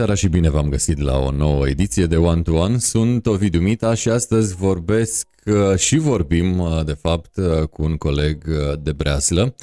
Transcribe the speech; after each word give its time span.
seara 0.00 0.14
și 0.14 0.28
bine 0.28 0.50
v-am 0.50 0.68
găsit 0.68 0.98
la 0.98 1.18
o 1.18 1.30
nouă 1.30 1.68
ediție 1.68 2.06
de 2.06 2.16
One 2.16 2.42
to 2.42 2.52
One. 2.52 2.78
Sunt 2.78 3.26
Ovidiu 3.26 3.60
Mita 3.60 3.94
și 3.94 4.08
astăzi 4.08 4.54
vorbesc 4.54 5.26
uh, 5.44 5.76
și 5.76 5.96
vorbim, 5.96 6.58
uh, 6.58 6.84
de 6.84 6.92
fapt, 6.92 7.36
uh, 7.36 7.62
cu 7.68 7.82
un 7.82 7.96
coleg 7.96 8.44
de 8.82 8.92
breaslă. 8.92 9.54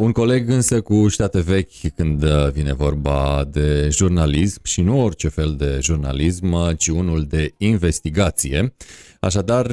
Un 0.00 0.12
coleg 0.12 0.48
însă 0.48 0.80
cu 0.80 1.08
ștate 1.08 1.40
vechi 1.40 1.94
când 1.94 2.24
vine 2.50 2.72
vorba 2.72 3.44
de 3.50 3.88
jurnalism 3.88 4.60
și 4.64 4.80
nu 4.80 5.00
orice 5.04 5.28
fel 5.28 5.56
de 5.56 5.78
jurnalism, 5.80 6.74
ci 6.74 6.88
unul 6.88 7.24
de 7.24 7.54
investigație. 7.56 8.74
Așadar, 9.20 9.66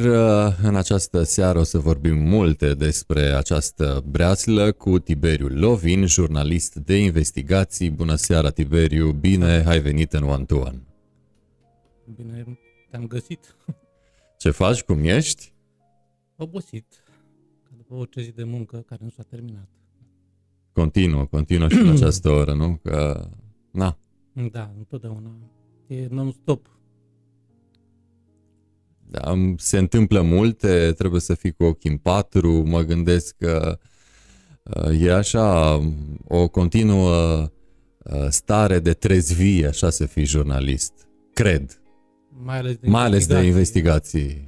în 0.63 0.75
această 0.75 1.23
seară 1.23 1.59
o 1.59 1.63
să 1.63 1.77
vorbim 1.77 2.17
multe 2.17 2.73
despre 2.73 3.21
această 3.21 4.03
breaslă 4.09 4.71
cu 4.71 4.99
Tiberiu 4.99 5.47
Lovin, 5.47 6.05
jurnalist 6.05 6.75
de 6.75 6.97
investigații. 6.97 7.89
Bună 7.89 8.15
seara, 8.15 8.49
Tiberiu! 8.49 9.11
Bine 9.11 9.63
ai 9.67 9.79
venit 9.79 10.13
în 10.13 10.23
One 10.23 10.43
to 10.43 10.55
One! 10.55 10.81
Bine 12.15 12.59
te-am 12.89 13.07
găsit! 13.07 13.55
Ce 14.37 14.49
faci? 14.49 14.81
Cum 14.81 15.03
ești? 15.03 15.53
Obosit, 16.35 16.85
după 17.77 17.93
orice 17.93 18.21
zi 18.21 18.31
de 18.31 18.43
muncă 18.43 18.83
care 18.87 19.01
nu 19.03 19.09
s-a 19.09 19.23
terminat. 19.29 19.67
Continuă, 20.73 21.25
continuă 21.25 21.67
și 21.69 21.77
în 21.77 21.89
această 21.95 22.29
oră, 22.29 22.53
nu? 22.53 22.79
Că, 22.83 23.29
na. 23.71 23.97
Da, 24.51 24.73
întotdeauna. 24.77 25.31
E 25.87 26.07
non-stop. 26.09 26.67
Da, 29.11 29.33
se 29.57 29.77
întâmplă 29.77 30.21
multe, 30.21 30.93
trebuie 30.97 31.21
să 31.21 31.33
fii 31.33 31.51
cu 31.51 31.63
ochii 31.63 31.89
în 31.89 31.97
patru, 31.97 32.51
mă 32.51 32.81
gândesc 32.81 33.35
că 33.37 33.79
uh, 34.63 35.01
e 35.01 35.13
așa 35.13 35.79
o 36.27 36.47
continuă 36.47 37.41
uh, 38.03 38.27
stare 38.29 38.79
de 38.79 38.93
trezvie, 38.93 39.67
așa 39.67 39.89
să 39.89 40.05
fii 40.05 40.25
jurnalist. 40.25 40.93
Cred. 41.33 41.81
Mai 42.43 42.57
ales 42.57 42.75
de, 42.75 42.87
Mai 42.87 43.03
ales 43.03 43.27
de 43.27 43.37
investigații. 43.37 44.47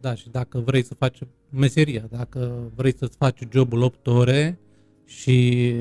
Da, 0.00 0.14
și 0.14 0.28
dacă 0.30 0.58
vrei 0.58 0.84
să 0.84 0.94
faci 0.94 1.18
meseria, 1.50 2.06
dacă 2.10 2.70
vrei 2.74 2.94
să-ți 2.96 3.16
faci 3.16 3.38
jobul 3.52 3.82
8 3.82 4.06
ore, 4.06 4.58
și 5.12 5.72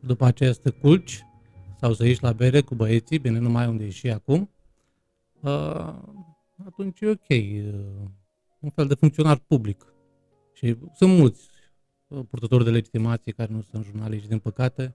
după 0.00 0.24
aceea 0.24 0.52
să 0.52 0.60
te 0.60 0.70
culci 0.70 1.24
sau 1.80 1.92
să 1.92 2.06
ieși 2.06 2.22
la 2.22 2.32
bere 2.32 2.60
cu 2.60 2.74
băieții, 2.74 3.18
bine, 3.18 3.38
nu 3.38 3.48
mai 3.50 3.66
unde 3.66 3.84
e 3.84 3.90
și 3.90 4.10
acum, 4.10 4.50
uh, 5.40 5.94
atunci 6.66 7.00
e 7.00 7.08
ok. 7.08 7.28
Uh, 7.28 8.08
un 8.60 8.70
fel 8.70 8.86
de 8.86 8.94
funcționar 8.94 9.38
public. 9.38 9.94
Și 10.52 10.76
sunt 10.94 11.18
mulți 11.18 11.48
uh, 12.08 12.20
purtători 12.30 12.64
de 12.64 12.70
legitimație 12.70 13.32
care 13.32 13.52
nu 13.52 13.60
sunt 13.60 13.84
jurnaliști, 13.84 14.28
din 14.28 14.38
păcate, 14.38 14.94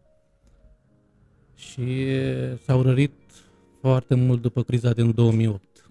și 1.56 2.06
s-au 2.64 2.82
rărit 2.82 3.14
foarte 3.80 4.16
mult 4.16 4.42
după 4.42 4.64
criza 4.64 4.94
din 4.94 5.14
2008. 5.14 5.90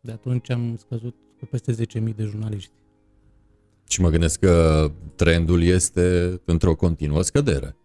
De 0.00 0.12
atunci 0.12 0.50
am 0.50 0.76
scăzut 0.76 1.14
cu 1.38 1.46
peste 1.46 1.72
10.000 1.72 2.14
de 2.14 2.24
jurnaliști. 2.24 2.79
Și 3.90 4.00
mă 4.00 4.08
gândesc 4.08 4.38
că 4.38 4.86
trendul 5.16 5.62
este 5.62 6.40
într-o 6.44 6.74
continuă 6.74 7.22
scădere. 7.22 7.76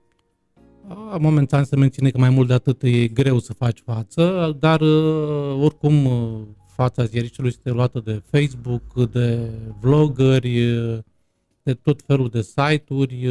Momentan 1.19 1.63
se 1.63 1.75
menține 1.75 2.09
că 2.09 2.17
mai 2.17 2.29
mult 2.29 2.47
de 2.47 2.53
atât 2.53 2.81
e 2.83 3.07
greu 3.07 3.39
să 3.39 3.53
faci 3.53 3.81
față, 3.85 4.55
dar 4.59 4.81
uh, 4.81 5.57
oricum 5.61 6.05
uh, 6.05 6.41
fața 6.67 7.03
ziariștilor 7.03 7.47
este 7.49 7.69
luată 7.69 7.99
de 7.99 8.21
Facebook, 8.31 9.09
de 9.11 9.49
vloggeri, 9.79 10.71
uh, 10.71 10.97
de 11.63 11.73
tot 11.73 12.01
felul 12.01 12.29
de 12.29 12.41
site-uri 12.41 13.27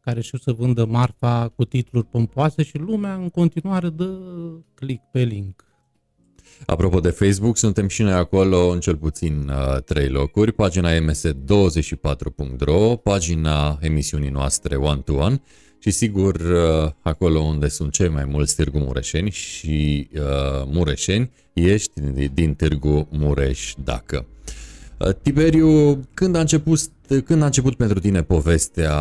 care 0.00 0.20
știu 0.20 0.38
să 0.38 0.52
vândă 0.52 0.84
marfa 0.84 1.48
cu 1.48 1.64
titluri 1.64 2.06
pompoase 2.06 2.62
și 2.62 2.78
lumea 2.78 3.14
în 3.14 3.28
continuare 3.28 3.88
dă 3.88 4.18
click 4.74 5.02
pe 5.12 5.22
link. 5.22 5.73
Apropo 6.66 7.00
de 7.00 7.10
Facebook, 7.10 7.56
suntem 7.56 7.88
și 7.88 8.02
noi 8.02 8.12
acolo 8.12 8.68
în 8.68 8.80
cel 8.80 8.96
puțin 8.96 9.48
uh, 9.48 9.82
trei 9.82 10.08
locuri. 10.08 10.52
Pagina 10.52 10.90
ms24.ro, 10.90 12.96
pagina 12.96 13.78
emisiunii 13.80 14.30
noastre 14.30 14.76
One 14.76 15.00
to 15.00 15.12
One 15.12 15.42
și 15.78 15.90
sigur 15.90 16.34
uh, 16.34 16.90
acolo 17.02 17.40
unde 17.40 17.68
sunt 17.68 17.92
cei 17.92 18.08
mai 18.08 18.24
mulți 18.24 18.56
Târgu 18.56 18.78
Mureșeni 18.78 19.30
și 19.30 20.08
uh, 20.14 20.20
Mureșeni, 20.66 21.30
ești 21.52 22.00
din 22.34 22.54
Târgu 22.54 23.08
Mureș 23.10 23.74
dacă. 23.84 24.26
Uh, 24.98 25.14
Tiberiu, 25.22 26.00
când 26.14 26.36
a, 26.36 26.40
început, 26.40 26.80
când 27.24 27.42
a 27.42 27.44
început 27.44 27.74
pentru 27.74 28.00
tine 28.00 28.22
povestea 28.22 28.94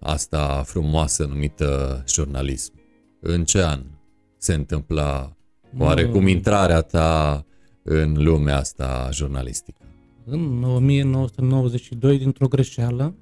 asta 0.00 0.62
frumoasă 0.66 1.24
numită 1.24 2.04
jurnalism? 2.08 2.72
În 3.20 3.44
ce 3.44 3.62
an 3.62 3.82
se 4.38 4.54
întâmpla 4.54 5.36
Oarecum 5.78 6.26
intrarea 6.26 6.80
ta 6.80 7.44
în 7.82 8.22
lumea 8.22 8.56
asta 8.56 9.08
jurnalistică? 9.12 9.82
În 10.24 10.62
1992, 10.62 12.18
dintr-o 12.18 12.48
greșeală, 12.48 13.14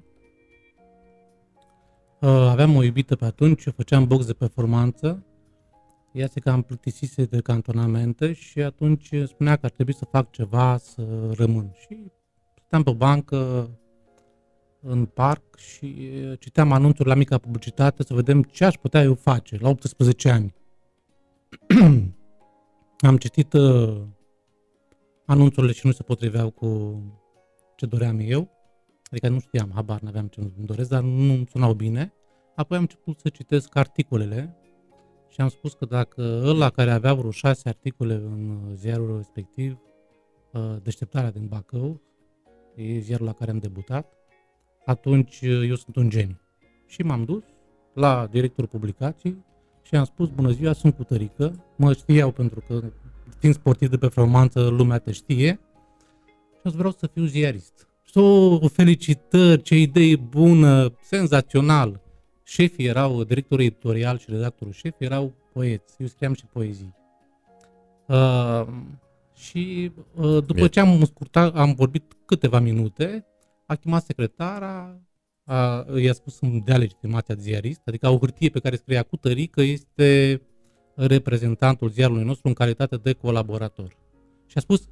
uh, 2.19 2.29
aveam 2.29 2.75
o 2.75 2.83
iubită 2.83 3.15
pe 3.15 3.25
atunci, 3.25 3.63
făceam 3.75 4.07
box 4.07 4.25
de 4.25 4.33
performanță, 4.33 5.23
ea 6.11 6.27
se 6.27 6.39
cam 6.39 6.61
plictisise 6.61 7.23
de 7.23 7.39
cantonamente 7.41 8.33
și 8.33 8.61
atunci 8.61 9.09
spunea 9.25 9.55
că 9.55 9.65
ar 9.65 9.71
trebui 9.71 9.93
să 9.93 10.05
fac 10.11 10.31
ceva 10.31 10.77
să 10.77 11.03
rămân. 11.37 11.75
Și 11.79 12.11
stăteam 12.57 12.83
pe 12.83 12.89
o 12.89 12.93
bancă 12.93 13.69
în 14.81 15.05
parc 15.05 15.57
și 15.57 16.11
citeam 16.39 16.71
anunțuri 16.71 17.07
la 17.07 17.15
mica 17.15 17.37
publicitate 17.37 18.03
să 18.03 18.13
vedem 18.13 18.43
ce 18.43 18.65
aș 18.65 18.75
putea 18.75 19.01
eu 19.01 19.13
face 19.13 19.57
la 19.59 19.69
18 19.69 20.29
ani. 20.29 20.53
Am 23.01 23.17
citit 23.17 23.53
uh, 23.53 24.01
anunțurile 25.25 25.71
și 25.71 25.85
nu 25.85 25.91
se 25.91 26.03
potriveau 26.03 26.49
cu 26.49 27.01
ce 27.75 27.85
doream 27.85 28.19
eu. 28.21 28.49
Adică 29.11 29.29
nu 29.29 29.39
știam, 29.39 29.71
habar 29.73 29.99
n-aveam 29.99 30.27
ce 30.27 30.39
îmi 30.39 30.65
doresc, 30.65 30.89
dar 30.89 31.01
nu 31.01 31.33
îmi 31.33 31.47
sunau 31.51 31.73
bine. 31.73 32.13
Apoi 32.55 32.77
am 32.77 32.83
început 32.83 33.19
să 33.19 33.29
citesc 33.29 33.75
articolele 33.75 34.57
și 35.29 35.41
am 35.41 35.47
spus 35.47 35.73
că 35.73 35.85
dacă 35.85 36.41
ăla 36.45 36.69
care 36.69 36.91
avea 36.91 37.13
vreo 37.13 37.31
șase 37.31 37.69
articole 37.69 38.13
în 38.13 38.59
ziarul 38.75 39.15
respectiv, 39.15 39.79
uh, 40.53 40.75
Deșteptarea 40.83 41.31
din 41.31 41.47
Bacău, 41.47 42.01
e 42.75 42.99
ziarul 42.99 43.25
la 43.25 43.33
care 43.33 43.51
am 43.51 43.57
debutat, 43.57 44.13
atunci 44.85 45.41
uh, 45.41 45.67
eu 45.69 45.75
sunt 45.75 45.95
un 45.95 46.09
geniu. 46.09 46.39
Și 46.87 47.01
m-am 47.01 47.23
dus 47.23 47.43
la 47.93 48.27
directorul 48.31 48.69
publicației 48.69 49.45
și 49.89 49.95
am 49.95 50.05
spus, 50.05 50.29
bună 50.29 50.51
ziua, 50.51 50.73
sunt 50.73 50.95
cu 50.95 51.03
tărică, 51.03 51.65
mă 51.75 51.93
știau 51.93 52.31
pentru 52.31 52.63
că 52.67 52.81
fiind 53.39 53.55
sportiv 53.55 53.89
de 53.89 53.97
performanță, 53.97 54.67
lumea 54.67 54.97
te 54.97 55.11
știe 55.11 55.59
și 56.65 56.75
vreau 56.75 56.91
să 56.91 57.07
fiu 57.07 57.25
ziarist. 57.25 57.87
So, 58.03 58.21
o 58.53 58.67
felicitări, 58.67 59.61
ce 59.61 59.75
idee 59.75 60.15
bună, 60.15 60.93
senzațional. 61.01 62.01
Șefii 62.43 62.85
erau, 62.85 63.23
directorul 63.23 63.63
editorial 63.63 64.17
și 64.17 64.25
redactorul 64.29 64.73
șef 64.73 64.95
erau 64.97 65.33
poeți, 65.53 65.95
eu 65.97 66.07
scriam 66.07 66.33
și 66.33 66.45
poezii. 66.45 66.95
Uh, 68.07 68.67
și 69.35 69.91
uh, 70.15 70.23
după 70.23 70.53
Bine. 70.53 70.67
ce 70.67 70.79
am 70.79 71.03
scurtat, 71.05 71.55
am 71.55 71.73
vorbit 71.73 72.03
câteva 72.25 72.59
minute, 72.59 73.25
a 73.65 73.75
chemat 73.75 74.03
secretara, 74.03 74.99
a, 75.49 75.85
i-a 75.97 76.13
spus 76.13 76.35
să-mi 76.35 76.61
dea 76.61 76.77
legitimația 76.77 77.35
de 77.35 77.41
ziarist, 77.41 77.81
adică 77.85 78.09
o 78.09 78.17
hârtie 78.17 78.49
pe 78.49 78.59
care 78.59 78.75
scria 78.75 79.03
cu 79.03 79.17
tărică 79.17 79.61
este 79.61 80.41
reprezentantul 80.95 81.89
ziarului 81.89 82.23
nostru 82.23 82.47
în 82.47 82.53
calitate 82.53 82.97
de 82.97 83.13
colaborator. 83.13 83.97
Și 84.45 84.57
a 84.57 84.59
spus, 84.59 84.87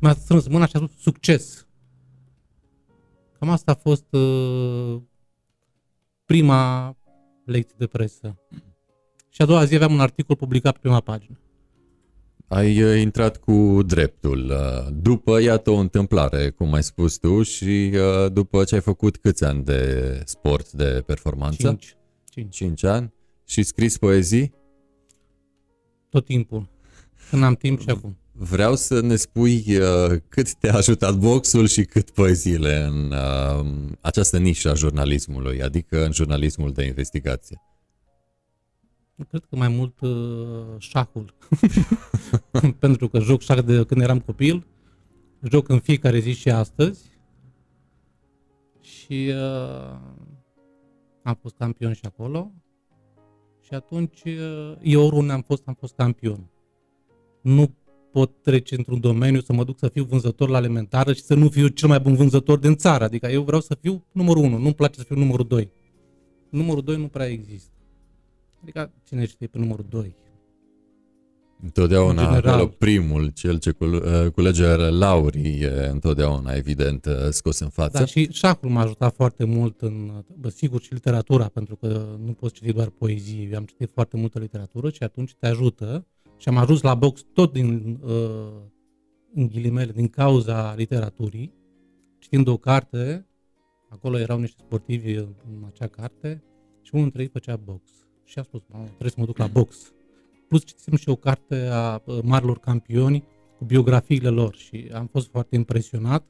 mi-a 0.00 0.12
strâns 0.12 0.48
mâna 0.48 0.66
și 0.66 0.76
a 0.76 0.78
spus 0.78 1.00
succes. 1.00 1.66
Cam 3.38 3.48
asta 3.48 3.72
a 3.72 3.74
fost 3.74 4.12
uh, 4.12 5.00
prima 6.24 6.96
lecție 7.44 7.76
de 7.78 7.86
presă. 7.86 8.38
Și 9.28 9.42
a 9.42 9.44
doua 9.44 9.64
zi 9.64 9.74
aveam 9.74 9.92
un 9.92 10.00
articol 10.00 10.36
publicat 10.36 10.72
pe 10.72 10.78
prima 10.80 11.00
pagină. 11.00 11.38
Ai 12.48 12.82
uh, 12.82 13.00
intrat 13.00 13.36
cu 13.36 13.82
dreptul. 13.86 14.50
Uh, 14.50 14.92
după, 15.02 15.40
iată 15.40 15.70
o 15.70 15.76
întâmplare, 15.76 16.50
cum 16.50 16.72
ai 16.72 16.82
spus 16.82 17.16
tu, 17.16 17.42
și 17.42 17.92
uh, 17.94 18.32
după 18.32 18.64
ce 18.64 18.74
ai 18.74 18.80
făcut 18.80 19.16
câți 19.16 19.44
ani 19.44 19.64
de 19.64 20.22
sport, 20.24 20.72
de 20.72 21.02
performanță? 21.06 21.66
Cinci. 21.68 21.96
Cinci, 22.30 22.56
Cinci 22.56 22.84
ani. 22.84 23.12
Și 23.46 23.62
scris 23.62 23.98
poezii? 23.98 24.54
Tot 26.10 26.24
timpul. 26.24 26.68
Când 27.30 27.42
am 27.42 27.54
timp 27.54 27.80
și 27.80 27.88
acum. 27.88 28.16
Vreau 28.32 28.76
să 28.76 29.00
ne 29.00 29.16
spui 29.16 29.64
uh, 29.68 30.20
cât 30.28 30.54
te-a 30.54 30.74
ajutat 30.74 31.14
boxul 31.14 31.66
și 31.66 31.84
cât 31.84 32.10
poeziile 32.10 32.82
în 32.82 33.12
uh, 33.12 33.66
această 34.00 34.38
nișă 34.38 34.70
a 34.70 34.74
jurnalismului, 34.74 35.62
adică 35.62 36.04
în 36.04 36.12
jurnalismul 36.12 36.72
de 36.72 36.84
investigație. 36.84 37.62
Cred 39.28 39.44
că 39.50 39.56
mai 39.56 39.68
mult 39.68 40.00
uh, 40.00 40.78
șahul. 40.78 41.34
Pentru 42.78 43.08
că 43.08 43.18
joc 43.18 43.40
șah 43.40 43.64
de 43.64 43.84
când 43.84 44.00
eram 44.00 44.20
copil, 44.20 44.66
joc 45.42 45.68
în 45.68 45.78
fiecare 45.78 46.18
zi 46.18 46.32
și 46.32 46.50
astăzi. 46.50 47.16
Și 48.80 49.32
uh, 49.32 49.98
am 51.22 51.38
fost 51.40 51.54
campion 51.58 51.92
și 51.92 52.02
acolo. 52.02 52.52
Și 53.60 53.74
atunci 53.74 54.22
uh, 54.24 54.76
eu 54.82 55.06
oriunde 55.06 55.32
am 55.32 55.42
fost, 55.42 55.62
am 55.66 55.74
fost 55.74 55.94
campion. 55.94 56.50
Nu 57.42 57.74
pot 58.12 58.42
trece 58.42 58.74
într-un 58.76 59.00
domeniu 59.00 59.40
să 59.40 59.52
mă 59.52 59.64
duc 59.64 59.78
să 59.78 59.88
fiu 59.88 60.04
vânzător 60.04 60.48
la 60.48 60.56
alimentară 60.56 61.12
și 61.12 61.22
să 61.22 61.34
nu 61.34 61.48
fiu 61.48 61.68
cel 61.68 61.88
mai 61.88 62.00
bun 62.00 62.14
vânzător 62.14 62.58
din 62.58 62.76
țară. 62.76 63.04
Adică 63.04 63.26
eu 63.26 63.42
vreau 63.42 63.60
să 63.60 63.76
fiu 63.80 64.04
numărul 64.12 64.44
1, 64.44 64.58
nu-mi 64.58 64.74
place 64.74 64.98
să 64.98 65.04
fiu 65.04 65.16
numărul 65.16 65.46
2. 65.46 65.70
Numărul 66.50 66.82
2 66.82 66.96
nu 66.96 67.08
prea 67.08 67.26
există. 67.26 67.77
Adică 68.62 68.92
cine 69.04 69.26
știe 69.26 69.46
pe 69.46 69.58
numărul 69.58 69.86
2? 69.88 70.16
Întotdeauna 71.62 72.30
acolo 72.30 72.66
primul, 72.66 73.28
cel 73.28 73.58
ce 73.58 73.74
uh, 73.78 74.30
culege 74.34 74.76
laurii, 74.76 75.60
e 75.60 75.88
întotdeauna 75.90 76.52
evident 76.52 77.06
uh, 77.06 77.14
scos 77.30 77.58
în 77.58 77.68
față. 77.68 77.98
Da, 77.98 78.04
și 78.04 78.32
șahul 78.32 78.70
m-a 78.70 78.82
ajutat 78.82 79.14
foarte 79.14 79.44
mult 79.44 79.80
în, 79.80 80.24
bă, 80.36 80.48
sigur, 80.48 80.80
și 80.80 80.92
literatura, 80.92 81.48
pentru 81.48 81.76
că 81.76 82.16
nu 82.24 82.32
poți 82.32 82.54
citi 82.54 82.72
doar 82.72 82.88
poezii, 82.88 83.54
am 83.54 83.64
citit 83.64 83.90
foarte 83.90 84.16
multă 84.16 84.38
literatură 84.38 84.90
și 84.90 85.02
atunci 85.02 85.34
te 85.34 85.46
ajută 85.46 86.06
și 86.36 86.48
am 86.48 86.56
ajuns 86.56 86.80
la 86.80 86.94
box 86.94 87.24
tot 87.32 87.52
din, 87.52 87.98
uh, 88.02 88.12
în 89.34 89.46
ghilimele, 89.46 89.92
din 89.92 90.08
cauza 90.08 90.74
literaturii, 90.74 91.54
citind 92.18 92.48
o 92.48 92.56
carte, 92.56 93.26
acolo 93.88 94.18
erau 94.18 94.38
niște 94.38 94.62
sportivi 94.66 95.14
în 95.14 95.64
acea 95.66 95.86
carte 95.86 96.42
și 96.82 96.90
unul 96.94 97.04
dintre 97.04 97.22
ei 97.22 97.28
făcea 97.28 97.56
box. 97.56 98.07
Și 98.28 98.38
a 98.38 98.42
spus, 98.42 98.60
trebuie 98.70 99.10
să 99.10 99.16
mă 99.18 99.24
duc 99.24 99.38
la 99.38 99.46
box 99.46 99.92
plus 100.48 100.64
citisem 100.64 100.96
și 100.96 101.08
o 101.08 101.16
carte 101.16 101.68
a 101.72 102.02
marilor 102.22 102.58
campioni 102.58 103.24
cu 103.58 103.64
biografiile 103.64 104.28
lor 104.28 104.54
și 104.54 104.90
am 104.94 105.06
fost 105.06 105.28
foarte 105.30 105.56
impresionat 105.56 106.24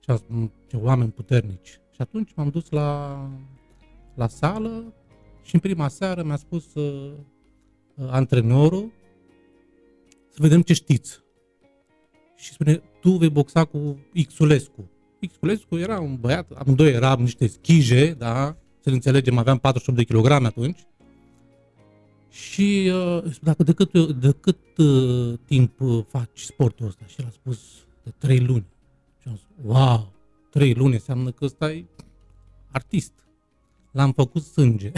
și 0.00 0.10
am 0.10 0.16
spus, 0.16 0.36
ce 0.66 0.76
oameni 0.76 1.10
puternici. 1.10 1.68
Și 1.68 2.00
atunci 2.00 2.32
m-am 2.34 2.48
dus 2.48 2.70
la, 2.70 3.20
la 4.14 4.28
sală 4.28 4.94
și 5.42 5.54
în 5.54 5.60
prima 5.60 5.88
seară 5.88 6.22
mi-a 6.22 6.36
spus 6.36 6.74
uh, 6.74 7.12
uh, 7.94 8.06
antrenorul 8.10 8.92
să 10.28 10.38
vedem 10.40 10.62
ce 10.62 10.72
știți. 10.72 11.22
Și 12.36 12.52
spune, 12.52 12.82
tu 13.00 13.10
vei 13.10 13.30
boxa 13.30 13.64
cu 13.64 13.98
Xulescu. 14.26 14.88
Xulescu 15.36 15.76
era 15.76 16.00
un 16.00 16.16
băiat, 16.20 16.50
amândoi 16.50 16.92
eram 16.92 17.20
niște 17.20 17.46
schije, 17.46 18.12
da, 18.12 18.56
să 18.80 18.88
ne 18.88 18.94
înțelegem, 18.94 19.38
aveam 19.38 19.58
48 19.58 19.98
de 19.98 20.04
kilograme 20.04 20.46
atunci, 20.46 20.86
și 22.34 22.90
uh, 22.94 23.36
dacă 23.42 23.62
de 23.62 23.72
cât, 23.72 24.06
de 24.06 24.32
cât 24.40 24.78
uh, 24.78 25.38
timp 25.44 25.80
uh, 25.80 26.04
faci 26.08 26.40
sportul 26.40 26.86
ăsta? 26.86 27.06
Și 27.06 27.20
el 27.20 27.26
a 27.26 27.30
spus 27.30 27.58
de 28.02 28.12
trei 28.18 28.40
luni. 28.40 28.66
Și 29.18 29.28
am 29.28 29.36
zis, 29.36 29.46
wow, 29.64 30.12
trei 30.50 30.74
luni 30.74 30.92
înseamnă 30.92 31.30
că 31.30 31.44
ăsta 31.44 31.72
e 31.72 31.84
artist. 32.70 33.12
L-am 33.90 34.12
făcut 34.12 34.42
sânge. 34.42 34.92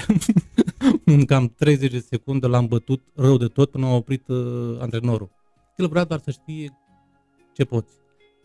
în 1.05 1.25
cam 1.25 1.49
30 1.49 1.91
de 1.91 1.99
secunde 1.99 2.47
l-am 2.47 2.67
bătut 2.67 3.03
rău 3.15 3.37
de 3.37 3.47
tot 3.47 3.71
până 3.71 3.87
a 3.87 3.95
oprit 3.95 4.29
uh, 4.29 4.77
antrenorul. 4.81 5.31
El 5.77 5.89
vrea 5.89 6.05
doar 6.05 6.21
să 6.21 6.31
știe 6.31 6.79
ce 7.53 7.65
poți. 7.65 7.93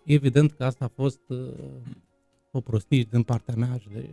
Evident 0.05 0.51
că 0.51 0.63
asta 0.63 0.85
a 0.85 0.91
fost 0.95 1.21
uh, 1.27 1.53
o 2.51 2.61
prostie 2.61 3.07
din 3.09 3.23
partea 3.23 3.55
mea 3.57 3.77
și 3.77 3.87
de 3.87 4.09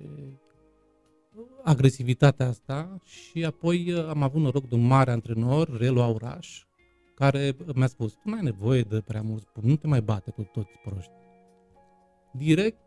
agresivitatea 1.64 2.48
asta 2.48 3.00
și 3.04 3.44
apoi 3.44 3.92
uh, 3.92 4.08
am 4.08 4.22
avut 4.22 4.40
noroc 4.40 4.68
de 4.68 4.74
un 4.74 4.86
mare 4.86 5.10
antrenor, 5.10 5.76
Relu 5.78 6.02
Auraș, 6.02 6.62
care 7.14 7.56
mi-a 7.74 7.86
spus, 7.86 8.12
tu 8.12 8.20
nu 8.24 8.34
ai 8.34 8.42
nevoie 8.42 8.82
de 8.82 9.00
prea 9.00 9.22
mult 9.22 9.42
spun, 9.42 9.62
nu 9.66 9.76
te 9.76 9.86
mai 9.86 10.00
bate 10.00 10.30
cu 10.30 10.42
toți 10.52 10.78
proști. 10.84 11.12
Direct, 12.32 12.78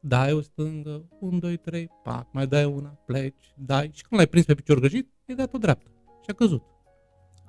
dai 0.00 0.32
o 0.32 0.40
stângă, 0.40 1.08
un, 1.20 1.38
doi, 1.38 1.56
trei, 1.56 1.90
pac, 2.02 2.26
mai 2.32 2.46
dai 2.46 2.64
una, 2.64 2.88
pleci, 2.88 3.54
dai 3.56 3.90
și 3.92 4.02
când 4.02 4.20
l-ai 4.20 4.26
prins 4.26 4.44
pe 4.44 4.54
picior 4.54 4.80
găjit, 4.80 5.08
e 5.24 5.34
dat 5.34 5.54
o 5.54 5.58
dreaptă 5.58 5.90
și 6.22 6.30
a 6.30 6.32
căzut. 6.32 6.62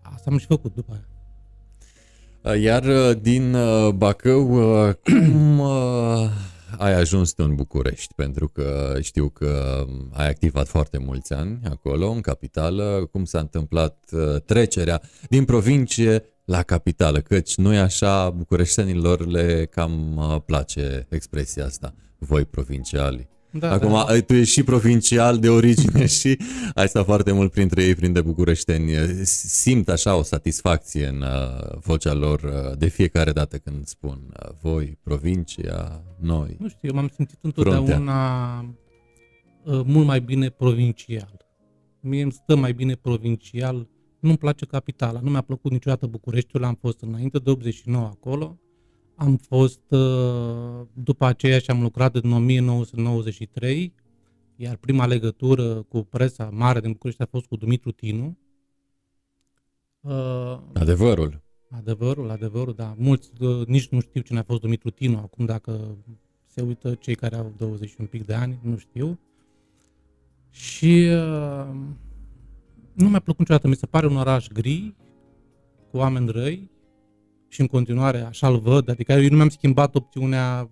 Asta 0.01 0.31
am 0.31 0.37
și 0.37 0.45
făcut 0.45 0.73
după 0.73 0.91
aia. 0.91 1.07
Iar 2.55 2.83
uh, 2.83 3.21
din 3.21 3.53
uh, 3.53 3.93
Bacău, 3.93 4.47
cum 5.05 5.59
ai 6.77 6.93
ajuns 6.93 7.31
tu 7.31 7.43
în 7.43 7.55
București, 7.55 8.13
pentru 8.13 8.47
că 8.47 8.97
știu 9.01 9.29
că 9.29 9.85
ai 10.11 10.29
activat 10.29 10.67
foarte 10.67 10.97
mulți 10.97 11.33
ani 11.33 11.59
acolo, 11.69 12.09
în 12.09 12.21
capitală. 12.21 13.07
Cum 13.11 13.25
s-a 13.25 13.39
întâmplat 13.39 14.05
uh, 14.11 14.41
trecerea 14.45 15.01
din 15.29 15.45
provincie 15.45 16.23
la 16.45 16.63
capitală? 16.63 17.19
Căci 17.19 17.55
nu 17.55 17.73
e 17.73 17.79
așa, 17.79 18.29
bucureștenilor 18.29 19.27
le 19.27 19.65
cam 19.65 20.17
uh, 20.17 20.41
place 20.45 21.07
expresia 21.09 21.65
asta, 21.65 21.93
voi 22.17 22.45
provinciali. 22.45 23.36
Da, 23.51 23.71
Acum, 23.71 23.91
da. 23.91 24.21
tu 24.21 24.33
ești 24.33 24.53
și 24.53 24.63
provincial 24.63 25.39
de 25.39 25.49
origine 25.49 26.05
și 26.19 26.37
ai 26.73 26.87
stat 26.87 27.05
foarte 27.05 27.31
mult 27.31 27.51
printre 27.51 27.83
ei, 27.83 27.95
printre 27.95 28.21
bucureșteni. 28.21 28.91
Simt 29.25 29.89
așa 29.89 30.15
o 30.15 30.21
satisfacție 30.21 31.07
în 31.07 31.21
uh, 31.21 31.77
vocea 31.79 32.13
lor 32.13 32.41
uh, 32.41 32.77
de 32.77 32.87
fiecare 32.87 33.31
dată 33.31 33.57
când 33.57 33.85
spun 33.85 34.19
uh, 34.43 34.49
voi, 34.61 34.97
provincia, 35.03 36.03
noi. 36.19 36.55
Nu 36.59 36.67
știu, 36.67 36.89
eu 36.89 36.95
m-am 36.95 37.09
simțit 37.15 37.37
întotdeauna 37.41 38.59
uh, 39.63 39.81
mult 39.85 40.05
mai 40.05 40.19
bine 40.19 40.49
provincial. 40.49 41.45
Mie 42.01 42.21
îmi 42.21 42.31
stă 42.31 42.55
mai 42.55 42.73
bine 42.73 42.95
provincial. 42.95 43.87
Nu-mi 44.19 44.37
place 44.37 44.65
capitala, 44.65 45.19
nu 45.23 45.29
mi-a 45.29 45.41
plăcut 45.41 45.71
niciodată 45.71 46.05
Bucureștiul, 46.05 46.63
am 46.63 46.77
fost 46.81 47.01
înainte 47.01 47.37
de 47.37 47.49
89 47.49 48.05
acolo 48.05 48.59
am 49.17 49.35
fost, 49.35 49.91
uh, 49.91 50.85
după 50.93 51.25
aceea 51.25 51.59
și 51.59 51.69
am 51.69 51.81
lucrat 51.81 52.15
în 52.15 52.31
1993, 52.31 53.93
iar 54.55 54.75
prima 54.75 55.05
legătură 55.05 55.81
cu 55.81 56.03
presa 56.03 56.49
mare 56.53 56.79
din 56.79 56.91
București 56.91 57.21
a 57.21 57.27
fost 57.31 57.45
cu 57.45 57.55
Dumitru 57.55 57.91
Tinu. 57.91 58.37
Uh, 60.01 60.59
adevărul. 60.73 61.41
Adevărul, 61.69 62.29
adevărul, 62.29 62.73
da. 62.73 62.95
Mulți 62.97 63.31
uh, 63.39 63.65
nici 63.67 63.87
nu 63.87 63.99
știu 63.99 64.21
cine 64.21 64.39
a 64.39 64.43
fost 64.43 64.61
Dumitru 64.61 64.89
Tinu, 64.89 65.17
acum 65.17 65.45
dacă 65.45 65.97
se 66.45 66.61
uită 66.61 66.95
cei 66.95 67.15
care 67.15 67.35
au 67.35 67.53
20 67.57 67.95
un 67.99 68.05
pic 68.05 68.25
de 68.25 68.33
ani, 68.33 68.59
nu 68.61 68.77
știu. 68.77 69.19
Și 70.49 71.09
uh, 71.11 71.67
nu 72.93 73.09
mi-a 73.09 73.19
plăcut 73.19 73.39
niciodată, 73.39 73.67
mi 73.67 73.75
se 73.75 73.85
pare 73.85 74.07
un 74.07 74.17
oraș 74.17 74.47
gri, 74.47 74.95
cu 75.91 75.97
oameni 75.97 76.31
răi, 76.31 76.71
și 77.57 77.63
în 77.63 77.69
continuare 77.69 78.21
așa-l 78.21 78.59
văd, 78.59 78.89
adică 78.89 79.11
eu 79.11 79.29
nu 79.29 79.35
mi-am 79.35 79.49
schimbat 79.49 79.95
opțiunea, 79.95 80.71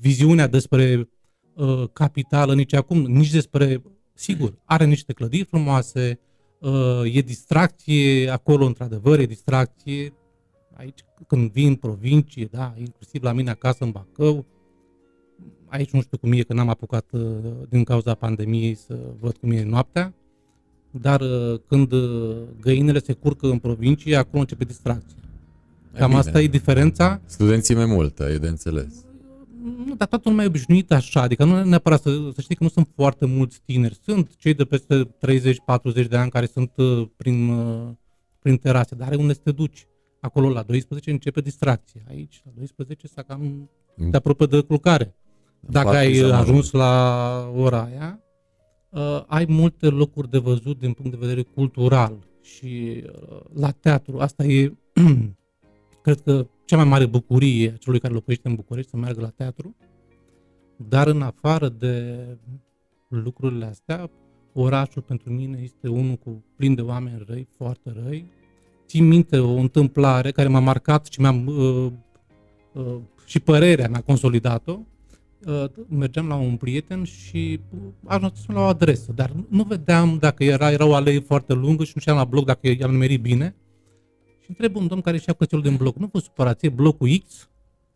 viziunea 0.00 0.46
despre 0.46 1.08
uh, 1.54 1.84
capitală 1.92 2.54
nici 2.54 2.72
acum, 2.72 2.98
nici 2.98 3.30
despre, 3.30 3.82
sigur, 4.14 4.54
are 4.64 4.84
niște 4.84 5.12
clădiri 5.12 5.44
frumoase, 5.44 6.20
uh, 6.58 7.14
e 7.14 7.20
distracție 7.20 8.28
acolo, 8.28 8.66
într-adevăr, 8.66 9.18
e 9.18 9.26
distracție, 9.26 10.12
aici 10.76 11.04
când 11.26 11.50
vin 11.50 11.66
în 11.66 11.74
provincie, 11.74 12.48
da, 12.50 12.74
inclusiv 12.78 13.22
la 13.22 13.32
mine 13.32 13.50
acasă 13.50 13.84
în 13.84 13.90
Bacău, 13.90 14.46
aici 15.66 15.90
nu 15.90 16.00
știu 16.00 16.18
cum 16.18 16.32
e, 16.32 16.42
că 16.42 16.52
n-am 16.52 16.68
apucat 16.68 17.06
uh, 17.12 17.20
din 17.68 17.84
cauza 17.84 18.14
pandemiei 18.14 18.74
să 18.74 18.98
văd 19.20 19.36
cum 19.36 19.50
e 19.50 19.62
noaptea, 19.62 20.14
dar 20.90 21.20
uh, 21.20 21.60
când 21.66 21.92
uh, 21.92 22.36
găinile 22.60 22.98
se 22.98 23.12
curcă 23.12 23.46
în 23.46 23.58
provincie, 23.58 24.16
acolo 24.16 24.40
începe 24.40 24.64
distracție. 24.64 25.27
Cam 25.98 26.08
bine. 26.08 26.20
asta 26.20 26.40
e 26.40 26.46
diferența. 26.46 27.20
Studenții 27.26 27.74
mai 27.74 27.86
mult, 27.86 28.18
e 28.18 28.38
de 28.38 28.48
înțeles. 28.48 29.06
Nu, 29.86 29.94
dar 29.94 30.08
toată 30.08 30.28
lumea 30.28 30.44
e 30.44 30.48
obișnuită 30.48 30.94
așa, 30.94 31.20
adică 31.20 31.44
nu 31.44 31.64
neapărat 31.64 32.00
să, 32.00 32.30
să 32.34 32.40
știi 32.40 32.54
că 32.54 32.62
nu 32.64 32.68
sunt 32.68 32.88
foarte 32.94 33.26
mulți 33.26 33.60
tineri, 33.64 33.98
sunt 34.02 34.36
cei 34.36 34.54
de 34.54 34.64
peste 34.64 35.08
30-40 36.04 36.08
de 36.08 36.16
ani 36.16 36.30
care 36.30 36.46
sunt 36.46 36.72
uh, 36.76 37.08
prin, 37.16 37.48
uh, 37.48 37.88
prin 38.38 38.56
terase, 38.56 38.94
dar 38.94 39.06
are 39.06 39.16
unde 39.16 39.32
să 39.32 39.40
te 39.42 39.52
duci. 39.52 39.86
Acolo 40.20 40.48
la 40.48 40.62
12 40.62 41.10
începe 41.10 41.40
distracția, 41.40 42.00
aici 42.08 42.40
la 42.44 42.50
12 42.54 43.06
s-a 43.06 43.22
cam 43.22 43.70
mm. 43.96 44.10
te 44.10 44.16
apropie 44.16 44.46
de 44.46 44.60
culcare. 44.60 45.14
Dacă 45.60 45.88
ai 45.88 46.18
ajuns 46.18 46.70
la 46.70 47.52
ora 47.56 47.82
aia, 47.82 48.20
uh, 48.88 49.22
ai 49.26 49.44
multe 49.48 49.86
locuri 49.86 50.30
de 50.30 50.38
văzut 50.38 50.78
din 50.78 50.92
punct 50.92 51.10
de 51.10 51.16
vedere 51.20 51.42
cultural 51.42 52.18
și 52.42 53.04
uh, 53.06 53.40
la 53.54 53.70
teatru, 53.70 54.18
asta 54.18 54.44
e 54.44 54.72
Cred 56.08 56.20
că 56.20 56.46
cea 56.64 56.76
mai 56.76 56.84
mare 56.84 57.06
bucurie 57.06 57.70
a 57.74 57.76
celui 57.76 58.00
care 58.00 58.12
locuiește 58.12 58.48
în 58.48 58.54
București 58.54 58.90
să 58.90 58.96
meargă 58.96 59.20
la 59.20 59.28
teatru, 59.28 59.76
dar 60.76 61.06
în 61.06 61.22
afară 61.22 61.68
de 61.68 62.26
lucrurile 63.08 63.64
astea, 63.64 64.10
orașul 64.52 65.02
pentru 65.02 65.32
mine 65.32 65.60
este 65.62 65.88
unul 65.88 66.14
cu 66.14 66.44
plin 66.56 66.74
de 66.74 66.80
oameni 66.80 67.24
răi, 67.26 67.48
foarte 67.56 67.96
răi. 68.04 68.26
Țin 68.86 69.08
minte 69.08 69.38
o 69.38 69.52
întâmplare 69.52 70.30
care 70.30 70.48
m-a 70.48 70.60
marcat 70.60 71.06
și 71.06 71.20
mi-am 71.20 71.46
uh, 71.46 71.92
uh, 72.72 72.96
și 73.26 73.40
părerea 73.40 73.88
mi-a 73.88 74.00
consolidat-o. 74.00 74.78
Uh, 75.46 75.64
mergeam 75.88 76.28
la 76.28 76.34
un 76.34 76.56
prieten 76.56 77.04
și 77.04 77.60
ajunsesem 78.04 78.54
la 78.54 78.60
o 78.60 78.64
adresă, 78.64 79.12
dar 79.12 79.32
nu 79.48 79.62
vedeam 79.62 80.16
dacă 80.20 80.44
era, 80.44 80.72
era 80.72 80.86
o 80.86 80.94
alee 80.94 81.20
foarte 81.20 81.52
lungă 81.52 81.84
și 81.84 81.92
nu 81.94 82.00
știam 82.00 82.16
la 82.16 82.24
bloc 82.24 82.44
dacă 82.44 82.68
i-am 82.68 82.90
numerit 82.90 83.20
bine 83.20 83.54
și 84.48 84.54
întreb 84.58 84.76
un 84.76 84.86
domn 84.86 85.00
care 85.00 85.18
și-a 85.18 85.32
cățelul 85.32 85.64
din 85.64 85.76
bloc, 85.76 85.96
nu 85.96 86.08
vă 86.12 86.18
supărați, 86.18 86.66
e 86.66 86.68
blocul 86.68 87.08
X? 87.26 87.34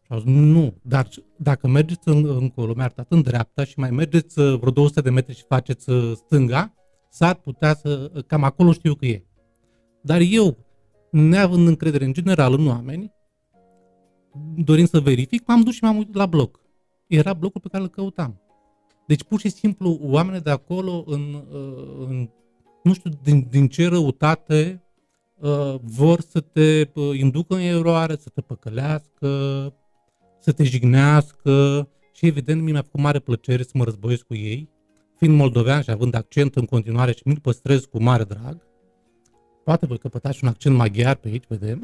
Și 0.03 0.09
au 0.09 0.19
zis, 0.19 0.29
nu, 0.29 0.75
dar 0.83 1.09
dacă 1.37 1.69
mergeți 1.69 2.09
în, 2.09 2.27
încolo, 2.41 2.75
mi-a 2.75 2.85
arătat 2.85 3.07
în 3.09 3.23
dreapta 3.23 3.65
și 3.65 3.79
mai 3.79 3.91
mergeți 3.91 4.39
uh, 4.39 4.59
vreo 4.59 4.71
200 4.71 5.01
de 5.01 5.11
metri 5.11 5.35
și 5.35 5.45
faceți 5.49 5.91
uh, 5.91 6.13
stânga, 6.15 6.75
s-ar 7.11 7.35
putea 7.35 7.75
să, 7.75 8.23
cam 8.27 8.45
acolo 8.45 8.73
știu 8.73 8.95
că 8.95 9.07
e. 9.07 9.25
Dar 10.03 10.21
eu, 10.21 10.57
neavând 11.11 11.67
încredere 11.67 12.05
în 12.05 12.13
general 12.13 12.53
în 12.53 12.67
oameni, 12.67 13.13
dorind 14.57 14.89
să 14.89 15.01
verific, 15.01 15.47
m-am 15.47 15.61
dus 15.61 15.75
și 15.75 15.85
m-am 15.85 15.97
uitat 15.97 16.15
la 16.15 16.27
bloc. 16.27 16.61
Era 17.07 17.35
blocul 17.35 17.61
pe 17.61 17.69
care 17.69 17.83
îl 17.83 17.89
căutam. 17.89 18.41
Deci 19.07 19.25
pur 19.25 19.41
și 19.41 19.49
simplu 19.49 19.99
oamenii 20.03 20.41
de 20.41 20.51
acolo 20.51 21.05
în, 21.07 21.21
uh, 21.53 22.07
în 22.09 22.31
nu 22.83 22.93
știu 22.93 23.11
din, 23.23 23.47
din 23.51 23.69
ce 23.69 23.89
răutate 23.89 24.83
uh, 24.85 24.91
vor 25.83 26.21
să 26.21 26.41
te 26.41 26.89
uh, 26.95 27.19
inducă 27.19 27.55
în 27.55 27.61
eroare, 27.61 28.17
să 28.17 28.29
te 28.35 28.41
păcălească, 28.41 29.29
să 30.41 30.53
te 30.53 30.65
jignească 30.65 31.89
și 32.13 32.27
evident 32.27 32.63
mi-a 32.63 32.83
făcut 32.83 33.01
mare 33.01 33.19
plăcere 33.19 33.63
să 33.63 33.71
mă 33.75 33.85
războiesc 33.85 34.23
cu 34.23 34.35
ei, 34.35 34.69
fiind 35.17 35.37
moldovean 35.37 35.83
și 35.83 35.91
având 35.91 36.15
accent 36.15 36.57
în 36.57 36.65
continuare 36.65 37.13
și 37.13 37.23
mi-l 37.25 37.39
păstrez 37.43 37.85
cu 37.85 38.03
mare 38.03 38.25
drag. 38.25 38.57
Poate 39.65 39.87
voi 39.87 39.99
căpătați 39.99 40.39
un 40.43 40.49
accent 40.49 40.77
maghiar 40.77 41.15
pe 41.15 41.29
aici, 41.29 41.45
vedem. 41.49 41.81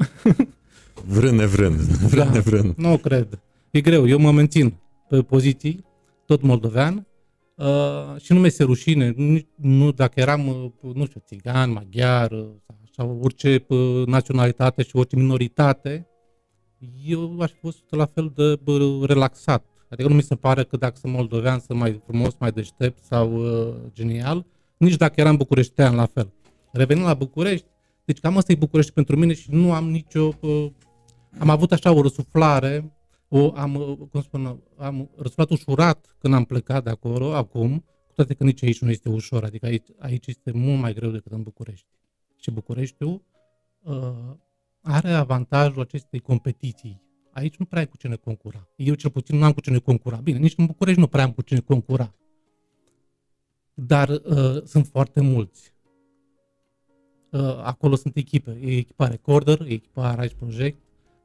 Vrând 1.15 1.37
nevrând, 1.37 1.79
vrând 2.11 2.27
da, 2.27 2.33
nevrând. 2.33 2.75
Nu 2.75 2.97
cred. 2.97 3.39
E 3.71 3.81
greu, 3.81 4.07
eu 4.07 4.19
mă 4.19 4.31
mențin 4.31 4.73
pe 5.09 5.21
poziții, 5.21 5.85
tot 6.25 6.41
moldovean, 6.41 7.07
uh, 7.55 8.21
și 8.21 8.33
nu 8.33 8.39
mi-e 8.39 8.51
rușine, 8.59 9.13
nu, 9.15 9.39
nu 9.55 9.91
dacă 9.91 10.19
eram, 10.19 10.47
uh, 10.47 10.93
nu 10.93 11.05
știu, 11.05 11.21
țigan, 11.25 11.71
maghiar, 11.71 12.31
uh, 12.31 12.47
sau 12.99 13.19
orice 13.23 13.65
uh, 13.67 14.05
naționalitate 14.05 14.83
și 14.83 14.95
orice 14.95 15.15
minoritate, 15.15 16.07
eu 17.05 17.39
aș 17.39 17.51
fi 17.51 17.57
fost 17.59 17.83
la 17.89 18.05
fel 18.05 18.31
de 18.35 18.59
relaxat. 19.05 19.65
Adică 19.89 20.09
nu 20.09 20.15
mi 20.15 20.21
se 20.21 20.35
pare 20.35 20.63
că 20.63 20.77
dacă 20.77 20.95
sunt 20.97 21.13
moldovean 21.13 21.59
sunt 21.59 21.79
mai 21.79 22.01
frumos, 22.05 22.35
mai 22.39 22.51
deștept 22.51 23.03
sau 23.03 23.35
uh, 23.35 23.75
genial, 23.93 24.45
nici 24.77 24.95
dacă 24.95 25.21
eram 25.21 25.35
bucureștean 25.35 25.95
la 25.95 26.05
fel. 26.05 26.33
Revenind 26.71 27.05
la 27.05 27.13
București, 27.13 27.65
deci 28.05 28.19
cam 28.19 28.37
asta 28.37 28.51
e 28.51 28.55
București 28.55 28.91
pentru 28.91 29.17
mine 29.17 29.33
și 29.33 29.51
nu 29.51 29.73
am 29.73 29.89
nicio... 29.89 30.33
Uh, 30.39 30.67
am 31.37 31.49
avut 31.49 31.71
așa 31.71 31.91
o 31.91 32.01
răsuflare, 32.01 32.93
o, 33.27 33.51
am, 33.55 33.75
uh, 33.75 33.97
cum 34.11 34.21
spun, 34.21 34.59
am 34.77 35.09
răsuflat 35.17 35.49
ușurat 35.49 36.15
când 36.17 36.33
am 36.33 36.43
plecat 36.43 36.83
de 36.83 36.89
acolo, 36.89 37.33
acum, 37.33 37.77
cu 38.07 38.13
toate 38.15 38.33
că 38.33 38.43
nici 38.43 38.63
aici 38.63 38.81
nu 38.81 38.89
este 38.89 39.09
ușor, 39.09 39.43
adică 39.43 39.65
aici, 39.65 39.87
aici 39.99 40.27
este 40.27 40.51
mult 40.51 40.79
mai 40.79 40.93
greu 40.93 41.09
decât 41.09 41.31
în 41.31 41.41
București. 41.41 41.87
Și 42.39 42.51
Bucureștiul 42.51 43.21
uh, 43.83 44.11
are 44.81 45.11
avantajul 45.11 45.81
acestei 45.81 46.19
competiții. 46.19 47.01
Aici 47.31 47.55
nu 47.55 47.65
prea 47.65 47.79
ai 47.79 47.87
cu 47.87 47.97
cine 47.97 48.15
concura. 48.15 48.67
Eu 48.75 48.93
cel 48.93 49.09
puțin 49.09 49.37
nu 49.37 49.43
am 49.43 49.51
cu 49.51 49.61
cine 49.61 49.77
concura. 49.77 50.17
Bine, 50.17 50.37
nici 50.37 50.53
în 50.57 50.65
București 50.65 50.99
nu 50.99 51.07
prea 51.07 51.23
am 51.23 51.31
cu 51.31 51.41
cine 51.41 51.59
concura. 51.59 52.13
Dar 53.73 54.09
uh, 54.09 54.63
sunt 54.63 54.87
foarte 54.87 55.21
mulți. 55.21 55.73
Uh, 57.31 57.59
acolo 57.61 57.95
sunt 57.95 58.15
echipe. 58.15 58.57
E 58.61 58.77
echipa 58.77 59.07
Recorder, 59.07 59.61
e 59.61 59.73
echipa 59.73 60.15
Rise 60.15 60.35
Project, 60.35 60.77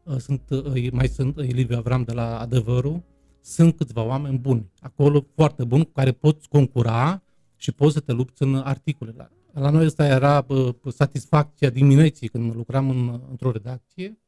uh, 0.05 0.17
sunt, 0.17 0.43
uh, 0.51 0.91
mai 0.93 1.09
sunt 1.09 1.37
uh, 1.37 1.47
Liviu 1.47 1.77
Avram 1.77 2.03
de 2.03 2.13
la 2.13 2.39
Adevărul. 2.39 3.03
Sunt 3.41 3.77
câțiva 3.77 4.03
oameni 4.03 4.39
buni. 4.39 4.71
Acolo 4.81 5.27
foarte 5.35 5.65
buni 5.65 5.85
cu 5.85 5.91
care 5.91 6.13
poți 6.13 6.49
concura 6.49 7.23
și 7.57 7.73
poți 7.73 7.95
să 7.95 8.01
te 8.01 8.13
lupți 8.13 8.43
în 8.43 8.55
articole. 8.55 9.15
La 9.55 9.71
noi 9.71 9.85
asta 9.85 10.07
era 10.07 10.45
uh, 10.49 10.75
satisfacția 10.89 11.71
dimineții 11.71 12.29
când 12.29 12.55
lucram 12.55 12.91
în, 12.91 13.21
într-o 13.31 13.51
redacție, 13.51 14.19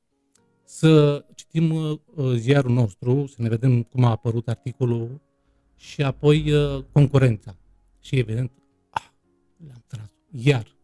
să 0.64 1.25
citim 1.35 1.71
uh, 1.71 1.99
ziarul 2.35 2.73
nostru, 2.73 3.26
să 3.26 3.42
ne 3.42 3.49
vedem 3.49 3.83
cum 3.83 4.04
a 4.04 4.11
apărut 4.11 4.49
articolul 4.49 5.21
și 5.76 6.02
apoi 6.02 6.52
uh, 6.52 6.85
concurența. 6.92 7.56
Și 8.00 8.18
evident, 8.18 8.50
ah, 8.90 9.09
le-am 9.66 9.85
tras 9.87 10.11
iar. 10.30 10.76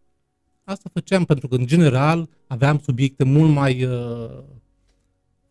Asta 0.65 0.91
făceam 0.93 1.25
pentru 1.25 1.49
că, 1.49 1.55
în 1.55 1.67
general, 1.67 2.29
aveam 2.47 2.79
subiecte 2.79 3.25
mult 3.25 3.53
mai 3.53 3.85
uh, 3.85 4.43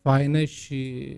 faine 0.02 0.46
și 0.46 1.16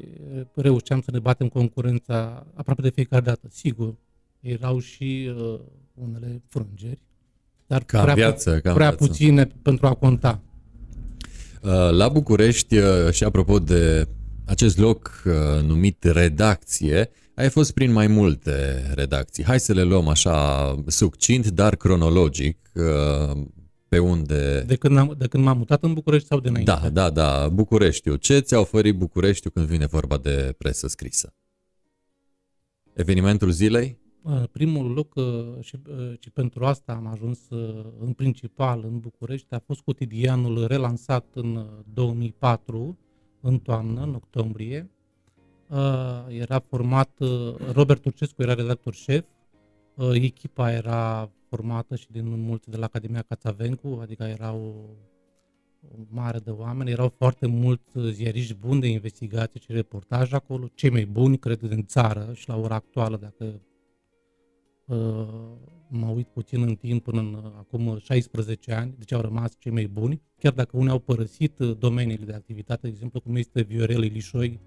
reușeam 0.54 1.02
să 1.02 1.12
ne 1.12 1.20
batem 1.20 1.48
concurența 1.48 2.48
aproape 2.54 2.82
de 2.82 2.90
fiecare 2.90 3.22
dată. 3.22 3.48
Sigur, 3.50 3.96
erau 4.40 4.80
și 4.80 5.34
uh, 5.38 5.60
unele 5.94 6.42
frângeri, 6.48 7.00
dar 7.74 7.84
ca 7.84 8.02
prea, 8.02 8.14
viață, 8.14 8.60
ca 8.60 8.74
prea 8.74 8.90
viață. 8.90 9.06
puține 9.06 9.48
pentru 9.62 9.88
a 9.88 9.94
conta. 9.94 10.42
Uh, 11.62 11.72
la 11.92 12.10
București, 12.10 12.78
uh, 12.78 13.12
și 13.12 13.24
apropo 13.24 13.60
de 13.60 14.08
acest 14.46 14.78
loc 14.78 15.24
uh, 15.26 15.64
numit 15.64 16.04
redacție, 16.04 17.10
ai 17.36 17.50
fost 17.50 17.72
prin 17.72 17.92
mai 17.92 18.08
multe 18.08 18.92
redacții. 18.96 19.44
Hai 19.44 19.60
să 19.60 19.74
le 19.74 19.84
luăm 19.84 20.08
așa 20.08 20.76
succint, 20.88 21.48
dar 21.48 21.76
cronologic, 21.76 22.58
pe 23.88 24.00
unde... 24.00 24.64
De 24.68 24.76
când, 24.76 24.98
am, 24.98 25.16
de 25.18 25.28
când 25.28 25.44
m-am 25.44 25.58
mutat 25.58 25.84
în 25.84 25.94
București 25.94 26.28
sau 26.28 26.40
de 26.40 26.48
înainte? 26.48 26.72
Da, 26.72 26.90
da, 26.90 27.10
da, 27.10 27.50
Bucureștiu. 27.50 28.16
Ce 28.16 28.40
ți-a 28.40 28.60
oferit 28.60 28.96
Bucureștiu 28.96 29.50
când 29.50 29.66
vine 29.66 29.86
vorba 29.86 30.18
de 30.18 30.56
presă 30.58 30.88
scrisă? 30.88 31.34
Evenimentul 32.94 33.52
zilei? 33.52 34.03
Primul 34.52 34.92
loc 34.92 35.14
și, 35.60 35.78
și 36.20 36.30
pentru 36.30 36.66
asta 36.66 36.94
am 36.94 37.08
ajuns 37.08 37.40
în 38.00 38.14
principal 38.16 38.84
în 38.84 39.00
București 39.00 39.54
a 39.54 39.60
fost 39.66 39.82
cotidianul 39.82 40.68
relansat 40.68 41.26
în 41.34 41.68
2004, 41.94 42.98
în 43.42 43.60
toamnă, 43.60 44.02
în 44.02 44.14
octombrie. 44.14 44.90
Era 46.28 46.60
format, 46.60 47.10
Robert 47.72 48.02
Turcescu 48.02 48.42
era 48.42 48.54
redactor 48.54 48.94
șef, 48.94 49.26
echipa 50.14 50.72
era 50.72 51.32
formată 51.50 51.96
și 51.96 52.12
din 52.12 52.42
mulți 52.42 52.70
de 52.70 52.78
la 52.78 52.86
Academia 52.86 53.22
Cațavencu, 53.22 54.00
adică 54.02 54.24
era 54.24 54.54
o, 54.54 54.74
o 55.82 55.98
mare 56.10 56.40
de 56.40 56.50
oameni, 56.50 56.92
erau 56.92 57.14
foarte 57.18 57.48
mulți 57.48 58.00
ziariști 58.10 58.54
buni 58.54 58.82
de 58.82 58.88
investigație 58.88 59.60
și 59.60 59.72
reportaj 59.72 60.34
acolo, 60.34 60.68
cei 60.74 60.90
mai 60.90 61.06
buni, 61.06 61.38
cred, 61.38 61.60
din 61.60 61.86
țară 61.86 62.32
și 62.34 62.50
la 62.50 62.58
ora 62.58 62.76
actuală, 62.76 63.18
dacă 63.18 63.62
mă 65.88 66.08
uit 66.08 66.28
puțin 66.28 66.62
în 66.62 66.76
timp, 66.76 67.04
până 67.04 67.20
în 67.20 67.54
acum 67.58 67.98
16 67.98 68.74
ani, 68.74 68.94
deci 68.98 69.12
au 69.12 69.22
rămas 69.22 69.56
cei 69.60 69.72
mai 69.72 69.88
buni, 69.88 70.22
chiar 70.40 70.54
dacă 70.54 70.78
unii 70.78 70.92
au 70.92 71.00
părăsit 71.00 71.58
domeniile 71.58 72.26
de 72.26 72.34
activitate, 72.34 72.82
de 72.82 72.88
exemplu, 72.88 73.20
cum 73.20 73.36
este 73.36 73.62
Viorel 73.62 74.04
Ilișoi, 74.04 74.60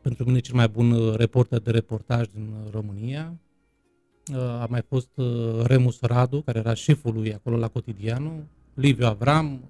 pentru 0.00 0.24
mine 0.24 0.38
cel 0.38 0.54
mai 0.54 0.68
bun 0.68 1.14
reporter 1.14 1.60
de 1.60 1.70
reportaj 1.70 2.26
din 2.26 2.54
România. 2.70 3.38
A 4.60 4.66
mai 4.70 4.82
fost 4.82 5.10
Remus 5.62 6.00
Radu, 6.00 6.40
care 6.40 6.58
era 6.58 6.74
șeful 6.74 7.14
lui 7.14 7.34
acolo 7.34 7.56
la 7.56 7.68
Cotidianul, 7.68 8.46
Liviu 8.74 9.06
Avram 9.06 9.60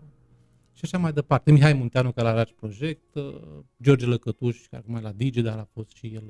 și 0.72 0.80
așa 0.82 0.98
mai 0.98 1.12
departe. 1.12 1.52
Mihai 1.52 1.72
Munteanu, 1.72 2.12
care 2.12 2.28
la 2.28 2.34
Raci 2.34 2.54
Project, 2.60 3.18
George 3.82 4.06
Lăcătuș, 4.06 4.66
care 4.70 4.82
acum 4.82 4.96
e 4.96 5.00
la 5.00 5.12
Digi, 5.12 5.42
dar 5.42 5.58
a 5.58 5.68
fost 5.72 5.90
și 5.90 6.06
el 6.06 6.24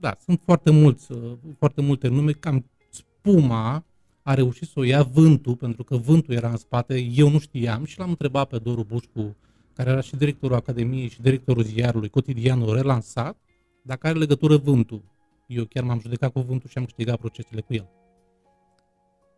da, 0.00 0.16
sunt 0.24 0.40
foarte 0.44 0.70
mulți, 0.70 1.12
uh, 1.12 1.32
foarte 1.58 1.80
multe 1.80 2.08
nume, 2.08 2.32
cam 2.32 2.70
spuma 2.90 3.84
a 4.22 4.34
reușit 4.34 4.68
să 4.68 4.74
o 4.76 4.82
ia 4.82 5.02
vântul, 5.02 5.56
pentru 5.56 5.84
că 5.84 5.96
vântul 5.96 6.34
era 6.34 6.50
în 6.50 6.56
spate, 6.56 6.98
eu 6.98 7.28
nu 7.28 7.38
știam 7.38 7.84
și 7.84 7.98
l-am 7.98 8.08
întrebat 8.08 8.48
pe 8.48 8.58
Doru 8.58 8.84
Bușcu, 8.84 9.36
care 9.74 9.90
era 9.90 10.00
și 10.00 10.16
directorul 10.16 10.56
Academiei 10.56 11.08
și 11.08 11.20
directorul 11.20 11.62
ziarului 11.62 12.08
cotidianul 12.08 12.74
relansat, 12.74 13.36
dacă 13.82 14.06
are 14.06 14.18
legătură 14.18 14.56
vântul. 14.56 15.02
Eu 15.46 15.64
chiar 15.64 15.84
m-am 15.84 16.00
judecat 16.00 16.32
cu 16.32 16.40
vântul 16.40 16.68
și 16.68 16.78
am 16.78 16.84
câștigat 16.84 17.18
procesele 17.18 17.60
cu 17.60 17.74
el. 17.74 17.88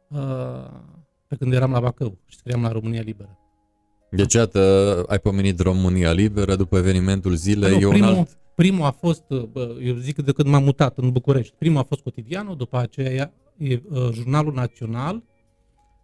Uh, 0.08 0.70
pe 1.26 1.36
când 1.36 1.52
eram 1.52 1.70
la 1.70 1.80
Bacău 1.80 2.18
și 2.26 2.36
scriam 2.36 2.62
la 2.62 2.72
România 2.72 3.00
Liberă. 3.00 3.38
Deci, 4.10 4.34
iată, 4.34 5.04
ai 5.08 5.18
pomenit 5.18 5.60
România 5.60 6.12
Liberă 6.12 6.56
după 6.56 6.78
evenimentul 6.78 7.34
zilei. 7.34 7.78
Nu, 7.78 7.88
primul, 7.88 8.08
alt... 8.08 8.38
primul 8.54 8.84
a 8.84 8.90
fost, 8.90 9.24
eu 9.82 9.94
zic 9.94 10.22
de 10.22 10.32
când 10.32 10.48
m-am 10.48 10.62
mutat 10.62 10.98
în 10.98 11.10
București, 11.10 11.54
primul 11.58 11.78
a 11.78 11.82
fost 11.82 12.00
cotidianul, 12.00 12.56
după 12.56 12.76
aceea 12.76 13.32
e, 13.56 13.82
uh, 13.90 14.08
Jurnalul 14.12 14.52
Național. 14.52 15.22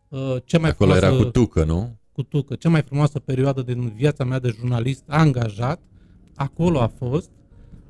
Uh, 0.09 0.37
cea 0.45 0.59
mai 0.59 0.71
Acolo 0.71 0.93
frumoasă, 0.93 1.15
era 1.15 1.25
cu 1.25 1.31
tucă, 1.31 1.65
nu? 1.65 1.99
Cu 2.13 2.23
tucă. 2.23 2.55
Cea 2.55 2.69
mai 2.69 2.83
frumoasă 2.83 3.19
perioadă 3.19 3.63
din 3.63 3.93
viața 3.97 4.25
mea 4.25 4.39
de 4.39 4.55
jurnalist 4.59 5.05
angajat, 5.07 5.81
acolo 6.35 6.81
a 6.81 6.87
fost, 6.87 7.31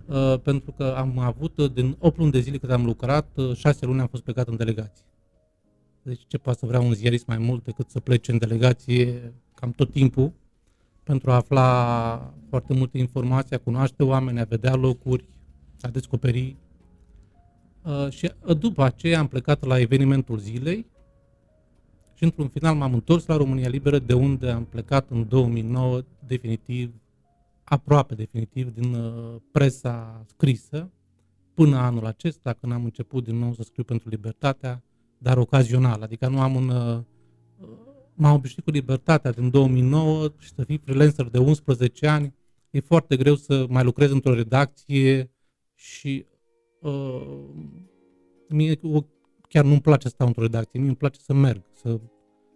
uh, 0.07 0.35
pentru 0.43 0.73
că 0.73 0.95
am 0.97 1.19
avut, 1.19 1.59
uh, 1.59 1.73
din 1.73 1.97
8 1.99 2.19
luni 2.19 2.31
de 2.31 2.41
zile 2.41 2.57
cât 2.57 2.71
am 2.71 2.85
lucrat, 2.85 3.29
6 3.55 3.87
luni 3.87 4.01
am 4.01 4.07
fost 4.07 4.23
plecat 4.23 4.49
în 4.49 4.57
delegație. 4.57 5.05
Deci 6.03 6.23
ce 6.27 6.39
poate 6.39 6.59
să 6.59 6.67
vrea 6.67 6.81
un 6.81 6.93
ziarist 6.93 7.27
mai 7.27 7.39
mult 7.39 7.65
decât 7.65 7.91
să 7.91 8.01
plece 8.01 8.33
în 8.33 8.39
delegație 8.39 9.33
cam 9.55 9.73
tot 9.73 9.91
timpul 9.91 10.33
pentru 11.11 11.31
a 11.31 11.35
afla 11.35 12.35
foarte 12.49 12.73
multe 12.73 12.99
informații, 12.99 13.57
a 13.57 13.59
cunoaște 13.59 14.03
oameni, 14.03 14.41
a 14.41 14.45
vedea 14.45 14.75
locuri, 14.75 15.29
a 15.81 15.89
descoperi. 15.89 16.57
Uh, 17.83 18.09
și 18.11 18.31
uh, 18.45 18.59
după 18.59 18.83
aceea 18.83 19.19
am 19.19 19.27
plecat 19.27 19.65
la 19.65 19.79
evenimentul 19.79 20.39
zilei 20.39 20.87
și 22.15 22.25
într-un 22.25 22.49
final 22.49 22.75
m-am 22.75 22.95
întors 22.95 23.27
la 23.27 23.37
România 23.37 23.69
Liberă, 23.69 23.99
de 23.99 24.13
unde 24.13 24.51
am 24.51 24.65
plecat 24.65 25.11
în 25.11 25.29
2009 25.29 26.01
definitiv, 26.27 26.95
aproape 27.65 28.15
definitiv, 28.15 28.75
din 28.75 28.95
uh, 28.95 29.37
presa 29.53 30.25
scrisă, 30.27 30.91
până 31.55 31.77
anul 31.77 32.07
acesta, 32.07 32.53
când 32.53 32.73
am 32.73 32.85
început 32.85 33.25
din 33.25 33.39
nou 33.39 33.53
să 33.55 33.63
scriu 33.63 33.85
pentru 33.85 34.09
Libertatea, 34.09 34.83
dar 35.19 35.39
ocazional, 35.39 36.03
adică 36.03 36.29
nu 36.29 36.41
am 36.41 36.55
un... 36.55 36.73
Uh, 38.21 38.27
m-am 38.27 38.35
obișnuit 38.35 38.65
cu 38.65 38.71
Libertatea 38.71 39.31
din 39.31 39.51
2009 39.51 40.29
și 40.39 40.53
să 40.55 40.65
fii 40.65 40.81
freelancer 40.85 41.27
de 41.27 41.39
11 41.39 42.07
ani, 42.07 42.35
e 42.71 42.81
foarte 42.81 43.17
greu 43.17 43.35
să 43.35 43.67
mai 43.69 43.85
lucrez 43.85 44.11
într-o 44.11 44.35
redacție 44.35 45.31
și 45.75 46.27
uh, 46.81 47.49
mie 48.49 48.81
chiar 49.49 49.65
nu-mi 49.65 49.81
place 49.81 50.09
să 50.09 50.15
stau 50.15 50.27
într-o 50.27 50.43
redacție, 50.43 50.79
mie 50.79 50.89
îmi 50.89 50.97
place 50.97 51.21
să 51.21 51.33
merg, 51.33 51.63
să, 51.73 52.01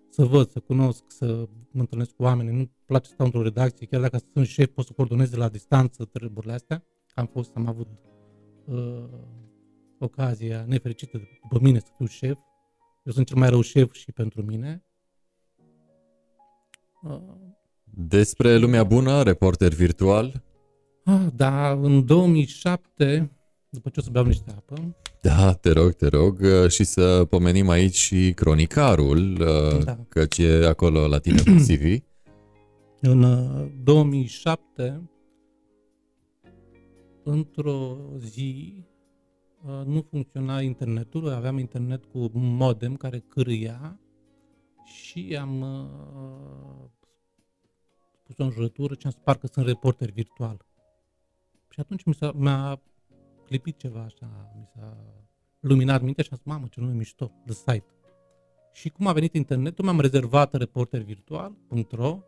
să 0.08 0.24
văd, 0.24 0.50
să 0.50 0.60
cunosc, 0.60 1.04
să 1.06 1.48
mă 1.70 1.80
întâlnesc 1.80 2.10
cu 2.10 2.22
oameni, 2.22 2.50
nu-mi 2.50 2.70
place 2.86 3.06
să 3.06 3.12
stau 3.14 3.26
într-o 3.26 3.42
redacție, 3.42 3.86
chiar 3.86 4.00
dacă 4.00 4.18
sunt 4.32 4.46
șef, 4.46 4.66
pot 4.66 4.86
să 4.86 4.92
coordonez 4.92 5.30
de 5.30 5.36
la 5.36 5.48
distanță 5.48 6.04
treburile 6.04 6.52
astea. 6.52 6.84
Am 7.14 7.26
fost, 7.26 7.50
am 7.54 7.66
avut 7.66 7.88
uh, 8.64 9.04
ocazia 9.98 10.64
nefericită 10.66 11.20
după 11.42 11.64
mine 11.64 11.78
să 11.78 11.90
fiu 11.96 12.06
șef. 12.06 12.38
Eu 13.04 13.12
sunt 13.12 13.26
cel 13.26 13.36
mai 13.38 13.48
rău 13.48 13.60
șef 13.60 13.92
și 13.92 14.12
pentru 14.12 14.42
mine. 14.42 14.84
Uh, 17.08 17.18
Despre 17.84 18.56
lumea 18.56 18.84
bună, 18.84 19.22
reporter 19.22 19.72
virtual. 19.72 20.42
Ah, 21.04 21.26
da, 21.34 21.70
în 21.70 22.04
2007, 22.04 23.30
după 23.68 23.88
ce 23.88 24.00
o 24.00 24.02
să 24.02 24.10
beau 24.10 24.24
niște 24.24 24.50
apă. 24.56 24.96
Da, 25.22 25.52
te 25.52 25.70
rog, 25.72 25.92
te 25.92 26.06
rog. 26.06 26.40
Uh, 26.40 26.70
și 26.70 26.84
să 26.84 27.24
pomenim 27.24 27.68
aici 27.68 27.96
și 27.96 28.32
cronicarul, 28.34 29.40
uh, 29.40 29.84
da. 29.84 29.98
căci 30.08 30.38
e 30.38 30.66
acolo 30.66 31.06
la 31.06 31.18
tine 31.18 31.42
pe 31.42 31.50
CV. 31.66 32.02
În 33.00 33.26
2007 33.82 35.08
într-o 37.24 37.96
zi 38.18 38.74
uh, 39.64 39.86
nu 39.86 40.06
funcționa 40.10 40.60
internetul, 40.60 41.28
aveam 41.28 41.58
internet 41.58 42.04
cu 42.04 42.30
modem 42.32 42.94
care 42.94 43.24
cârâia 43.28 43.98
și 44.84 45.36
am 45.40 45.60
uh, 45.60 46.88
pus 48.22 48.38
o 48.38 48.44
înjurătură 48.44 48.94
și 48.94 49.06
am 49.06 49.10
spus 49.10 49.24
parcă 49.24 49.46
sunt 49.46 49.66
reporter 49.66 50.10
virtual. 50.10 50.64
Și 51.68 51.80
atunci 51.80 52.04
mi 52.04 52.14
s-a, 52.14 52.32
mi-a 52.32 52.82
clipit 53.44 53.78
ceva 53.78 54.00
așa, 54.00 54.52
mi 54.58 54.66
s-a 54.74 54.96
luminat 55.60 56.02
mintea 56.02 56.24
și 56.24 56.30
am 56.32 56.36
zis, 56.36 56.46
mamă, 56.46 56.66
ce 56.70 56.80
nume 56.80 56.92
mișto, 56.92 57.32
The 57.44 57.54
Site. 57.54 57.94
Și 58.72 58.88
cum 58.88 59.06
a 59.06 59.12
venit 59.12 59.34
internetul, 59.34 59.84
mi-am 59.84 60.00
rezervat 60.00 60.54
reportervirtual.ro 60.54 62.18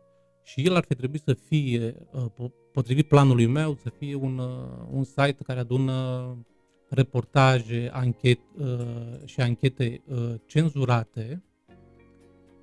și 0.43 0.65
el 0.65 0.75
ar 0.75 0.83
fi 0.83 0.95
trebuit 0.95 1.21
să 1.21 1.33
fie, 1.33 2.07
uh, 2.11 2.49
potrivit 2.71 3.07
planului 3.07 3.45
meu, 3.45 3.75
să 3.75 3.89
fie 3.89 4.15
un, 4.15 4.37
uh, 4.37 4.87
un 4.89 5.03
site 5.03 5.37
care 5.43 5.59
adună 5.59 6.37
reportaje 6.89 7.89
anchet, 7.93 8.39
uh, 8.57 9.25
și 9.25 9.41
anchete 9.41 10.03
cenzurate, 10.45 11.43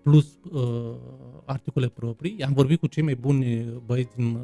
plus 0.05 0.39
articole 1.45 1.89
proprii. 1.89 2.43
Am 2.43 2.53
vorbit 2.53 2.81
cu 2.81 2.87
cei 2.87 3.03
mai 3.03 3.15
buni 3.15 3.65
băieți 3.87 4.17
din 4.17 4.39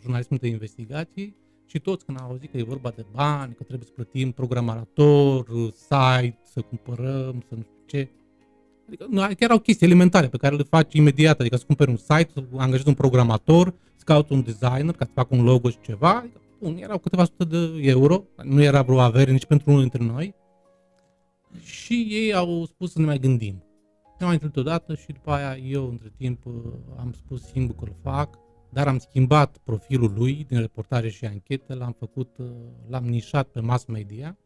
jurnalismul 0.00 0.38
de 0.42 0.48
investigații 0.48 1.36
și 1.66 1.78
toți 1.78 2.04
când 2.04 2.20
au 2.20 2.28
auzit 2.28 2.50
că 2.50 2.56
e 2.56 2.62
vorba 2.62 2.92
de 2.96 3.04
bani, 3.12 3.54
că 3.54 3.62
trebuie 3.62 3.86
să 3.86 3.92
plătim 3.94 4.30
programator, 4.30 5.46
site, 5.74 6.38
să 6.42 6.60
cumpărăm, 6.60 7.44
să 7.48 7.54
nu 7.54 7.62
știu 7.62 7.82
ce, 7.86 8.08
Adică, 8.86 9.06
nu, 9.10 9.22
chiar 9.38 9.50
au 9.50 9.58
chestii 9.58 9.86
elementare 9.86 10.28
pe 10.28 10.36
care 10.36 10.56
le 10.56 10.62
faci 10.62 10.94
imediat, 10.94 11.40
adică 11.40 11.56
să 11.56 11.64
cumperi 11.66 11.90
un 11.90 11.96
site, 11.96 12.28
să 12.32 12.42
angajezi 12.56 12.88
un 12.88 12.94
programator, 12.94 13.74
să 13.94 14.02
cauți 14.04 14.32
un 14.32 14.42
designer 14.42 14.94
ca 14.94 15.04
să 15.04 15.10
facă 15.14 15.34
un 15.34 15.44
logo 15.44 15.70
și 15.70 15.76
ceva. 15.82 16.14
Adică, 16.16 16.40
bun, 16.58 16.76
erau 16.76 16.98
câteva 16.98 17.24
sute 17.24 17.44
de 17.44 17.88
euro, 17.88 18.24
nu 18.42 18.62
era 18.62 18.82
vreo 18.82 19.00
avere 19.00 19.32
nici 19.32 19.44
pentru 19.44 19.70
unul 19.70 19.80
dintre 19.80 20.04
noi. 20.04 20.34
Și 21.62 22.06
ei 22.10 22.34
au 22.34 22.64
spus 22.64 22.92
să 22.92 22.98
ne 22.98 23.04
mai 23.04 23.18
gândim. 23.18 23.64
Ne-am 24.18 24.30
mai 24.30 24.32
întâlnit 24.32 24.56
odată 24.56 24.94
și 24.94 25.12
după 25.12 25.30
aia 25.30 25.56
eu 25.56 25.88
între 25.88 26.12
timp 26.16 26.42
am 26.96 27.12
spus 27.12 27.42
singur 27.42 27.74
că 27.74 27.84
îl 27.84 27.96
fac, 28.02 28.38
dar 28.70 28.88
am 28.88 28.98
schimbat 28.98 29.58
profilul 29.58 30.12
lui 30.16 30.44
din 30.48 30.60
reportaje 30.60 31.08
și 31.08 31.24
anchete, 31.24 31.74
l-am 31.74 31.92
făcut, 31.98 32.36
l-am 32.88 33.04
nișat 33.04 33.48
pe 33.48 33.60
mass 33.60 33.84
media. 33.84 34.36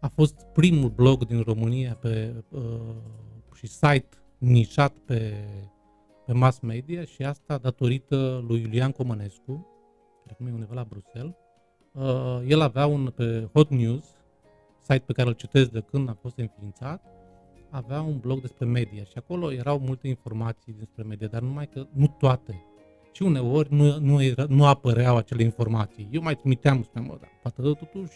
A 0.00 0.08
fost 0.08 0.46
primul 0.52 0.90
blog 0.90 1.24
din 1.24 1.40
România 1.40 1.94
pe 1.94 2.44
uh, 2.50 2.60
și 3.54 3.66
site 3.66 4.08
nișat 4.38 4.92
pe, 4.98 5.44
pe 6.26 6.32
mass 6.32 6.60
media 6.60 7.04
și 7.04 7.22
asta 7.22 7.58
datorită 7.58 8.44
lui 8.48 8.60
Iulian 8.60 8.92
Comănescu, 8.92 9.66
care 10.22 10.32
acum 10.32 10.46
e 10.46 10.52
undeva 10.52 10.74
la 10.74 10.86
Bruxelles. 10.88 11.34
Uh, 11.92 12.42
el 12.46 12.60
avea 12.60 12.86
un 12.86 13.12
pe 13.16 13.48
Hot 13.52 13.70
News, 13.70 14.04
site 14.80 15.02
pe 15.06 15.12
care 15.12 15.28
îl 15.28 15.34
citesc 15.34 15.70
de 15.70 15.80
când 15.80 16.08
a 16.08 16.18
fost 16.20 16.38
înființat, 16.38 17.15
avea 17.76 18.00
un 18.00 18.18
blog 18.18 18.40
despre 18.40 18.66
media 18.66 19.04
și 19.04 19.18
acolo 19.18 19.52
erau 19.52 19.78
multe 19.78 20.08
informații 20.08 20.74
despre 20.78 21.02
media, 21.02 21.26
dar 21.26 21.42
numai 21.42 21.68
că 21.68 21.86
nu 21.92 22.16
toate. 22.18 22.64
Și 23.12 23.22
uneori 23.22 23.74
nu, 23.74 23.98
nu, 23.98 24.22
era, 24.22 24.44
nu 24.48 24.66
apăreau 24.66 25.16
acele 25.16 25.42
informații. 25.42 26.08
Eu 26.10 26.22
mai 26.22 26.34
trimiteam, 26.34 26.82
spuneam, 26.82 27.10
mă, 27.10 27.18
dar 27.20 27.30
poate 27.42 27.62
totuși 27.62 28.14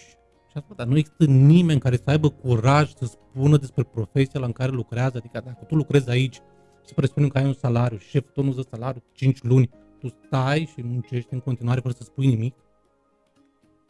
și 0.49 0.57
asta, 0.57 0.75
dar 0.77 0.87
nu 0.87 0.96
există 0.96 1.25
nimeni 1.25 1.81
care 1.81 1.96
să 1.96 2.03
aibă 2.07 2.29
curaj 2.29 2.92
să 2.94 3.05
spună 3.05 3.57
despre 3.57 3.83
profesia 3.83 4.40
la 4.40 4.46
în 4.46 4.53
care 4.53 4.70
lucrează. 4.70 5.16
Adică 5.16 5.40
dacă 5.44 5.64
tu 5.64 5.75
lucrezi 5.75 6.11
aici 6.11 6.40
și 6.87 6.94
presupunem 6.94 7.29
că 7.29 7.38
ai 7.38 7.44
un 7.44 7.53
salariu 7.53 7.99
și 7.99 8.09
șeful 8.09 8.31
tău 8.35 8.44
nu 8.44 8.53
dă 8.53 8.62
salariu 8.70 9.03
5 9.12 9.42
luni, 9.42 9.70
tu 9.99 10.09
stai 10.09 10.68
și 10.73 10.83
muncești 10.83 11.35
în 11.35 11.40
continuare 11.40 11.81
fără 11.81 11.94
să 11.94 12.03
spui 12.03 12.27
nimic. 12.27 12.55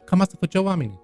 Cam 0.05 0.21
asta 0.21 0.35
făceau 0.39 0.65
oamenii. 0.65 0.99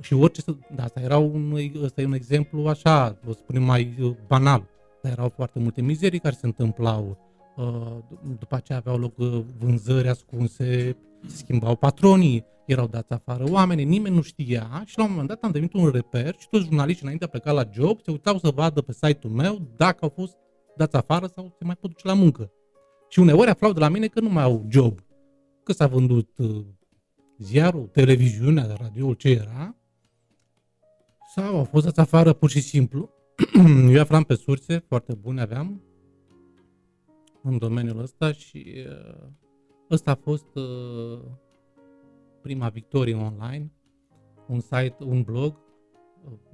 Și 0.00 0.14
orice 0.14 0.40
să... 0.40 0.54
Da, 0.74 0.82
asta 0.82 1.00
era 1.00 1.18
un, 1.18 1.56
asta 1.84 2.00
e 2.00 2.06
un 2.06 2.12
exemplu 2.12 2.68
așa, 2.68 3.18
o 3.28 3.32
spunem 3.32 3.62
mai 3.62 3.94
uh, 4.00 4.14
banal. 4.26 4.68
Dar 5.02 5.12
erau 5.12 5.32
foarte 5.36 5.58
multe 5.58 5.82
mizerii 5.82 6.18
care 6.18 6.34
se 6.34 6.46
întâmplau. 6.46 7.18
Uh, 7.56 7.98
după 8.38 8.54
aceea 8.54 8.78
aveau 8.78 8.98
loc 8.98 9.18
uh, 9.18 9.40
vânzări 9.58 10.08
ascunse, 10.08 10.96
se 11.26 11.36
schimbau 11.36 11.76
patronii, 11.76 12.44
erau 12.66 12.86
dați 12.86 13.12
afară 13.12 13.44
oamenii, 13.50 13.84
nimeni 13.84 14.14
nu 14.14 14.22
știa 14.22 14.82
și 14.86 14.98
la 14.98 15.04
un 15.04 15.10
moment 15.10 15.28
dat 15.28 15.42
am 15.42 15.50
devenit 15.50 15.74
un 15.74 15.90
reper 15.90 16.34
și 16.38 16.48
toți 16.48 16.64
jurnaliștii 16.64 17.02
înainte 17.02 17.24
a 17.24 17.28
plecat 17.28 17.54
la 17.54 17.68
job 17.72 18.00
se 18.00 18.10
uitau 18.10 18.38
să 18.38 18.50
vadă 18.54 18.80
pe 18.80 18.92
site-ul 18.92 19.32
meu 19.32 19.58
dacă 19.76 19.98
au 20.00 20.12
fost 20.14 20.36
dați 20.76 20.96
afară 20.96 21.26
sau 21.26 21.54
se 21.58 21.64
mai 21.64 21.74
pot 21.80 21.90
duce 21.90 22.06
la 22.06 22.14
muncă. 22.14 22.50
Și 23.08 23.18
uneori 23.18 23.50
aflau 23.50 23.72
de 23.72 23.78
la 23.78 23.88
mine 23.88 24.06
că 24.06 24.20
nu 24.20 24.28
mai 24.28 24.42
au 24.42 24.66
job, 24.68 24.98
că 25.62 25.72
s-a 25.72 25.86
vândut 25.86 26.38
uh, 26.38 26.64
ziarul, 27.38 27.86
televiziunea, 27.92 28.76
radioul, 28.80 29.14
ce 29.14 29.28
era, 29.28 29.76
sau 31.38 31.56
au 31.56 31.64
fost 31.64 31.84
dați 31.84 32.00
afară 32.00 32.32
pur 32.32 32.50
și 32.50 32.60
simplu. 32.60 33.10
Eu 33.94 34.00
aflam 34.00 34.22
pe 34.22 34.34
surse 34.34 34.78
foarte 34.78 35.14
bune, 35.14 35.40
aveam 35.40 35.82
în 37.42 37.58
domeniul 37.58 37.98
ăsta 37.98 38.32
și 38.32 38.74
uh, 38.86 39.28
ăsta 39.90 40.10
a 40.10 40.14
fost 40.14 40.54
uh, 40.54 41.20
prima 42.42 42.68
victorie 42.68 43.14
online, 43.14 43.72
un 44.48 44.60
site, 44.60 44.96
un 44.98 45.22
blog, 45.22 45.56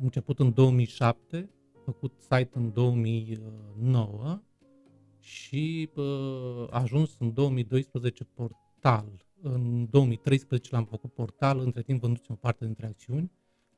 început 0.00 0.38
în 0.38 0.52
2007, 0.52 1.50
făcut 1.84 2.12
site 2.18 2.50
în 2.52 2.72
2009 2.72 4.42
și 5.18 5.90
a 6.70 6.80
ajuns 6.80 7.16
în 7.18 7.32
2012 7.32 8.24
portal. 8.24 9.26
În 9.42 9.86
2013 9.90 10.74
l-am 10.74 10.84
făcut 10.84 11.12
portal, 11.12 11.58
între 11.58 11.82
timp 11.82 12.00
vândut 12.00 12.28
o 12.28 12.34
parte 12.34 12.64
dintre 12.64 12.86
acțiuni 12.86 13.30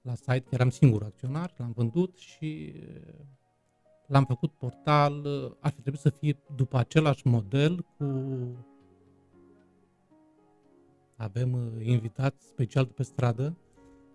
la 0.06 0.14
site, 0.14 0.40
că 0.40 0.48
eram 0.50 0.70
singur 0.70 1.02
acționar, 1.02 1.54
l-am 1.56 1.72
vândut 1.76 2.16
și 2.16 2.72
l-am 4.06 4.24
făcut 4.24 4.52
portal, 4.52 5.26
ar 5.60 5.72
fi 5.72 5.80
trebuit 5.80 6.02
să 6.02 6.10
fie 6.10 6.38
după 6.56 6.76
același 6.78 7.26
model 7.26 7.86
cu 7.96 8.04
avem 11.16 11.52
uh, 11.52 11.86
invitați 11.86 12.46
special 12.46 12.84
de 12.84 12.92
pe 12.96 13.02
stradă 13.02 13.56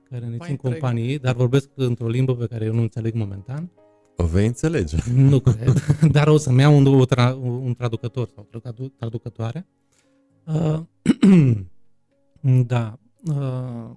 care 0.09 0.25
ne 0.25 0.37
țin 0.37 0.55
companie, 0.55 1.17
dar 1.17 1.35
vorbesc 1.35 1.69
într-o 1.75 2.07
limbă 2.07 2.35
pe 2.35 2.47
care 2.47 2.65
eu 2.65 2.73
nu 2.73 2.81
înțeleg 2.81 3.13
momentan. 3.13 3.71
O 4.17 4.25
vei 4.25 4.45
înțelege. 4.45 4.97
Nu 5.13 5.39
cred, 5.39 5.73
dar 6.17 6.27
o 6.27 6.37
să-mi 6.37 6.59
iau 6.59 6.77
un, 6.77 6.85
un, 6.85 7.05
tra- 7.05 7.35
un 7.41 7.73
traducător 7.73 8.29
sau 8.35 8.47
traducătoare. 8.97 9.67
Uh, 10.45 10.79
da. 12.67 12.99
Uh, 13.25 13.89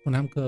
spuneam 0.00 0.26
că 0.26 0.42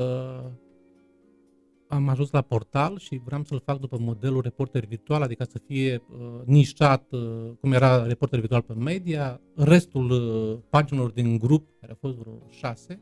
am 1.88 2.08
ajuns 2.08 2.30
la 2.30 2.42
portal 2.42 2.98
și 2.98 3.20
vreau 3.24 3.44
să-l 3.44 3.62
fac 3.64 3.78
după 3.78 3.98
modelul 4.00 4.40
reporter 4.40 4.84
virtual, 4.84 5.22
adică 5.22 5.44
să 5.44 5.58
fie 5.66 6.02
uh, 6.10 6.40
nișat, 6.44 7.12
uh, 7.12 7.50
cum 7.60 7.72
era 7.72 8.06
reporter 8.06 8.38
virtual 8.38 8.62
pe 8.62 8.74
media, 8.74 9.40
restul 9.54 10.10
uh, 10.10 10.58
paginilor 10.70 11.10
din 11.10 11.38
grup, 11.38 11.68
care 11.80 11.92
au 11.92 11.98
fost 12.00 12.16
vreo 12.16 12.38
șase, 12.48 13.00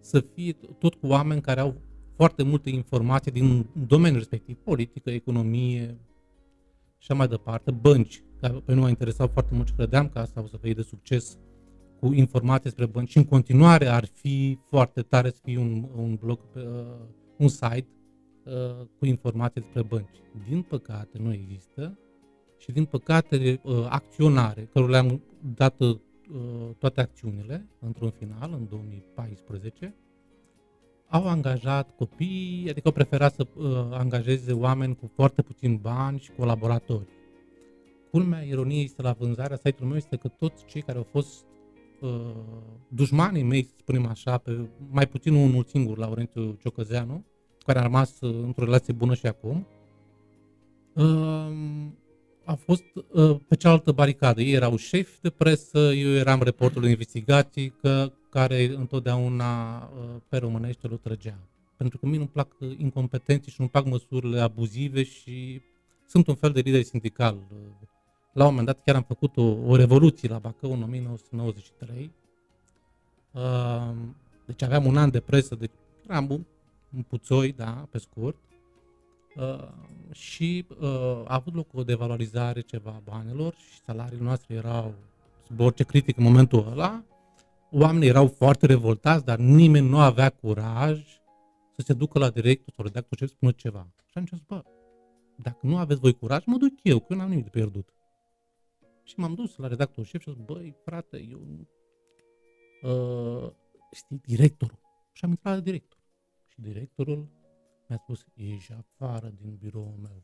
să 0.00 0.24
fie 0.34 0.52
tot 0.78 0.94
cu 0.94 1.06
oameni 1.06 1.40
care 1.40 1.60
au 1.60 1.80
foarte 2.16 2.42
multe 2.42 2.70
informații 2.70 3.32
din 3.32 3.66
domeniul 3.86 4.18
respectiv, 4.18 4.56
politică, 4.56 5.10
economie 5.10 5.98
și 6.98 7.06
așa 7.10 7.14
mai 7.14 7.28
departe, 7.28 7.70
bănci, 7.70 8.22
care 8.40 8.52
pe 8.64 8.72
noi 8.72 8.82
m-a 8.82 8.88
interesat 8.88 9.32
foarte 9.32 9.54
mult 9.54 9.66
și 9.66 9.74
credeam 9.74 10.08
că 10.08 10.18
asta 10.18 10.42
o 10.42 10.46
să 10.46 10.56
fie 10.60 10.72
de 10.72 10.82
succes 10.82 11.38
cu 12.00 12.12
informații 12.12 12.62
despre 12.62 12.86
bănci 12.86 13.10
și 13.10 13.16
în 13.16 13.24
continuare 13.24 13.86
ar 13.86 14.04
fi 14.04 14.58
foarte 14.68 15.02
tare 15.02 15.30
să 15.30 15.40
fie 15.42 15.58
un, 15.58 15.88
un 15.96 16.14
blog, 16.14 16.38
uh, 16.56 16.62
un 17.36 17.48
site 17.48 17.88
uh, 18.44 18.86
cu 18.98 19.06
informații 19.06 19.60
despre 19.60 19.82
bănci. 19.82 20.18
Din 20.48 20.62
păcate 20.62 21.18
nu 21.18 21.32
există 21.32 21.98
și 22.58 22.72
din 22.72 22.84
păcate 22.84 23.60
uh, 23.62 23.86
acționare, 23.88 24.68
care 24.72 24.86
le-am 24.86 25.22
dat 25.54 25.80
uh, 25.80 25.96
toate 26.78 27.00
acțiunile 27.00 27.68
într-un 27.80 28.10
final, 28.10 28.52
în 28.52 28.66
2014, 28.68 29.94
au 31.08 31.28
angajat 31.28 31.96
copii, 31.96 32.66
adică 32.70 32.88
au 32.88 32.92
preferat 32.92 33.34
să 33.34 33.46
uh, 33.54 33.66
angajeze 33.90 34.52
oameni 34.52 34.96
cu 34.96 35.10
foarte 35.14 35.42
puțin 35.42 35.76
bani 35.76 36.18
și 36.18 36.30
colaboratori. 36.30 37.08
Culmea 38.10 38.42
ironiei 38.42 38.84
este 38.84 39.02
la 39.02 39.12
vânzarea 39.12 39.56
site-ului 39.56 39.86
meu 39.88 39.96
este 39.96 40.16
că 40.16 40.28
toți 40.28 40.64
cei 40.64 40.82
care 40.82 40.98
au 40.98 41.06
fost 41.10 41.44
uh, 42.00 42.34
dușmanii 42.88 43.42
mei, 43.42 43.62
să 43.62 43.72
spunem 43.76 44.06
așa, 44.06 44.38
pe 44.38 44.68
mai 44.90 45.06
puțin 45.06 45.34
unul 45.34 45.64
singur, 45.64 45.98
Laurențiu 45.98 46.58
Ciocăzeanu, 46.60 47.24
care 47.64 47.78
a 47.78 47.82
rămas 47.82 48.20
uh, 48.20 48.34
într-o 48.42 48.64
relație 48.64 48.92
bună 48.92 49.14
și 49.14 49.26
acum, 49.26 49.66
uh, 50.94 51.50
a 52.48 52.54
fost 52.54 52.84
uh, 53.12 53.36
pe 53.48 53.56
cealaltă 53.56 53.92
baricadă. 53.92 54.40
Ei 54.40 54.52
erau 54.52 54.76
șefi 54.76 55.20
de 55.20 55.30
presă, 55.30 55.78
eu 55.78 56.10
eram 56.10 56.42
reporterul 56.42 56.82
de 56.82 56.88
investigații, 56.88 57.68
că, 57.68 58.12
care 58.30 58.64
întotdeauna 58.64 59.78
uh, 59.78 60.20
pe 60.28 60.36
românește 60.36 60.86
îl 60.90 60.96
trăgea. 60.96 61.38
Pentru 61.76 61.98
că 61.98 62.06
mie 62.06 62.16
nu-mi 62.16 62.28
plac 62.28 62.56
uh, 62.60 62.74
incompetenții 62.78 63.50
și 63.52 63.56
nu-mi 63.58 63.70
plac 63.70 63.84
măsurile 63.84 64.40
abuzive 64.40 65.02
și 65.02 65.60
sunt 66.06 66.26
un 66.26 66.34
fel 66.34 66.50
de 66.50 66.60
lider 66.60 66.82
sindical. 66.82 67.38
La 68.38 68.44
un 68.44 68.50
moment 68.50 68.66
dat 68.66 68.82
chiar 68.84 68.96
am 68.96 69.02
făcut 69.02 69.36
o, 69.36 69.42
o 69.42 69.76
revoluție 69.76 70.28
la 70.28 70.38
Bacău 70.38 70.72
în 70.72 70.82
1993. 70.82 72.12
Uh, 73.32 73.40
deci 74.46 74.62
aveam 74.62 74.86
un 74.86 74.96
an 74.96 75.10
de 75.10 75.20
presă, 75.20 75.54
deci 75.54 75.70
eram 76.08 76.30
un, 76.30 76.44
un 76.96 77.02
puțoi, 77.02 77.52
da, 77.52 77.86
pe 77.90 77.98
scurt. 77.98 78.36
Uh, 79.36 79.68
și 80.12 80.66
uh, 80.80 80.88
a 81.24 81.34
avut 81.34 81.54
loc 81.54 81.66
o 81.74 81.82
devalorizare 81.82 82.60
ceva 82.60 82.90
a 82.90 83.10
banilor 83.10 83.54
și 83.54 83.80
salariile 83.84 84.24
noastre 84.24 84.54
erau 84.54 84.94
sub 85.46 85.60
orice 85.60 85.84
critic 85.84 86.16
în 86.16 86.24
momentul 86.24 86.68
ăla. 86.70 87.02
Oamenii 87.70 88.08
erau 88.08 88.26
foarte 88.26 88.66
revoltați, 88.66 89.24
dar 89.24 89.38
nimeni 89.38 89.88
nu 89.88 89.98
avea 89.98 90.30
curaj 90.30 90.98
să 91.76 91.82
se 91.84 91.92
ducă 91.92 92.18
la 92.18 92.30
director 92.30 92.74
sau 92.76 92.84
redactor 92.84 93.18
și 93.18 93.24
să 93.24 93.32
spună 93.36 93.50
ceva. 93.50 93.86
Și 94.10 94.18
am 94.18 94.26
zis, 94.26 94.40
bă, 94.46 94.62
dacă 95.36 95.58
nu 95.60 95.76
aveți 95.76 96.00
voi 96.00 96.12
curaj, 96.12 96.44
mă 96.44 96.56
duc 96.56 96.72
eu, 96.82 96.98
că 96.98 97.06
eu 97.08 97.16
n-am 97.16 97.28
nimic 97.28 97.44
de 97.44 97.50
pierdut. 97.50 97.88
Și 99.08 99.18
m-am 99.18 99.34
dus 99.34 99.56
la 99.56 99.66
redactor 99.66 100.04
șef 100.04 100.20
și 100.22 100.28
am 100.28 100.34
zis, 100.34 100.44
băi, 100.44 100.74
frate, 100.84 101.18
eu... 101.18 101.68
Uh, 102.82 103.52
știi, 103.92 104.18
directorul. 104.18 104.78
Și 105.12 105.24
am 105.24 105.30
intrat 105.30 105.54
la 105.54 105.60
director. 105.60 105.98
Și 106.46 106.60
directorul 106.60 107.28
mi-a 107.88 107.98
spus, 107.98 108.24
ești 108.34 108.72
afară 108.72 109.28
din 109.28 109.56
biroul 109.56 109.96
meu. 110.02 110.22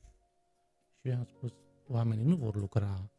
Și 1.01 1.09
eu 1.09 1.17
am 1.17 1.25
spus, 1.25 1.53
oamenii 1.89 2.25
nu 2.25 2.37
vor 2.37 2.57
lucra 2.57 3.11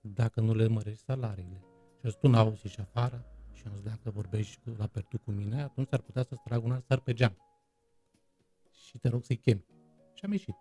dacă 0.00 0.40
nu 0.40 0.54
le 0.54 0.66
mărești 0.66 1.04
salariile. 1.04 1.64
Și 1.98 2.04
eu 2.04 2.10
spun, 2.10 2.34
auzi, 2.34 2.66
ești 2.66 2.80
afară? 2.80 3.24
Și 3.52 3.62
am 3.66 3.72
zis, 3.74 3.82
dacă 3.82 4.10
vorbești 4.10 4.60
la 4.76 4.86
pertu 4.86 5.18
cu 5.18 5.30
mine, 5.30 5.62
atunci 5.62 5.92
ar 5.92 6.00
putea 6.00 6.22
să-ți 6.22 6.42
trag 6.42 6.64
un 6.64 6.80
sar 6.80 7.00
pe 7.00 7.12
geam. 7.12 7.36
Și 8.70 8.98
te 8.98 9.08
rog 9.08 9.24
să-i 9.24 9.36
chemi. 9.36 9.64
Și 10.14 10.24
am 10.24 10.32
ieșit. 10.32 10.56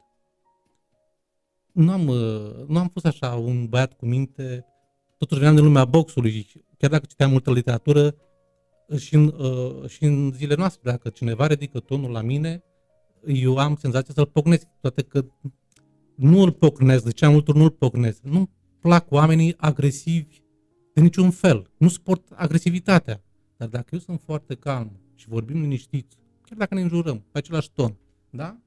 Nu 1.75 1.91
am, 1.91 2.07
uh, 2.07 2.67
nu 2.67 2.79
am 2.79 2.89
fost 2.93 3.05
așa 3.05 3.35
un 3.35 3.65
băiat 3.65 3.93
cu 3.93 4.05
minte, 4.05 4.65
totuși 5.17 5.39
veneam 5.39 5.55
din 5.55 5.65
lumea 5.65 5.85
boxului, 5.85 6.47
chiar 6.77 6.89
dacă 6.89 7.05
citeam 7.05 7.31
multă 7.31 7.51
literatură, 7.51 8.15
și 8.97 9.15
în, 9.15 9.25
uh, 9.25 9.89
și 9.89 10.03
în 10.03 10.31
zile 10.31 10.55
noastre, 10.55 10.91
dacă 10.91 11.09
cineva 11.09 11.47
ridică 11.47 11.79
tonul 11.79 12.11
la 12.11 12.21
mine, 12.21 12.63
eu 13.25 13.57
am 13.57 13.75
senzația 13.75 14.13
să-l 14.13 14.25
pocnesc, 14.25 14.67
toate 14.81 15.01
că 15.01 15.25
nu 16.15 16.41
îl 16.41 16.51
pocnesc, 16.51 17.03
de 17.03 17.11
ce 17.11 17.27
mult 17.27 17.53
nu 17.53 17.63
îl 17.63 17.69
pocnesc. 17.69 18.21
Nu 18.21 18.49
plac 18.79 19.11
oamenii 19.11 19.53
agresivi 19.57 20.41
de 20.93 21.01
niciun 21.01 21.31
fel. 21.31 21.71
Nu 21.77 21.87
sport 21.87 22.31
agresivitatea. 22.35 23.23
Dar 23.57 23.67
dacă 23.67 23.87
eu 23.91 23.99
sunt 23.99 24.21
foarte 24.21 24.55
calm 24.55 24.99
și 25.15 25.27
vorbim 25.27 25.61
liniștiți, 25.61 26.17
chiar 26.41 26.57
dacă 26.57 26.75
ne 26.75 26.81
înjurăm, 26.81 27.25
pe 27.31 27.37
același 27.37 27.71
ton, 27.71 27.97
da? 28.29 28.59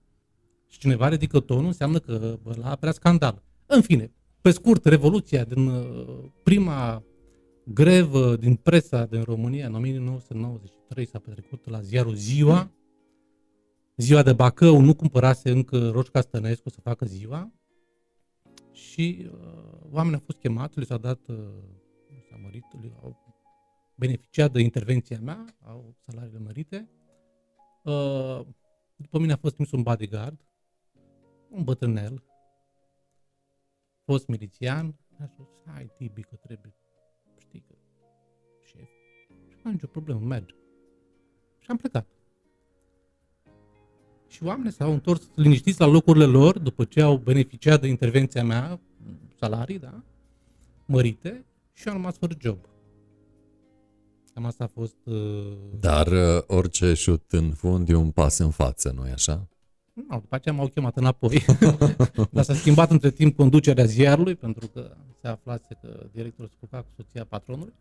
Și 0.68 0.78
cineva 0.78 1.09
ridică 1.09 1.40
tonul, 1.40 1.66
înseamnă 1.66 1.98
că 1.98 2.38
la 2.61 2.76
prea 2.76 2.92
scandal. 2.92 3.42
În 3.66 3.81
fine, 3.81 4.12
pe 4.40 4.50
scurt, 4.50 4.85
revoluția 4.85 5.44
din 5.44 5.66
uh, 5.66 6.24
prima 6.42 7.02
grevă 7.64 8.37
din 8.37 8.54
presa 8.54 9.04
din 9.04 9.22
România 9.22 9.66
în 9.66 9.74
1993 9.74 11.07
s-a 11.07 11.18
petrecut 11.18 11.68
la 11.68 11.81
ziarul 11.81 12.14
Ziua, 12.14 12.70
ziua 13.96 14.22
de 14.22 14.33
Bacău, 14.33 14.81
nu 14.81 14.94
cumpărase 14.94 15.50
încă 15.50 15.90
Roșca 15.90 16.20
Stănescu 16.20 16.70
să 16.70 16.81
facă 16.81 17.07
ziua 17.07 17.52
și 18.72 19.26
uh, 19.33 19.88
oamenii 19.90 20.14
au 20.14 20.22
fost 20.24 20.38
chemați, 20.38 20.78
li 20.78 20.87
s-a 20.87 20.96
dat, 20.96 21.26
uh, 21.28 21.37
s-a 22.28 22.38
mărit, 22.42 22.64
li 22.81 22.92
au 23.02 23.16
beneficiat 23.94 24.52
de 24.52 24.61
intervenția 24.61 25.18
mea, 25.22 25.44
au 25.64 25.94
salariile 26.07 26.38
mărite. 26.38 26.88
Uh, 27.83 28.40
după 28.96 29.18
mine 29.18 29.33
a 29.33 29.37
fost 29.37 29.54
trimis 29.54 29.72
un 29.72 29.83
bodyguard, 29.83 30.40
un 31.50 31.64
bătrânel, 31.64 32.22
fost 34.04 34.26
milițian, 34.26 34.94
a 35.20 35.26
spus, 35.26 35.46
hai 35.64 35.90
Tibi 35.96 36.22
că 36.22 36.34
trebuie, 36.34 36.74
știi 37.38 37.64
că 37.68 37.74
șef. 38.61 38.88
Și 39.48 39.54
nu 39.54 39.61
am 39.64 39.72
nicio 39.72 39.87
problemă, 39.87 40.20
merge. 40.20 40.54
Și 41.58 41.70
am 41.70 41.76
plecat. 41.76 42.06
Și 44.26 44.42
oamenii 44.42 44.72
s-au 44.72 44.92
întors 44.92 45.30
liniștiți 45.34 45.80
la 45.80 45.87
locurile 45.87 46.24
lor 46.24 46.58
după 46.58 46.84
ce 46.84 47.00
au 47.00 47.16
beneficiat 47.16 47.80
de 47.80 47.87
intervenția 47.87 48.44
mea, 48.44 48.80
salarii, 49.38 49.78
da, 49.78 50.02
mărite, 50.87 51.44
și 51.72 51.88
au 51.88 51.94
rămas 51.94 52.16
fără 52.16 52.34
job. 52.40 52.58
Cam 54.34 54.44
asta 54.44 54.64
a 54.64 54.66
fost... 54.66 54.96
Uh... 55.04 55.56
Dar 55.80 56.06
uh, 56.06 56.42
orice 56.46 56.94
șut 56.94 57.32
în 57.32 57.52
fund 57.52 57.88
e 57.88 57.94
un 57.94 58.11
pas 58.11 58.38
în 58.38 58.50
față, 58.50 58.90
nu-i 58.90 59.11
așa? 59.11 59.48
Nu, 60.06 60.20
după 60.20 60.34
aceea 60.34 60.54
m-au 60.54 60.68
chemat 60.68 60.96
înapoi. 60.96 61.44
Dar 62.32 62.44
s-a 62.44 62.54
schimbat 62.54 62.90
între 62.90 63.11
timp 63.11 63.37
conducerea 63.37 63.84
ziarului, 63.84 64.34
pentru 64.34 64.68
că 64.68 64.96
se 65.20 65.28
aflase 65.28 65.78
că 65.82 66.06
directorul 66.12 66.48
se 66.48 66.56
culca 66.58 66.82
cu 66.82 66.88
soția 66.96 67.24
patronului. 67.24 67.74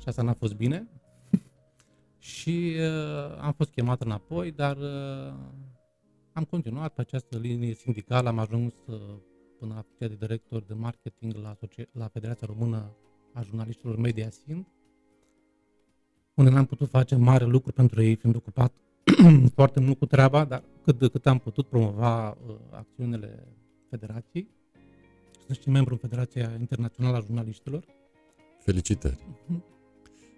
Și 0.00 0.08
asta 0.08 0.22
n-a 0.22 0.32
fost 0.32 0.54
bine 0.54 0.88
și 2.18 2.74
uh, 2.78 3.38
am 3.40 3.52
fost 3.52 3.70
chemat 3.70 4.00
înapoi, 4.00 4.50
dar 4.50 4.76
uh, 4.76 5.34
am 6.32 6.44
continuat 6.44 6.94
pe 6.94 7.00
această 7.00 7.38
linie 7.38 7.74
sindicală, 7.74 8.28
am 8.28 8.38
ajuns 8.38 8.74
uh, 8.86 8.96
până 9.58 9.74
la 9.74 9.80
funcția 9.80 10.08
de 10.08 10.14
director 10.14 10.62
de 10.62 10.74
marketing 10.74 11.34
la, 11.34 11.56
la 11.92 12.08
Federația 12.08 12.46
Română 12.46 12.96
a 13.32 13.42
Jurnaliștilor 13.42 13.96
Media 13.96 14.30
Sind, 14.30 14.66
unde 16.34 16.50
n-am 16.50 16.64
putut 16.64 16.88
face 16.88 17.16
mare 17.16 17.44
lucru 17.44 17.72
pentru 17.72 18.02
ei, 18.02 18.14
fiind 18.14 18.36
ocupat 18.36 18.72
foarte 19.54 19.80
mult 19.80 19.98
cu 19.98 20.06
treaba, 20.06 20.44
dar 20.44 20.62
cât 20.84 20.98
de 20.98 21.08
cât 21.08 21.26
am 21.26 21.38
putut 21.38 21.68
promova 21.68 22.28
uh, 22.28 22.54
acțiunile 22.70 23.48
federației. 23.90 24.48
Sunt 25.46 25.58
și 25.58 25.68
membru 25.68 25.92
în 25.92 25.98
Federația 25.98 26.56
Internațională 26.60 27.16
a 27.16 27.20
Jurnaliștilor. 27.20 27.84
Felicitări! 28.64 29.16
Uh-huh. 29.16 29.72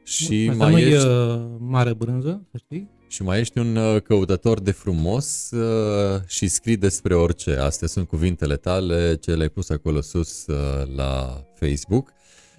Și 0.04 0.46
Asta 0.50 0.64
mai 0.64 0.72
nu 0.72 0.78
ești... 0.78 1.06
e 1.06 1.38
mare 1.58 1.94
brânză, 1.94 2.46
să 2.50 2.56
știi? 2.56 2.90
Și 3.08 3.22
mai 3.22 3.40
ești 3.40 3.58
un 3.58 3.76
uh, 3.76 4.02
căutător 4.02 4.60
de 4.60 4.70
frumos 4.70 5.50
uh, 5.50 6.20
și 6.26 6.48
scrii 6.48 6.76
despre 6.76 7.14
orice. 7.14 7.56
Astea 7.56 7.88
sunt 7.88 8.08
cuvintele 8.08 8.56
tale, 8.56 9.16
ce 9.16 9.34
le-ai 9.34 9.48
pus 9.48 9.68
acolo 9.68 10.00
sus 10.00 10.46
uh, 10.46 10.56
la 10.96 11.42
Facebook 11.54 12.12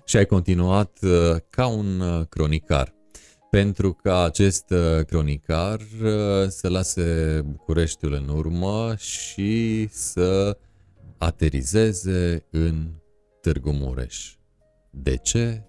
și 0.05 0.17
ai 0.17 0.25
continuat 0.25 0.99
ca 1.49 1.67
un 1.67 2.01
cronicar. 2.29 2.96
Pentru 3.49 3.93
ca 3.93 4.23
acest 4.23 4.73
cronicar 5.05 5.79
să 6.47 6.69
lase 6.69 7.41
Bucureștiul 7.45 8.13
în 8.13 8.27
urmă 8.27 8.95
și 8.95 9.87
să 9.91 10.57
aterizeze 11.17 12.45
în 12.49 12.87
Târgu 13.41 13.71
Mureș. 13.71 14.35
De 14.89 15.15
ce 15.15 15.63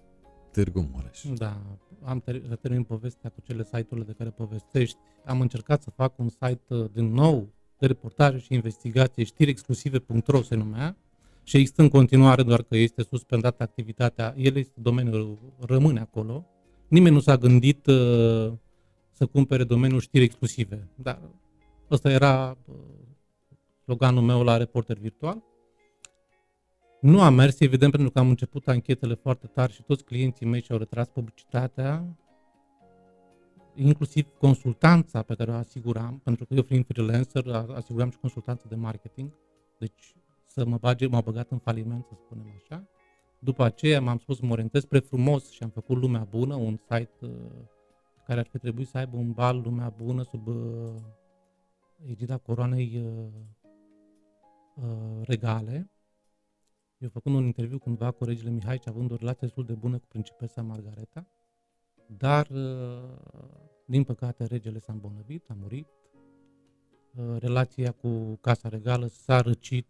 Târgu 0.51 0.89
Mureș. 0.93 1.23
Da, 1.37 1.61
am 2.03 2.21
ter- 2.21 2.59
termin 2.61 2.83
povestea 2.83 3.29
cu 3.29 3.41
cele 3.41 3.63
site-urile 3.63 4.05
de 4.05 4.13
care 4.17 4.29
povestești. 4.29 4.97
Am 5.25 5.41
încercat 5.41 5.81
să 5.81 5.89
fac 5.89 6.19
un 6.19 6.29
site 6.29 6.61
uh, 6.67 6.85
din 6.93 7.13
nou 7.13 7.53
de 7.77 7.85
reportaje 7.85 8.37
și 8.37 8.53
investigație, 8.53 9.23
știri 9.23 9.49
exclusive.ro 9.49 10.41
se 10.41 10.55
numea, 10.55 10.97
și 11.43 11.57
există 11.57 11.81
în 11.81 11.89
continuare, 11.89 12.43
doar 12.43 12.63
că 12.63 12.77
este 12.77 13.03
suspendată 13.03 13.63
activitatea. 13.63 14.33
El 14.37 14.55
este 14.55 14.79
domeniul, 14.81 15.39
rămâne 15.59 15.99
acolo. 15.99 16.45
Nimeni 16.89 17.15
nu 17.15 17.21
s-a 17.21 17.37
gândit 17.37 17.85
uh, 17.85 18.51
să 19.11 19.25
cumpere 19.31 19.63
domeniul 19.63 19.99
știri 19.99 20.23
exclusive. 20.23 20.87
Dar 20.95 21.19
ăsta 21.91 22.11
era 22.11 22.57
uh, 22.65 22.75
sloganul 23.83 24.23
meu 24.23 24.43
la 24.43 24.57
reporter 24.57 24.97
virtual. 24.97 25.43
Nu 27.01 27.21
a 27.21 27.29
mers, 27.29 27.59
evident, 27.59 27.91
pentru 27.91 28.11
că 28.11 28.19
am 28.19 28.29
început 28.29 28.67
anchetele 28.67 29.13
foarte 29.13 29.47
tari 29.47 29.73
și 29.73 29.83
toți 29.83 30.03
clienții 30.03 30.45
mei 30.45 30.61
și-au 30.61 30.77
retras 30.77 31.07
publicitatea, 31.07 32.17
inclusiv 33.75 34.27
consultanța 34.37 35.21
pe 35.21 35.35
care 35.35 35.51
o 35.51 35.53
asiguram, 35.53 36.21
pentru 36.23 36.45
că 36.45 36.53
eu 36.53 36.61
fiind 36.61 36.85
freelancer 36.85 37.45
asiguram 37.75 38.09
și 38.09 38.17
consultanță 38.17 38.65
de 38.69 38.75
marketing, 38.75 39.29
deci 39.77 40.15
să 40.45 40.65
mă 40.65 40.77
bage, 40.77 41.07
m-a 41.07 41.21
băgat 41.21 41.51
în 41.51 41.57
faliment, 41.57 42.05
să 42.05 42.13
spunem 42.25 42.45
așa. 42.57 42.87
După 43.39 43.63
aceea 43.63 44.01
m-am 44.01 44.17
spus 44.17 44.37
să 44.37 44.45
mă 44.45 44.51
orientez 44.51 44.81
spre 44.81 44.99
frumos 44.99 45.49
și 45.49 45.63
am 45.63 45.69
făcut 45.69 45.97
Lumea 45.97 46.23
Bună, 46.23 46.55
un 46.55 46.77
site 46.77 47.11
uh, 47.21 47.29
care 48.25 48.39
ar 48.39 48.47
fi 48.47 48.57
trebuit 48.57 48.87
să 48.87 48.97
aibă 48.97 49.17
un 49.17 49.31
bal 49.31 49.61
Lumea 49.61 49.89
Bună 49.89 50.23
sub 50.23 50.47
uh, 50.47 50.95
egida 52.05 52.37
coroanei 52.37 53.01
uh, 53.05 53.27
uh, 54.75 55.21
regale. 55.21 55.91
Eu 56.97 57.09
făcând 57.09 57.35
un 57.35 57.45
interviu 57.45 57.77
cândva 57.77 58.11
cu 58.11 58.23
regele 58.23 58.49
Mihai 58.49 58.77
și 58.77 58.89
având 58.89 59.11
o 59.11 59.15
relație 59.15 59.39
destul 59.41 59.65
de 59.65 59.73
bună 59.73 59.97
cu 59.97 60.05
principesa 60.07 60.61
Margareta, 60.61 61.27
dar, 62.17 62.47
uh, 62.49 63.49
din 63.85 64.03
păcate, 64.03 64.45
regele 64.45 64.79
s-a 64.79 64.93
îmbolnăvit, 64.93 65.49
a 65.49 65.53
murit. 65.59 65.87
Uh, 67.15 67.35
relația 67.39 67.91
cu 67.91 68.35
Casa 68.41 68.69
Regală 68.69 69.07
s-a 69.07 69.41
răcit. 69.41 69.87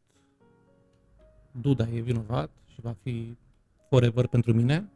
Duda 1.51 1.88
e 1.93 1.99
vinovat 1.99 2.49
și 2.73 2.81
va 2.81 2.95
fi 3.01 3.38
forever 3.89 4.27
pentru 4.27 4.53
mine. 4.53 4.89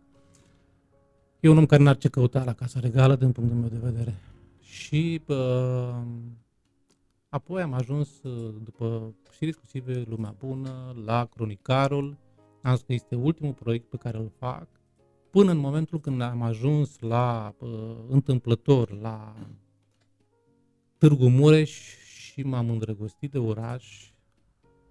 E 1.40 1.50
un 1.50 1.58
om 1.58 1.66
care 1.66 1.84
n-ar 1.84 1.98
ce 1.98 2.10
căuta 2.10 2.44
la 2.44 2.54
Casa 2.54 2.80
Regală, 2.80 3.16
din 3.16 3.32
punctul 3.32 3.58
meu 3.58 3.70
de 3.70 3.78
vedere. 3.78 4.16
Și 4.62 5.22
uh, 5.28 5.96
apoi 7.30 7.62
am 7.62 7.74
ajuns, 7.74 8.24
uh, 8.24 8.54
după 8.64 9.14
știri 9.32 9.50
exclusive, 9.50 10.04
Lumea 10.08 10.36
Bună, 10.40 10.96
la 11.06 11.26
Cronicarul. 11.26 12.18
Am 12.62 12.76
zis 12.76 12.84
că 12.86 12.94
este 12.94 13.16
ultimul 13.16 13.54
proiect 13.54 13.90
pe 13.90 13.98
care 13.98 14.18
îl 14.18 14.32
fac 14.38 14.68
până 15.34 15.52
în 15.52 15.58
momentul 15.58 16.00
când 16.00 16.22
am 16.22 16.42
ajuns 16.42 17.00
la 17.00 17.56
uh, 17.58 17.70
întâmplător 18.08 18.92
la 19.02 19.36
Târgu 20.98 21.30
Mureș 21.30 21.98
și 22.06 22.42
m-am 22.42 22.70
îndrăgostit 22.70 23.32
de 23.32 23.38
oraș. 23.38 24.13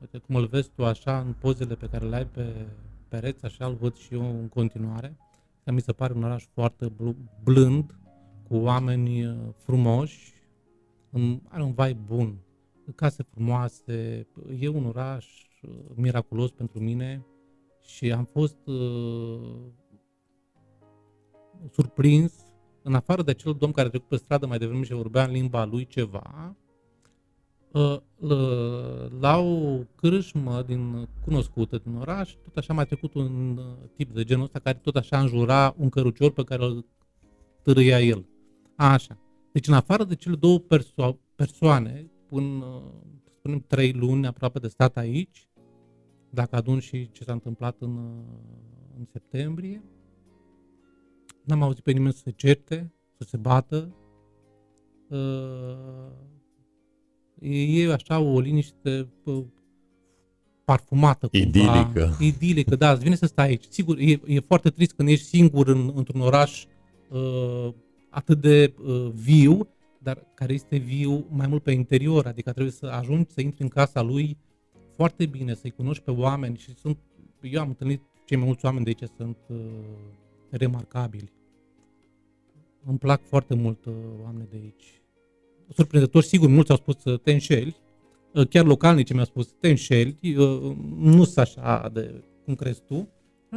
Uite 0.03 0.19
cum 0.19 0.35
îl 0.35 0.47
vezi 0.47 0.71
tu 0.71 0.85
așa 0.85 1.21
în 1.21 1.33
pozele 1.33 1.75
pe 1.75 1.89
care 1.89 2.07
le 2.07 2.17
ai 2.17 2.27
pe 2.27 2.67
pereți, 3.09 3.45
așa 3.45 3.67
îl 3.67 3.75
văd 3.75 3.97
și 3.97 4.15
eu 4.15 4.41
în 4.41 4.49
continuare. 4.49 5.17
Că 5.65 5.73
mi 5.73 5.81
se 5.81 5.93
pare 5.93 6.13
un 6.13 6.23
oraș 6.23 6.45
foarte 6.53 6.93
blând, 7.43 7.99
cu 8.49 8.57
oameni 8.57 9.27
uh, 9.27 9.35
frumoși, 9.57 10.33
are 11.49 11.63
un 11.63 11.73
vibe 11.73 11.99
bun, 12.07 12.39
case 12.95 13.23
frumoase, 13.23 14.27
e 14.59 14.69
un 14.69 14.85
oraș 14.85 15.27
uh, 15.63 15.71
miraculos 15.95 16.51
pentru 16.51 16.81
mine 16.81 17.27
și 17.81 18.13
am 18.13 18.25
fost 18.25 18.67
uh, 18.67 19.61
surprins, 21.73 22.33
în 22.83 22.95
afară 22.95 23.23
de 23.23 23.31
acel 23.31 23.55
domn 23.55 23.73
care 23.73 23.89
trecut 23.89 24.09
pe 24.09 24.17
stradă 24.17 24.47
mai 24.47 24.59
devreme 24.59 24.85
și 24.85 24.93
vorbea 24.93 25.25
în 25.25 25.31
limba 25.31 25.65
lui 25.65 25.87
ceva, 25.87 26.49
uh, 26.49 26.62
la 29.21 29.39
o 29.39 29.79
cârșmă 29.95 30.63
din, 30.67 31.09
cunoscută 31.25 31.79
din 31.85 31.95
oraș, 31.95 32.33
tot 32.45 32.57
așa 32.57 32.73
mai 32.73 32.87
trecut 32.87 33.15
un 33.15 33.57
uh, 33.57 33.89
tip 33.97 34.15
de 34.15 34.25
genul 34.25 34.45
ăsta 34.45 34.59
care 34.59 34.79
tot 34.83 34.97
așa 34.97 35.21
înjura 35.21 35.75
un 35.79 35.89
cărucior 35.89 36.33
pe 36.33 36.45
care 36.45 36.65
îl 36.65 36.87
târâia 37.63 38.01
el. 38.01 38.27
Așa. 38.77 39.19
Deci 39.53 39.69
în 39.69 39.75
afară 39.75 40.05
de 40.05 40.15
cele 40.15 40.37
două 40.37 40.59
perso- 40.61 41.19
persoane, 41.35 42.11
până, 42.29 42.83
să 43.25 43.31
spunem, 43.39 43.65
trei 43.67 43.93
luni 43.93 44.27
aproape 44.27 44.59
de 44.59 44.69
stat 44.69 44.97
aici, 44.97 45.49
dacă 46.31 46.57
adun 46.57 46.79
și 46.79 47.11
ce 47.11 47.25
s-a 47.25 47.33
întâmplat 47.33 47.77
în, 47.81 47.97
uh, 47.97 48.25
în 48.99 49.05
septembrie, 49.13 49.83
N-am 51.43 51.63
auzit 51.63 51.83
pe 51.83 51.93
nimeni 51.93 52.13
să 52.13 52.21
se 52.25 52.31
certe, 52.31 52.93
să 53.19 53.25
se 53.29 53.37
bată. 53.37 53.95
Uh, 55.09 56.13
e 57.43 57.93
așa 57.93 58.19
o 58.19 58.41
liniște 58.41 59.09
uh, 59.25 59.45
parfumată 60.65 61.29
cumva. 61.29 61.47
Idilică. 61.49 62.17
Idilică, 62.21 62.77
da, 62.77 62.93
îți 62.93 63.03
vine 63.03 63.15
să 63.15 63.27
stai 63.27 63.47
aici. 63.47 63.65
Sigur, 63.69 63.99
e, 63.99 64.21
e 64.27 64.41
foarte 64.41 64.71
trist 64.71 64.93
când 64.93 65.09
ești 65.09 65.27
singur 65.27 65.69
în, 65.69 65.93
într-un 65.95 66.21
oraș 66.21 66.65
uh, 67.11 67.75
atât 68.11 68.41
de 68.41 68.75
uh, 68.85 69.11
viu, 69.15 69.69
dar 69.99 70.27
care 70.35 70.53
este 70.53 70.77
viu 70.77 71.27
mai 71.31 71.47
mult 71.47 71.63
pe 71.63 71.73
interior, 71.73 72.27
adică 72.27 72.51
trebuie 72.51 72.73
să 72.73 72.87
ajungi 72.87 73.31
să 73.31 73.41
intri 73.41 73.63
în 73.63 73.69
casa 73.69 74.03
lui 74.03 74.37
foarte 74.95 75.27
bine, 75.27 75.55
să-i 75.55 75.71
cunoști 75.71 76.03
pe 76.03 76.11
oameni 76.11 76.57
și 76.57 76.75
sunt, 76.75 76.99
eu 77.41 77.61
am 77.61 77.69
întâlnit 77.69 78.03
cei 78.25 78.37
mai 78.37 78.47
mulți 78.47 78.65
oameni 78.65 78.85
de 78.85 78.91
aici 78.91 79.11
sunt 79.17 79.37
uh, 79.49 79.57
remarcabili. 80.51 81.33
Îmi 82.85 82.99
plac 82.99 83.25
foarte 83.25 83.55
mult 83.55 83.85
uh, 83.85 83.95
oamenii 84.23 84.49
de 84.51 84.57
aici. 84.63 85.02
Surprinzător, 85.75 86.23
sigur, 86.23 86.49
mulți 86.49 86.71
au 86.71 86.77
spus 86.77 87.05
uh, 87.05 87.21
te 87.21 87.33
înșeli, 87.33 87.77
uh, 88.33 88.49
chiar 88.49 88.65
localnici 88.65 89.13
mi-au 89.13 89.25
spus 89.25 89.47
te 89.61 89.69
înșeli, 89.69 90.17
uh, 90.23 90.77
nu 90.97 91.25
sunt 91.25 91.39
așa 91.39 91.91
de 91.93 92.25
cum 92.45 92.55
crezi 92.55 92.83
tu, 92.89 93.09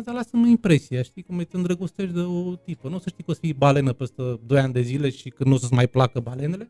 dar 0.04 0.16
lasă-mă 0.16 0.48
impresia, 0.48 1.02
știi, 1.02 1.24
cum 1.24 1.38
te 1.38 1.58
îndrăgostești 1.58 2.14
de 2.14 2.20
o 2.20 2.56
tipă. 2.56 2.90
Nu 2.90 2.96
o 2.96 3.00
să 3.00 3.10
știi 3.10 3.24
că 3.24 3.32
o 3.32 3.34
să 3.34 3.40
fii 3.40 3.54
balenă 3.54 3.94
peste 3.94 4.40
2 4.46 4.60
ani 4.60 4.74
de 4.74 4.82
zile 4.82 5.10
și 5.10 5.30
că 5.30 5.44
nu 5.44 5.54
o 5.54 5.58
să-ți 5.58 5.74
mai 5.74 5.88
placă 5.88 6.20
balenele, 6.20 6.70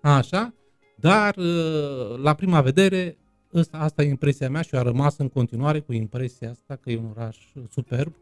așa, 0.00 0.54
dar 1.00 1.36
uh, 1.36 2.18
la 2.22 2.34
prima 2.34 2.60
vedere 2.60 3.18
asta, 3.52 3.78
asta 3.78 4.02
e 4.02 4.08
impresia 4.08 4.50
mea 4.50 4.62
și 4.62 4.74
eu 4.74 4.80
a 4.80 4.82
rămas 4.82 5.16
în 5.16 5.28
continuare 5.28 5.80
cu 5.80 5.92
impresia 5.92 6.50
asta 6.50 6.76
că 6.76 6.90
e 6.90 6.98
un 6.98 7.10
oraș 7.16 7.36
superb 7.70 8.14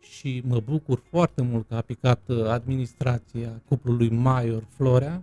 și 0.00 0.42
mă 0.46 0.60
bucur 0.60 1.02
foarte 1.10 1.42
mult 1.42 1.68
că 1.68 1.74
a 1.74 1.80
picat 1.80 2.20
uh, 2.28 2.44
administrația 2.44 3.62
cuplului 3.68 4.08
Maior 4.08 4.64
Florea, 4.68 5.22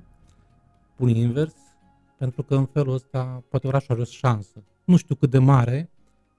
pun 0.99 1.09
invers, 1.09 1.55
pentru 2.17 2.43
că 2.43 2.55
în 2.55 2.65
felul 2.65 2.93
ăsta 2.93 3.43
poate 3.49 3.67
orașul 3.67 3.91
are 3.91 4.01
o 4.01 4.03
șansă. 4.03 4.63
Nu 4.85 4.97
știu 4.97 5.15
cât 5.15 5.29
de 5.29 5.38
mare, 5.38 5.89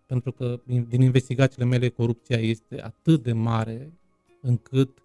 pentru 0.06 0.32
că 0.32 0.60
din 0.66 1.00
investigațiile 1.00 1.64
mele 1.64 1.88
corupția 1.88 2.36
este 2.36 2.82
atât 2.82 3.22
de 3.22 3.32
mare 3.32 3.92
încât 4.40 4.98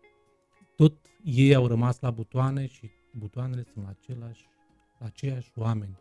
tot 0.76 0.94
ei 1.24 1.56
au 1.56 1.68
rămas 1.68 2.00
la 2.00 2.12
butoane 2.12 2.66
și 2.68 2.90
butoanele 3.18 3.64
sunt 3.74 3.86
același, 3.88 4.46
aceiași 5.00 5.52
oameni 5.56 5.98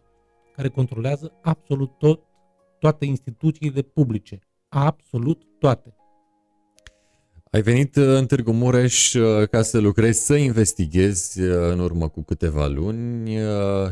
care 0.52 0.68
controlează 0.68 1.32
absolut 1.42 1.98
tot, 1.98 2.22
toate 2.78 3.04
instituțiile 3.04 3.82
publice. 3.82 4.38
Absolut 4.68 5.42
toate. 5.58 5.94
Ai 7.54 7.62
venit 7.62 7.96
uh, 7.96 8.04
în 8.06 8.26
Târgu 8.26 8.52
Mureș 8.52 9.12
uh, 9.12 9.48
ca 9.48 9.62
să 9.62 9.78
lucrezi, 9.78 10.24
să 10.24 10.34
investighezi 10.34 11.40
uh, 11.40 11.70
în 11.70 11.78
urmă 11.78 12.08
cu 12.08 12.22
câteva 12.22 12.66
luni 12.66 13.36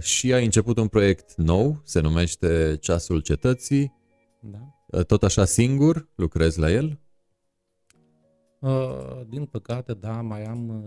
și 0.01 0.33
ai 0.33 0.45
început 0.45 0.79
un 0.79 0.89
proiect 0.89 1.35
nou, 1.37 1.81
se 1.85 2.01
numește 2.01 2.77
Ceasul 2.81 3.21
Cetății. 3.21 3.93
Da. 4.41 5.03
Tot 5.03 5.23
așa 5.23 5.45
singur 5.45 6.09
lucrezi 6.15 6.59
la 6.59 6.71
el? 6.71 7.01
Din 9.29 9.45
păcate, 9.45 9.95
da, 9.95 10.21
mai 10.21 10.45
am 10.45 10.85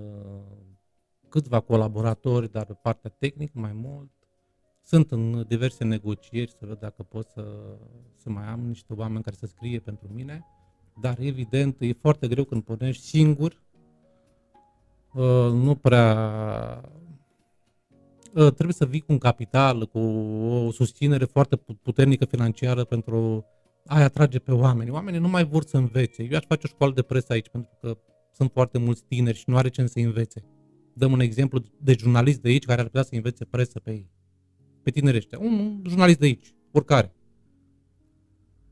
câțiva 1.29 1.59
colaboratori, 1.59 2.51
dar 2.51 2.65
partea 2.65 3.09
tehnică 3.09 3.59
mai 3.59 3.73
mult. 3.73 4.11
Sunt 4.83 5.11
în 5.11 5.45
diverse 5.47 5.83
negocieri 5.83 6.51
să 6.51 6.65
văd 6.65 6.79
dacă 6.79 7.03
pot 7.03 7.27
să, 7.27 7.45
să 8.15 8.29
mai 8.29 8.45
am 8.45 8.59
niște 8.59 8.93
oameni 8.93 9.23
care 9.23 9.35
să 9.35 9.45
scrie 9.45 9.79
pentru 9.79 10.07
mine 10.13 10.45
dar 11.01 11.19
evident 11.19 11.75
e 11.79 11.93
foarte 11.93 12.27
greu 12.27 12.43
când 12.43 12.63
pornești 12.63 13.05
singur, 13.05 13.61
uh, 15.13 15.51
nu 15.51 15.75
prea 15.75 16.91
uh, 18.33 18.51
trebuie 18.51 18.73
să 18.73 18.85
vii 18.85 18.99
cu 18.99 19.11
un 19.11 19.17
capital, 19.17 19.87
cu 19.87 19.99
o 19.99 20.71
susținere 20.71 21.25
foarte 21.25 21.55
puternică 21.81 22.25
financiară 22.25 22.83
pentru 22.83 23.45
a 23.85 24.03
atrage 24.03 24.39
pe 24.39 24.51
oameni. 24.51 24.89
Oamenii 24.89 25.19
nu 25.19 25.27
mai 25.27 25.45
vor 25.45 25.63
să 25.63 25.77
învețe. 25.77 26.23
Eu 26.23 26.37
aș 26.37 26.43
face 26.47 26.61
o 26.65 26.67
școală 26.67 26.93
de 26.93 27.01
presă 27.01 27.33
aici 27.33 27.49
pentru 27.49 27.71
că 27.81 27.97
sunt 28.31 28.51
foarte 28.51 28.77
mulți 28.77 29.03
tineri 29.03 29.37
și 29.37 29.43
nu 29.47 29.57
are 29.57 29.69
ce 29.69 29.85
să 29.85 29.99
învețe. 29.99 30.43
Dăm 30.93 31.11
un 31.11 31.19
exemplu 31.19 31.61
de 31.79 31.95
jurnalist 31.99 32.41
de 32.41 32.49
aici 32.49 32.65
care 32.65 32.79
ar 32.79 32.85
putea 32.85 33.03
să 33.03 33.15
învețe 33.15 33.45
presă 33.45 33.79
pe 33.79 33.91
ei. 33.91 34.09
Pe 34.83 34.91
tineri 34.91 35.17
ăștia. 35.17 35.39
Un 35.39 35.81
jurnalist 35.87 36.19
de 36.19 36.25
aici, 36.25 36.53
oricare. 36.71 37.13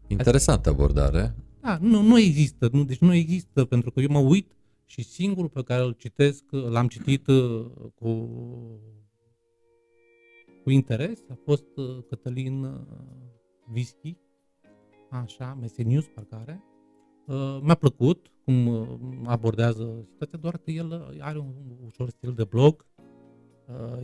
Interesantă 0.08 0.70
abordare. 0.70 1.36
Da, 1.64 1.78
nu, 1.82 2.02
nu 2.02 2.20
există, 2.20 2.70
nu, 2.72 2.84
deci 2.84 3.00
nu 3.00 3.14
există, 3.14 3.66
pentru 3.66 3.92
că 3.92 4.00
eu 4.00 4.08
mă 4.12 4.20
uit 4.20 4.52
și 4.86 5.04
singurul 5.04 5.50
pe 5.50 5.64
care 5.64 5.84
îl 5.84 5.92
citesc, 5.92 6.44
l-am 6.50 6.88
citit 6.88 7.28
uh, 7.28 7.66
cu, 7.96 8.30
cu 10.64 10.70
interes, 10.70 11.20
a 11.30 11.38
fost 11.46 11.78
uh, 11.78 12.04
Cătălin 12.10 12.64
uh, 12.64 12.80
Vischi, 13.72 14.18
așa, 15.10 15.58
Mesenius, 15.60 16.06
parcă 16.08 16.36
are. 16.36 16.64
Mi-a 17.62 17.76
plăcut 17.76 18.32
cum 18.46 18.88
abordează 19.26 20.06
situația, 20.12 20.40
doar 20.42 20.58
că 20.58 20.72
el 20.72 21.18
are 21.20 21.38
un 21.38 21.54
ușor 21.86 22.10
stil 22.10 22.34
de 22.34 22.44
blog, 22.44 22.86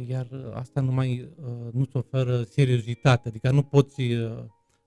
iar 0.07 0.51
asta 0.53 0.81
nu 0.81 0.91
mai 0.91 1.29
nu-ți 1.71 1.97
oferă 1.97 2.43
seriozitate, 2.43 3.27
adică 3.27 3.51
nu 3.51 3.63
poți 3.63 4.01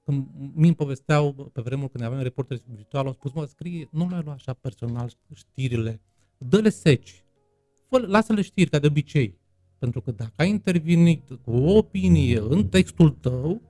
când 0.04 0.26
mi 0.54 0.66
îmi 0.66 0.74
povesteau 0.74 1.32
pe 1.52 1.60
vremuri 1.60 1.90
când 1.90 2.04
aveam 2.04 2.22
reporteri 2.22 2.62
virtual, 2.74 3.06
au 3.06 3.12
spus, 3.12 3.32
mă, 3.32 3.44
scrie, 3.44 3.88
nu 3.90 4.08
le 4.08 4.20
lua 4.24 4.32
așa 4.32 4.52
personal 4.52 5.10
știrile, 5.34 6.00
dă-le 6.38 6.68
seci, 6.68 7.24
Fă, 7.92 8.06
lasă-le 8.06 8.42
știri 8.42 8.70
ca 8.70 8.78
de 8.78 8.86
obicei. 8.86 9.38
Pentru 9.78 10.00
că 10.00 10.10
dacă 10.10 10.32
ai 10.36 10.48
intervenit 10.48 11.22
cu 11.44 11.50
o 11.50 11.76
opinie 11.76 12.38
în 12.38 12.68
textul 12.68 13.10
tău, 13.10 13.60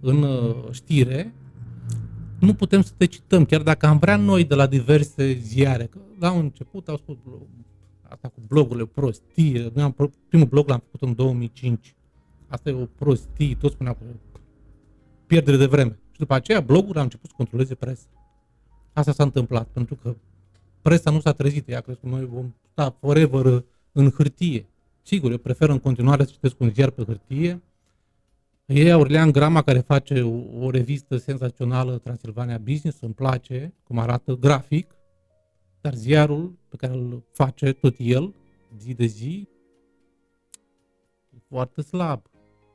în 0.00 0.22
uh, 0.22 0.70
știre, 0.70 1.34
nu 2.40 2.54
putem 2.54 2.82
să 2.82 2.92
te 2.96 3.04
cităm, 3.04 3.44
chiar 3.44 3.62
dacă 3.62 3.86
am 3.86 3.98
vrea 3.98 4.16
noi 4.16 4.44
de 4.44 4.54
la 4.54 4.66
diverse 4.66 5.32
ziare. 5.32 5.84
Că 5.84 5.98
la 6.18 6.32
un 6.32 6.42
început 6.42 6.88
au 6.88 6.96
spus 6.96 7.16
asta 8.02 8.28
cu 8.28 8.40
blogurile 8.46 8.86
prostie. 8.86 9.70
Noi 9.74 9.84
am, 9.84 10.12
primul 10.28 10.46
blog 10.46 10.68
l-am 10.68 10.82
făcut 10.84 11.08
în 11.08 11.14
2005. 11.14 11.94
Asta 12.48 12.68
e 12.68 12.72
o 12.72 12.84
prostie, 12.84 13.56
toți 13.60 13.74
spuneau 13.74 13.94
că 13.94 14.04
pierdere 15.26 15.56
de 15.56 15.66
vreme. 15.66 15.98
Și 16.10 16.18
după 16.18 16.34
aceea 16.34 16.60
blogul 16.60 16.98
a 16.98 17.02
început 17.02 17.28
să 17.28 17.34
controleze 17.36 17.74
presa. 17.74 18.06
Asta 18.92 19.12
s-a 19.12 19.22
întâmplat, 19.22 19.68
pentru 19.68 19.94
că 19.94 20.14
presa 20.82 21.10
nu 21.10 21.20
s-a 21.20 21.32
trezit. 21.32 21.68
Ea 21.68 21.80
crezi 21.80 22.00
că 22.00 22.06
noi 22.06 22.24
vom 22.24 22.54
sta 22.72 22.96
forever 23.00 23.64
în 23.92 24.10
hârtie. 24.10 24.66
Sigur, 25.02 25.30
eu 25.30 25.38
prefer 25.38 25.68
în 25.68 25.78
continuare 25.78 26.24
să 26.24 26.30
citesc 26.32 26.60
un 26.60 26.70
ziar 26.70 26.90
pe 26.90 27.04
hârtie. 27.04 27.62
E 28.66 28.92
Aurelian 28.92 29.30
Grama 29.30 29.62
care 29.62 29.78
face 29.78 30.22
o, 30.22 30.64
o 30.64 30.70
revistă 30.70 31.16
senzațională, 31.16 31.98
Transilvania 31.98 32.58
Business, 32.58 33.00
îmi 33.00 33.14
place 33.14 33.74
cum 33.82 33.98
arată 33.98 34.34
grafic, 34.34 34.94
dar 35.80 35.94
ziarul 35.94 36.58
pe 36.68 36.76
care 36.76 36.92
îl 36.92 37.22
face 37.32 37.72
tot 37.72 37.94
el, 37.98 38.34
zi 38.78 38.94
de 38.94 39.06
zi, 39.06 39.48
e 41.30 41.38
foarte 41.48 41.82
slab. 41.82 42.22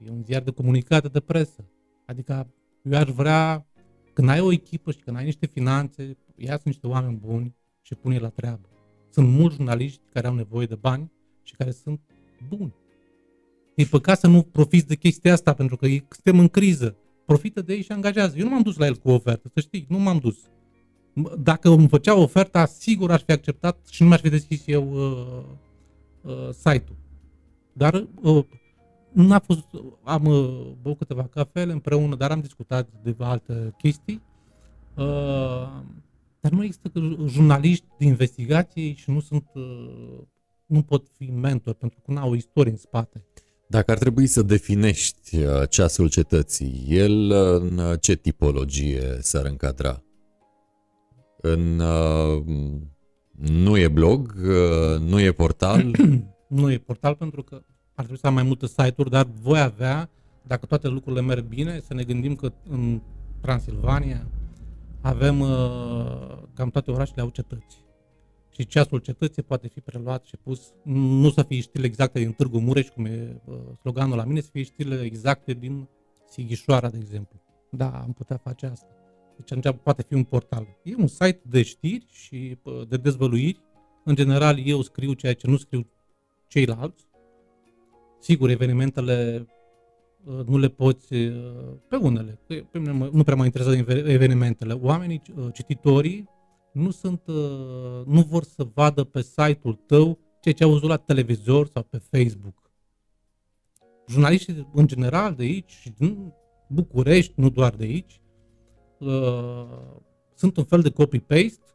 E 0.05 0.09
un 0.09 0.23
ziar 0.23 0.41
de 0.41 0.51
comunicare 0.51 1.07
de 1.07 1.19
presă. 1.19 1.65
Adică 2.11 2.53
eu 2.83 2.99
aș 2.99 3.09
vrea, 3.09 3.67
când 4.13 4.29
ai 4.29 4.39
o 4.39 4.51
echipă 4.51 4.91
și 4.91 4.97
când 4.97 5.17
ai 5.17 5.23
niște 5.23 5.45
finanțe, 5.45 6.17
ia 6.35 6.59
niște 6.63 6.87
oameni 6.87 7.17
buni 7.17 7.55
și 7.81 7.95
pune 7.95 8.17
la 8.17 8.29
treabă. 8.29 8.69
Sunt 9.09 9.27
mulți 9.29 9.55
jurnaliști 9.55 10.01
care 10.13 10.27
au 10.27 10.33
nevoie 10.33 10.65
de 10.65 10.75
bani 10.75 11.11
și 11.43 11.55
care 11.55 11.71
sunt 11.71 12.01
buni. 12.49 12.73
E 13.75 13.83
păcat 13.83 14.19
să 14.19 14.27
nu 14.27 14.41
profiți 14.41 14.87
de 14.87 14.95
chestia 14.95 15.33
asta, 15.33 15.53
pentru 15.53 15.75
că 15.75 15.87
suntem 15.87 16.39
în 16.39 16.47
criză. 16.47 16.95
Profită 17.25 17.61
de 17.61 17.73
ei 17.73 17.81
și 17.81 17.91
angajează. 17.91 18.37
Eu 18.37 18.43
nu 18.43 18.49
m-am 18.51 18.61
dus 18.61 18.77
la 18.77 18.85
el 18.85 18.95
cu 18.95 19.09
o 19.09 19.13
ofertă, 19.13 19.49
să 19.53 19.59
știi, 19.59 19.85
nu 19.89 19.99
m-am 19.99 20.17
dus. 20.17 20.37
Dacă 21.39 21.69
îmi 21.69 21.87
făcea 21.87 22.15
oferta, 22.15 22.65
sigur 22.65 23.11
aș 23.11 23.21
fi 23.21 23.31
acceptat 23.31 23.87
și 23.87 24.01
nu 24.01 24.07
mi-aș 24.07 24.21
fi 24.21 24.29
deschis 24.29 24.63
eu 24.67 24.91
uh, 24.91 25.43
uh, 26.21 26.49
site-ul. 26.49 26.97
Dar 27.73 28.07
uh, 28.21 28.45
nu 29.13 29.33
a 29.33 29.39
fost, 29.39 29.65
am 30.03 30.25
uh, 30.25 30.71
băut 30.81 30.97
câteva 30.97 31.27
cafele 31.27 31.71
împreună, 31.71 32.15
dar 32.15 32.31
am 32.31 32.39
discutat 32.39 32.89
de 33.03 33.15
alte 33.17 33.73
chestii. 33.77 34.21
Uh, 34.95 35.83
dar 36.39 36.51
nu 36.51 36.63
există 36.63 36.91
jurnaliști 37.27 37.85
de 37.97 38.05
investigație 38.05 38.93
și 38.93 39.09
nu 39.09 39.19
sunt, 39.19 39.45
uh, 39.53 40.19
nu 40.65 40.81
pot 40.81 41.07
fi 41.17 41.31
mentor 41.31 41.73
pentru 41.73 41.99
că 42.05 42.11
nu 42.11 42.19
au 42.19 42.29
o 42.29 42.35
istorie 42.35 42.71
în 42.71 42.77
spate. 42.77 43.25
Dacă 43.67 43.91
ar 43.91 43.97
trebui 43.97 44.27
să 44.27 44.41
definești 44.41 45.37
uh, 45.37 45.69
ceasul 45.69 46.09
cetății, 46.09 46.85
el 46.87 47.31
în 47.31 47.97
ce 47.99 48.15
tipologie 48.15 49.17
s-ar 49.19 49.45
încadra? 49.45 50.03
În 51.41 51.81
nu 53.31 53.77
e 53.77 53.87
blog, 53.87 54.33
nu 54.99 55.19
e 55.19 55.31
portal? 55.31 55.91
nu 56.47 56.71
e 56.71 56.77
portal 56.77 57.15
pentru 57.15 57.43
că 57.43 57.63
ar 57.93 58.03
trebui 58.03 58.17
să 58.17 58.27
am 58.27 58.33
mai 58.33 58.43
multe 58.43 58.67
site-uri, 58.67 59.09
dar 59.09 59.25
voi 59.41 59.59
avea, 59.59 60.09
dacă 60.47 60.65
toate 60.65 60.87
lucrurile 60.87 61.21
merg 61.21 61.45
bine, 61.45 61.79
să 61.79 61.93
ne 61.93 62.03
gândim 62.03 62.35
că 62.35 62.51
în 62.69 63.01
Transilvania 63.41 64.27
avem, 65.01 65.39
uh, 65.39 66.37
cam 66.53 66.69
toate 66.69 66.91
orașele 66.91 67.21
au 67.21 67.29
cetăți. 67.29 67.83
Și 68.49 68.65
ceasul 68.65 68.99
cetății 68.99 69.43
poate 69.43 69.67
fi 69.67 69.79
preluat 69.79 70.25
și 70.25 70.37
pus, 70.37 70.73
nu 70.83 71.29
să 71.29 71.43
fie 71.43 71.59
știle 71.59 71.85
exacte 71.85 72.19
din 72.19 72.31
Târgu 72.31 72.59
Mureș, 72.59 72.87
cum 72.87 73.05
e 73.05 73.41
uh, 73.45 73.55
sloganul 73.79 74.17
la 74.17 74.23
mine, 74.23 74.41
să 74.41 74.49
fie 74.51 74.63
știle 74.63 75.01
exacte 75.01 75.53
din 75.53 75.87
Sighișoara, 76.29 76.89
de 76.89 76.97
exemplu. 76.97 77.41
Da, 77.69 78.01
am 78.01 78.13
putea 78.13 78.37
face 78.37 78.65
asta. 78.65 78.87
Deci 79.37 79.51
atunci 79.51 79.75
poate 79.83 80.01
fi 80.01 80.13
un 80.13 80.23
portal. 80.23 80.67
E 80.83 80.95
un 80.95 81.07
site 81.07 81.41
de 81.49 81.61
știri 81.61 82.05
și 82.11 82.57
uh, 82.63 82.87
de 82.87 82.97
dezvăluiri. 82.97 83.61
În 84.03 84.15
general, 84.15 84.59
eu 84.59 84.81
scriu 84.81 85.13
ceea 85.13 85.33
ce 85.33 85.47
nu 85.47 85.57
scriu 85.57 85.87
ceilalți 86.47 87.05
Sigur, 88.21 88.49
evenimentele 88.49 89.47
uh, 90.23 90.45
nu 90.45 90.57
le 90.57 90.67
poți, 90.67 91.13
uh, 91.13 91.33
pe 91.87 91.95
unele, 91.95 92.39
pe 92.47 92.79
mine 92.79 93.09
nu 93.11 93.23
prea 93.23 93.35
mă 93.35 93.45
interesează 93.45 93.77
evenimentele. 94.11 94.73
Oamenii, 94.73 95.21
uh, 95.35 95.47
cititorii, 95.53 96.29
nu 96.71 96.91
sunt, 96.91 97.21
nu 98.05 98.21
vor 98.29 98.43
să 98.43 98.67
vadă 98.73 99.03
pe 99.03 99.21
site-ul 99.21 99.73
tău 99.73 100.19
ceea 100.41 100.53
ce 100.53 100.63
au 100.63 100.71
văzut 100.71 100.89
la 100.89 100.97
televizor 100.97 101.67
sau 101.73 101.83
pe 101.83 101.97
Facebook. 101.97 102.71
Jurnaliștii 104.07 104.69
în 104.73 104.87
general 104.87 105.33
de 105.35 105.43
aici, 105.43 105.91
din 105.97 106.33
București, 106.67 107.33
nu 107.35 107.49
doar 107.49 107.75
de 107.75 107.83
aici, 107.83 108.21
sunt 110.35 110.57
un 110.57 110.63
fel 110.63 110.81
de 110.81 110.89
copy-paste, 110.89 111.65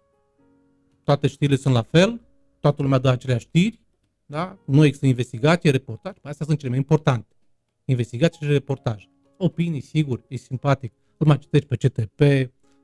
toate 1.05 1.27
știrile 1.27 1.57
sunt 1.57 1.75
la 1.75 1.83
fel, 1.83 2.21
toată 2.61 2.83
lumea 2.83 2.99
dă 2.99 3.09
aceleași 3.09 3.47
știri, 3.47 3.86
da? 4.27 4.59
Nu 4.65 4.85
există 4.85 5.07
investigație, 5.07 5.71
reportaj, 5.71 6.17
astea 6.23 6.47
sunt 6.47 6.59
cele 6.59 6.71
mai 6.71 6.79
importante. 6.79 7.37
Investigație 7.85 8.47
și 8.47 8.53
reportaj. 8.53 9.09
Opinii, 9.37 9.81
sigur, 9.81 10.25
e 10.29 10.37
simpatic. 10.37 10.93
Îl 11.17 11.27
mai 11.27 11.39
citești 11.39 11.67
pe 11.67 11.77
CTP, 11.77 12.19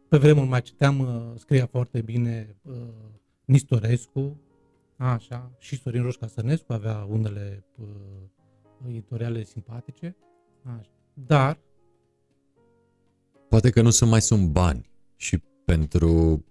pe 0.09 0.19
vremuri 0.19 0.49
mai 0.49 0.63
citeam, 0.63 0.99
uh, 0.99 1.39
scria 1.39 1.67
foarte 1.67 2.01
bine 2.01 2.57
uh, 2.63 2.75
Nistorescu, 3.45 4.41
așa, 4.97 5.51
și 5.59 5.81
Sorin 5.81 6.03
Roșca 6.03 6.27
Sănescu 6.27 6.73
avea 6.73 7.07
unele 7.11 7.65
uh, 7.77 7.87
editoriale 8.89 9.45
simpatice, 9.45 10.17
așa. 10.63 10.91
dar... 11.15 11.59
Poate 13.49 13.71
că 13.71 13.83
nu 13.83 13.91
sunt 13.91 14.11
mai 14.11 14.21
sunt 14.21 14.49
bani 14.49 14.91
și 15.17 15.43
pentru 15.65 16.45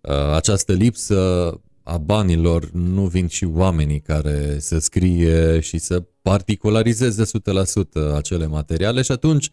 uh, 0.00 0.32
această 0.34 0.72
lipsă 0.72 1.60
a 1.82 1.98
banilor 1.98 2.70
nu 2.70 3.06
vin 3.06 3.26
și 3.26 3.44
oamenii 3.44 4.00
care 4.00 4.58
să 4.58 4.78
scrie 4.78 5.60
și 5.60 5.78
să 5.78 6.00
particularizeze 6.22 7.22
100% 7.24 8.14
acele 8.14 8.46
materiale 8.46 9.02
și 9.02 9.12
atunci 9.12 9.50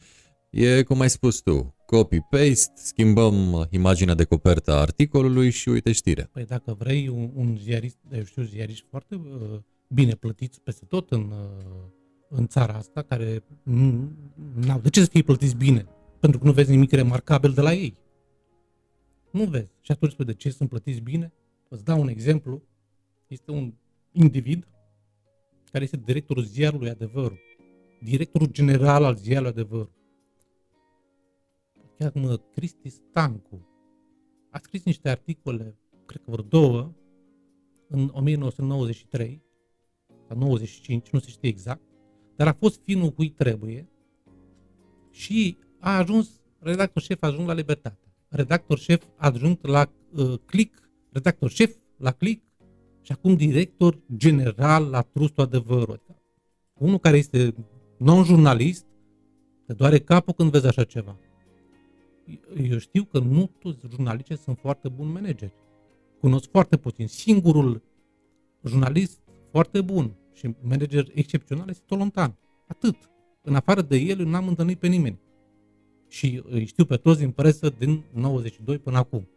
e 0.50 0.84
cum 0.84 1.00
ai 1.00 1.10
spus 1.10 1.40
tu, 1.40 1.76
copy-paste, 1.86 2.74
schimbăm 2.76 3.68
imaginea 3.70 4.14
de 4.14 4.24
copertă 4.24 4.72
a 4.72 4.80
articolului 4.80 5.50
și 5.50 5.70
uite 5.70 5.92
știre. 5.92 6.30
Păi 6.32 6.46
dacă 6.46 6.76
vrei 6.80 7.08
un, 7.08 7.32
un 7.34 7.58
ziarist, 7.62 7.98
eu 8.12 8.24
știu, 8.24 8.44
ziariști 8.44 8.86
foarte 8.90 9.16
uh, 9.16 9.60
bine 9.88 10.14
plătiți 10.14 10.62
peste 10.62 10.86
tot 10.86 11.12
în, 11.12 11.22
uh, 11.22 11.88
în 12.30 12.48
țara 12.48 12.74
asta, 12.74 13.02
care 13.02 13.44
n-au 14.54 14.80
de 14.80 14.90
ce 14.90 15.00
să 15.00 15.10
fie 15.12 15.22
plătiți 15.22 15.56
bine? 15.56 15.86
Pentru 16.20 16.40
că 16.40 16.46
nu 16.46 16.52
vezi 16.52 16.70
nimic 16.70 16.92
remarcabil 16.92 17.52
de 17.52 17.62
la 17.62 17.74
ei. 17.74 17.98
Nu 19.32 19.44
vezi. 19.44 19.70
Și 19.82 19.92
atunci, 19.92 20.16
de 20.16 20.34
ce 20.34 20.50
sunt 20.50 20.70
plătiți 20.70 21.00
bine? 21.00 21.34
Îți 21.70 21.84
dau 21.84 22.02
un 22.02 22.08
exemplu. 22.08 22.64
Este 23.28 23.52
un 23.52 23.74
individ 24.12 24.68
care 25.72 25.84
este 25.84 25.98
directorul 25.98 26.44
ziarului 26.44 26.90
Adevărul. 26.90 27.40
Directorul 28.02 28.48
general 28.48 29.04
al 29.04 29.16
ziarului 29.16 29.52
Adevărul. 29.52 29.92
Chiar 31.98 32.12
mă, 32.14 32.38
Cristi 32.38 32.90
Stancu. 32.90 33.68
A 34.52 34.60
scris 34.60 34.84
niște 34.84 35.10
articole, 35.10 35.78
cred 36.06 36.22
că 36.22 36.32
vreo 36.32 36.44
două, 36.44 36.94
în 37.88 38.12
1993 38.14 39.44
sau 40.28 40.38
95, 40.38 41.10
nu 41.10 41.20
se 41.20 41.30
știe 41.30 41.50
exact, 41.50 41.82
dar 42.36 42.48
a 42.48 42.54
fost 42.54 42.82
finul 42.84 43.10
cui 43.10 43.30
trebuie 43.30 43.90
și 45.12 45.58
a 45.80 45.98
ajuns 45.98 46.42
redactor 46.60 47.02
șef 47.02 47.22
adjunct 47.22 47.48
la 47.48 47.54
Libertate, 47.54 48.14
redactor 48.28 48.78
șef 48.78 49.04
adjunct 49.16 49.66
la 49.66 49.92
uh, 50.14 50.40
Click 50.46 50.87
redactor 51.18 51.50
șef 51.50 51.76
la 51.98 52.12
Click 52.12 52.44
și 53.02 53.12
acum 53.12 53.36
director 53.36 54.00
general 54.16 54.90
la 54.90 55.02
Trustul 55.02 55.44
Adevărul. 55.44 56.02
Unul 56.74 57.00
care 57.00 57.18
este 57.18 57.56
non-jurnalist, 57.98 58.86
te 59.66 59.74
doare 59.74 60.00
capul 60.00 60.34
când 60.34 60.52
vezi 60.52 60.68
așa 60.68 60.84
ceva. 60.84 61.18
Eu 62.70 62.78
știu 62.78 63.04
că 63.04 63.20
nu 63.20 63.52
toți 63.60 63.80
jurnaliștii 63.90 64.38
sunt 64.38 64.58
foarte 64.58 64.90
buni 64.90 65.12
manageri. 65.12 65.54
Cunosc 66.20 66.50
foarte 66.50 66.78
puțin. 66.78 67.08
Singurul 67.08 67.82
jurnalist 68.66 69.20
foarte 69.52 69.82
bun 69.82 70.16
și 70.34 70.56
manager 70.62 71.08
excepțional 71.14 71.70
este 71.70 71.84
Tolontan. 71.86 72.38
Atât. 72.68 72.96
În 73.42 73.56
afară 73.56 73.82
de 73.82 73.98
el, 73.98 74.20
eu 74.20 74.26
n-am 74.26 74.48
întâlnit 74.48 74.80
pe 74.80 74.88
nimeni. 74.88 75.20
Și 76.08 76.44
îi 76.50 76.66
știu 76.66 76.86
pe 76.86 76.96
toți 76.96 77.20
din 77.20 77.32
presă 77.32 77.70
din 77.70 78.04
92 78.14 78.78
până 78.78 78.98
acum. 78.98 79.28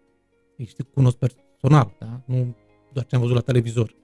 Îi 0.56 0.66
știu, 0.66 0.84
cunosc 0.84 1.18
personal, 1.60 1.96
da? 1.98 2.20
nu 2.24 2.56
doar 2.92 3.06
ce 3.06 3.14
am 3.14 3.20
văzut 3.20 3.36
la 3.36 3.42
televizor. 3.42 3.94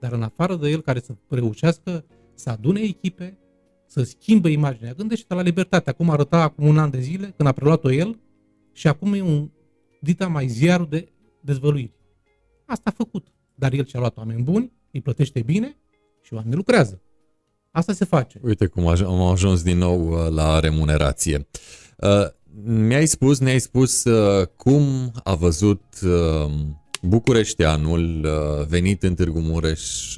Dar 0.00 0.12
în 0.12 0.22
afară 0.22 0.56
de 0.56 0.68
el 0.68 0.80
care 0.80 1.00
să 1.00 1.14
reușească 1.28 2.04
să 2.34 2.50
adune 2.50 2.80
echipe, 2.80 3.38
să 3.86 4.02
schimbe 4.02 4.50
imaginea. 4.50 4.92
Gândește-te 4.92 5.34
la 5.34 5.42
libertate. 5.42 5.90
Acum 5.90 6.10
arăta 6.10 6.42
acum 6.42 6.66
un 6.66 6.78
an 6.78 6.90
de 6.90 7.00
zile, 7.00 7.34
când 7.36 7.48
a 7.48 7.52
preluat-o 7.52 7.90
el, 7.90 8.18
și 8.72 8.88
acum 8.88 9.12
e 9.12 9.20
un 9.20 9.50
dita 10.00 10.26
mai 10.28 10.46
ziarul 10.46 10.86
de 10.90 11.12
dezvăluiri. 11.40 11.94
Asta 12.66 12.90
a 12.90 12.94
făcut. 12.96 13.26
Dar 13.54 13.72
el 13.72 13.86
și-a 13.86 13.98
luat 13.98 14.16
oameni 14.16 14.42
buni, 14.42 14.72
îi 14.92 15.00
plătește 15.00 15.42
bine 15.42 15.76
și 16.22 16.34
oamenii 16.34 16.56
lucrează. 16.56 17.02
Asta 17.70 17.92
se 17.92 18.04
face. 18.04 18.40
Uite 18.42 18.66
cum 18.66 18.86
am 18.86 19.20
ajuns 19.20 19.62
din 19.62 19.78
nou 19.78 20.08
uh, 20.08 20.28
la 20.30 20.60
remunerație. 20.60 21.48
Uh, 21.96 22.26
mi-ai 22.64 23.06
spus, 23.06 23.38
ne-ai 23.38 23.58
spus 23.58 24.04
uh, 24.04 24.46
cum 24.56 25.12
a 25.22 25.34
văzut 25.34 25.82
bucureșteanul 27.02 28.26
venit 28.68 29.02
în 29.02 29.14
Târgu 29.14 29.40
Mureș 29.40 30.14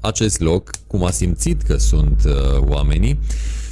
acest 0.00 0.40
loc, 0.40 0.70
cum 0.86 1.04
a 1.04 1.10
simțit 1.10 1.62
că 1.62 1.76
sunt 1.76 2.22
oamenii. 2.58 3.18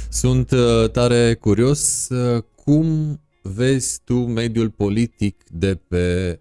Sunt 0.09 0.51
tare 0.91 1.33
curios 1.33 2.07
cum 2.55 3.19
vezi 3.41 3.99
tu 4.03 4.15
mediul 4.15 4.69
politic 4.69 5.43
de 5.51 5.75
pe 5.75 6.39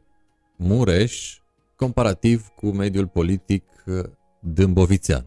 Mureș 0.57 1.37
comparativ 1.77 2.47
cu 2.57 2.67
mediul 2.67 3.07
politic 3.07 3.65
dâmbovițean. 4.41 5.25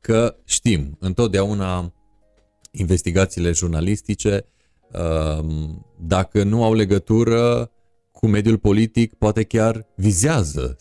Că 0.00 0.36
știm, 0.44 0.96
întotdeauna 1.00 1.92
investigațiile 2.70 3.52
jurnalistice, 3.52 4.44
um, 4.92 5.86
dacă 6.00 6.42
nu 6.42 6.64
au 6.64 6.74
legătură 6.74 7.70
cu 8.22 8.28
mediul 8.28 8.58
politic, 8.58 9.14
poate 9.14 9.44
chiar 9.44 9.86
vizează 9.94 10.76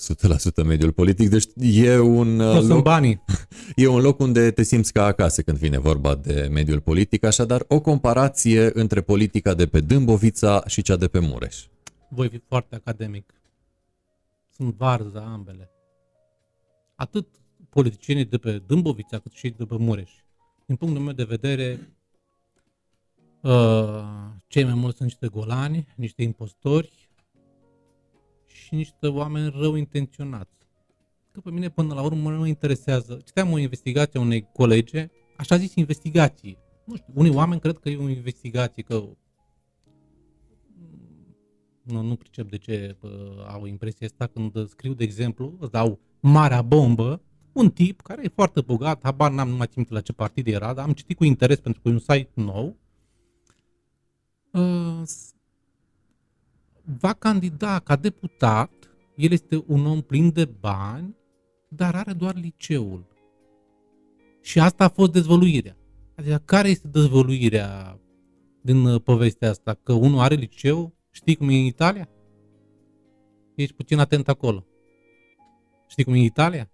100% 0.61 0.65
mediul 0.65 0.91
politic. 0.91 1.29
Deci 1.29 1.45
e 1.57 1.99
un 1.99 2.39
uh, 2.39 2.61
loc, 2.61 2.83
banii. 2.83 3.23
e 3.75 3.87
un 3.87 4.01
loc 4.01 4.19
unde 4.19 4.51
te 4.51 4.63
simți 4.63 4.93
ca 4.93 5.05
acasă 5.05 5.41
când 5.41 5.57
vine 5.57 5.79
vorba 5.79 6.15
de 6.15 6.47
mediul 6.51 6.79
politic, 6.79 7.23
așadar 7.23 7.65
o 7.67 7.79
comparație 7.79 8.71
între 8.73 9.01
politica 9.01 9.53
de 9.53 9.67
pe 9.67 9.79
Dâmbovița 9.79 10.63
și 10.67 10.81
cea 10.81 10.95
de 10.95 11.07
pe 11.07 11.19
Mureș. 11.19 11.65
Voi 12.09 12.29
fi 12.29 12.41
foarte 12.47 12.75
academic. 12.75 13.33
Sunt 14.55 14.75
varză 14.75 15.23
ambele. 15.33 15.69
Atât 16.95 17.27
politicienii 17.69 18.25
de 18.25 18.37
pe 18.37 18.61
Dâmbovița 18.67 19.19
cât 19.19 19.31
și 19.31 19.49
de 19.49 19.65
pe 19.65 19.75
Mureș. 19.77 20.11
Din 20.65 20.75
punctul 20.75 21.03
meu 21.03 21.13
de 21.13 21.23
vedere, 21.23 21.93
uh, 23.41 24.03
cei 24.47 24.63
mai 24.63 24.73
mulți 24.73 24.97
sunt 24.97 25.09
niște 25.09 25.27
golani, 25.27 25.87
niște 25.95 26.23
impostori 26.23 27.00
și 28.71 28.77
niște 28.77 29.07
oameni 29.07 29.53
rău 29.59 29.75
intenționați. 29.75 30.51
Că 31.31 31.39
pe 31.39 31.51
mine 31.51 31.69
până 31.69 31.93
la 31.93 32.01
urmă 32.01 32.29
nu 32.29 32.37
mă 32.37 32.47
interesează. 32.47 33.21
Citeam 33.25 33.51
o 33.51 33.57
investigație 33.57 34.19
a 34.19 34.21
unei 34.21 34.47
colege, 34.53 35.09
așa 35.37 35.57
zis 35.57 35.75
investigație. 35.75 36.57
Nu 36.85 36.95
știu, 36.95 37.13
unii 37.15 37.35
oameni 37.35 37.61
cred 37.61 37.77
că 37.77 37.89
e 37.89 37.97
o 37.97 38.09
investigație, 38.09 38.83
că 38.83 39.03
nu, 41.83 42.01
nu 42.01 42.15
pricep 42.15 42.49
de 42.49 42.57
ce 42.57 42.97
uh, 43.01 43.11
au 43.47 43.65
impresia 43.65 44.07
asta 44.07 44.27
când 44.27 44.67
scriu, 44.67 44.93
de 44.93 45.03
exemplu, 45.03 45.57
îți 45.59 45.71
dau 45.71 45.99
marea 46.19 46.61
bombă, 46.61 47.21
un 47.51 47.69
tip 47.69 48.01
care 48.01 48.21
e 48.23 48.31
foarte 48.35 48.61
bogat, 48.61 48.99
habar 49.03 49.31
n-am, 49.31 49.49
nu 49.49 49.55
mai 49.55 49.67
țin 49.67 49.85
la 49.89 50.01
ce 50.01 50.13
partid 50.13 50.47
era, 50.47 50.73
dar 50.73 50.85
am 50.85 50.93
citit 50.93 51.17
cu 51.17 51.23
interes 51.23 51.59
pentru 51.59 51.81
că 51.81 51.89
e 51.89 51.91
un 51.91 51.99
site 51.99 52.31
nou, 52.33 52.75
uh, 54.51 55.01
va 56.99 57.13
candida 57.13 57.79
ca 57.79 57.95
deputat, 57.95 58.71
el 59.15 59.31
este 59.31 59.63
un 59.67 59.85
om 59.85 60.01
plin 60.01 60.31
de 60.31 60.45
bani, 60.45 61.15
dar 61.67 61.95
are 61.95 62.13
doar 62.13 62.35
liceul. 62.35 63.05
Și 64.41 64.59
asta 64.59 64.83
a 64.83 64.89
fost 64.89 65.11
dezvăluirea. 65.11 65.77
Adică 66.15 66.41
care 66.45 66.69
este 66.69 66.87
dezvăluirea 66.87 67.99
din 68.61 68.85
uh, 68.85 69.01
povestea 69.01 69.49
asta? 69.49 69.73
Că 69.83 69.93
unul 69.93 70.19
are 70.19 70.35
liceu, 70.35 70.93
știi 71.11 71.35
cum 71.35 71.49
e 71.49 71.53
în 71.53 71.65
Italia? 71.65 72.09
Ești 73.55 73.75
puțin 73.75 73.99
atent 73.99 74.27
acolo. 74.27 74.65
Știi 75.87 76.03
cum 76.03 76.13
e 76.13 76.17
în 76.17 76.23
Italia? 76.23 76.71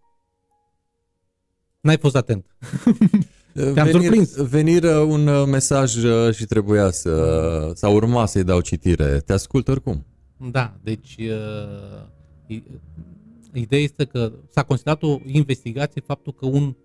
N-ai 1.82 1.98
fost 1.98 2.16
atent. 2.16 2.46
Te-am 3.58 3.74
venir, 3.74 4.02
surprins. 4.02 4.36
Venir 4.36 4.84
uh, 4.84 5.06
un 5.08 5.28
uh, 5.28 5.46
mesaj 5.48 6.04
uh, 6.04 6.34
și 6.34 6.46
trebuia 6.46 6.92
să, 6.92 7.72
sau 7.74 7.96
urma 7.96 8.26
să-i 8.26 8.44
dau 8.44 8.62
citire. 8.62 9.20
Te 9.20 9.34
ascult 9.34 9.68
oricum. 9.68 10.06
Da, 10.52 10.78
deci 10.84 11.16
ideea 13.54 13.82
este 13.82 14.06
că 14.06 14.32
s-a 14.50 14.64
considerat 14.64 15.04
o 15.04 15.20
investigație 15.26 16.02
faptul 16.06 16.34
că 16.34 16.46
un 16.46 16.76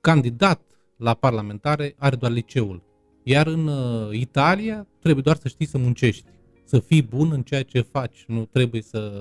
candidat 0.00 0.60
la 0.96 1.14
parlamentare 1.14 1.94
are 1.98 2.16
doar 2.16 2.32
liceul. 2.32 2.82
Iar 3.22 3.46
în 3.46 3.70
Italia 4.12 4.86
trebuie 5.00 5.22
doar 5.22 5.36
să 5.36 5.48
știi 5.48 5.66
să 5.66 5.78
muncești, 5.78 6.24
să 6.64 6.78
fii 6.78 7.02
bun 7.02 7.30
în 7.32 7.42
ceea 7.42 7.62
ce 7.62 7.80
faci, 7.80 8.24
nu 8.28 8.44
trebuie 8.44 8.82
să 8.82 9.12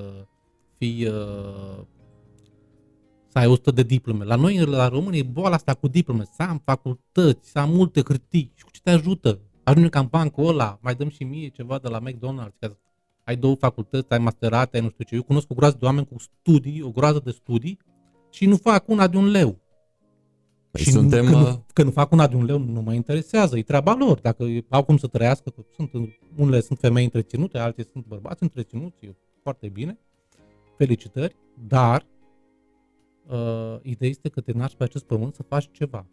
fii 0.77 1.07
să 3.35 3.41
ai 3.41 3.47
100 3.47 3.71
de 3.71 3.83
diplome. 3.83 4.23
La 4.23 4.35
noi, 4.35 4.65
la 4.65 4.87
români, 4.87 5.17
e 5.17 5.23
boala 5.23 5.55
asta 5.55 5.73
cu 5.73 5.87
diplome. 5.87 6.23
Să 6.23 6.43
am 6.43 6.61
facultăți, 6.65 7.49
să 7.49 7.59
am 7.59 7.69
multe 7.69 8.01
hârtii. 8.01 8.51
Și 8.55 8.63
cu 8.63 8.71
ce 8.71 8.79
te 8.83 8.89
ajută? 8.89 9.39
Ajunge 9.63 9.89
ca 9.89 9.99
în 9.99 10.07
bancul 10.09 10.47
ăla, 10.47 10.79
mai 10.81 10.95
dăm 10.95 11.09
și 11.09 11.23
mie 11.23 11.47
ceva 11.47 11.77
de 11.77 11.87
la 11.87 11.99
McDonald's, 12.01 12.59
că 12.59 12.77
ai 13.23 13.35
două 13.35 13.55
facultăți, 13.55 14.11
ai 14.11 14.17
masterate, 14.17 14.77
ai 14.77 14.83
nu 14.83 14.89
știu 14.89 15.03
ce. 15.03 15.15
Eu 15.15 15.23
cunosc 15.23 15.51
o 15.51 15.55
groază 15.55 15.77
de 15.79 15.85
oameni 15.85 16.07
cu 16.07 16.15
studii, 16.19 16.81
o 16.81 16.89
groază 16.89 17.21
de 17.23 17.31
studii 17.31 17.79
și 18.29 18.45
nu 18.45 18.55
fac 18.55 18.87
una 18.87 19.07
de 19.07 19.17
un 19.17 19.25
leu. 19.25 19.59
Păi 20.71 20.81
și 20.81 20.91
suntem... 20.91 21.25
Că 21.25 21.31
nu, 21.31 21.41
uh, 21.41 21.55
că 21.73 21.83
nu 21.83 21.91
fac 21.91 22.11
una 22.11 22.27
de 22.27 22.35
un 22.35 22.45
leu 22.45 22.57
nu 22.57 22.81
mă 22.81 22.93
interesează, 22.93 23.57
e 23.57 23.63
treaba 23.63 23.93
lor. 23.93 24.19
Dacă 24.19 24.45
au 24.69 24.83
cum 24.83 24.97
să 24.97 25.07
trăiască, 25.07 25.49
că 25.49 25.61
sunt, 25.75 25.91
unele 26.35 26.59
sunt 26.59 26.79
femei 26.79 27.03
întreținute, 27.03 27.57
altele 27.57 27.87
sunt 27.91 28.05
bărbați 28.05 28.43
întreținuți, 28.43 29.05
e 29.05 29.15
foarte 29.41 29.67
bine. 29.67 29.99
Felicitări, 30.77 31.35
dar 31.67 32.05
uh, 33.27 33.77
ideea 33.81 34.09
este 34.09 34.29
că 34.29 34.41
te 34.41 34.51
naști 34.51 34.77
pe 34.77 34.83
acest 34.83 35.05
pământ 35.05 35.35
să 35.35 35.43
faci 35.43 35.69
ceva. 35.71 36.05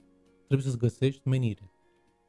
Trebuie 0.47 0.69
să-ți 0.71 0.83
găsești 0.83 1.29
menire. 1.29 1.71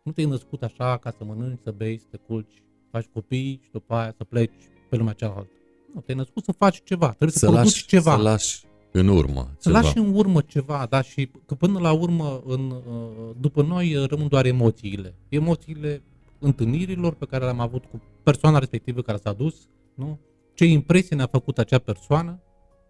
Nu 0.03 0.11
te-ai 0.11 0.27
născut 0.27 0.63
așa 0.63 0.97
ca 0.97 1.11
să 1.17 1.23
mănânci, 1.23 1.59
să 1.63 1.71
bei, 1.71 1.97
să 1.97 2.05
te 2.09 2.17
culci, 2.17 2.63
faci 2.91 3.05
copii 3.13 3.59
și 3.63 3.71
după 3.71 3.93
aia 3.93 4.13
să 4.17 4.23
pleci 4.23 4.53
pe 4.89 4.95
lumea 4.95 5.13
cealaltă. 5.13 5.51
Nu, 5.93 6.01
te-ai 6.01 6.17
născut 6.17 6.43
să 6.43 6.51
faci 6.51 6.83
ceva, 6.83 7.07
trebuie 7.07 7.31
să, 7.31 7.37
să 7.39 7.45
produci 7.45 7.63
lași, 7.63 7.85
ceva. 7.85 8.15
Să 8.15 8.21
lași 8.21 8.65
în 8.91 9.07
urmă 9.07 9.47
Să 9.57 9.69
ceva. 9.69 9.79
lași 9.79 9.97
în 9.97 10.13
urmă 10.15 10.41
ceva, 10.41 10.85
da, 10.89 11.01
și 11.01 11.29
că 11.45 11.55
până 11.55 11.79
la 11.79 11.91
urmă, 11.91 12.41
în, 12.45 12.69
uh, 12.69 13.35
după 13.39 13.61
noi 13.61 14.05
rămân 14.07 14.27
doar 14.27 14.45
emoțiile. 14.45 15.15
Emoțiile 15.29 16.03
întâlnirilor 16.39 17.13
pe 17.13 17.25
care 17.25 17.43
le-am 17.43 17.59
avut 17.59 17.85
cu 17.85 18.01
persoana 18.23 18.59
respectivă 18.59 19.01
care 19.01 19.17
s-a 19.17 19.33
dus, 19.33 19.55
nu? 19.93 20.19
Ce 20.53 20.65
impresie 20.65 21.15
ne-a 21.15 21.27
făcut 21.27 21.57
acea 21.57 21.77
persoană, 21.77 22.39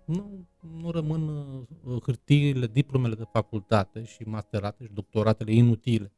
nu, 0.05 0.47
nu 0.81 0.91
rămân 0.91 1.27
uh, 1.83 2.01
hârtiile, 2.03 2.67
diplomele 2.67 3.15
de 3.15 3.27
facultate 3.31 4.03
și 4.03 4.23
masterate 4.23 4.83
și 4.83 4.89
doctoratele 4.93 5.53
inutile. 5.53 6.11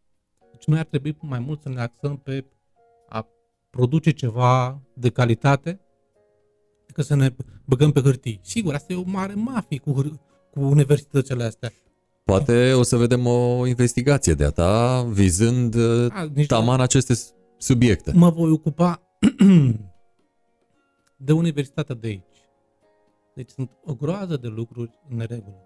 Deci 0.52 0.66
noi 0.66 0.80
ar 0.80 0.86
trebui 0.86 1.18
mai 1.22 1.40
mult 1.40 1.62
să 1.62 1.70
ne 1.70 1.82
axăm 1.82 2.18
pe 2.18 2.46
a 3.10 3.28
produce 3.70 4.12
ceva 4.12 4.82
de 4.94 5.10
calitate 5.10 5.80
decât 6.86 7.06
să 7.06 7.16
ne 7.16 7.36
băgăm 7.66 7.92
pe 7.92 8.02
hârtii. 8.02 8.40
Sigur, 8.44 8.74
asta 8.74 8.94
e 8.94 8.96
o 8.96 9.04
mare 9.06 9.34
mafie 9.34 9.78
cu, 9.78 9.92
cu 10.52 10.60
universitățile 10.60 11.44
astea. 11.44 11.72
Poate 12.24 12.74
o 12.74 12.84
să 12.84 12.98
vedem 12.98 13.26
o 13.26 13.68
investigație 13.68 14.34
de-a 14.34 14.50
ta 14.50 15.04
vizând 15.04 15.76
uh, 15.76 16.12
a, 16.12 16.32
taman 16.48 16.82
aceste 16.82 17.14
subiecte. 17.58 18.12
Mă 18.16 18.30
voi 18.30 18.52
ocupa 18.52 19.02
de 21.26 21.32
universitatea 21.32 21.96
de 21.96 22.08
aici. 22.08 22.35
Deci 23.36 23.50
sunt 23.50 23.72
o 23.86 23.96
groază 23.96 24.38
de 24.38 24.48
lucruri 24.48 25.00
în 25.10 25.18
neregulă. 25.18 25.64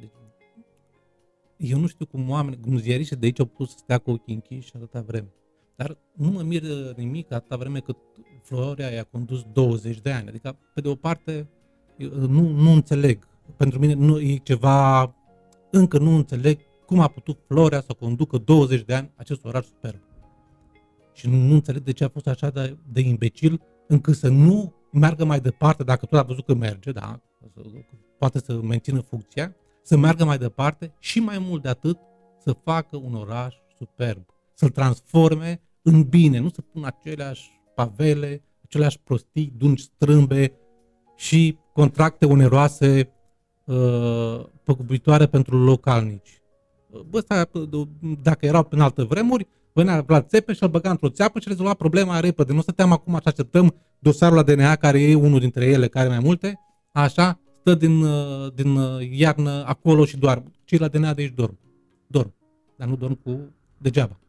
Deci, 0.00 0.10
eu 1.56 1.78
nu 1.78 1.86
știu 1.86 2.06
cum 2.06 2.30
oameni, 2.30 2.60
cum 2.60 2.76
ziariști 2.76 3.16
de 3.16 3.26
aici 3.26 3.40
au 3.40 3.46
putut 3.46 3.68
să 3.68 3.76
stea 3.78 3.98
cu 3.98 4.10
ochii 4.10 4.34
închiși 4.34 4.72
atâta 4.76 5.00
vreme. 5.00 5.32
Dar 5.76 5.98
nu 6.12 6.30
mă 6.30 6.42
miră 6.42 6.92
nimic 6.96 7.32
atâta 7.32 7.56
vreme 7.56 7.80
cât 7.80 7.96
Florea 8.42 8.90
i-a 8.90 9.02
condus 9.02 9.46
20 9.52 10.00
de 10.00 10.10
ani. 10.10 10.28
Adică, 10.28 10.58
pe 10.74 10.80
de 10.80 10.88
o 10.88 10.94
parte, 10.94 11.48
nu, 12.28 12.48
nu 12.48 12.70
înțeleg. 12.70 13.28
Pentru 13.56 13.78
mine 13.78 13.92
nu 13.92 14.20
e 14.20 14.36
ceva, 14.36 15.14
încă 15.70 15.98
nu 15.98 16.10
înțeleg 16.10 16.58
cum 16.86 17.00
a 17.00 17.08
putut 17.08 17.38
Florea 17.46 17.80
să 17.80 17.92
conducă 17.92 18.38
20 18.38 18.82
de 18.82 18.94
ani 18.94 19.10
acest 19.14 19.44
oraș 19.44 19.64
superb. 19.64 20.00
Și 21.12 21.28
nu, 21.28 21.36
nu 21.36 21.54
înțeleg 21.54 21.82
de 21.82 21.92
ce 21.92 22.04
a 22.04 22.08
fost 22.08 22.26
așa 22.26 22.50
de, 22.50 22.76
de 22.92 23.00
imbecil 23.00 23.60
încât 23.86 24.16
să 24.16 24.28
nu 24.28 24.74
meargă 24.92 25.24
mai 25.24 25.40
departe, 25.40 25.82
dacă 25.82 26.06
tot 26.06 26.18
a 26.18 26.22
văzut 26.22 26.44
că 26.44 26.54
merge, 26.54 26.92
da, 26.92 27.20
poate 28.18 28.38
să 28.38 28.60
mențină 28.62 29.00
funcția, 29.00 29.56
să 29.82 29.96
meargă 29.96 30.24
mai 30.24 30.38
departe 30.38 30.94
și 30.98 31.20
mai 31.20 31.38
mult 31.38 31.62
de 31.62 31.68
atât 31.68 31.98
să 32.38 32.52
facă 32.52 32.96
un 32.96 33.14
oraș 33.14 33.54
superb, 33.78 34.24
să-l 34.54 34.68
transforme 34.68 35.60
în 35.82 36.02
bine, 36.02 36.38
nu 36.38 36.48
să 36.48 36.60
pună 36.60 36.86
aceleași 36.86 37.50
pavele, 37.74 38.42
aceleași 38.64 38.98
prostii, 39.04 39.52
dungi 39.56 39.82
strâmbe 39.82 40.52
și 41.16 41.58
contracte 41.72 42.26
oneroase 42.26 43.12
uh, 43.64 44.44
păgubitoare 44.64 45.26
pentru 45.26 45.64
localnici. 45.64 46.42
Bă, 47.08 47.20
stai, 47.20 47.50
dacă 48.22 48.46
erau 48.46 48.66
în 48.70 48.80
alte 48.80 49.02
vremuri, 49.02 49.46
venea 49.72 50.04
la 50.06 50.22
țepeș 50.22 50.56
și 50.56 50.62
îl 50.62 50.68
băga 50.68 50.90
într-o 50.90 51.08
țeapă 51.08 51.38
și 51.38 51.48
rezolva 51.48 51.74
problema 51.74 52.20
repede. 52.20 52.52
Nu 52.52 52.60
stăteam 52.60 52.92
acum 52.92 53.12
și 53.12 53.20
așteptăm 53.24 53.74
dosarul 53.98 54.36
la 54.36 54.42
DNA, 54.42 54.76
care 54.76 55.00
e 55.00 55.14
unul 55.14 55.40
dintre 55.40 55.64
ele, 55.64 55.88
care 55.88 56.08
mai 56.08 56.18
multe, 56.18 56.60
așa, 56.92 57.40
stă 57.60 57.74
din, 57.74 58.02
uh, 58.02 58.52
din 58.54 58.76
uh, 58.76 59.08
iarnă 59.10 59.64
acolo 59.66 60.04
și 60.04 60.16
doar. 60.16 60.42
Cei 60.64 60.78
la 60.78 60.88
DNA 60.88 61.14
de 61.14 61.22
aici 61.22 61.34
dorm. 61.34 61.58
Dorm. 62.06 62.34
Dar 62.76 62.88
nu 62.88 62.96
dorm 62.96 63.14
cu 63.14 63.54
degeaba. 63.78 64.20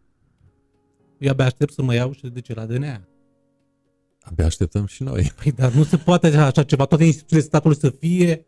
Eu 1.18 1.32
abia 1.32 1.46
aștept 1.46 1.74
să 1.74 1.82
mă 1.82 1.94
iau 1.94 2.12
și 2.12 2.28
de 2.28 2.42
ce 2.42 2.54
la 2.54 2.66
DNA. 2.66 3.08
Abia 4.22 4.46
așteptăm 4.46 4.86
și 4.86 5.04
noi. 5.04 5.32
Păi, 5.42 5.52
dar 5.52 5.72
nu 5.72 5.84
se 5.84 5.98
poate 5.98 6.28
așa 6.28 6.64
ceva. 6.64 6.86
Toate 6.86 7.04
instituțiile 7.04 7.42
statului 7.42 7.78
să 7.78 7.90
fie 7.90 8.46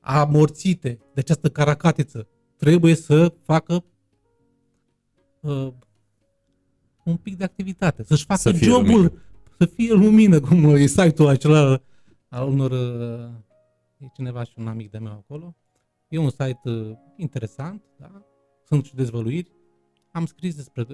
amorțite 0.00 0.98
de 1.14 1.20
această 1.20 1.48
caracatiță. 1.48 2.28
Trebuie 2.56 2.94
să 2.94 3.34
facă 3.44 3.84
uh, 5.40 5.72
un 7.04 7.16
pic 7.16 7.36
de 7.36 7.44
activitate, 7.44 8.04
să-și 8.04 8.24
facă 8.24 8.40
să 8.40 8.52
jobul, 8.52 8.90
lumină. 8.90 9.12
să 9.58 9.66
fie 9.66 9.92
lumină, 9.92 10.40
cum 10.40 10.64
e 10.64 10.86
site-ul 10.86 11.28
acela 11.28 11.82
al 12.28 12.48
unor... 12.48 12.70
Uh, 12.70 13.30
e 13.98 14.06
cineva 14.14 14.44
și 14.44 14.52
un 14.56 14.68
amic 14.68 14.90
de 14.90 14.98
meu 14.98 15.12
acolo. 15.12 15.56
E 16.08 16.18
un 16.18 16.30
site 16.30 16.60
uh, 16.64 16.90
interesant, 17.16 17.82
da? 17.98 18.22
sunt 18.66 18.84
și 18.84 18.94
dezvăluiri. 18.94 19.52
Am 20.10 20.26
scris 20.26 20.54
despre 20.54 20.86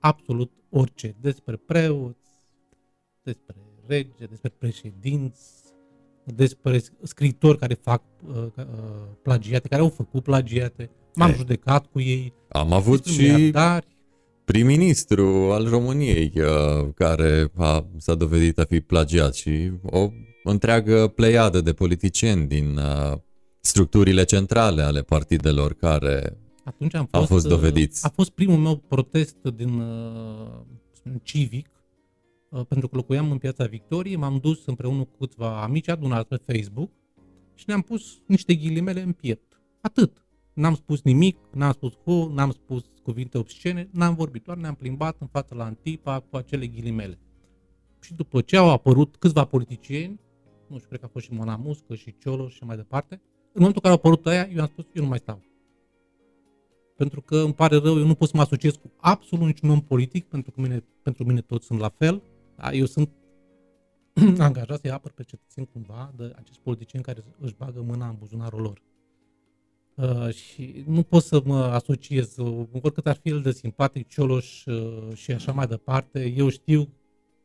absolut 0.00 0.52
orice, 0.70 1.16
despre 1.20 1.56
preoți, 1.56 2.30
despre 3.22 3.56
rege, 3.86 4.24
despre 4.24 4.52
președinți, 4.58 5.62
despre 6.24 6.82
scriitori 7.02 7.58
care 7.58 7.74
fac 7.74 8.02
uh, 8.26 8.36
uh, 8.56 8.64
plagiate, 9.22 9.68
care 9.68 9.82
au 9.82 9.88
făcut 9.88 10.22
plagiate. 10.22 10.90
M-am 11.14 11.30
e. 11.30 11.34
judecat 11.34 11.86
cu 11.86 12.00
ei. 12.00 12.34
Am 12.48 12.72
avut 12.72 13.04
și 13.04 13.20
miliardari. 13.20 13.91
Prim-ministru 14.52 15.26
al 15.52 15.68
României 15.68 16.32
uh, 16.36 16.88
care 16.94 17.50
a, 17.56 17.86
s-a 17.96 18.14
dovedit 18.14 18.58
a 18.58 18.64
fi 18.64 18.80
plagiat 18.80 19.34
și 19.34 19.72
o 19.82 20.10
întreagă 20.44 21.08
pleiadă 21.08 21.60
de 21.60 21.72
politicieni 21.72 22.46
din 22.46 22.76
uh, 22.76 23.18
structurile 23.60 24.24
centrale 24.24 24.82
ale 24.82 25.02
partidelor 25.02 25.74
care 25.74 26.36
Atunci 26.64 26.94
am 26.94 27.08
fost, 27.10 27.14
au 27.14 27.24
fost 27.24 27.44
uh, 27.44 27.50
dovediți. 27.50 28.04
A 28.06 28.08
fost 28.08 28.30
primul 28.30 28.58
meu 28.58 28.76
protest 28.76 29.36
din 29.42 29.80
uh, 29.80 31.20
civic 31.22 31.72
Uh, 32.52 32.66
pentru 32.68 32.88
că 32.88 32.96
locuiam 32.96 33.30
în 33.30 33.38
piața 33.38 33.64
Victoriei, 33.64 34.16
m-am 34.16 34.38
dus 34.38 34.66
împreună 34.66 35.04
cu 35.04 35.16
câțiva 35.18 35.62
amici 35.62 35.88
adunați 35.88 36.28
pe 36.28 36.40
Facebook 36.46 36.90
și 37.54 37.64
ne-am 37.66 37.80
pus 37.80 38.20
niște 38.26 38.54
ghilimele 38.54 39.00
în 39.00 39.12
piept. 39.12 39.60
Atât. 39.80 40.21
N-am 40.54 40.74
spus 40.74 41.02
nimic, 41.02 41.38
n-am 41.52 41.72
spus 41.72 41.92
hu, 42.04 42.32
n-am 42.32 42.50
spus 42.50 42.84
cuvinte 43.02 43.38
obscene, 43.38 43.88
n-am 43.92 44.14
vorbit, 44.14 44.42
doar 44.42 44.56
ne-am 44.56 44.74
plimbat 44.74 45.16
în 45.20 45.26
fața 45.26 45.54
la 45.54 45.64
Antipa 45.64 46.20
cu 46.20 46.36
acele 46.36 46.66
ghilimele. 46.66 47.18
Și 48.00 48.14
după 48.14 48.40
ce 48.40 48.56
au 48.56 48.70
apărut 48.70 49.16
câțiva 49.16 49.44
politicieni, 49.44 50.20
nu 50.66 50.76
știu, 50.76 50.88
cred 50.88 51.00
că 51.00 51.06
a 51.06 51.08
fost 51.12 51.24
și 51.24 51.32
Mona 51.32 51.56
Muscă 51.56 51.94
și 51.94 52.14
Ciolo 52.18 52.48
și 52.48 52.64
mai 52.64 52.76
departe, 52.76 53.20
în 53.54 53.60
momentul 53.60 53.82
în 53.84 53.90
care 53.90 53.94
au 53.94 54.10
apărut 54.10 54.26
aia, 54.26 54.48
eu 54.54 54.60
am 54.60 54.66
spus, 54.66 54.84
eu 54.92 55.02
nu 55.02 55.08
mai 55.08 55.18
stau. 55.18 55.40
Pentru 56.96 57.20
că 57.20 57.36
îmi 57.36 57.54
pare 57.54 57.76
rău, 57.76 57.98
eu 57.98 58.06
nu 58.06 58.14
pot 58.14 58.28
să 58.28 58.36
mă 58.36 58.42
asociez 58.42 58.74
cu 58.74 58.92
absolut 58.96 59.46
niciun 59.46 59.70
om 59.70 59.80
politic, 59.80 60.24
pentru 60.28 60.50
că 60.50 60.60
mine, 60.60 60.84
pentru 61.02 61.24
mine 61.24 61.40
toți 61.40 61.66
sunt 61.66 61.78
la 61.78 61.88
fel, 61.88 62.22
da? 62.56 62.72
Eu 62.72 62.84
sunt 62.84 63.10
angajat 64.38 64.80
să-i 64.80 64.90
apăr 64.90 65.10
pe 65.10 65.22
cetățeni 65.22 65.68
cumva 65.72 66.12
de 66.16 66.32
acești 66.36 66.62
politicieni 66.62 67.04
care 67.04 67.24
își 67.38 67.54
bagă 67.54 67.82
mâna 67.82 68.08
în 68.08 68.16
buzunarul 68.18 68.60
lor. 68.60 68.82
Uh, 69.96 70.34
și 70.34 70.84
nu 70.86 71.02
pot 71.02 71.22
să 71.22 71.42
mă 71.44 71.58
asociez, 71.58 72.36
uh, 72.36 72.66
oricât 72.72 73.06
ar 73.06 73.16
fi 73.16 73.28
el 73.28 73.42
de 73.42 73.52
simpatic, 73.52 74.08
Cioloș 74.08 74.64
uh, 74.64 75.14
și 75.14 75.32
așa 75.32 75.52
mai 75.52 75.66
departe, 75.66 76.26
eu 76.36 76.48
știu 76.48 76.88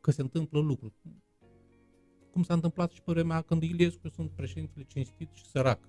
că 0.00 0.10
se 0.10 0.20
întâmplă 0.22 0.60
lucruri. 0.60 0.92
Cum 2.32 2.42
s-a 2.42 2.54
întâmplat 2.54 2.90
și 2.90 3.02
pe 3.02 3.12
vremea 3.12 3.40
când 3.40 3.62
Iliescu 3.62 4.08
sunt 4.08 4.30
președintele 4.30 4.84
cinstit 4.88 5.28
și 5.32 5.44
sărac. 5.44 5.88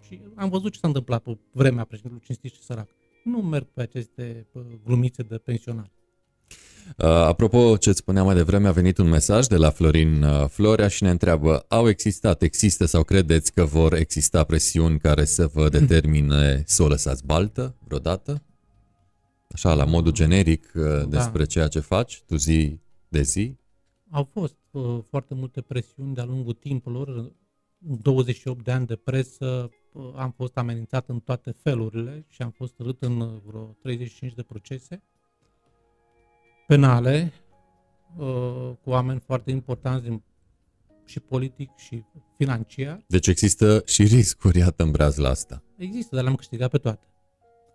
Și 0.00 0.20
am 0.34 0.48
văzut 0.48 0.72
ce 0.72 0.78
s-a 0.78 0.86
întâmplat 0.86 1.22
pe 1.22 1.38
vremea 1.52 1.84
președintelui 1.84 2.26
cinstit 2.26 2.52
și 2.52 2.62
sărac. 2.62 2.88
Nu 3.24 3.42
merg 3.42 3.66
pe 3.66 3.82
aceste 3.82 4.46
glumițe 4.84 5.22
de 5.22 5.38
pensionari. 5.38 5.92
Uh, 6.96 7.06
apropo 7.06 7.76
ce 7.76 7.88
îți 7.88 7.98
spuneam 7.98 8.26
mai 8.26 8.34
devreme, 8.34 8.68
a 8.68 8.72
venit 8.72 8.98
un 8.98 9.08
mesaj 9.08 9.46
de 9.46 9.56
la 9.56 9.70
Florin 9.70 10.22
uh, 10.22 10.46
Florea 10.48 10.88
și 10.88 11.02
ne 11.02 11.10
întreabă, 11.10 11.64
au 11.68 11.88
existat, 11.88 12.42
există 12.42 12.84
sau 12.86 13.02
credeți 13.02 13.52
că 13.52 13.64
vor 13.64 13.94
exista 13.94 14.44
presiuni 14.44 14.98
care 14.98 15.24
să 15.24 15.46
vă 15.46 15.68
determine 15.78 16.62
să 16.66 16.82
o 16.82 16.88
lăsați 16.88 17.24
baltă 17.24 17.74
vreodată? 17.84 18.42
Așa, 19.52 19.74
la 19.74 19.84
modul 19.84 20.12
generic 20.12 20.72
uh, 20.74 20.82
da. 20.82 21.04
despre 21.04 21.38
da. 21.38 21.44
ceea 21.44 21.68
ce 21.68 21.80
faci, 21.80 22.22
tu 22.26 22.36
zi 22.36 22.78
de 23.08 23.22
zi? 23.22 23.56
Au 24.10 24.28
fost 24.32 24.56
uh, 24.70 24.98
foarte 25.08 25.34
multe 25.34 25.60
presiuni 25.60 26.14
de-a 26.14 26.24
lungul 26.24 26.52
timpului. 26.52 27.32
28 27.78 28.64
de 28.64 28.70
ani 28.70 28.86
de 28.86 28.96
presă 28.96 29.70
uh, 29.92 30.12
am 30.16 30.30
fost 30.30 30.56
amenințat 30.56 31.08
în 31.08 31.20
toate 31.20 31.50
felurile 31.50 32.24
și 32.28 32.42
am 32.42 32.50
fost 32.50 32.74
rât 32.78 33.02
în 33.02 33.40
vreo 33.44 33.76
35 33.82 34.34
de 34.34 34.42
procese 34.42 35.02
penale 36.70 37.32
uh, 38.16 38.70
cu 38.82 38.90
oameni 38.90 39.20
foarte 39.20 39.50
importanți 39.50 40.04
din, 40.04 40.22
și 41.04 41.20
politic 41.20 41.70
și 41.76 42.04
financiar. 42.36 43.04
Deci 43.06 43.26
există 43.26 43.82
și 43.86 44.02
riscuri, 44.02 44.58
iată, 44.58 44.82
în 44.82 44.92
la 45.16 45.28
asta. 45.28 45.62
Există, 45.76 46.14
dar 46.14 46.24
le-am 46.24 46.36
câștigat 46.36 46.70
pe 46.70 46.78
toate. 46.78 47.06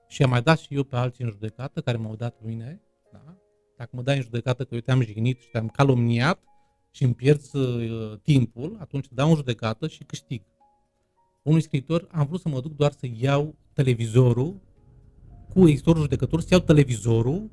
Și 0.08 0.24
am 0.24 0.30
mai 0.30 0.42
dat 0.42 0.60
și 0.60 0.76
eu 0.76 0.84
pe 0.84 0.96
alții 0.96 1.24
în 1.24 1.30
judecată, 1.30 1.82
care 1.82 1.98
m-au 1.98 2.16
dat 2.16 2.36
pe 2.36 2.44
mine. 2.46 2.82
Da? 3.12 3.38
Dacă 3.78 3.90
mă 3.94 4.02
dai 4.02 4.16
în 4.16 4.22
judecată 4.22 4.64
că 4.64 4.76
eu 4.76 4.82
te-am 4.82 5.02
jignit 5.02 5.40
și 5.40 5.50
te-am 5.52 5.68
calomniat 5.68 6.40
și 6.92 7.04
îmi 7.04 7.14
pierzi 7.14 7.56
uh, 7.58 8.20
timpul, 8.24 8.78
atunci 8.80 9.08
dau 9.12 9.30
în 9.30 9.36
judecată 9.36 9.88
și 9.88 10.04
câștig. 10.04 10.42
Unui 11.44 11.62
scriitor 11.62 12.08
am 12.12 12.26
vrut 12.26 12.40
să 12.40 12.50
mă 12.50 12.60
duc 12.60 12.76
doar 12.76 12.92
să 12.92 13.08
iau 13.12 13.56
televizorul 13.74 14.62
cu 15.54 15.68
editorul 15.68 16.02
judecător, 16.02 16.42
să 16.42 16.48
iau 16.52 16.60
televizorul 16.60 17.50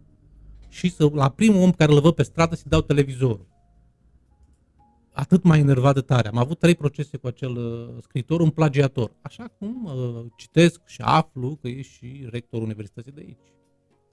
și 0.72 0.90
să, 0.90 1.08
la 1.12 1.30
primul 1.30 1.62
om 1.62 1.72
care 1.72 1.92
îl 1.92 2.00
văd 2.00 2.14
pe 2.14 2.22
stradă 2.22 2.54
să-i 2.54 2.70
dau 2.70 2.80
televizorul. 2.80 3.46
Atât 5.12 5.42
mai 5.42 5.58
enervat 5.58 5.94
de 5.94 6.00
tare. 6.00 6.28
Am 6.28 6.36
avut 6.36 6.58
trei 6.58 6.74
procese 6.74 7.16
cu 7.16 7.26
acel 7.26 7.56
uh, 7.56 8.02
scriitor, 8.02 8.40
un 8.40 8.50
plagiator. 8.50 9.16
Așa 9.22 9.44
cum 9.58 9.84
uh, 9.84 10.24
citesc 10.36 10.80
și 10.86 11.00
aflu 11.00 11.58
că 11.60 11.68
e 11.68 11.82
și 11.82 12.26
rectorul 12.30 12.64
universității 12.64 13.12
de 13.12 13.22
aici. 13.26 13.52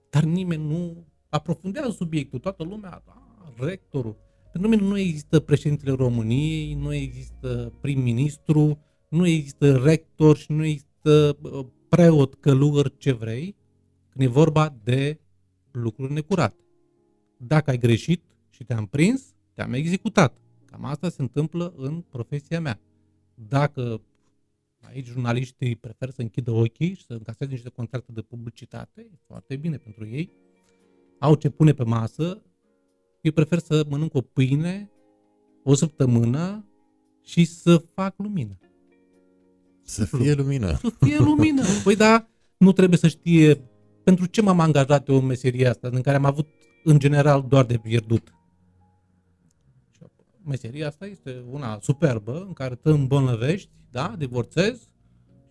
Dar 0.10 0.24
nimeni 0.24 0.68
nu 0.68 1.06
aprofundează 1.30 1.90
subiectul. 1.90 2.40
Toată 2.40 2.64
lumea, 2.64 3.04
da, 3.06 3.44
rectorul. 3.66 4.16
Pentru 4.52 4.70
mine 4.70 4.82
nu 4.82 4.98
există 4.98 5.40
președintele 5.40 5.96
României, 5.96 6.74
nu 6.74 6.94
există 6.94 7.74
prim-ministru, 7.82 8.80
nu 9.10 9.28
există 9.28 9.76
rector 9.78 10.38
și 10.38 10.52
nu 10.52 10.66
există 10.66 11.38
uh, 11.42 11.66
preot, 11.90 12.34
călugăr, 12.34 12.98
ce 12.98 13.12
vrei, 13.12 13.56
când 14.10 14.26
e 14.30 14.32
vorba 14.32 14.76
de 14.84 15.20
lucruri 15.72 16.14
necurate. 16.14 16.64
Dacă 17.38 17.70
ai 17.70 17.78
greșit 17.78 18.24
și 18.50 18.64
te-am 18.64 18.86
prins, 18.86 19.34
te-am 19.54 19.74
executat. 19.74 20.38
Cam 20.66 20.86
asta 20.86 21.10
se 21.10 21.22
întâmplă 21.22 21.74
în 21.78 22.02
profesia 22.02 22.60
mea. 22.60 22.80
Dacă 23.34 24.02
aici 24.82 25.08
jurnaliștii 25.08 25.76
preferă 25.76 26.12
să 26.12 26.22
închidă 26.22 26.52
ochii 26.52 26.94
și 26.94 27.06
să 27.06 27.14
încaseze 27.14 27.52
niște 27.52 27.70
contracte 27.70 28.12
de 28.12 28.22
publicitate, 28.22 29.02
e 29.02 29.18
foarte 29.28 29.56
bine 29.56 29.78
pentru 29.78 30.08
ei, 30.08 30.34
au 31.20 31.36
ce 31.36 31.50
pune 31.50 31.74
pe 31.74 31.84
masă, 31.84 32.42
eu 33.22 33.32
prefer 33.32 33.60
să 33.60 33.86
mănânc 33.90 34.14
o 34.14 34.22
pâine 34.22 34.92
o 35.64 35.74
săptămână 35.74 36.66
și 37.22 37.46
să 37.46 37.78
fac 37.78 38.14
lumină. 38.18 38.58
Să 39.82 40.06
fie 40.06 40.34
lumină. 40.34 40.78
Să 40.78 40.90
fie 41.00 41.18
lumină. 41.18 41.64
Păi 41.84 41.96
da, 41.96 42.28
nu 42.58 42.72
trebuie 42.72 42.98
să 42.98 43.08
știe 43.08 43.69
pentru 44.04 44.26
ce 44.26 44.42
m-am 44.42 44.60
angajat 44.60 45.08
eu 45.08 45.16
în 45.16 45.26
meseria 45.26 45.70
asta, 45.70 45.90
în 45.92 46.02
care 46.02 46.18
am 46.18 46.26
avut 46.26 46.48
în 46.84 47.00
general 47.00 47.46
doar 47.48 47.66
de 47.66 47.78
pierdut. 47.78 48.34
Meseria 50.46 50.88
asta 50.88 51.06
este 51.06 51.44
una 51.50 51.80
superbă, 51.82 52.44
în 52.48 52.54
care 52.54 52.76
te 52.76 52.90
îmbolnăvești, 52.90 53.70
da, 53.92 54.16
divorțezi 54.18 54.90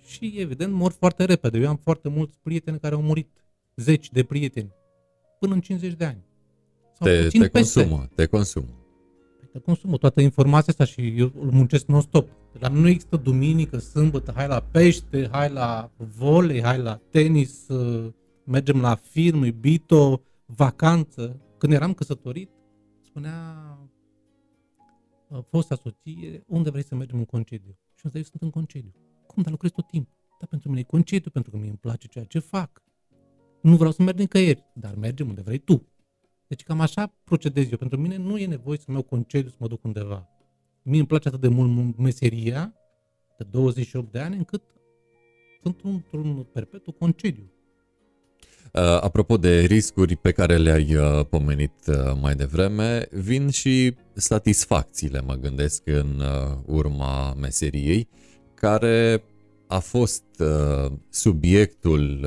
și 0.04 0.34
evident 0.36 0.72
mor 0.72 0.92
foarte 0.92 1.24
repede. 1.24 1.58
Eu 1.58 1.68
am 1.68 1.76
foarte 1.76 2.08
mulți 2.08 2.38
prieteni 2.42 2.78
care 2.78 2.94
au 2.94 3.02
murit, 3.02 3.28
zeci 3.76 4.10
de 4.10 4.22
prieteni, 4.22 4.74
până 5.40 5.54
în 5.54 5.60
50 5.60 5.92
de 5.92 6.04
ani. 6.04 6.24
Sau 6.98 7.06
te, 7.06 7.28
te 7.28 7.48
consumă, 7.48 8.08
te 8.14 8.26
consumă. 8.26 8.66
Păi 9.38 9.48
te 9.52 9.58
consumă 9.58 9.96
toată 9.96 10.20
informația 10.20 10.74
asta 10.78 10.84
și 10.84 11.14
eu 11.16 11.32
îl 11.40 11.50
muncesc 11.50 11.86
non-stop. 11.86 12.28
La 12.58 12.68
nu 12.68 12.88
există 12.88 13.16
duminică, 13.16 13.78
sâmbătă, 13.78 14.32
hai 14.36 14.48
la 14.48 14.60
pește, 14.70 15.28
hai 15.30 15.50
la 15.50 15.90
volei, 15.96 16.62
hai 16.62 16.78
la 16.78 17.00
tenis, 17.10 17.68
uh, 17.68 18.12
mergem 18.48 18.80
la 18.80 18.94
film, 18.94 19.44
iubito, 19.44 20.22
vacanță. 20.46 21.40
Când 21.58 21.72
eram 21.72 21.94
căsătorit, 21.94 22.50
spunea 23.02 23.78
fosta 25.48 25.74
soție, 25.74 26.44
unde 26.46 26.70
vrei 26.70 26.84
să 26.84 26.94
mergem 26.94 27.18
în 27.18 27.24
concediu? 27.24 27.78
Și 27.94 28.06
eu 28.12 28.22
sunt 28.22 28.42
în 28.42 28.50
concediu. 28.50 28.94
Cum, 29.26 29.42
dar 29.42 29.52
lucrez 29.52 29.70
tot 29.70 29.86
timpul. 29.86 30.14
Dar 30.38 30.48
pentru 30.48 30.68
mine 30.68 30.80
e 30.80 30.84
concediu, 30.84 31.30
pentru 31.30 31.50
că 31.50 31.56
mie 31.56 31.68
îmi 31.68 31.78
place 31.78 32.06
ceea 32.06 32.24
ce 32.24 32.38
fac. 32.38 32.82
nu 33.60 33.76
vreau 33.76 33.92
să 33.92 34.02
merg 34.02 34.18
nicăieri, 34.18 34.64
dar 34.74 34.94
mergem 34.94 35.28
unde 35.28 35.42
vrei 35.42 35.58
tu. 35.58 35.86
Deci 36.46 36.62
cam 36.62 36.80
așa 36.80 37.06
procedez 37.24 37.70
eu. 37.70 37.76
Pentru 37.76 38.00
mine 38.00 38.16
nu 38.16 38.38
e 38.38 38.46
nevoie 38.46 38.78
să-mi 38.78 38.96
iau 38.96 39.02
concediu 39.06 39.50
să 39.50 39.56
mă 39.58 39.68
duc 39.68 39.84
undeva. 39.84 40.28
Mie 40.82 40.98
îmi 40.98 41.08
place 41.08 41.28
atât 41.28 41.40
de 41.40 41.48
mult 41.48 41.96
meseria 41.98 42.74
de 43.38 43.44
28 43.44 44.12
de 44.12 44.18
ani 44.18 44.36
încât 44.36 44.62
sunt 45.62 45.80
într-un 45.82 46.42
perpetu 46.52 46.92
concediu. 46.92 47.52
Uh, 48.72 48.82
apropo 48.82 49.36
de 49.36 49.60
riscuri 49.60 50.16
pe 50.16 50.32
care 50.32 50.56
le-ai 50.56 50.94
uh, 50.94 51.26
pomenit 51.30 51.72
uh, 51.86 51.94
mai 52.20 52.34
devreme, 52.34 53.08
vin 53.10 53.50
și 53.50 53.94
satisfacțiile, 54.14 55.20
mă 55.20 55.34
gândesc, 55.34 55.82
în 55.84 56.22
urma 56.64 57.34
meseriei, 57.34 58.08
care 58.54 59.22
a 59.66 59.78
fost 59.78 60.24
subiectul 61.10 62.26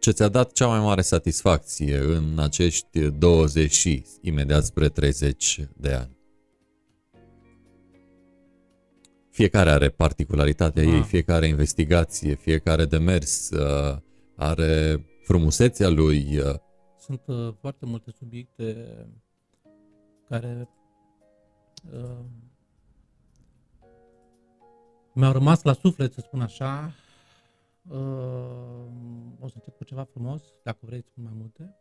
ce 0.00 0.10
ți-a 0.10 0.28
dat 0.28 0.52
cea 0.52 0.66
mai 0.66 0.80
mare 0.80 1.00
satisfacție 1.00 1.98
în 1.98 2.38
acești 2.38 3.00
20 3.00 3.72
și 3.72 4.04
imediat 4.20 4.64
spre 4.64 4.88
30 4.88 5.66
de 5.76 5.92
ani? 5.92 6.16
Fiecare 9.30 9.70
are 9.70 9.88
particularitatea 9.88 10.82
ah. 10.82 10.92
ei, 10.92 11.02
fiecare 11.02 11.46
investigație, 11.46 12.34
fiecare 12.34 12.84
demers 12.84 13.50
uh, 13.50 13.96
are 14.38 15.04
frumusețea 15.22 15.88
lui. 15.88 16.38
Uh. 16.38 16.54
Sunt 16.98 17.22
uh, 17.26 17.54
foarte 17.60 17.86
multe 17.86 18.10
subiecte 18.10 18.86
care 20.28 20.68
uh, 21.92 22.24
mi-au 25.14 25.32
rămas 25.32 25.62
la 25.62 25.72
suflet, 25.72 26.12
să 26.12 26.20
spun 26.20 26.40
așa. 26.40 26.92
Uh, 27.88 27.96
o 29.40 29.48
să 29.48 29.54
încep 29.54 29.76
cu 29.76 29.84
ceva 29.84 30.04
frumos, 30.04 30.42
dacă 30.62 30.78
vrei 30.80 31.02
spun 31.02 31.22
mai 31.22 31.32
multe. 31.36 31.76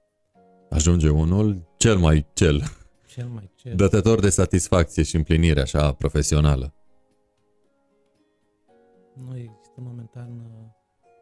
Ajunge 0.70 1.10
unul 1.10 1.68
cel 1.78 1.98
mai 1.98 2.28
cel. 2.34 2.62
Cel 3.08 3.28
mai 3.28 3.52
cel. 3.56 3.76
Dătător 3.76 4.20
de 4.20 4.30
satisfacție 4.30 5.04
și 5.04 5.16
împlinire 5.16 5.62
așa 5.62 5.94
profesională. 5.94 6.74
Nu 9.14 9.38
există 9.38 9.76
momentan. 9.78 10.30
Uh, 10.30 10.68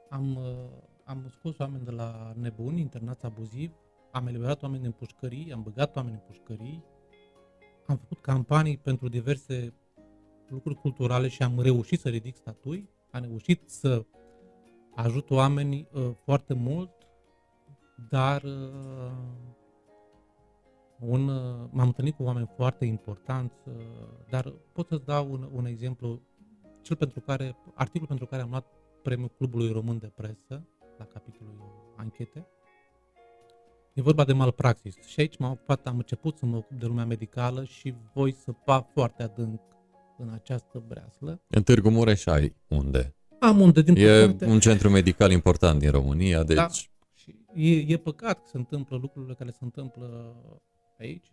am 0.10 0.36
uh, 0.36 0.94
am 1.06 1.28
scos 1.30 1.58
oameni 1.58 1.84
de 1.84 1.92
la 1.92 2.34
nebuni, 2.36 2.82
internați 2.82 3.26
abuziv, 3.26 3.72
am 4.12 4.28
eliberat 4.28 4.64
oameni 4.64 4.82
din 4.82 4.92
pușcării, 4.92 5.52
am 5.54 5.62
băgat 5.64 5.96
oameni 5.96 6.16
în 6.16 6.22
pușcării, 6.28 6.84
am 7.86 7.98
făcut 7.98 8.22
campanii 8.22 8.78
pentru 8.78 9.08
diverse 9.08 9.74
lucruri 10.48 10.76
culturale 10.80 11.28
și 11.28 11.44
am 11.44 11.60
reușit 11.60 12.00
să 12.00 12.10
ridic 12.10 12.36
statui, 12.36 12.90
am 13.12 13.22
reușit 13.22 13.70
să 13.70 14.06
ajut 14.96 15.30
oamenii 15.30 15.88
uh, 15.92 16.12
foarte 16.24 16.54
mult, 16.54 16.92
dar 18.10 18.44
uh, 18.44 19.12
un, 21.00 21.28
uh, 21.28 21.70
m-am 21.72 21.88
întâlnit 21.88 22.16
cu 22.16 22.24
oameni 22.24 22.52
foarte 22.56 22.86
importanți, 22.86 23.56
uh, 23.68 23.74
dar 24.30 24.54
pot 24.74 24.88
să-ți 24.88 25.06
dau 25.06 25.32
un, 25.32 25.50
un 25.52 25.66
exemplu, 25.66 26.22
cel 26.82 26.96
pentru 26.96 27.20
care, 27.20 27.56
articolul 27.74 28.08
pentru 28.08 28.26
care 28.26 28.42
am 28.42 28.50
luat 28.50 28.66
premiul 29.02 29.32
Clubului 29.38 29.72
Român 29.72 29.98
de 29.98 30.08
Presă, 30.08 30.68
la 30.98 31.06
capitolul 31.06 31.94
anchete. 31.98 32.48
E 33.94 34.02
vorba 34.02 34.24
de 34.26 34.34
malpraxis 34.34 34.96
și 35.08 35.20
aici 35.20 35.38
m-am 35.38 35.52
ocupat, 35.52 35.88
am 35.88 35.98
început 35.98 36.38
să 36.38 36.46
mă 36.46 36.58
ocup 36.58 36.80
de 36.80 36.86
lumea 36.86 37.06
medicală 37.06 37.64
și 37.64 37.94
voi 38.14 38.32
să 38.32 38.52
fac 38.66 38.92
foarte 38.92 39.24
adânc 39.24 39.62
în 40.18 40.30
această 40.30 40.84
breaslă. 40.88 41.42
În 41.48 41.64
Târgu 41.64 41.90
Mureș 41.90 42.26
ai 42.26 42.56
unde? 42.68 43.16
Am 43.40 43.60
unde, 43.60 43.82
din 43.82 43.96
E 43.96 44.26
păcate. 44.26 44.46
un 44.46 44.60
centru 44.60 44.90
medical 44.90 45.32
important 45.32 45.80
din 45.80 45.92
România, 45.92 46.44
deci... 46.44 46.56
Da, 46.56 46.68
și 47.14 47.36
e, 47.54 47.94
e 47.94 47.98
păcat 47.98 48.40
că 48.40 48.48
se 48.48 48.58
întâmplă 48.58 48.98
lucrurile 48.98 49.34
care 49.34 49.52
se 49.52 49.60
întâmplă 49.62 50.36
aici, 51.00 51.32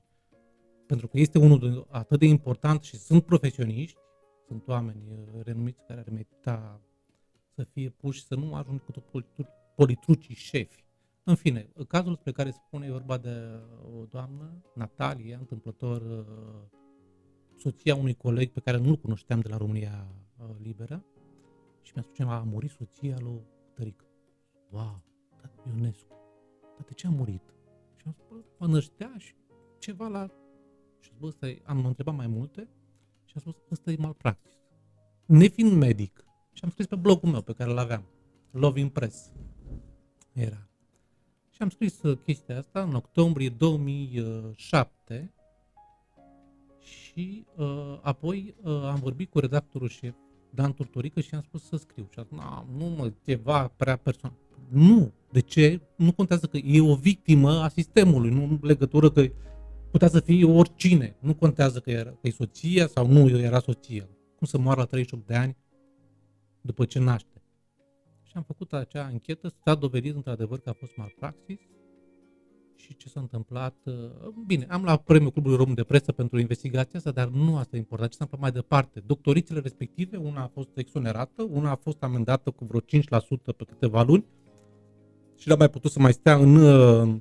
pentru 0.87 1.09
că 1.09 1.19
este 1.19 1.39
unul 1.39 1.59
de, 1.59 1.85
atât 1.91 2.19
de 2.19 2.27
important 2.27 2.83
și 2.83 2.97
sunt 2.97 3.25
profesioniști, 3.25 3.99
sunt 4.47 4.69
oameni 4.69 5.03
renumiți 5.43 5.83
care 5.87 6.01
ar 6.01 6.07
merita 6.11 6.81
să 7.55 7.65
fie 7.65 7.91
puși, 7.91 8.25
să 8.25 8.35
nu 8.35 8.55
ajung 8.55 8.85
cu 8.85 8.93
tot 8.93 9.05
politrucii 9.75 10.35
șefi. 10.35 10.85
În 11.25 11.35
fine, 11.35 11.69
cazul 11.89 12.17
pe 12.17 12.33
care 12.33 12.51
spune 12.51 12.87
e 12.87 12.91
vorba 12.91 13.19
de 13.19 13.61
o 13.99 14.05
doamnă, 14.05 14.63
Natalia, 14.75 15.39
întâmplător 15.39 16.01
uh, 16.01 16.79
soția 17.57 17.95
unui 17.95 18.15
coleg 18.15 18.51
pe 18.51 18.61
care 18.61 18.77
nu-l 18.77 18.97
cunoșteam 18.97 19.41
de 19.41 19.49
la 19.49 19.57
România 19.57 20.07
uh, 20.37 20.57
Liberă 20.63 21.05
și 21.83 21.93
mi-a 21.95 22.03
spus 22.03 22.17
că 22.17 22.23
a 22.23 22.43
murit 22.43 22.71
soția 22.71 23.17
lui 23.21 23.47
Tărică. 23.75 24.05
Wow, 24.71 25.03
tată 25.41 25.63
Ionescu, 25.67 26.17
dar 26.61 26.85
de 26.87 26.93
ce 26.93 27.07
a 27.07 27.11
murit? 27.11 27.55
Și 27.97 28.07
am 28.07 28.13
spus, 28.13 28.45
mă 28.59 28.67
năștea 28.67 29.15
și 29.19 29.35
ceva 29.79 30.09
la... 30.09 30.27
Și 31.01 31.11
am 31.13 31.17
spus, 31.17 31.51
am 31.65 31.87
întrebat 31.87 32.15
mai 32.15 32.27
multe 32.27 32.69
și 33.25 33.33
am 33.35 33.41
spus, 33.41 33.55
ăsta 33.71 33.91
e 33.91 33.97
malpraxis. 33.99 34.53
Nefiind 35.27 35.73
medic, 35.73 36.22
și 36.53 36.61
am 36.65 36.71
scris 36.71 36.87
pe 36.87 36.97
blogul 36.97 37.31
meu 37.31 37.43
pe 37.43 37.53
care 37.53 37.71
îl 37.71 37.79
aveam, 37.79 38.05
Love 38.51 38.81
Impress. 38.81 39.33
Era. 40.33 40.69
Și 41.51 41.63
am 41.63 41.71
scris 41.71 42.03
uh, 42.03 42.19
chestia 42.25 42.59
asta 42.59 42.83
în 42.83 42.95
octombrie 42.95 43.49
2007 43.49 45.33
și 46.81 47.47
uh, 47.57 47.99
apoi 48.03 48.55
uh, 48.63 48.73
am 48.73 48.99
vorbit 49.03 49.31
cu 49.31 49.39
redactorul 49.39 49.89
șef, 49.89 50.15
Dan 50.51 50.75
Turtorică, 50.75 51.21
și 51.21 51.35
am 51.35 51.43
spus 51.43 51.65
să 51.65 51.77
scriu. 51.77 52.09
Și 52.13 52.19
a 52.19 52.23
zis, 52.23 52.39
nu 52.79 52.87
mă, 52.87 53.13
ceva 53.25 53.73
prea 53.77 53.97
personal. 53.97 54.37
Nu. 54.69 55.13
De 55.31 55.41
ce? 55.41 55.81
Nu 55.97 56.13
contează 56.13 56.47
că 56.47 56.57
e 56.57 56.81
o 56.81 56.95
victimă 56.95 57.51
a 57.51 57.69
sistemului, 57.69 58.31
nu 58.31 58.59
legătură 58.63 59.11
că 59.11 59.31
putea 59.91 60.09
să 60.09 60.21
fie 60.21 60.45
oricine. 60.45 61.17
Nu 61.21 61.35
contează 61.35 61.81
că, 61.81 61.91
era, 61.91 62.11
că 62.11 62.19
e 62.23 62.31
soția 62.31 62.87
sau 62.87 63.07
nu 63.07 63.29
era 63.29 63.61
soția. 63.61 64.09
Cum 64.37 64.47
să 64.47 64.59
moară 64.59 64.81
la 64.81 64.87
38 64.87 65.27
de 65.27 65.35
ani 65.35 65.57
după 66.63 66.85
ce 66.85 66.99
naște. 66.99 67.43
Și 68.23 68.33
am 68.35 68.43
făcut 68.43 68.73
acea 68.73 69.05
anchetă, 69.05 69.53
s-a 69.65 69.75
dovedit 69.75 70.15
într-adevăr 70.15 70.59
că 70.59 70.69
a 70.69 70.73
fost 70.73 70.97
malpraxis 70.97 71.59
și 72.75 72.97
ce 72.97 73.09
s-a 73.09 73.21
întâmplat. 73.21 73.77
Uh, 73.85 73.95
bine, 74.47 74.67
am 74.69 74.83
luat 74.83 75.03
premiul 75.03 75.31
Clubului 75.31 75.57
Român 75.57 75.75
de 75.75 75.85
Presă 75.85 76.13
pentru 76.13 76.39
investigația 76.39 76.99
asta, 76.99 77.11
dar 77.11 77.29
nu 77.29 77.57
asta 77.57 77.77
e 77.77 77.79
important. 77.79 78.11
Ce 78.11 78.17
s-a 78.17 78.25
întâmplat 78.25 78.53
mai 78.53 78.61
departe? 78.63 79.03
Doctorițele 79.07 79.61
respective, 79.61 80.17
una 80.17 80.43
a 80.43 80.51
fost 80.55 80.69
exonerată, 80.75 81.43
una 81.51 81.71
a 81.71 81.77
fost 81.77 82.03
amendată 82.03 82.51
cu 82.51 82.65
vreo 82.65 82.81
5% 82.81 83.57
pe 83.57 83.65
câteva 83.65 84.03
luni 84.03 84.25
și 85.37 85.49
n-a 85.49 85.55
mai 85.55 85.71
putut 85.71 85.91
să 85.91 85.99
mai 85.99 86.13
stea 86.13 86.37
în, 86.37 86.57
uh, 86.57 87.17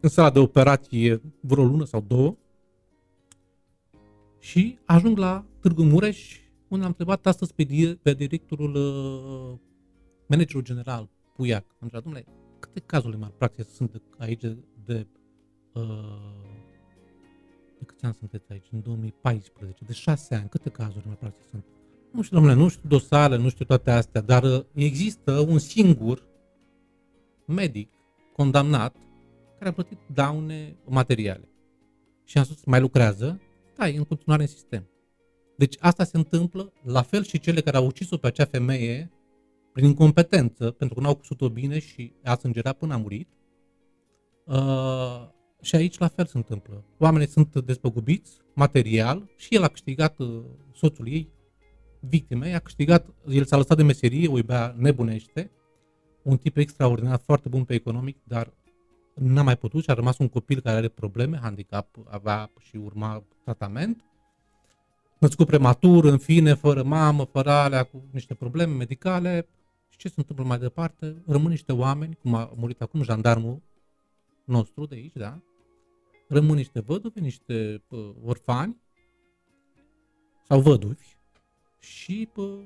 în 0.00 0.08
sala 0.08 0.30
de 0.30 0.38
operație 0.38 1.20
vreo 1.40 1.64
lună 1.64 1.84
sau 1.84 2.00
două 2.00 2.36
și 4.38 4.78
ajung 4.84 5.18
la 5.18 5.44
Târgu 5.60 5.82
Mureș 5.82 6.40
unde 6.68 6.84
am 6.84 6.90
întrebat 6.90 7.26
astăzi 7.26 7.54
pe, 7.54 7.98
pe 8.02 8.14
directorul, 8.14 8.74
uh, 8.74 9.58
managerul 10.26 10.62
general, 10.62 11.08
Puiac. 11.34 11.64
Am 11.68 11.76
întrebat, 11.80 12.04
domnule, 12.04 12.26
câte 12.58 12.80
cazuri 12.80 13.12
de 13.12 13.18
malpraxis 13.18 13.66
sunt 13.66 13.92
de, 13.92 14.02
aici 14.18 14.40
de, 14.40 14.56
de, 14.84 15.06
uh, 15.72 15.82
de 17.78 17.84
câți 17.84 18.04
ani 18.04 18.14
sunteți 18.14 18.52
aici? 18.52 18.66
În 18.72 18.82
2014, 18.82 19.84
de 19.84 19.92
șase 19.92 20.34
ani, 20.34 20.48
câte 20.48 20.70
cazuri 20.70 21.02
de 21.02 21.08
malpraxis 21.08 21.46
sunt? 21.50 21.64
Nu 22.12 22.22
știu, 22.22 22.36
domnule, 22.36 22.56
nu 22.56 22.68
știu 22.68 22.88
dosarele, 22.88 23.42
nu 23.42 23.48
știu 23.48 23.64
toate 23.64 23.90
astea, 23.90 24.20
dar 24.20 24.42
uh, 24.42 24.64
există 24.74 25.38
un 25.38 25.58
singur 25.58 26.26
medic 27.46 27.90
condamnat 28.32 28.96
care 29.58 29.68
a 29.68 29.72
plătit 29.72 29.98
daune 30.12 30.76
materiale. 30.84 31.48
Și 32.24 32.38
am 32.38 32.44
spus, 32.44 32.64
mai 32.64 32.80
lucrează? 32.80 33.40
Da, 33.76 33.88
e 33.88 33.96
în 33.96 34.04
continuare 34.04 34.42
în 34.42 34.48
sistem. 34.48 34.88
Deci 35.56 35.76
asta 35.80 36.04
se 36.04 36.16
întâmplă, 36.16 36.72
la 36.82 37.02
fel 37.02 37.24
și 37.24 37.38
cele 37.38 37.60
care 37.60 37.76
au 37.76 37.86
ucis-o 37.86 38.16
pe 38.16 38.26
acea 38.26 38.44
femeie 38.44 39.10
prin 39.72 39.86
incompetență, 39.86 40.70
pentru 40.70 40.94
că 40.96 41.02
nu 41.02 41.08
au 41.08 41.14
cusut-o 41.14 41.48
bine 41.48 41.78
și 41.78 42.12
a 42.24 42.36
sângerat 42.36 42.76
până 42.78 42.94
a 42.94 42.96
murit. 42.96 43.28
Uh, 44.44 45.28
și 45.60 45.74
aici 45.74 45.98
la 45.98 46.08
fel 46.08 46.26
se 46.26 46.36
întâmplă. 46.36 46.84
Oamenii 46.98 47.28
sunt 47.28 47.56
despăgubiți 47.56 48.40
material 48.54 49.30
și 49.36 49.54
el 49.54 49.62
a 49.62 49.68
câștigat, 49.68 50.18
uh, 50.18 50.42
soțul 50.74 51.08
ei, 51.08 51.28
victime, 52.00 52.54
a 52.54 52.58
câștigat, 52.58 53.14
el 53.28 53.44
s-a 53.44 53.56
lăsat 53.56 53.76
de 53.76 53.82
meserie, 53.82 54.28
o 54.28 54.36
iubea 54.36 54.74
nebunește, 54.78 55.50
un 56.22 56.36
tip 56.36 56.56
extraordinar, 56.56 57.20
foarte 57.24 57.48
bun 57.48 57.64
pe 57.64 57.74
economic, 57.74 58.16
dar 58.24 58.52
n-a 59.14 59.42
mai 59.42 59.56
putut 59.56 59.82
și 59.82 59.90
a 59.90 59.94
rămas 59.94 60.18
un 60.18 60.28
copil 60.28 60.60
care 60.60 60.76
are 60.76 60.88
probleme, 60.88 61.38
handicap, 61.42 61.88
avea 62.08 62.50
și 62.58 62.76
urma 62.76 63.24
tratament 63.44 64.04
născut 65.18 65.46
prematur, 65.46 66.04
în 66.04 66.18
fine, 66.18 66.54
fără 66.54 66.82
mamă, 66.82 67.24
fără 67.24 67.50
alea, 67.50 67.82
cu 67.84 68.02
niște 68.10 68.34
probleme 68.34 68.74
medicale. 68.74 69.48
Și 69.88 69.98
ce 69.98 70.08
se 70.08 70.14
întâmplă 70.16 70.44
mai 70.44 70.58
departe? 70.58 71.22
Rămân 71.26 71.50
niște 71.50 71.72
oameni, 71.72 72.14
cum 72.14 72.34
a 72.34 72.52
murit 72.56 72.80
acum 72.80 73.02
jandarmul 73.02 73.62
nostru 74.44 74.86
de 74.86 74.94
aici, 74.94 75.12
da? 75.12 75.40
Rămân 76.28 76.56
niște 76.56 76.80
văduve, 76.80 77.20
niște 77.20 77.82
pă, 77.88 78.14
orfani 78.24 78.76
sau 80.48 80.60
văduvi 80.60 81.04
și 81.78 82.28
pă, 82.32 82.58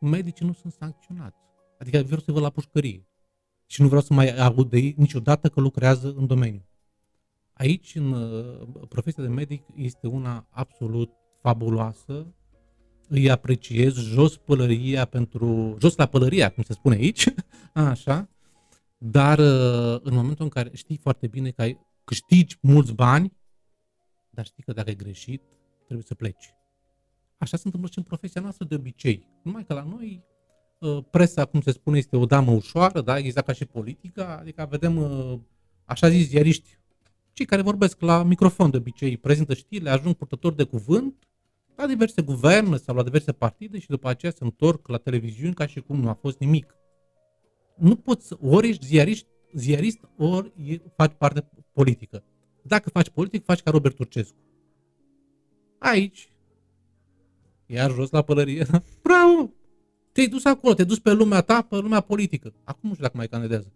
medicii 0.00 0.46
nu 0.46 0.52
sunt 0.52 0.72
sancționați. 0.72 1.36
Adică 1.78 2.02
vreau 2.02 2.20
să 2.20 2.32
vă 2.32 2.40
la 2.40 2.50
pușcărie. 2.50 3.06
și 3.66 3.80
nu 3.80 3.86
vreau 3.86 4.02
să 4.02 4.14
mai 4.14 4.36
aud 4.36 4.70
de 4.70 4.78
ei 4.78 4.94
niciodată 4.96 5.48
că 5.48 5.60
lucrează 5.60 6.14
în 6.16 6.26
domeniu. 6.26 6.64
Aici, 7.52 7.94
în 7.94 8.12
uh, 8.12 8.68
profesia 8.88 9.22
de 9.22 9.28
medic, 9.28 9.64
este 9.74 10.06
una 10.06 10.46
absolut 10.50 11.10
fabuloasă, 11.42 12.34
îi 13.08 13.30
apreciez, 13.30 13.94
jos 13.94 14.36
pălăria 14.36 15.04
pentru, 15.04 15.76
jos 15.80 15.96
la 15.96 16.06
pălăria, 16.06 16.50
cum 16.50 16.62
se 16.62 16.72
spune 16.72 16.94
aici, 16.94 17.24
așa, 17.72 18.28
dar 18.98 19.38
uh, 19.38 20.00
în 20.02 20.14
momentul 20.14 20.44
în 20.44 20.48
care 20.48 20.70
știi 20.72 20.96
foarte 20.96 21.26
bine 21.26 21.50
că 21.50 21.62
ai, 21.62 21.78
câștigi 22.04 22.58
mulți 22.60 22.92
bani, 22.92 23.32
dar 24.30 24.44
știi 24.44 24.62
că 24.62 24.72
dacă 24.72 24.88
ai 24.88 24.96
greșit, 24.96 25.42
trebuie 25.84 26.06
să 26.06 26.14
pleci. 26.14 26.54
Așa 27.38 27.56
se 27.56 27.62
întâmplă 27.64 27.90
și 27.90 27.98
în 27.98 28.04
profesia 28.04 28.40
noastră 28.40 28.64
de 28.64 28.74
obicei. 28.74 29.28
Numai 29.42 29.64
că 29.64 29.74
la 29.74 29.82
noi 29.82 30.24
uh, 30.78 31.04
presa, 31.10 31.44
cum 31.44 31.60
se 31.60 31.70
spune, 31.70 31.98
este 31.98 32.16
o 32.16 32.26
damă 32.26 32.52
ușoară, 32.52 33.00
da? 33.00 33.18
exact 33.18 33.46
ca 33.46 33.52
și 33.52 33.64
politica, 33.64 34.36
adică 34.40 34.66
vedem 34.70 34.96
uh, 34.96 35.38
așa 35.84 36.08
zis 36.08 36.28
ziariști, 36.28 36.78
cei 37.32 37.46
care 37.46 37.62
vorbesc 37.62 38.00
la 38.00 38.22
microfon 38.22 38.70
de 38.70 38.76
obicei, 38.76 39.16
prezintă 39.16 39.54
știrile, 39.54 39.90
ajung 39.90 40.14
purtători 40.14 40.56
de 40.56 40.64
cuvânt 40.64 41.26
la 41.82 41.88
diverse 41.88 42.22
guverne 42.22 42.76
sau 42.76 42.94
la 42.94 43.02
diverse 43.02 43.32
partide 43.32 43.78
și 43.78 43.88
după 43.88 44.08
aceea 44.08 44.32
se 44.32 44.44
întorc 44.44 44.88
la 44.88 44.96
televiziuni 44.96 45.54
ca 45.54 45.66
și 45.66 45.80
cum 45.80 46.00
nu 46.00 46.08
a 46.08 46.14
fost 46.14 46.38
nimic. 46.38 46.76
Nu 47.76 47.96
poți, 47.96 48.32
ori 48.40 48.68
ești 48.68 48.86
ziarist, 48.86 49.26
ziarist 49.54 49.98
ori 50.16 50.80
faci 50.96 51.12
parte 51.18 51.48
politică. 51.72 52.24
Dacă 52.62 52.90
faci 52.90 53.10
politic, 53.10 53.44
faci 53.44 53.60
ca 53.60 53.70
Robert 53.70 53.96
Turcescu. 53.96 54.36
Aici, 55.78 56.28
iar 57.66 57.90
jos 57.90 58.10
la 58.10 58.22
pălărie, 58.22 58.66
bravo! 59.06 59.52
Te-ai 60.12 60.26
dus 60.26 60.44
acolo, 60.44 60.74
te-ai 60.74 60.86
dus 60.86 60.98
pe 60.98 61.12
lumea 61.12 61.40
ta, 61.40 61.62
pe 61.62 61.76
lumea 61.76 62.00
politică. 62.00 62.54
Acum 62.64 62.88
nu 62.88 62.94
știu 62.94 63.04
dacă 63.04 63.16
mai 63.16 63.28
candidează. 63.28 63.72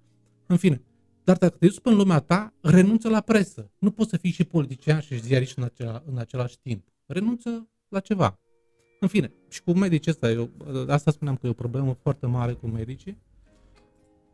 În 0.47 0.57
fine, 0.57 0.83
dar 1.25 1.37
dacă 1.37 1.57
te 1.59 1.67
duci 1.67 1.81
pe 1.81 1.91
lumea 1.91 2.19
ta, 2.19 2.55
renunță 2.61 3.09
la 3.09 3.21
presă. 3.21 3.71
Nu 3.79 3.91
poți 3.91 4.11
să 4.11 4.17
fii 4.17 4.31
și 4.31 4.45
politician 4.45 5.01
și 5.01 5.21
ziarist 5.21 5.57
în, 5.57 5.63
acela, 5.63 6.03
în 6.07 6.19
același 6.19 6.59
timp. 6.59 6.89
Renunță 7.07 7.69
la 7.89 8.01
ceva. 8.01 8.39
În 9.01 9.09
fine, 9.09 9.33
și 9.49 9.63
cu 9.63 9.73
medicii 9.73 10.11
ăsta, 10.11 10.31
eu, 10.31 10.51
asta 10.89 11.11
spuneam 11.11 11.37
că 11.37 11.47
e 11.47 11.51
o 11.51 11.53
problemă 11.53 11.97
foarte 12.03 12.27
mare 12.27 12.53
cu 12.53 12.67
medicii, 12.67 13.19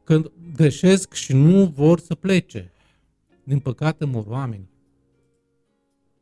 când 0.05 0.31
greșesc 0.55 1.13
și 1.13 1.33
nu 1.33 1.65
vor 1.65 2.01
să 2.01 2.15
plece. 2.15 2.73
Din 3.45 3.59
păcate 3.59 4.05
mor 4.05 4.25
oameni. 4.27 4.71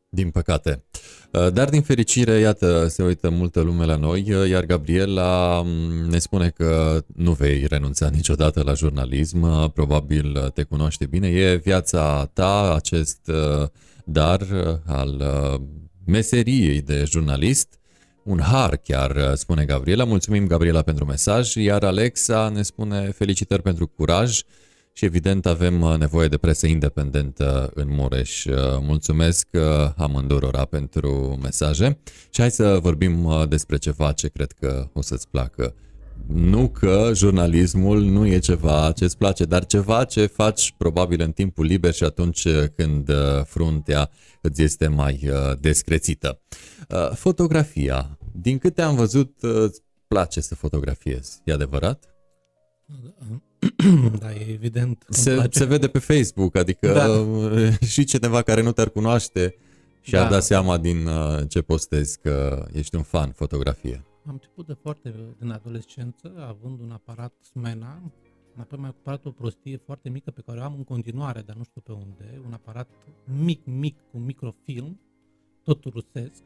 Din 0.09 0.31
păcate. 0.31 0.85
Uh, 1.33 1.53
dar 1.53 1.69
din 1.69 1.83
fericire, 1.83 2.33
iată, 2.33 2.87
se 2.89 3.03
uită 3.03 3.31
multă 3.31 3.61
lume 3.61 3.85
la 3.85 3.97
noi, 3.97 4.33
uh, 4.33 4.49
iar 4.49 4.65
Gabriela 4.65 5.63
mm, 5.65 6.09
ne 6.09 6.19
spune 6.19 6.51
că 6.51 7.03
nu 7.15 7.33
vei 7.33 7.67
renunța 7.67 8.09
niciodată 8.09 8.63
la 8.63 8.73
jurnalism, 8.73 9.43
uh, 9.43 9.71
probabil 9.73 10.51
te 10.55 10.63
cunoaște 10.63 11.07
bine, 11.07 11.29
e 11.29 11.57
viața 11.57 12.31
ta, 12.33 12.75
acest 12.75 13.31
dar 14.05 14.41
al 14.87 15.23
meseriei 16.05 16.81
de 16.81 17.05
jurnalist, 17.07 17.79
un 18.23 18.41
har 18.41 18.77
chiar, 18.77 19.35
spune 19.35 19.65
Gabriela. 19.65 20.05
Mulțumim, 20.05 20.47
Gabriela, 20.47 20.83
pentru 20.83 21.05
mesaj, 21.05 21.55
iar 21.55 21.85
Alexa 21.85 22.49
ne 22.49 22.63
spune 22.63 23.11
felicitări 23.11 23.63
pentru 23.63 23.87
curaj, 23.87 24.43
și 24.93 25.05
evident 25.05 25.47
avem 25.47 25.81
uh, 25.83 25.97
nevoie 25.99 26.29
de 26.29 26.37
presă 26.37 26.67
independentă 26.67 27.71
în 27.75 27.87
Mureș. 27.91 28.45
Uh, 28.45 28.55
mulțumesc 28.81 29.49
uh, 29.53 29.63
amândurora 29.97 30.65
pentru 30.65 31.39
mesaje 31.43 31.99
și 32.31 32.41
hai 32.41 32.51
să 32.51 32.79
vorbim 32.83 33.47
despre 33.49 33.77
ceva 33.77 34.13
ce 34.13 34.29
cred 34.29 34.53
că 34.53 34.89
o 34.93 35.03
să-ți 35.03 35.29
placă. 35.29 35.75
Nu 36.27 36.69
că 36.69 37.11
jurnalismul 37.15 38.03
nu 38.03 38.27
e 38.27 38.39
ceva 38.39 38.93
ce 38.97 39.05
îți 39.05 39.17
place, 39.17 39.45
dar 39.45 39.67
ceva 39.67 40.05
ce 40.05 40.27
faci 40.27 40.75
probabil 40.77 41.21
în 41.21 41.33
timpul 41.33 41.65
liber 41.65 41.93
și 41.93 42.05
atunci 42.05 42.47
când 42.77 43.11
fruntea 43.45 44.11
îți 44.41 44.63
este 44.63 44.89
mai 44.89 45.31
descrețită. 45.61 46.41
Fotografia. 47.15 48.19
Din 48.33 48.59
câte 48.59 48.83
am 48.83 48.95
văzut, 48.95 49.37
îți 49.41 49.83
place 50.09 50.41
să 50.41 50.55
fotografiezi. 50.55 51.41
E 51.45 51.53
adevărat? 51.53 52.05
da, 54.21 54.33
e 54.33 54.53
evident. 54.53 55.05
Se, 55.09 55.47
se 55.51 55.65
vede 55.65 55.89
pe 55.89 55.99
Facebook, 55.99 56.57
adică 56.57 56.93
da. 56.93 57.87
și 57.87 58.05
cineva 58.05 58.43
care 58.43 58.63
nu 58.63 58.73
te-ar 58.73 58.89
cunoaște 58.89 59.55
și 60.01 60.11
da. 60.11 60.27
a 60.27 60.31
dat 60.31 60.43
seama 60.43 60.79
din 60.79 61.07
uh, 61.07 61.39
ce 61.49 61.63
postezi 61.63 62.19
că 62.19 62.67
ești 62.73 62.97
un 62.97 63.03
fan 63.03 63.31
fotografie. 63.33 64.05
Am 64.27 64.33
început 64.33 64.67
de 64.67 64.77
foarte 64.83 65.15
din 65.39 65.51
adolescență, 65.51 66.33
având 66.39 66.81
un 66.81 66.91
aparat 66.91 67.33
Smena, 67.51 68.13
apoi 68.61 68.79
mi-a 68.79 68.91
cumpărat 68.91 69.25
o 69.25 69.31
prostie 69.31 69.77
foarte 69.77 70.09
mică 70.09 70.31
pe 70.31 70.41
care 70.41 70.61
o 70.61 70.63
am 70.63 70.75
în 70.75 70.85
continuare, 70.85 71.41
dar 71.41 71.57
nu 71.57 71.63
știu 71.63 71.81
pe 71.81 71.93
unde, 71.93 72.41
un 72.47 72.53
aparat 72.53 72.89
mic, 73.25 73.65
mic, 73.65 73.97
cu 74.11 74.19
microfilm, 74.19 75.01
tot 75.63 75.85
rusesc. 75.85 76.43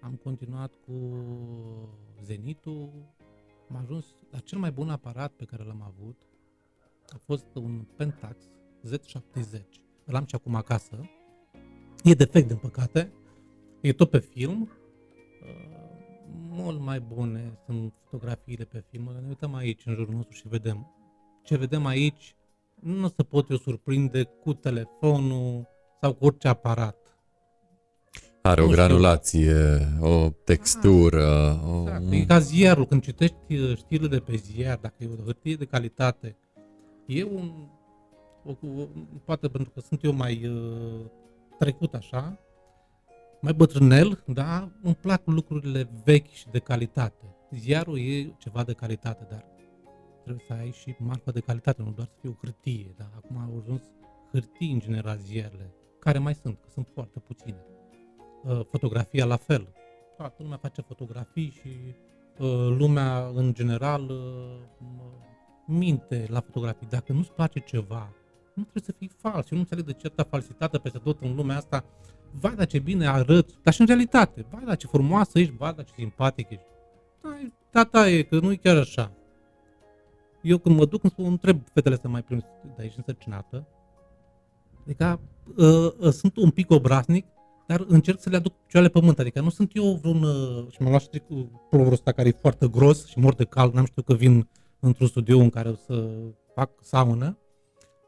Am 0.00 0.14
continuat 0.22 0.72
cu 0.86 0.92
Zenitul, 2.22 2.92
am 3.70 3.76
ajuns 3.76 4.06
la 4.30 4.38
cel 4.38 4.58
mai 4.58 4.72
bun 4.72 4.90
aparat 4.90 5.32
pe 5.32 5.44
care 5.44 5.64
l-am 5.64 5.82
avut, 5.82 6.16
a 7.08 7.16
fost 7.24 7.46
un 7.54 7.86
Pentax 7.96 8.36
Z70. 8.88 9.60
Îl 10.04 10.14
am 10.14 10.24
și 10.26 10.34
acum 10.34 10.54
acasă. 10.54 11.10
E 12.04 12.14
defect, 12.14 12.46
din 12.46 12.56
păcate. 12.56 13.12
E 13.80 13.92
tot 13.92 14.10
pe 14.10 14.18
film. 14.18 14.60
Uh, 14.62 15.76
mult 16.48 16.80
mai 16.80 17.00
bune 17.00 17.58
sunt 17.64 17.92
fotografiile 18.04 18.64
pe 18.64 18.84
film. 18.90 19.10
Ne 19.20 19.28
uităm 19.28 19.54
aici, 19.54 19.86
în 19.86 19.94
jurul 19.94 20.14
nostru 20.14 20.34
și 20.34 20.48
vedem. 20.48 20.90
Ce 21.46 21.56
vedem 21.56 21.86
aici 21.86 22.34
nu 22.74 23.08
se 23.08 23.22
pot 23.22 23.50
eu 23.50 23.56
surprinde 23.56 24.22
cu 24.22 24.52
telefonul 24.52 25.68
sau 26.00 26.12
cu 26.12 26.24
orice 26.24 26.48
aparat. 26.48 26.96
Are 28.42 28.62
o 28.62 28.68
granulație, 28.68 29.78
o 30.00 30.30
textură. 30.44 31.60
o... 31.66 31.80
Exact. 31.80 32.12
E 32.12 32.24
ca 32.24 32.38
ziarul. 32.38 32.86
Când 32.86 33.02
citești 33.02 33.54
uh, 33.54 33.76
știrile 33.76 34.08
de 34.08 34.18
pe 34.18 34.36
ziar, 34.36 34.78
dacă 34.80 34.94
e 34.98 35.08
o 35.20 35.24
hârtie 35.24 35.54
de 35.54 35.64
calitate, 35.64 36.36
e 37.06 37.24
un... 37.24 37.52
O, 38.44 38.50
o, 38.50 38.86
poate 39.24 39.48
pentru 39.48 39.70
că 39.70 39.80
sunt 39.80 40.04
eu 40.04 40.12
mai 40.12 40.46
uh, 40.46 41.00
trecut 41.58 41.94
așa, 41.94 42.38
mai 43.40 43.52
bătrânel, 43.52 44.22
da, 44.26 44.68
îmi 44.82 44.94
plac 44.94 45.22
lucrurile 45.24 45.88
vechi 46.04 46.30
și 46.30 46.46
de 46.50 46.58
calitate. 46.58 47.36
Ziarul 47.50 47.98
e 47.98 48.34
ceva 48.38 48.64
de 48.64 48.72
calitate, 48.72 49.26
dar 49.30 49.44
trebuie 50.26 50.46
să 50.46 50.52
ai 50.52 50.70
și 50.70 50.96
marfă 50.98 51.30
de 51.30 51.40
calitate, 51.40 51.82
nu 51.82 51.90
doar 51.90 52.06
să 52.06 52.14
fie 52.20 52.30
o 52.30 52.38
hârtie. 52.40 52.94
Da? 52.96 53.04
Acum 53.16 53.36
au 53.36 53.58
ajuns 53.60 53.82
hârtii 54.32 54.72
în 54.72 54.78
general 54.78 55.18
ziarele, 55.18 55.74
care 55.98 56.18
mai 56.18 56.34
sunt, 56.34 56.58
că 56.60 56.68
sunt 56.72 56.88
foarte 56.94 57.18
puține. 57.18 57.64
Uh, 58.44 58.60
fotografia 58.70 59.24
la 59.24 59.36
fel. 59.36 59.68
Toată 60.16 60.34
lumea 60.42 60.56
face 60.56 60.80
fotografii 60.80 61.50
și 61.50 61.68
uh, 62.38 62.76
lumea 62.78 63.26
în 63.34 63.54
general 63.54 64.10
uh, 64.10 64.58
minte 65.66 66.26
la 66.28 66.40
fotografii. 66.40 66.86
Dacă 66.86 67.12
nu-ți 67.12 67.32
place 67.32 67.58
ceva, 67.58 68.12
nu 68.54 68.62
trebuie 68.62 68.82
să 68.82 68.92
fii 68.92 69.10
fals. 69.16 69.50
Eu 69.50 69.56
nu 69.56 69.58
înțeleg 69.58 69.84
de 69.84 69.92
ce 69.92 70.06
atâta 70.06 70.24
falsitate 70.30 70.78
peste 70.78 70.98
tot 70.98 71.22
în 71.22 71.34
lumea 71.34 71.56
asta. 71.56 71.84
Vai, 72.30 72.54
dar 72.54 72.66
ce 72.66 72.78
bine 72.78 73.06
arăți, 73.06 73.54
dar 73.62 73.72
și 73.72 73.80
în 73.80 73.86
realitate. 73.86 74.46
Vai, 74.50 74.64
dar 74.64 74.76
ce 74.76 74.86
frumoasă 74.86 75.38
ești, 75.38 75.56
vai, 75.56 75.72
dar 75.74 75.84
ce 75.84 75.92
simpatic 75.96 76.50
ești. 76.50 76.66
Da, 77.70 77.84
da, 77.84 78.08
e, 78.08 78.22
că 78.22 78.40
nu 78.40 78.52
e 78.52 78.56
chiar 78.56 78.76
așa. 78.76 79.12
Eu 80.46 80.58
când 80.58 80.76
mă 80.76 80.84
duc, 80.84 81.02
îmi 81.02 81.12
spun, 81.12 81.24
întreb 81.24 81.60
fetele 81.72 81.96
să 82.00 82.08
mai 82.08 82.22
prim 82.22 82.44
de 82.76 82.82
aici 82.82 82.96
însărcinată. 82.96 83.66
Adică 84.84 85.20
uh, 85.56 85.92
uh, 85.98 86.12
sunt 86.12 86.36
un 86.36 86.50
pic 86.50 86.70
obraznic, 86.70 87.26
dar 87.66 87.84
încerc 87.88 88.20
să 88.20 88.30
le 88.30 88.36
aduc 88.36 88.52
picioarele 88.52 88.92
pe 88.92 88.98
pământ. 88.98 89.18
Adică 89.18 89.40
nu 89.40 89.50
sunt 89.50 89.70
eu 89.74 89.98
vreun... 90.02 90.22
Uh, 90.22 90.66
și 90.70 90.82
m-am 90.82 90.88
luat 90.88 91.02
și 91.02 91.22
pulverul 91.70 91.92
ăsta 91.92 92.12
care 92.12 92.28
e 92.28 92.38
foarte 92.40 92.68
gros 92.68 93.06
și 93.06 93.18
mor 93.18 93.34
de 93.34 93.44
cald, 93.44 93.72
n-am 93.72 93.84
știut 93.84 94.06
că 94.06 94.14
vin 94.14 94.48
într-un 94.80 95.06
studio 95.06 95.38
în 95.38 95.50
care 95.50 95.68
o 95.68 95.74
să 95.74 96.08
fac 96.54 96.70
saună. 96.82 97.38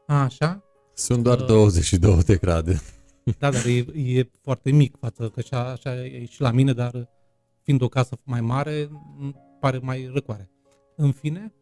Așa. 0.07 0.63
Sunt 0.93 1.23
doar 1.23 1.39
uh, 1.39 1.45
22 1.45 2.23
de 2.23 2.35
grade. 2.35 2.81
Da, 3.39 3.49
dar 3.49 3.65
e, 3.65 3.85
e 4.17 4.29
foarte 4.41 4.71
mic 4.71 4.97
față, 4.99 5.29
că 5.29 5.39
așa, 5.39 5.71
așa 5.71 6.05
e 6.05 6.25
și 6.25 6.41
la 6.41 6.51
mine, 6.51 6.73
dar 6.73 7.09
fiind 7.63 7.81
o 7.81 7.87
casă 7.87 8.17
mai 8.23 8.41
mare, 8.41 8.89
pare 9.59 9.79
mai 9.81 10.09
răcoare. 10.13 10.49
În 10.95 11.11
fine, 11.11 11.53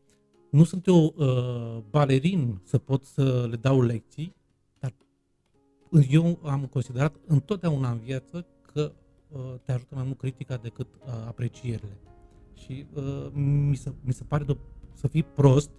nu 0.52 0.64
sunt 0.64 0.86
eu 0.88 1.14
uh, 1.18 1.84
balerin 1.90 2.62
să 2.64 2.78
pot 2.78 3.06
să 3.06 3.48
le 3.50 3.56
dau 3.56 3.82
lecții, 3.82 4.36
dar 4.80 4.94
eu 6.10 6.40
am 6.44 6.66
considerat 6.66 7.16
întotdeauna 7.26 7.92
în 7.92 8.00
viață 8.00 8.46
că 8.74 8.92
uh, 9.28 9.40
te 9.66 9.72
ajută 9.72 9.96
mai 9.96 10.04
mult 10.04 10.18
critica 10.18 10.58
decât 10.58 10.88
uh, 10.94 11.12
aprecierile. 11.28 11.98
Și 12.54 12.86
uh, 12.94 13.28
mi, 13.34 13.76
se, 13.76 13.94
mi 14.02 14.14
se 14.14 14.24
pare 14.24 14.44
de 14.44 14.58
să 14.94 15.08
fii 15.08 15.24
prost, 15.24 15.70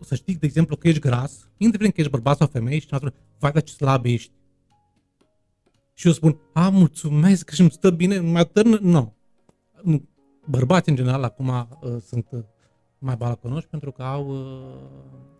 să 0.00 0.14
știi, 0.14 0.34
de 0.34 0.46
exemplu, 0.46 0.76
că 0.76 0.88
ești 0.88 1.00
gras, 1.00 1.50
indiferent 1.56 1.94
că 1.94 2.00
ești 2.00 2.12
bărbat 2.12 2.36
sau 2.36 2.46
femeie 2.46 2.78
și 2.78 2.86
cineva 2.86 3.12
vai, 3.38 3.52
dar 3.52 3.62
ce 3.62 3.72
slab 3.72 4.04
ești. 4.04 4.32
Și 5.94 6.06
eu 6.06 6.12
spun, 6.12 6.40
a, 6.52 6.68
mulțumesc 6.68 7.50
și 7.50 7.60
îmi 7.60 7.70
stă 7.70 7.90
bine, 7.90 8.20
mai 8.20 8.40
atârnă, 8.40 8.78
nu. 8.80 8.90
No. 9.82 9.98
Bărbați, 10.46 10.88
în 10.88 10.94
general, 10.94 11.22
acum 11.22 11.48
uh, 11.48 11.96
sunt 12.06 12.26
uh, 12.30 12.40
mai 13.00 13.16
balconoși 13.16 13.66
pentru 13.66 13.92
că 13.92 14.02
au 14.02 14.28
uh, 14.28 14.76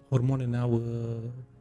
hormone 0.08 0.44
ne-au 0.44 0.72
uh, 0.72 0.82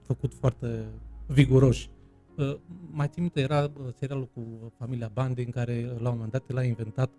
făcut 0.02 0.34
foarte 0.34 0.86
viguroși. 1.26 1.90
Uh, 2.38 2.56
mai 2.92 3.08
țin 3.08 3.22
minte, 3.22 3.42
era 3.42 3.64
uh, 3.64 3.94
serialul 3.94 4.30
cu 4.34 4.72
familia 4.78 5.12
Bandi 5.14 5.44
în 5.44 5.52
care 5.52 5.82
la 6.00 6.10
un 6.10 6.16
moment 6.16 6.32
dat 6.32 6.44
el 6.50 6.58
a 6.58 6.64
inventat 6.64 7.12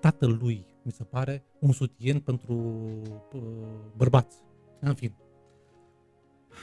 tatălui, 0.00 0.66
mi 0.82 0.92
se 0.92 1.04
pare, 1.04 1.44
un 1.58 1.72
sutien 1.72 2.20
pentru 2.20 2.54
uh, 3.34 3.40
bărbați. 3.96 4.36
În 4.80 4.94
fin. 4.94 5.14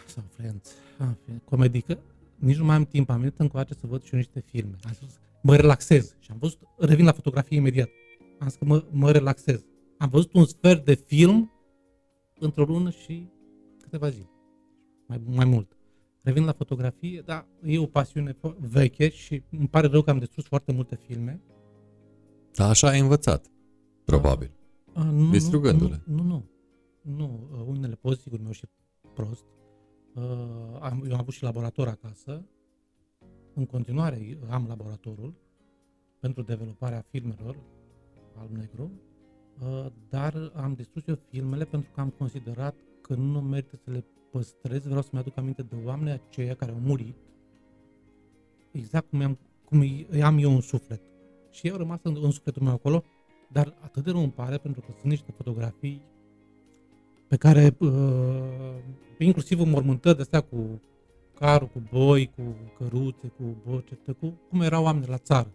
Sau 0.06 0.24
Friends. 0.30 0.74
În 0.98 1.16
fin. 1.26 1.42
Comedică. 1.46 2.00
Nici 2.36 2.58
nu 2.58 2.66
mai 2.66 2.76
am 2.76 2.86
timp. 2.86 3.10
Am 3.10 3.20
venit 3.20 3.40
încoace 3.40 3.74
să 3.74 3.88
văd 3.88 4.04
și 4.04 4.14
eu 4.14 4.20
niște 4.20 4.40
filme. 4.40 4.76
Am 4.84 4.94
spus, 4.94 5.20
mă 5.42 5.56
relaxez. 5.56 6.16
Și 6.20 6.32
am 6.32 6.38
văzut, 6.40 6.60
revin 6.78 7.06
la 7.06 7.12
fotografie 7.12 7.58
imediat. 7.58 7.90
Am 8.40 8.48
zis 8.48 8.58
că 8.58 8.66
mă, 8.66 8.84
mă 8.92 9.12
relaxez. 9.12 9.66
Am 10.00 10.10
văzut 10.10 10.34
un 10.34 10.46
sfert 10.46 10.86
de 10.86 10.94
film 10.94 11.52
într-o 12.40 12.64
lună 12.64 12.90
și 12.90 13.30
câteva 13.82 14.10
zile. 14.10 14.30
Mai, 15.08 15.22
mai 15.26 15.46
mult. 15.46 15.78
Revin 16.22 16.44
la 16.44 16.52
fotografie, 16.52 17.22
dar 17.26 17.48
e 17.64 17.80
o 17.80 17.86
pasiune 17.86 18.38
veche 18.60 19.10
și 19.10 19.44
îmi 19.52 19.68
pare 19.68 19.88
rău 19.88 20.02
că 20.02 20.10
am 20.10 20.20
distrus 20.20 20.46
foarte 20.46 20.72
multe 20.72 20.96
filme. 20.96 21.42
Da, 22.54 22.68
așa 22.68 22.88
ai 22.88 23.00
învățat, 23.00 23.52
probabil. 24.06 24.52
A, 24.94 25.04
nu, 25.04 25.30
Distrugându-le. 25.30 26.04
Nu, 26.06 26.16
nu, 26.16 26.24
nu. 26.24 27.16
nu. 27.16 27.50
Uh, 27.52 27.66
Unele 27.68 27.96
poze, 27.96 28.22
sigur, 28.22 28.40
mi-au 28.40 28.52
și 28.52 28.66
prost. 29.14 29.46
Uh, 30.16 30.24
am, 30.80 31.04
eu 31.06 31.14
am 31.14 31.20
avut 31.20 31.34
și 31.34 31.44
laborator 31.44 31.88
acasă. 31.88 32.46
În 33.54 33.66
continuare 33.66 34.38
am 34.50 34.66
laboratorul 34.68 35.34
pentru 36.20 36.42
dezvoltarea 36.42 37.06
filmelor 37.10 37.60
alb-negru, 38.36 38.84
uh, 38.84 39.09
dar 40.10 40.52
am 40.56 40.74
distrus 40.74 41.08
eu 41.08 41.20
filmele 41.30 41.66
pentru 41.66 41.90
că 41.94 42.02
am 42.02 42.10
considerat 42.10 42.76
că 43.02 43.14
nu 43.14 43.42
merită 43.42 43.76
să 43.76 43.92
le 43.92 44.06
păstrez, 44.32 44.84
vreau 44.84 45.02
să-mi 45.02 45.22
aduc 45.22 45.38
aminte 45.38 45.62
de 45.62 45.76
oameni 45.86 46.12
aceia 46.12 46.56
care 46.56 46.72
au 46.72 46.80
murit, 46.80 47.16
exact 48.72 49.10
cum, 49.10 49.22
am, 49.22 49.38
cum 49.66 49.80
îi 49.80 50.24
am 50.24 50.38
eu 50.38 50.52
un 50.52 50.62
suflet. 50.62 51.02
Și 51.50 51.68
eu 51.68 51.74
au 51.74 51.80
rămas 51.80 52.00
în, 52.04 52.18
în 52.22 52.32
sufletul 52.32 52.64
meu 52.64 52.74
acolo, 52.74 53.04
dar 53.52 53.76
atât 53.82 54.04
de 54.04 54.12
rău 54.12 54.22
îmi 54.22 54.32
pare 54.32 54.58
pentru 54.58 54.82
că 54.82 54.88
sunt 54.92 55.12
niște 55.12 55.32
fotografii 55.32 56.02
pe 57.28 57.38
care, 57.38 57.76
uh, 57.80 57.90
inclusiv 59.18 59.60
în 59.60 59.70
mormântări 59.70 60.16
de 60.16 60.22
astea 60.22 60.42
cu 60.42 60.82
carul, 61.34 61.68
cu 61.68 61.82
boi, 61.92 62.32
cu 62.36 62.56
căruțe, 62.78 63.28
cu 63.28 63.44
bocete, 63.68 64.12
cu 64.12 64.40
cum 64.50 64.62
erau 64.62 64.84
oameni 64.84 65.08
la 65.08 65.18
țară. 65.18 65.54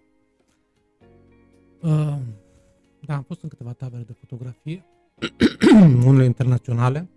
Uh, 1.82 2.18
da, 3.06 3.14
am 3.14 3.22
fost 3.22 3.42
în 3.42 3.48
câteva 3.48 3.72
tabere 3.72 4.02
de 4.02 4.12
fotografie, 4.12 4.84
unele 6.06 6.24
internaționale, 6.24 7.08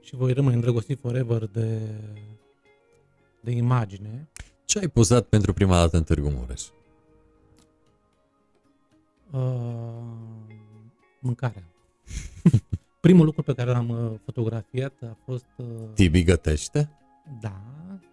și 0.00 0.14
voi 0.14 0.32
rămâne 0.32 0.54
îndrăgostit 0.54 0.98
forever 1.00 1.46
de, 1.46 1.80
de 3.40 3.50
imagine. 3.50 4.28
Ce 4.64 4.78
ai 4.78 4.88
pozat 4.88 5.24
pentru 5.26 5.52
prima 5.52 5.76
dată 5.76 5.96
în 5.96 6.02
Târgu 6.02 6.28
Mureș? 6.28 6.62
Uh, 9.30 9.40
mâncarea. 11.20 11.64
Primul 13.00 13.24
lucru 13.24 13.42
pe 13.42 13.54
care 13.54 13.70
l-am 13.70 13.88
uh, 13.88 14.12
fotografiat 14.24 14.92
a 15.02 15.16
fost... 15.24 15.48
Uh, 15.56 15.66
Tibi 15.94 16.22
gătește? 16.22 16.90
Da, 17.40 17.62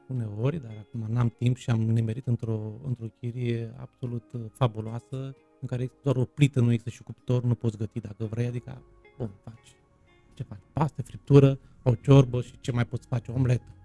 uneori, 0.07 0.61
dar 0.61 0.71
acum 0.79 1.13
n-am 1.13 1.29
timp 1.29 1.57
și 1.57 1.69
am 1.69 1.81
nimerit 1.81 2.27
într-o, 2.27 2.71
într-o 2.85 3.05
chirie 3.19 3.73
absolut 3.77 4.31
uh, 4.33 4.41
fabuloasă, 4.51 5.35
în 5.61 5.67
care 5.67 5.81
există 5.81 6.01
doar 6.03 6.15
o 6.15 6.25
plită, 6.25 6.59
nu 6.59 6.71
există 6.71 6.89
și 6.89 7.03
cuptor, 7.03 7.43
nu 7.43 7.55
poți 7.55 7.77
găti 7.77 7.99
dacă 7.99 8.25
vrei, 8.25 8.45
adică, 8.45 8.81
bun, 9.17 9.31
faci. 9.43 9.75
Ce 10.33 10.43
faci? 10.43 10.59
Paste, 10.73 11.01
friptură, 11.01 11.59
o 11.83 11.95
ciorbă 11.95 12.41
și 12.41 12.59
ce 12.59 12.71
mai 12.71 12.85
poți 12.85 13.07
face, 13.07 13.31
omletă. 13.31 13.75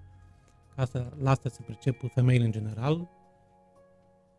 Ca 0.76 0.84
să, 0.84 1.12
la 1.22 1.30
asta 1.30 1.48
se 1.48 1.62
pricep 1.62 2.00
femeile 2.14 2.44
în 2.44 2.50
general, 2.50 3.08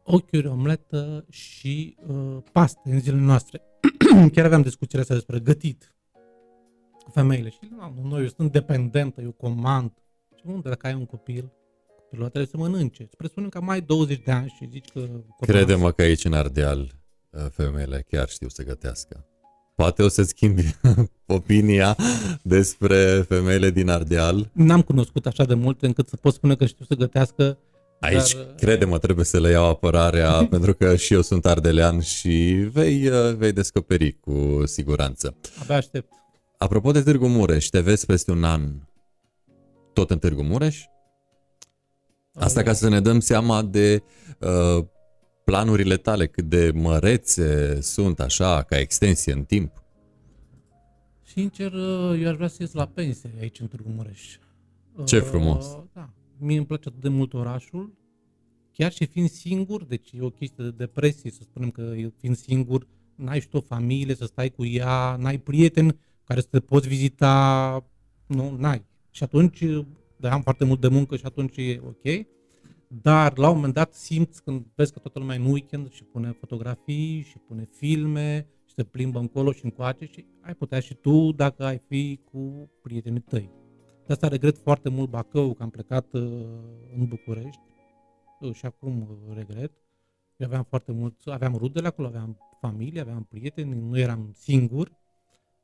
ochiuri, 0.04 0.48
omletă 0.48 1.26
și 1.30 1.98
uh, 2.08 2.38
paste 2.52 2.92
în 2.92 3.00
zilele 3.00 3.22
noastre. 3.22 3.62
Chiar 4.34 4.46
aveam 4.46 4.62
discuțiile 4.62 5.02
astea 5.02 5.16
despre 5.16 5.40
gătit 5.40 5.96
cu 7.04 7.12
femeile 7.12 7.50
și 7.50 7.60
nu, 7.70 8.08
noi, 8.10 8.22
eu 8.22 8.28
sunt 8.28 8.52
dependentă, 8.52 9.22
eu 9.22 9.32
comand. 9.32 9.92
Și 10.36 10.44
unde 10.46 10.70
dacă 10.70 10.88
ai 10.88 10.94
un 10.94 11.06
copil, 11.06 11.52
copilul 11.96 12.28
trebuie 12.28 12.46
să 12.46 12.58
mănânce. 12.58 13.04
Îți 13.04 13.16
presupunem 13.16 13.50
că 13.50 13.62
mai 13.62 13.82
20 13.82 14.24
de 14.24 14.32
ani 14.32 14.54
și 14.58 14.68
zici 14.70 14.90
că... 14.90 15.08
Crede-mă 15.40 15.92
că 15.92 16.02
aici 16.02 16.26
în 16.26 16.34
Ardeal 16.34 16.80
uh, 16.80 17.05
femeile 17.52 18.06
chiar 18.10 18.30
știu 18.30 18.50
să 18.50 18.64
gătească. 18.64 19.26
Poate 19.76 20.04
o 20.04 20.08
să 20.08 20.24
schimbi 20.24 20.76
opinia 21.26 21.98
despre 22.42 23.26
femeile 23.28 23.70
din 23.70 23.90
Ardeal. 23.90 24.50
N-am 24.54 24.82
cunoscut 24.82 25.26
așa 25.26 25.46
de 25.46 25.54
multe 25.54 25.86
încât 25.86 26.08
să 26.08 26.16
pot 26.16 26.34
spune 26.34 26.56
că 26.56 26.66
știu 26.66 26.86
să 26.86 26.96
gătească. 26.96 27.58
Aici, 28.00 28.34
dar... 28.34 28.46
crede-mă, 28.58 28.98
trebuie 28.98 29.26
să 29.26 29.40
le 29.40 29.50
iau 29.50 29.70
apărarea 29.70 30.32
pentru 30.50 30.74
că 30.74 30.96
și 30.96 31.14
eu 31.14 31.22
sunt 31.22 31.46
ardelean 31.46 32.00
și 32.00 32.68
vei, 32.72 33.08
uh, 33.08 33.36
vei 33.36 33.52
descoperi 33.52 34.20
cu 34.20 34.62
siguranță. 34.66 35.36
Abia 35.62 35.76
aștept. 35.76 36.14
Apropo 36.58 36.92
de 36.92 37.02
Târgu 37.02 37.28
Mureș, 37.28 37.66
te 37.66 37.80
vezi 37.80 38.06
peste 38.06 38.32
un 38.32 38.44
an 38.44 38.62
tot 39.94 40.12
în 40.12 40.20
Târgu 40.20 40.44
Mureș? 40.44 40.84
Asta 42.34 42.64
ca 42.64 42.74
să 42.74 42.90
ne 42.90 43.00
dăm 43.00 43.20
seama 43.20 43.62
de 43.62 44.04
uh, 44.40 44.86
planurile 45.46 45.98
tale, 45.98 46.28
cât 46.28 46.44
de 46.50 46.72
mărețe 46.74 47.82
sunt 47.82 48.20
așa, 48.20 48.64
ca 48.64 48.80
extensie 48.80 49.34
în 49.34 49.44
timp. 49.44 49.84
Sincer, 51.22 51.72
uh, 51.74 52.20
eu 52.22 52.30
aș 52.30 52.36
vrea 52.36 52.48
să 52.48 52.58
ies 52.60 52.74
la 52.74 52.88
pensie 52.88 53.34
aici 53.40 53.60
în 53.60 53.68
Târgu 53.68 53.90
Mureș. 53.90 54.38
Ce 55.06 55.20
frumos! 55.20 55.66
Uh, 55.66 55.84
da. 55.94 56.10
Mie 56.38 56.58
îmi 56.58 56.66
place 56.66 56.88
atât 56.88 57.02
de 57.02 57.10
mult 57.10 57.34
orașul, 57.34 57.94
chiar 58.72 58.92
și 58.92 59.06
fiind 59.06 59.30
singur, 59.30 59.84
deci 59.84 60.12
e 60.12 60.22
o 60.22 60.30
chestie 60.30 60.64
de 60.64 60.72
depresie, 60.72 61.32
să 61.32 61.40
spunem 61.42 61.70
că 61.70 61.94
fiind 62.18 62.36
singur, 62.36 62.88
n-ai 63.16 63.40
și 63.40 63.48
tu 63.48 63.58
o 63.58 63.62
familie 63.62 64.16
să 64.16 64.26
stai 64.26 64.50
cu 64.50 64.66
ea, 64.66 65.16
n-ai 65.16 65.38
prieteni 65.38 66.00
care 66.24 66.42
să 66.42 66.48
te 66.52 66.60
poți 66.60 66.88
vizita, 66.88 67.86
nu, 68.28 68.56
n-ai. 68.58 68.86
Și 69.12 69.24
atunci, 69.24 69.64
da, 70.18 70.32
am 70.32 70.42
foarte 70.42 70.66
mult 70.66 70.82
de 70.82 70.88
muncă 70.88 71.16
și 71.16 71.26
atunci 71.26 71.58
e 71.58 71.82
ok, 71.84 72.26
dar 73.02 73.38
la 73.38 73.50
un 73.50 73.56
moment 73.56 73.74
dat 73.74 73.94
simți 73.94 74.44
când 74.44 74.66
vezi 74.76 74.94
că 74.94 75.00
toată 75.00 75.20
lumea 75.20 75.36
e 75.36 75.40
în 75.40 75.52
weekend 75.52 75.92
și 75.92 76.04
pune 76.04 76.32
fotografii 76.32 77.22
și 77.22 77.38
pune 77.38 77.70
filme 77.72 78.48
și 78.66 78.74
se 78.74 78.84
plimbă 78.84 79.20
încolo 79.20 79.52
și 79.52 79.66
încoace 79.66 80.06
și 80.06 80.26
ai 80.42 80.54
putea 80.54 80.80
și 80.80 80.94
tu 80.94 81.32
dacă 81.32 81.64
ai 81.64 81.82
fi 81.88 82.20
cu 82.32 82.72
prietenii 82.82 83.20
tăi. 83.20 83.50
De 84.06 84.14
asta 84.14 84.28
regret 84.28 84.58
foarte 84.58 84.90
mult 84.90 85.10
Bacău, 85.10 85.54
că 85.54 85.64
am 85.64 85.70
plecat 85.70 86.14
uh, 86.14 86.22
în 86.98 87.06
București 87.08 87.62
uh, 88.40 88.54
și 88.54 88.66
acum 88.66 89.02
uh, 89.02 89.36
regret. 89.36 89.72
Eu 90.38 90.48
aveam 90.48 90.66
foarte 90.70 90.92
mult, 90.92 91.16
aveam 91.26 91.56
rudele 91.56 91.88
acolo, 91.88 92.08
aveam 92.08 92.38
familie, 92.60 93.02
aveam 93.02 93.24
prieteni, 93.24 93.90
nu 93.90 93.98
eram 93.98 94.32
singur, 94.34 94.92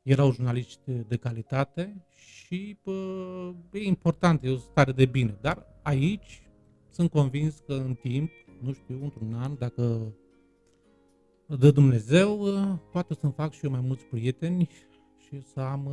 erau 0.02 0.32
jurnaliști 0.32 0.92
de 0.92 1.18
calitate 1.18 2.06
și 2.10 2.78
bă, 2.84 3.54
e 3.72 3.84
important, 3.84 4.44
e 4.44 4.50
o 4.50 4.58
stare 4.58 4.92
de 4.92 5.06
bine. 5.06 5.38
Dar 5.42 5.66
aici 5.84 6.51
sunt 6.92 7.10
convins 7.10 7.60
că 7.66 7.74
în 7.74 7.94
timp, 7.94 8.30
nu 8.62 8.74
știu, 8.74 9.00
într-un 9.04 9.34
an, 9.34 9.56
dacă 9.58 10.14
dă 11.46 11.72
Dumnezeu, 11.72 12.46
poate 12.92 13.14
să-mi 13.14 13.34
fac 13.34 13.52
și 13.52 13.66
eu 13.66 13.72
mai 13.72 13.82
mulți 13.82 14.06
prieteni 14.06 14.70
și 15.18 15.42
să 15.42 15.60
am 15.60 15.90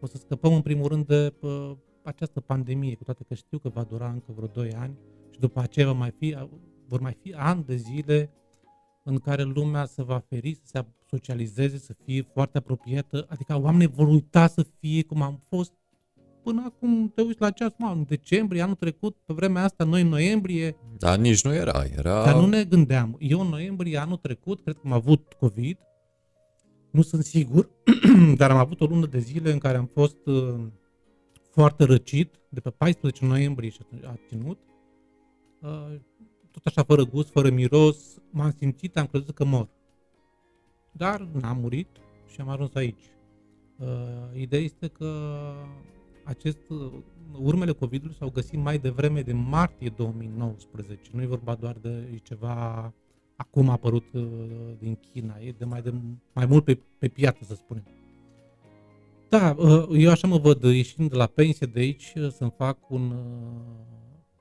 o 0.00 0.06
să 0.06 0.16
scăpăm 0.16 0.54
în 0.54 0.62
primul 0.62 0.88
rând 0.88 1.06
de 1.06 1.30
pă, 1.40 1.76
această 2.02 2.40
pandemie, 2.40 2.94
cu 2.94 3.04
toate 3.04 3.24
că 3.24 3.34
știu 3.34 3.58
că 3.58 3.68
va 3.68 3.82
dura 3.82 4.10
încă 4.10 4.32
vreo 4.32 4.46
2 4.46 4.72
ani 4.72 4.98
și 5.30 5.38
după 5.38 5.60
aceea 5.60 5.86
va 5.86 5.92
mai 5.92 6.10
fi, 6.10 6.36
vor 6.86 7.00
mai 7.00 7.16
fi 7.20 7.32
ani 7.32 7.64
de 7.64 7.76
zile 7.76 8.30
în 9.02 9.18
care 9.18 9.42
lumea 9.42 9.84
se 9.84 10.02
va 10.02 10.18
feri, 10.18 10.54
să 10.54 10.62
se 10.64 10.84
socializeze, 11.06 11.78
să 11.78 11.94
fie 12.04 12.22
foarte 12.22 12.58
apropiată, 12.58 13.26
adică 13.28 13.60
oamenii 13.60 13.86
vor 13.86 14.08
uita 14.08 14.46
să 14.46 14.66
fie 14.78 15.02
cum 15.02 15.22
am 15.22 15.36
fost 15.48 15.72
până 16.42 16.62
acum, 16.66 17.12
te 17.14 17.22
uiți 17.22 17.40
la 17.40 17.50
ceas, 17.50 17.72
mă, 17.78 17.90
în 17.94 18.04
decembrie, 18.08 18.62
anul 18.62 18.74
trecut, 18.74 19.16
pe 19.24 19.32
vremea 19.32 19.64
asta, 19.64 19.84
noi 19.84 20.00
în 20.00 20.08
noiembrie. 20.08 20.76
Dar 20.98 21.18
nici 21.18 21.44
nu 21.44 21.54
era, 21.54 21.84
era... 21.96 22.24
Dar 22.24 22.34
nu 22.34 22.46
ne 22.46 22.64
gândeam. 22.64 23.16
Eu 23.18 23.40
în 23.40 23.48
noiembrie 23.48 23.98
anul 23.98 24.16
trecut, 24.16 24.60
cred 24.60 24.74
că 24.74 24.80
am 24.84 24.92
avut 24.92 25.36
COVID, 25.38 25.78
nu 26.90 27.02
sunt 27.02 27.24
sigur, 27.24 27.70
dar 28.38 28.50
am 28.50 28.56
avut 28.56 28.80
o 28.80 28.84
lună 28.84 29.06
de 29.06 29.18
zile 29.18 29.52
în 29.52 29.58
care 29.58 29.76
am 29.76 29.90
fost 29.94 30.26
uh, 30.26 30.54
foarte 31.50 31.84
răcit, 31.84 32.34
de 32.48 32.60
pe 32.60 32.70
14 32.70 33.26
noiembrie 33.26 33.70
și 33.70 33.80
a 34.04 34.14
ținut, 34.28 34.58
uh, 35.60 36.00
tot 36.50 36.66
așa 36.66 36.82
fără 36.82 37.04
gust, 37.04 37.30
fără 37.30 37.50
miros, 37.50 38.18
m-am 38.30 38.54
simțit, 38.58 38.96
am 38.96 39.06
crezut 39.06 39.34
că 39.34 39.44
mor. 39.44 39.68
Dar 40.92 41.20
n-am 41.20 41.58
murit 41.60 41.88
și 42.32 42.40
am 42.40 42.48
ajuns 42.48 42.74
aici. 42.74 43.04
Uh, 43.78 43.86
ideea 44.40 44.62
este 44.62 44.86
că 44.86 45.34
acest, 46.30 46.68
uh, 46.68 46.92
urmele 47.38 47.72
COVID-ului 47.72 48.16
s-au 48.18 48.30
găsit 48.30 48.58
mai 48.58 48.78
devreme 48.78 49.22
de 49.22 49.32
martie 49.32 49.92
2019. 49.96 51.10
Nu 51.12 51.22
e 51.22 51.26
vorba 51.26 51.54
doar 51.54 51.76
de 51.76 52.20
ceva 52.22 52.92
acum 53.36 53.68
a 53.68 53.72
apărut 53.72 54.12
uh, 54.12 54.22
din 54.78 54.98
China, 55.12 55.38
e 55.40 55.54
de 55.58 55.64
mai, 55.64 55.82
de, 55.82 55.94
mai 56.32 56.46
mult 56.46 56.64
pe, 56.64 56.78
pe 56.98 57.08
piață, 57.08 57.44
să 57.44 57.54
spunem. 57.54 57.84
Da, 59.28 59.54
uh, 59.58 59.86
eu 59.92 60.10
așa 60.10 60.26
mă 60.26 60.38
văd, 60.38 60.62
ieșind 60.62 61.10
de 61.10 61.16
la 61.16 61.26
pensie 61.26 61.66
de 61.66 61.80
aici, 61.80 62.12
uh, 62.16 62.28
să-mi 62.30 62.54
fac 62.56 62.90
un... 62.90 63.10
uh, 63.10 63.88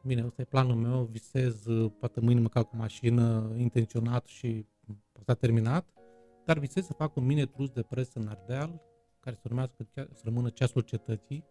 Bine, 0.04 0.26
ăsta 0.26 0.42
e 0.42 0.46
planul 0.46 0.76
meu, 0.76 1.10
visez, 1.12 1.66
uh, 1.66 1.92
poate 2.00 2.20
mâine 2.20 2.40
mă 2.40 2.48
calc 2.48 2.70
cu 2.70 2.76
mașină, 2.76 3.54
intenționat 3.58 4.26
și 4.26 4.66
s-a 5.26 5.34
terminat, 5.34 5.90
dar 6.46 6.60
visez 6.60 6.86
să 6.86 6.94
fac 6.94 7.16
un 7.16 7.26
mini 7.26 7.48
trus 7.48 7.70
de 7.70 7.82
presă 7.82 8.20
în 8.20 8.28
Ardeal, 8.28 8.82
care 9.20 9.36
să 9.36 9.42
urmează 9.46 9.72
să 9.94 10.22
rămână 10.24 10.50
ceasul 10.50 10.82
cetății, 10.82 11.44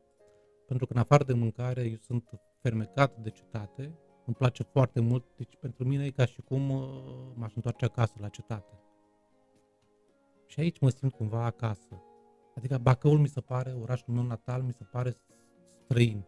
pentru 0.68 0.86
că 0.86 0.92
în 0.92 1.00
afară 1.00 1.24
de 1.24 1.32
mâncare 1.32 1.82
eu 1.82 1.96
sunt 1.96 2.30
fermecat 2.60 3.16
de 3.16 3.30
cetate, 3.30 3.98
îmi 4.26 4.36
place 4.36 4.62
foarte 4.62 5.00
mult, 5.00 5.24
deci 5.36 5.56
pentru 5.60 5.84
mine 5.84 6.04
e 6.04 6.10
ca 6.10 6.24
și 6.24 6.40
cum 6.42 6.70
uh, 6.70 6.82
m-aș 7.34 7.54
întoarce 7.54 7.84
acasă 7.84 8.14
la 8.20 8.28
cetate. 8.28 8.80
Și 10.46 10.60
aici 10.60 10.78
mă 10.78 10.88
simt 10.88 11.12
cumva 11.12 11.44
acasă. 11.44 12.02
Adică 12.54 12.78
Bacăul 12.78 13.18
mi 13.18 13.28
se 13.28 13.40
pare, 13.40 13.76
orașul 13.82 14.14
meu 14.14 14.22
natal, 14.22 14.62
mi 14.62 14.72
se 14.72 14.84
pare 14.84 15.16
străin. 15.84 16.24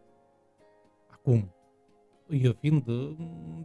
Acum, 1.07 1.53
eu 2.29 2.51
fiind 2.51 2.87
uh, 2.87 3.15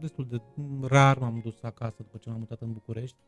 destul 0.01 0.27
de 0.27 0.43
rar 0.83 1.19
m-am 1.19 1.41
dus 1.41 1.63
acasă 1.63 2.03
după 2.03 2.19
ce 2.19 2.31
m-am 2.31 2.39
mutat 2.39 2.61
în 2.61 2.73
București, 2.73 3.19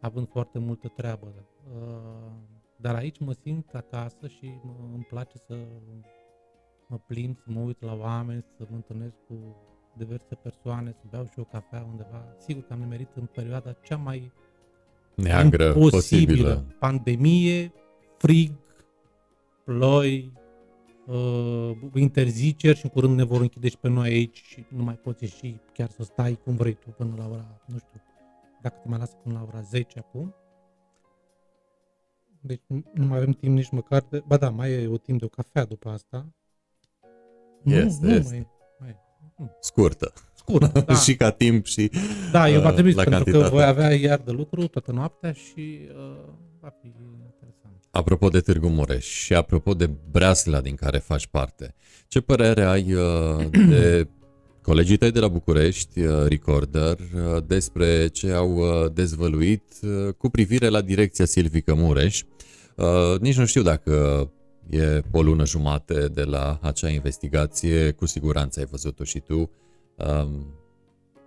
având 0.00 0.28
foarte 0.28 0.58
multă 0.58 0.88
treabă. 0.88 1.34
Uh, 1.74 2.32
Dar 2.76 2.94
aici 2.94 3.18
mă 3.18 3.32
simt 3.32 3.74
acasă 3.74 4.26
și 4.26 4.60
mă- 4.62 4.90
îmi 4.94 5.04
place 5.04 5.38
să 5.38 5.66
mă 6.86 6.98
plimb, 7.06 7.36
să 7.36 7.44
mă 7.46 7.60
uit 7.60 7.82
la 7.82 7.94
oameni, 7.94 8.44
să 8.56 8.66
mă 8.70 8.76
întâlnesc 8.76 9.14
cu 9.28 9.34
diverse 9.96 10.34
persoane, 10.34 10.90
să 10.90 11.04
beau 11.10 11.24
și 11.32 11.38
o 11.38 11.44
cafea 11.44 11.86
undeva. 11.90 12.34
Sigur 12.38 12.62
că 12.62 12.72
am 12.72 12.78
nimerit 12.78 13.08
în 13.14 13.26
perioada 13.34 13.72
cea 13.72 13.96
mai 13.96 14.32
Neagră, 15.14 15.64
imposibilă. 15.64 15.90
posibilă. 15.90 16.64
Pandemie, 16.78 17.72
frig, 18.18 18.52
ploi, 19.64 20.32
uh, 21.06 21.70
interziceri 21.94 22.78
și 22.78 22.84
în 22.84 22.90
curând 22.90 23.16
ne 23.16 23.24
vor 23.24 23.40
închide 23.40 23.68
și 23.68 23.78
pe 23.78 23.88
noi 23.88 24.08
aici 24.08 24.42
și 24.42 24.64
nu 24.68 24.82
mai 24.82 24.94
poți 24.94 25.22
ieși 25.22 25.56
chiar 25.72 25.88
să 25.88 26.02
stai 26.02 26.38
cum 26.44 26.56
vrei 26.56 26.74
tu 26.74 26.90
până 26.90 27.14
la 27.16 27.28
ora, 27.28 27.60
nu 27.66 27.78
știu, 27.78 28.00
dacă 28.62 28.76
te 28.82 28.88
mai 28.88 28.98
lasă 28.98 29.16
până 29.22 29.34
la 29.34 29.46
ora 29.48 29.60
10 29.60 29.98
acum. 29.98 30.34
Deci 32.40 32.62
nu 32.66 32.82
nu 32.94 33.06
mai 33.06 33.16
avem 33.16 33.32
timp 33.32 33.54
nici 33.54 33.70
măcar 33.70 34.02
de... 34.10 34.22
Ba 34.26 34.36
da, 34.36 34.50
mai 34.50 34.72
e 34.72 34.86
o 34.88 34.96
timp 34.96 35.18
de 35.18 35.24
o 35.24 35.28
cafea 35.28 35.64
după 35.64 35.88
asta. 35.90 36.26
Este, 37.74 38.06
nu, 38.06 38.12
este. 38.14 38.46
Mai, 38.80 38.96
mai, 39.36 39.50
Scurtă. 39.60 40.12
scurt, 40.34 40.72
da. 40.86 40.94
și 40.94 41.16
ca 41.16 41.30
timp 41.30 41.66
și 41.66 41.90
Da, 42.32 42.48
eu 42.50 42.60
va 42.60 42.68
uh, 42.68 42.72
trebui, 42.74 42.92
la 42.92 43.02
pentru 43.02 43.24
că 43.24 43.30
cantitate. 43.30 43.54
voi 43.54 43.64
avea 43.64 43.94
iar 43.94 44.18
de 44.24 44.30
lucru 44.30 44.66
toată 44.66 44.92
noaptea 44.92 45.32
și 45.32 45.80
uh, 45.88 46.28
va 46.60 46.68
fi 46.80 46.86
interesant. 46.86 47.74
Apropo 47.90 48.28
de 48.28 48.40
Târgu 48.40 48.68
Mureș 48.68 49.04
și 49.06 49.34
apropo 49.34 49.74
de 49.74 49.90
Breasla 50.10 50.60
din 50.60 50.74
care 50.74 50.98
faci 50.98 51.26
parte, 51.26 51.74
ce 52.08 52.20
părere 52.20 52.62
ai 52.64 52.92
uh, 52.94 53.46
de 53.70 54.08
colegii 54.62 54.96
tăi 54.96 55.10
de 55.10 55.20
la 55.20 55.28
București, 55.28 56.00
uh, 56.00 56.26
Recorder, 56.28 56.98
uh, 56.98 57.42
despre 57.46 58.06
ce 58.06 58.32
au 58.32 58.56
uh, 58.56 58.92
dezvăluit 58.92 59.62
uh, 59.82 60.12
cu 60.14 60.28
privire 60.28 60.68
la 60.68 60.80
direcția 60.80 61.24
Silvică 61.24 61.74
Mureș? 61.74 62.22
Uh, 62.76 63.20
Nici 63.20 63.36
nu 63.36 63.46
știu 63.46 63.62
dacă 63.62 64.30
e 64.70 65.02
o 65.12 65.22
lună 65.22 65.46
jumate 65.46 66.08
de 66.08 66.24
la 66.24 66.58
acea 66.62 66.88
investigație, 66.88 67.92
cu 67.92 68.06
siguranță 68.06 68.60
ai 68.60 68.66
văzut-o 68.66 69.04
și 69.04 69.20
tu. 69.20 69.38
Um, 69.38 70.46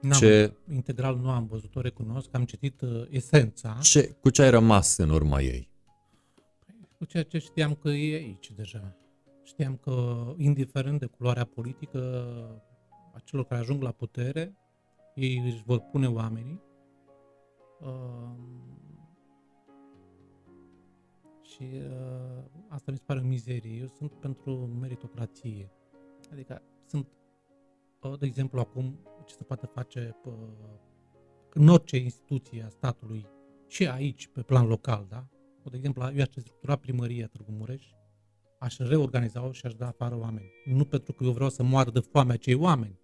N-am, 0.02 0.20
Ce- 0.20 0.54
Integral 0.74 1.18
nu 1.18 1.30
am 1.30 1.48
văzut-o, 1.48 1.82
recunosc, 1.82 2.30
am 2.32 2.46
citit 2.46 2.82
uh, 2.82 3.06
esența 3.10 3.78
Ce, 3.82 4.16
cu 4.22 4.30
ce 4.30 4.42
ai 4.42 4.50
rămas 4.50 4.98
în 4.98 5.10
urma 5.10 5.42
ei? 5.42 5.68
cu 6.98 7.06
ceea 7.06 7.24
ce 7.24 7.38
știam 7.38 7.74
că 7.76 7.90
e 7.90 8.16
aici 8.16 8.52
deja. 8.56 8.96
Știam 9.44 9.76
că, 9.76 10.24
indiferent 10.38 11.00
de 11.00 11.06
culoarea 11.06 11.46
politică 11.46 12.00
a 13.14 13.20
celor 13.24 13.46
care 13.46 13.62
ajung 13.62 13.82
la 13.82 13.92
putere, 13.92 14.56
ei 15.16 15.42
își 15.46 15.64
vor 15.66 15.80
pune 15.80 16.08
oamenii. 16.08 16.62
Uh, 17.82 17.88
și 21.60 21.70
uh, 21.74 22.44
asta 22.68 22.92
mi 22.92 22.98
se 22.98 23.04
pare 23.06 23.20
o 23.20 23.24
mizerie. 23.24 23.80
Eu 23.80 23.88
sunt 23.88 24.14
pentru 24.14 24.52
meritocrație. 24.80 25.72
Adică 26.32 26.62
sunt, 26.86 27.08
uh, 28.02 28.20
de 28.20 28.26
exemplu, 28.26 28.60
acum 28.60 29.00
ce 29.26 29.34
se 29.36 29.44
poate 29.44 29.66
face 29.66 30.16
uh, 30.26 30.34
în 31.54 31.68
orice 31.68 31.98
instituție 31.98 32.64
a 32.64 32.70
statului 32.70 33.28
și 33.68 33.88
aici, 33.88 34.28
pe 34.28 34.42
plan 34.42 34.68
local, 34.68 35.06
da? 35.10 35.28
De 35.64 35.78
exemplu, 35.78 36.04
eu 36.04 36.22
aș 36.22 36.28
structura 36.28 36.76
primăria 36.76 37.28
Târgu 37.28 37.52
Mureș, 37.52 37.86
aș 38.60 38.78
reorganiza-o 38.78 39.52
și 39.52 39.66
aș 39.66 39.74
da 39.74 39.88
afară 39.88 40.18
oameni. 40.18 40.52
Nu 40.66 40.86
pentru 40.86 41.14
că 41.14 41.24
eu 41.24 41.32
vreau 41.32 41.50
să 41.50 41.64
moară 41.64 41.92
de 41.92 42.00
foame 42.00 42.34
acei 42.34 42.54
oameni, 42.54 43.00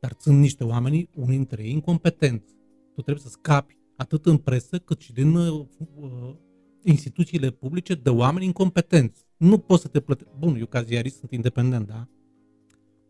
dar 0.00 0.14
sunt 0.18 0.38
niște 0.38 0.64
oameni, 0.64 1.10
unii 1.14 1.36
dintre 1.36 1.62
ei 1.62 1.70
incompetenți. 1.70 2.54
Tu 2.94 3.00
trebuie 3.02 3.24
să 3.24 3.28
scapi 3.28 3.78
atât 3.96 4.26
în 4.26 4.36
presă 4.36 4.78
cât 4.78 5.00
și 5.00 5.12
din 5.12 5.34
uh, 5.36 5.66
uh, 5.94 6.36
instituțiile 6.82 7.50
publice 7.50 7.94
de 7.94 8.10
oameni 8.10 8.44
incompetenți. 8.44 9.26
Nu 9.36 9.58
poți 9.58 9.82
să 9.82 9.88
te 9.88 10.00
plătești. 10.00 10.32
Bun, 10.38 10.56
eu 10.56 10.66
ca 10.66 10.82
ziarist 10.82 11.18
sunt 11.18 11.30
independent, 11.30 11.86
da? 11.86 12.08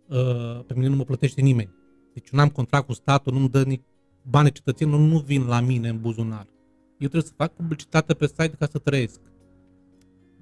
Uh, 0.09 0.65
pe 0.67 0.75
mine 0.75 0.89
nu 0.89 0.97
mă 0.97 1.05
plătește 1.05 1.41
nimeni. 1.41 1.71
Deci 2.13 2.29
eu 2.33 2.39
n-am 2.39 2.49
contract 2.49 2.87
cu 2.87 2.93
statul, 2.93 3.33
nu-mi 3.33 3.49
dă 3.49 3.63
nici 3.63 3.83
banii 4.23 4.53
cetățenilor, 4.53 5.01
nu 5.01 5.19
vin 5.19 5.47
la 5.47 5.61
mine 5.61 5.89
în 5.89 6.01
buzunar. 6.01 6.47
Eu 6.91 7.09
trebuie 7.09 7.23
să 7.23 7.33
fac 7.37 7.53
publicitate 7.53 8.15
pe 8.15 8.27
site 8.27 8.57
ca 8.59 8.67
să 8.67 8.79
trăiesc. 8.79 9.21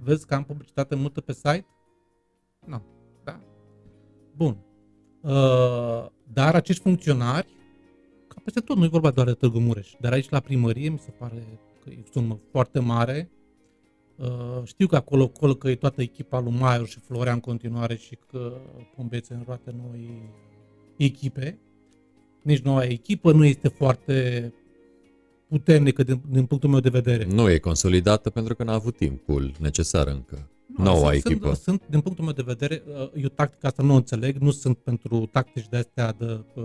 Vezi 0.02 0.26
că 0.26 0.34
am 0.34 0.44
publicitate 0.44 0.94
multă 0.94 1.20
pe 1.20 1.32
site? 1.32 1.66
Nu. 2.66 2.82
Da? 3.24 3.40
Bun. 4.36 4.56
Uh, 5.20 6.06
dar 6.32 6.54
acești 6.54 6.82
funcționari, 6.82 7.48
ca 8.28 8.36
peste 8.44 8.60
tot, 8.60 8.76
nu 8.76 8.84
e 8.84 8.88
vorba 8.88 9.10
doar 9.10 9.26
de 9.26 9.32
Târgu 9.32 9.58
Mureș, 9.58 9.92
dar 10.00 10.12
aici 10.12 10.28
la 10.28 10.40
primărie 10.40 10.88
mi 10.88 10.98
se 10.98 11.10
pare 11.10 11.60
că 11.86 11.92
e 11.92 12.02
o 12.02 12.10
sumă 12.12 12.40
foarte 12.50 12.78
mare. 12.78 13.30
Uh, 14.16 14.62
știu 14.64 14.86
că 14.86 14.96
acolo, 14.96 15.30
acolo 15.34 15.54
că 15.54 15.68
e 15.68 15.74
toată 15.74 16.02
echipa 16.02 16.40
lui 16.40 16.56
Maior 16.58 16.86
și 16.86 16.98
Florea 16.98 17.32
în 17.32 17.40
continuare 17.40 17.96
și 17.96 18.18
că 18.30 18.52
pun 18.94 19.06
bețe 19.08 19.34
în 19.34 19.42
roate 19.46 19.74
noi 19.76 20.30
echipe. 20.96 21.58
Nici 22.42 22.60
noua 22.60 22.84
echipă 22.84 23.32
nu 23.32 23.44
este 23.44 23.68
foarte 23.68 24.52
puternică 25.48 26.02
din, 26.02 26.20
din 26.30 26.46
punctul 26.46 26.70
meu 26.70 26.80
de 26.80 26.88
vedere. 26.88 27.24
Nu 27.24 27.50
e 27.50 27.58
consolidată 27.58 28.30
pentru 28.30 28.54
că 28.54 28.64
n-a 28.64 28.72
avut 28.72 28.96
timpul 28.96 29.52
necesar 29.58 30.06
încă. 30.06 30.50
Noua 30.76 31.12
sunt, 31.12 31.24
echipă. 31.24 31.46
Sunt, 31.46 31.58
sunt, 31.58 31.82
din 31.90 32.00
punctul 32.00 32.24
meu 32.24 32.32
de 32.32 32.42
vedere, 32.46 32.82
uh, 32.86 33.10
eu 33.22 33.28
tactica 33.28 33.68
asta 33.68 33.82
nu 33.82 33.92
o 33.92 33.96
înțeleg, 33.96 34.36
nu 34.36 34.50
sunt 34.50 34.78
pentru 34.78 35.26
tactici 35.32 35.68
de 35.68 35.76
astea 35.76 36.12
de 36.12 36.44
uh, 36.54 36.64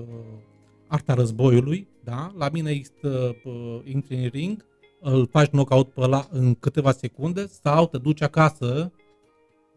arta 0.87 1.13
războiului, 1.13 1.87
da? 2.03 2.33
La 2.37 2.49
mine 2.49 2.71
există, 2.71 3.35
uh, 3.43 3.79
intri 3.83 4.15
în 4.15 4.27
ring, 4.27 4.65
îl 5.01 5.27
faci 5.27 5.49
knockout 5.49 5.93
pe 5.93 6.01
ăla 6.01 6.27
în 6.31 6.55
câteva 6.55 6.91
secunde 6.91 7.47
sau 7.47 7.87
te 7.87 7.97
duci 7.97 8.21
acasă 8.21 8.91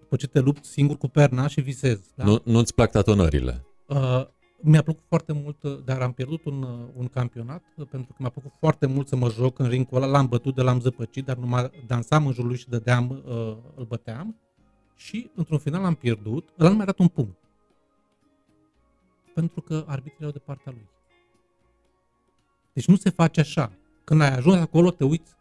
după 0.00 0.16
ce 0.16 0.26
te 0.26 0.40
lupți 0.40 0.70
singur 0.70 0.96
cu 0.96 1.08
perna 1.08 1.46
și 1.46 1.60
visezi. 1.60 2.10
Da? 2.14 2.24
Nu, 2.24 2.40
nu-ți 2.44 2.74
plac 2.74 2.90
tatonările. 2.90 3.64
Uh, 3.86 4.26
mi-a 4.60 4.82
plăcut 4.82 5.04
foarte 5.08 5.32
mult, 5.32 5.62
uh, 5.62 5.78
dar 5.84 6.00
am 6.00 6.12
pierdut 6.12 6.44
un, 6.44 6.62
uh, 6.62 6.88
un 6.94 7.08
campionat 7.08 7.62
uh, 7.76 7.86
pentru 7.90 8.12
că 8.12 8.16
mi-a 8.18 8.28
plăcut 8.28 8.52
foarte 8.58 8.86
mult 8.86 9.08
să 9.08 9.16
mă 9.16 9.30
joc 9.30 9.58
în 9.58 9.68
ringul 9.68 9.96
ăla, 9.96 10.06
l-am 10.06 10.26
bătut 10.26 10.54
de 10.54 10.62
l-am 10.62 10.80
zăpăcit, 10.80 11.24
dar 11.24 11.36
numai 11.36 11.70
dansam 11.86 12.26
în 12.26 12.32
jurul 12.32 12.48
lui 12.48 12.58
și 12.58 12.68
dădeam, 12.68 13.10
uh, 13.10 13.56
îl 13.74 13.84
băteam 13.84 14.36
și 14.96 15.30
într-un 15.34 15.58
final 15.58 15.84
am 15.84 15.94
pierdut, 15.94 16.48
ăla 16.58 16.68
nu 16.68 16.76
mi-a 16.76 16.84
dat 16.84 16.98
un 16.98 17.08
punct. 17.08 17.38
Pentru 19.34 19.60
că 19.60 19.84
arbitrii 19.86 20.18
erau 20.18 20.32
de 20.32 20.38
partea 20.38 20.72
lui. 20.72 20.88
Deci 22.72 22.86
nu 22.86 22.96
se 22.96 23.10
face 23.10 23.40
așa. 23.40 23.72
Când 24.04 24.20
ai 24.20 24.34
ajuns 24.34 24.56
acolo, 24.56 24.90
te 24.90 25.04
uiți, 25.04 25.32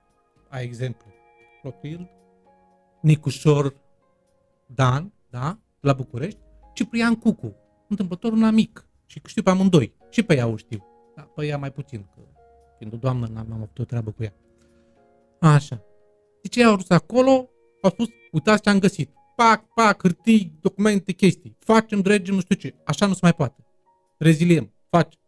ai 0.50 0.64
exemplu. 0.64 1.08
Clotilde, 1.62 2.10
Nicușor 3.02 3.76
Dan, 4.66 5.14
da, 5.30 5.60
la 5.80 5.94
București, 5.94 6.40
Ciprian 6.74 7.16
Cucu, 7.16 7.56
întâmplător 7.88 8.32
un 8.32 8.44
amic. 8.44 8.88
Și 9.06 9.22
știu 9.26 9.44
pe 9.44 9.50
amândoi. 9.50 9.94
Și 10.10 10.24
pe 10.24 10.36
ea 10.36 10.48
o 10.48 10.56
știu. 10.56 10.86
Da, 11.16 11.22
pe 11.22 11.46
ea 11.46 11.58
mai 11.58 11.72
puțin, 11.72 12.08
că 12.16 12.22
fiind 12.78 12.94
o 12.94 12.98
doamnă, 12.98 13.28
n-am, 13.28 13.46
n-am 13.48 13.62
avut 13.62 13.80
o 13.80 13.84
treabă 13.84 14.12
cu 14.12 14.24
ea. 14.24 14.34
Așa. 15.40 15.84
Deci 16.42 16.56
ei 16.56 16.64
au 16.64 16.72
ajuns 16.72 16.90
acolo, 16.90 17.50
au 17.82 17.90
spus, 17.90 18.08
uitați 18.32 18.62
ce 18.62 18.70
am 18.70 18.80
găsit. 18.80 19.14
Pac, 19.36 19.66
pac, 19.74 20.02
hârtii, 20.02 20.58
documente, 20.62 21.12
chestii. 21.12 21.56
Facem, 21.60 22.02
dregem, 22.02 22.36
nu 22.36 22.42
știu 22.42 22.56
ce. 22.56 22.76
Așa 22.84 23.06
nu 23.06 23.14
se 23.14 23.20
mai 23.22 23.34
poate. 23.34 23.66
Reziliem. 24.18 24.74
Faci. 24.90 25.20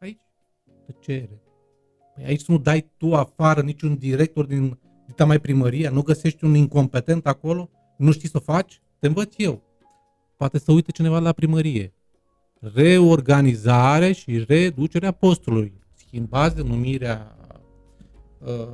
Aici, 0.00 0.20
tăcere. 0.86 1.43
Păi 2.14 2.24
aici 2.24 2.44
nu 2.46 2.58
dai 2.58 2.90
tu 2.96 3.14
afară 3.14 3.60
niciun 3.60 3.96
director 3.96 4.44
din 4.44 4.78
dita 5.06 5.24
mai 5.24 5.40
primăria, 5.40 5.90
nu 5.90 6.02
găsești 6.02 6.44
un 6.44 6.54
incompetent 6.54 7.26
acolo, 7.26 7.70
nu 7.96 8.12
știi 8.12 8.28
să 8.28 8.36
o 8.36 8.40
faci, 8.40 8.80
te 8.98 9.06
învăț 9.06 9.34
eu. 9.36 9.62
Poate 10.36 10.58
să 10.58 10.72
uite 10.72 10.90
cineva 10.90 11.18
la 11.18 11.32
primărie. 11.32 11.94
Reorganizare 12.74 14.12
și 14.12 14.44
reducerea 14.46 15.12
postului. 15.12 15.72
Schimbați 15.94 16.56
denumirea 16.56 17.36
uh, 18.38 18.68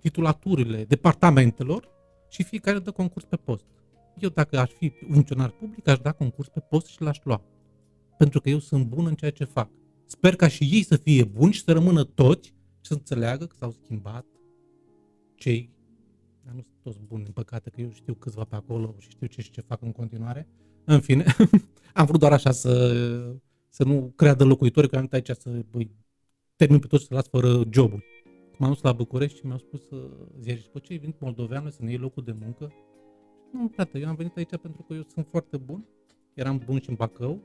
titulaturile 0.00 0.84
departamentelor 0.84 1.88
și 2.28 2.42
fiecare 2.42 2.78
dă 2.78 2.90
concurs 2.90 3.24
pe 3.24 3.36
post. 3.36 3.64
Eu 4.18 4.28
dacă 4.28 4.58
aș 4.58 4.70
fi 4.70 4.92
funcționar 5.10 5.50
public, 5.50 5.88
aș 5.88 5.98
da 5.98 6.12
concurs 6.12 6.48
pe 6.48 6.60
post 6.60 6.86
și 6.86 7.02
l-aș 7.02 7.18
lua. 7.22 7.42
Pentru 8.18 8.40
că 8.40 8.48
eu 8.48 8.58
sunt 8.58 8.84
bun 8.84 9.06
în 9.06 9.14
ceea 9.14 9.30
ce 9.30 9.44
fac. 9.44 9.68
Sper 10.08 10.36
ca 10.36 10.48
și 10.48 10.68
ei 10.70 10.82
să 10.82 10.96
fie 10.96 11.24
buni 11.24 11.52
și 11.52 11.62
să 11.62 11.72
rămână 11.72 12.04
toți 12.04 12.48
și 12.48 12.86
să 12.90 12.94
înțeleagă 12.94 13.46
că 13.46 13.56
s-au 13.58 13.70
schimbat 13.70 14.26
cei, 15.34 15.70
dar 16.44 16.54
nu 16.54 16.60
sunt 16.60 16.82
toți 16.82 16.98
buni, 17.08 17.22
din 17.22 17.32
păcate, 17.32 17.70
că 17.70 17.80
eu 17.80 17.90
știu 17.92 18.14
câțiva 18.14 18.44
pe 18.44 18.54
acolo 18.54 18.94
și 18.98 19.10
știu 19.10 19.26
ce 19.26 19.40
și 19.40 19.50
ce 19.50 19.60
fac 19.60 19.82
în 19.82 19.92
continuare. 19.92 20.48
În 20.84 21.00
fine, 21.00 21.24
am 21.94 22.06
vrut 22.06 22.20
doar 22.20 22.32
așa 22.32 22.50
să, 22.50 22.92
să 23.68 23.84
nu 23.84 24.12
creadă 24.16 24.44
locuitori 24.44 24.88
că 24.88 24.96
am 24.96 25.08
aici 25.10 25.30
să 25.30 25.64
băi, 25.70 25.90
termin 26.56 26.78
pe 26.78 26.86
toți 26.86 27.04
să 27.04 27.14
las 27.14 27.28
fără 27.28 27.62
joburi. 27.70 28.04
M-am 28.58 28.72
dus 28.72 28.82
la 28.82 28.92
București 28.92 29.38
și 29.38 29.46
mi-au 29.46 29.58
spus 29.58 29.90
uh, 29.90 30.10
ziariști, 30.40 30.68
pe 30.68 30.78
ce 30.78 30.92
ai 30.92 30.98
venit 30.98 31.20
moldoveanul 31.20 31.70
să 31.70 31.82
ne 31.82 31.90
iei 31.90 31.98
locul 31.98 32.22
de 32.22 32.34
muncă? 32.40 32.72
Nu, 33.52 33.70
frate, 33.74 33.98
eu 33.98 34.08
am 34.08 34.14
venit 34.14 34.36
aici 34.36 34.56
pentru 34.62 34.82
că 34.82 34.94
eu 34.94 35.04
sunt 35.12 35.26
foarte 35.30 35.56
bun, 35.56 35.84
eram 36.34 36.62
bun 36.66 36.80
și 36.80 36.88
în 36.88 36.94
Bacău, 36.94 37.42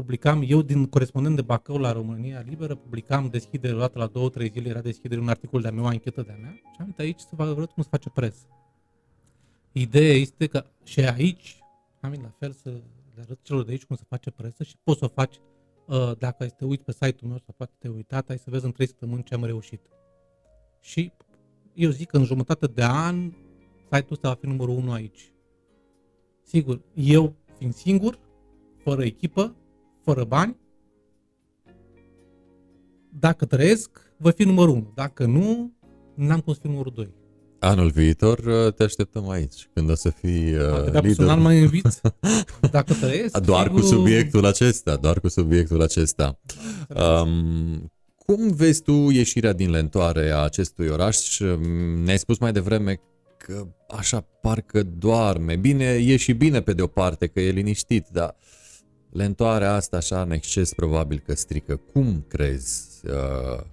publicam, 0.00 0.44
eu 0.46 0.62
din 0.62 0.86
corespondent 0.86 1.36
de 1.36 1.42
Bacău 1.42 1.76
la 1.76 1.92
România 1.92 2.44
Liberă, 2.46 2.74
publicam 2.74 3.28
deschidere 3.28 3.74
odată 3.74 3.98
la 3.98 4.06
două, 4.06 4.28
trei 4.28 4.50
zile, 4.50 4.68
era 4.68 4.80
deschidere 4.80 5.20
un 5.20 5.28
articol 5.28 5.60
de-a 5.60 5.70
meu, 5.70 5.84
o 5.84 5.86
anchetă 5.86 6.22
de-a 6.22 6.36
mea 6.40 6.52
și 6.54 6.62
am 6.64 6.76
venit 6.78 6.98
aici 6.98 7.20
să 7.20 7.28
vă 7.32 7.42
arăt 7.42 7.70
cum 7.70 7.82
se 7.82 7.88
face 7.90 8.10
presă. 8.10 8.46
Ideea 9.72 10.14
este 10.14 10.46
că 10.46 10.64
și 10.84 11.00
aici, 11.00 11.58
am 12.00 12.12
la 12.22 12.34
fel 12.38 12.52
să 12.52 12.68
le 13.14 13.22
arăt 13.22 13.38
celor 13.42 13.64
de 13.64 13.70
aici 13.70 13.84
cum 13.84 13.96
se 13.96 14.04
face 14.08 14.30
presă 14.30 14.62
și 14.62 14.74
poți 14.82 14.98
să 14.98 15.04
o 15.04 15.08
faci 15.08 15.34
uh, 15.86 16.12
dacă 16.18 16.46
te 16.46 16.64
uiți 16.64 16.84
pe 16.84 16.92
site-ul 16.92 17.30
meu 17.30 17.38
sau 17.38 17.54
poate 17.56 17.72
te 17.78 17.88
uitat, 17.88 18.28
ai 18.28 18.38
să 18.38 18.50
vezi 18.50 18.64
în 18.64 18.72
trei 18.72 18.86
săptămâni 18.86 19.22
ce 19.22 19.34
am 19.34 19.44
reușit. 19.44 19.80
Și 20.80 21.12
eu 21.74 21.90
zic 21.90 22.08
că 22.08 22.16
în 22.16 22.24
jumătate 22.24 22.66
de 22.66 22.84
an 22.84 23.32
site-ul 23.82 24.06
ăsta 24.10 24.28
va 24.28 24.34
fi 24.34 24.46
numărul 24.46 24.74
1 24.74 24.92
aici. 24.92 25.32
Sigur, 26.42 26.80
eu 26.94 27.34
fiind 27.56 27.74
singur, 27.74 28.18
fără 28.82 29.04
echipă, 29.04 29.54
fără 30.04 30.24
bani, 30.24 30.56
dacă 33.18 33.44
trăiesc, 33.44 33.90
voi 34.16 34.32
fi 34.32 34.42
numărul 34.44 34.74
1. 34.74 34.92
Dacă 34.94 35.24
nu, 35.24 35.72
n-am 36.14 36.40
cum 36.40 36.52
să 36.52 36.58
fiu 36.62 36.70
numărul 36.70 36.92
2. 36.94 37.14
Anul 37.58 37.90
viitor 37.90 38.38
uh, 38.38 38.72
te 38.74 38.82
așteptăm 38.82 39.28
aici, 39.28 39.68
când 39.74 39.90
o 39.90 39.94
să 39.94 40.10
fii 40.10 40.54
uh, 40.54 40.60
Dacă 40.60 40.84
lider. 40.84 41.00
personal 41.02 41.38
mă 41.38 41.52
inviți, 41.52 42.00
dacă 42.70 42.92
trăiesc, 42.94 43.38
Doar 43.38 43.66
sigur, 43.66 43.80
cu 43.80 43.86
subiectul 43.86 44.46
acesta, 44.46 44.96
doar 44.96 45.20
cu 45.20 45.28
subiectul 45.28 45.82
acesta. 45.82 46.38
Um, 46.88 47.92
cum 48.16 48.52
vezi 48.52 48.82
tu 48.82 48.92
ieșirea 48.92 49.52
din 49.52 49.70
lentoare 49.70 50.30
a 50.30 50.38
acestui 50.38 50.88
oraș? 50.88 51.40
Ne-ai 52.04 52.18
spus 52.18 52.38
mai 52.38 52.52
devreme 52.52 53.00
că 53.38 53.66
așa 53.88 54.20
parcă 54.20 54.82
doarme. 54.82 55.56
Bine, 55.56 55.84
e 55.84 56.16
și 56.16 56.32
bine 56.32 56.60
pe 56.60 56.72
de 56.72 56.82
o 56.82 56.86
parte 56.86 57.26
că 57.26 57.40
e 57.40 57.50
liniștit, 57.50 58.06
dar 58.12 58.36
lentoarea 59.10 59.74
asta 59.74 59.96
așa 59.96 60.22
în 60.22 60.30
exces 60.30 60.74
probabil 60.74 61.18
că 61.18 61.34
strică. 61.34 61.76
Cum 61.76 62.24
crezi 62.28 63.06
uh, 63.06 63.64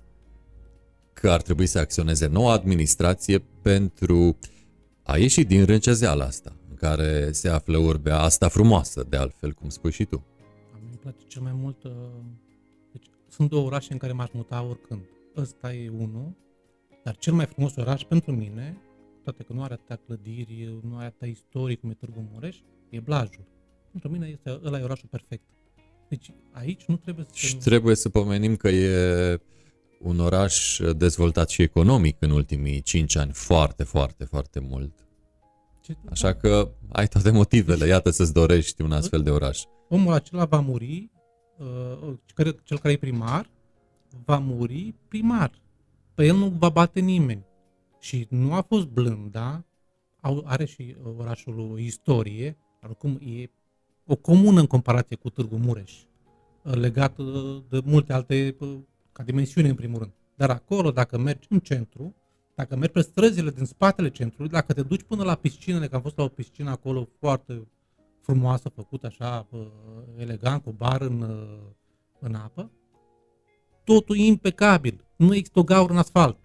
că 1.14 1.32
ar 1.32 1.42
trebui 1.42 1.66
să 1.66 1.80
acționeze 1.80 2.28
noua 2.28 2.54
administrație 2.54 3.44
pentru 3.62 4.38
a 5.04 5.18
ieși 5.18 5.44
din 5.44 5.66
râncezeala 5.66 6.26
asta 6.26 6.56
în 6.70 6.76
care 6.76 7.32
se 7.32 7.50
află 7.50 7.78
urbea 7.78 8.20
asta 8.20 8.48
frumoasă, 8.48 9.06
de 9.10 9.18
altfel, 9.18 9.52
cum 9.52 9.70
spui 9.70 9.92
și 9.92 10.06
tu? 10.06 10.24
A 10.74 10.78
mie 10.82 10.90
îmi 10.90 11.00
place 11.00 11.26
cel 11.28 11.42
mai 11.42 11.54
mult... 11.54 11.84
Uh, 11.84 11.92
deci, 12.92 13.06
sunt 13.28 13.50
două 13.50 13.66
orașe 13.66 13.94
în 13.94 13.98
care 13.98 14.14
m-aș 14.14 14.30
muta 14.32 14.64
oricând. 14.70 15.02
Ăsta 15.36 15.74
e 15.74 15.90
unul, 15.90 16.36
dar 17.04 17.16
cel 17.16 17.34
mai 17.34 17.46
frumos 17.46 17.76
oraș 17.76 18.04
pentru 18.04 18.32
mine, 18.32 18.78
toate 19.24 19.44
că 19.44 19.54
nu 19.54 19.64
are 19.64 19.74
atâtea 19.74 20.00
clădiri, 20.06 20.80
nu 20.90 20.98
are 20.98 21.06
atâtea 21.06 21.28
istorie 21.28 21.76
cum 21.76 21.90
e 21.90 21.94
Târgu 21.94 22.30
Mureș, 22.34 22.58
e 22.90 23.00
Blajul. 23.00 23.46
Pentru 24.00 24.20
mine 24.20 24.32
este, 24.32 24.60
ăla 24.64 24.80
e 24.80 24.84
orașul 24.84 25.08
perfect. 25.12 25.43
Deci 26.10 26.32
aici 26.52 26.86
nu 26.86 26.95
trebuie 26.95 27.26
să... 27.30 27.36
Și 27.36 27.58
trebuie 27.58 27.95
să 27.95 28.10
pomenim 28.10 28.56
că 28.56 28.68
e 28.70 29.39
un 30.00 30.20
oraș 30.20 30.80
dezvoltat 30.98 31.50
și 31.50 31.62
economic 31.62 32.18
în 32.20 32.32
ultimii 32.32 32.82
5 32.82 33.16
ani, 33.16 33.32
foarte, 33.34 33.84
foarte, 33.84 34.24
foarte 34.24 34.60
mult. 34.60 34.93
Ce- 35.82 35.98
Așa 36.10 36.34
că 36.36 36.72
ai 36.91 37.08
toate 37.08 37.32
motivele, 37.32 37.86
iată 37.88 38.10
să-ți 38.10 38.34
dorești 38.34 38.82
un 38.82 38.91
astfel 38.91 39.24
de 39.24 39.30
oraș. 39.30 39.62
omul 39.89 40.14
acela 40.14 40.45
va 40.45 40.60
muri, 40.60 41.10
uh, 41.58 42.14
care- 42.34 42.56
cel 42.64 42.80
care 42.80 42.93
e 42.93 42.98
primar, 42.98 43.50
va 44.26 44.38
muri 44.38 44.93
primar. 45.08 45.52
Pe 46.16 46.26
el 46.26 46.36
nu 46.36 46.48
va 46.60 46.70
bate 46.70 47.00
nimeni. 47.00 47.45
Și 48.00 48.28
nu 48.30 48.54
a 48.54 48.62
fost 48.62 48.86
blând, 48.86 49.32
da? 49.32 49.64
Au, 50.22 50.43
are 50.45 50.66
și 50.66 50.95
uh, 51.06 51.14
orașul 51.18 51.60
o 51.60 51.78
istorie, 51.78 52.58
oricum 52.84 53.20
e 53.22 53.50
o 54.08 54.16
comună 54.16 54.60
în 54.60 54.68
comparație 54.68 55.16
cu 55.16 55.30
Târgu 55.30 55.55
Mureș, 55.55 55.93
uh, 56.64 56.74
legat 56.74 57.18
uh, 57.18 57.62
de 57.70 57.82
multe 57.86 58.14
alte, 58.14 58.55
uh, 58.60 58.78
ca 59.12 59.24
dimensiune 59.24 59.70
în 59.70 59.76
primul 59.76 59.99
rând. 59.99 60.12
Dar 60.36 60.49
acolo, 60.49 60.91
dacă 60.91 61.18
mergi 61.18 61.47
în 61.49 61.60
centru, 61.60 62.16
dacă 62.55 62.76
mergi 62.76 62.93
pe 62.93 63.01
străzile 63.01 63.49
din 63.49 63.66
spatele 63.66 64.10
centrului, 64.10 64.51
dacă 64.51 64.74
te 64.74 64.82
duci 64.82 65.03
până 65.03 65.24
la 65.24 65.36
piscinele, 65.36 65.88
că 65.88 65.95
am 65.95 66.01
fost 66.01 66.18
la 66.18 66.24
o 66.24 66.28
piscină 66.28 66.70
acolo 66.70 67.08
foarte 67.20 67.68
frumoasă, 68.22 68.70
făcută 68.70 69.08
așa, 69.08 69.47
uh, 69.51 69.68
elegant, 70.18 70.64
cu 70.64 70.72
bar 70.72 71.01
în, 71.01 71.22
uh, 71.22 71.60
în 72.20 72.36
apă, 72.36 72.72
totul 73.84 74.18
e 74.18 74.26
impecabil. 74.26 75.05
Nu 75.16 75.36
există 75.36 75.60
o 75.60 75.64
gaură 75.64 75.91
în 75.91 75.97
asfalt. 75.97 76.38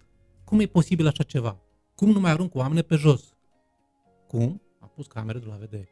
Cum 0.45 0.59
e 0.59 0.65
posibil 0.65 1.07
așa 1.07 1.23
ceva? 1.23 1.59
Cum 1.95 2.09
nu 2.09 2.19
mai 2.19 2.31
arunc 2.31 2.55
oameni 2.55 2.83
pe 2.83 2.95
jos? 2.95 3.33
Cum? 4.27 4.61
A 4.79 4.85
pus 4.85 5.07
camere 5.07 5.39
de 5.39 5.45
la 5.45 5.55
vedere. 5.55 5.89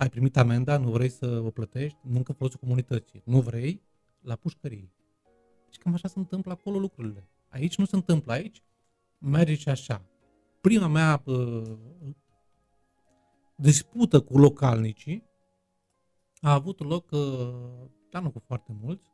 Ai 0.00 0.08
primit 0.08 0.36
amenda, 0.36 0.76
nu 0.76 0.90
vrei 0.90 1.08
să 1.08 1.42
o 1.44 1.50
plătești, 1.50 1.98
nu 2.02 2.16
încă 2.16 2.32
folosul 2.32 2.58
comunității. 2.60 3.22
Nu 3.24 3.40
vrei, 3.40 3.82
la 4.20 4.34
pușcărie. 4.36 4.92
Și 5.70 5.78
cam 5.78 5.92
așa 5.92 6.08
se 6.08 6.18
întâmplă 6.18 6.52
acolo 6.52 6.78
lucrurile. 6.78 7.28
Aici 7.48 7.76
nu 7.76 7.84
se 7.84 7.96
întâmplă, 7.96 8.32
aici 8.32 8.62
merge 9.18 9.54
și 9.54 9.68
așa. 9.68 10.04
Prima 10.60 10.86
mea 10.86 11.22
uh, 11.24 11.76
dispută 13.54 14.20
cu 14.20 14.38
localnicii 14.38 15.24
a 16.40 16.52
avut 16.52 16.84
loc, 16.84 17.10
uh, 17.10 17.88
dar 18.10 18.22
nu 18.22 18.30
cu 18.30 18.38
foarte 18.46 18.76
mulți, 18.80 19.12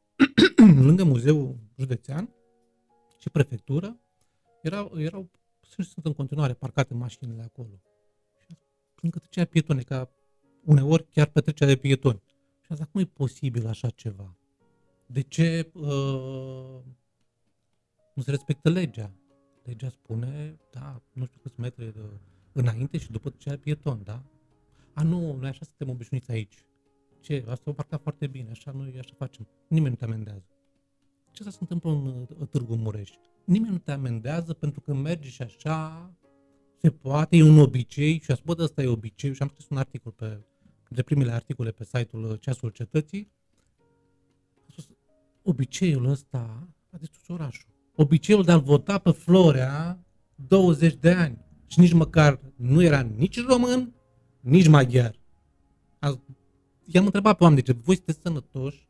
lângă 0.86 1.04
muzeul 1.04 1.56
județean 1.76 2.34
și 3.18 3.30
prefectură, 3.30 4.00
erau, 4.62 4.92
erau 4.96 5.30
și 5.62 5.82
sunt 5.82 6.06
în 6.06 6.12
continuare 6.12 6.54
parcate 6.54 6.94
mașinile 6.94 7.42
acolo. 7.42 7.82
Și 8.98 9.04
lângă 9.04 9.18
trecerea 9.18 9.48
pietone, 9.50 9.82
ca 9.82 10.10
uneori 10.64 11.06
chiar 11.06 11.26
petrecerea 11.26 11.74
de 11.74 11.80
pietoni. 11.80 12.22
Și 12.60 12.66
am 12.68 12.76
zis, 12.76 12.86
cum 12.92 13.00
e 13.00 13.04
posibil 13.04 13.66
așa 13.66 13.90
ceva? 13.90 14.36
De 15.06 15.20
ce 15.20 15.70
uh, 15.74 16.80
nu 18.14 18.22
se 18.22 18.30
respectă 18.30 18.70
legea? 18.70 19.10
Legea 19.64 19.88
spune, 19.88 20.60
da, 20.70 21.02
nu 21.12 21.26
știu 21.26 21.40
câți 21.42 21.60
metri 21.60 21.92
de, 21.92 22.00
înainte 22.52 22.98
și 22.98 23.10
după 23.10 23.30
trecerea 23.30 23.58
pieton, 23.58 24.00
da? 24.04 24.22
A, 24.94 25.02
nu, 25.02 25.36
noi 25.36 25.48
așa 25.48 25.64
suntem 25.64 25.88
obișnuiți 25.88 26.30
aici. 26.30 26.64
Ce? 27.20 27.44
Asta 27.48 27.70
o 27.70 27.72
partea 27.72 27.98
foarte 27.98 28.26
bine, 28.26 28.50
așa 28.50 28.70
noi 28.70 28.98
așa 28.98 29.14
facem. 29.16 29.48
Nimeni 29.68 29.90
nu 29.90 29.96
te 29.96 30.04
amendează. 30.04 30.46
Ce 31.30 31.42
se 31.42 31.56
întâmplă 31.60 31.90
în 31.90 32.26
uh, 32.38 32.48
Târgu 32.48 32.74
Mureș? 32.74 33.10
Nimeni 33.44 33.72
nu 33.72 33.78
te 33.78 33.92
amendează 33.92 34.52
pentru 34.52 34.80
că 34.80 34.94
mergi 34.94 35.28
și 35.28 35.42
așa 35.42 36.10
se 36.80 36.90
poate, 36.90 37.36
e 37.36 37.42
un 37.42 37.58
obicei 37.58 38.20
și 38.20 38.30
a 38.30 38.34
spus, 38.34 38.54
bă, 38.54 38.62
ăsta 38.62 38.82
e 38.82 38.86
obicei 38.86 39.34
și 39.34 39.42
am 39.42 39.48
scris 39.48 39.66
un 39.68 39.76
articol 39.76 40.12
pe, 40.12 40.40
de 40.88 41.02
primele 41.02 41.32
articole 41.32 41.70
pe 41.70 41.84
site-ul 41.84 42.30
uh, 42.30 42.40
Ceasul 42.40 42.70
Cetății. 42.70 43.30
A 44.66 44.70
spus, 44.70 44.88
obiceiul 45.42 46.04
ăsta 46.04 46.68
a 46.90 46.96
distrus 46.96 47.28
orașul. 47.28 47.68
Obiceiul 47.94 48.44
de 48.44 48.52
a-l 48.52 48.60
vota 48.60 48.98
pe 48.98 49.10
Florea 49.10 50.04
20 50.34 50.94
de 50.94 51.10
ani 51.10 51.38
și 51.66 51.80
nici 51.80 51.92
măcar 51.92 52.40
nu 52.56 52.82
era 52.82 53.00
nici 53.00 53.44
român, 53.44 53.94
nici 54.40 54.68
maghiar. 54.68 55.18
A, 55.98 56.20
i-am 56.84 57.04
întrebat 57.04 57.36
pe 57.36 57.42
oameni, 57.42 57.62
de 57.62 57.72
ce 57.72 57.78
voi 57.84 57.94
sunteți 57.94 58.20
sănătoși? 58.22 58.88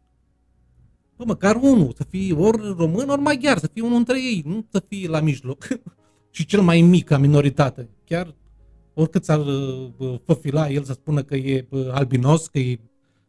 Bă, 1.16 1.24
măcar 1.24 1.56
unul, 1.56 1.92
să 1.96 2.04
fie 2.04 2.32
ori 2.34 2.74
român, 2.76 3.08
ori 3.08 3.20
maghiar, 3.20 3.58
să 3.58 3.66
fie 3.66 3.82
unul 3.82 3.96
între 3.96 4.22
ei, 4.22 4.42
nu 4.46 4.66
să 4.70 4.84
fie 4.88 5.08
la 5.08 5.20
mijloc. 5.20 5.68
și 6.30 6.46
cel 6.46 6.60
mai 6.60 6.80
mic 6.80 7.04
ca 7.04 7.18
minoritate. 7.18 7.88
Chiar 8.04 8.34
oricât 8.94 9.24
s-ar 9.24 9.46
uh, 9.46 10.14
făfila 10.24 10.68
el 10.68 10.82
să 10.82 10.92
spună 10.92 11.22
că 11.22 11.36
e 11.36 11.66
uh, 11.70 11.88
albinos, 11.90 12.46
că 12.46 12.58
e 12.58 12.80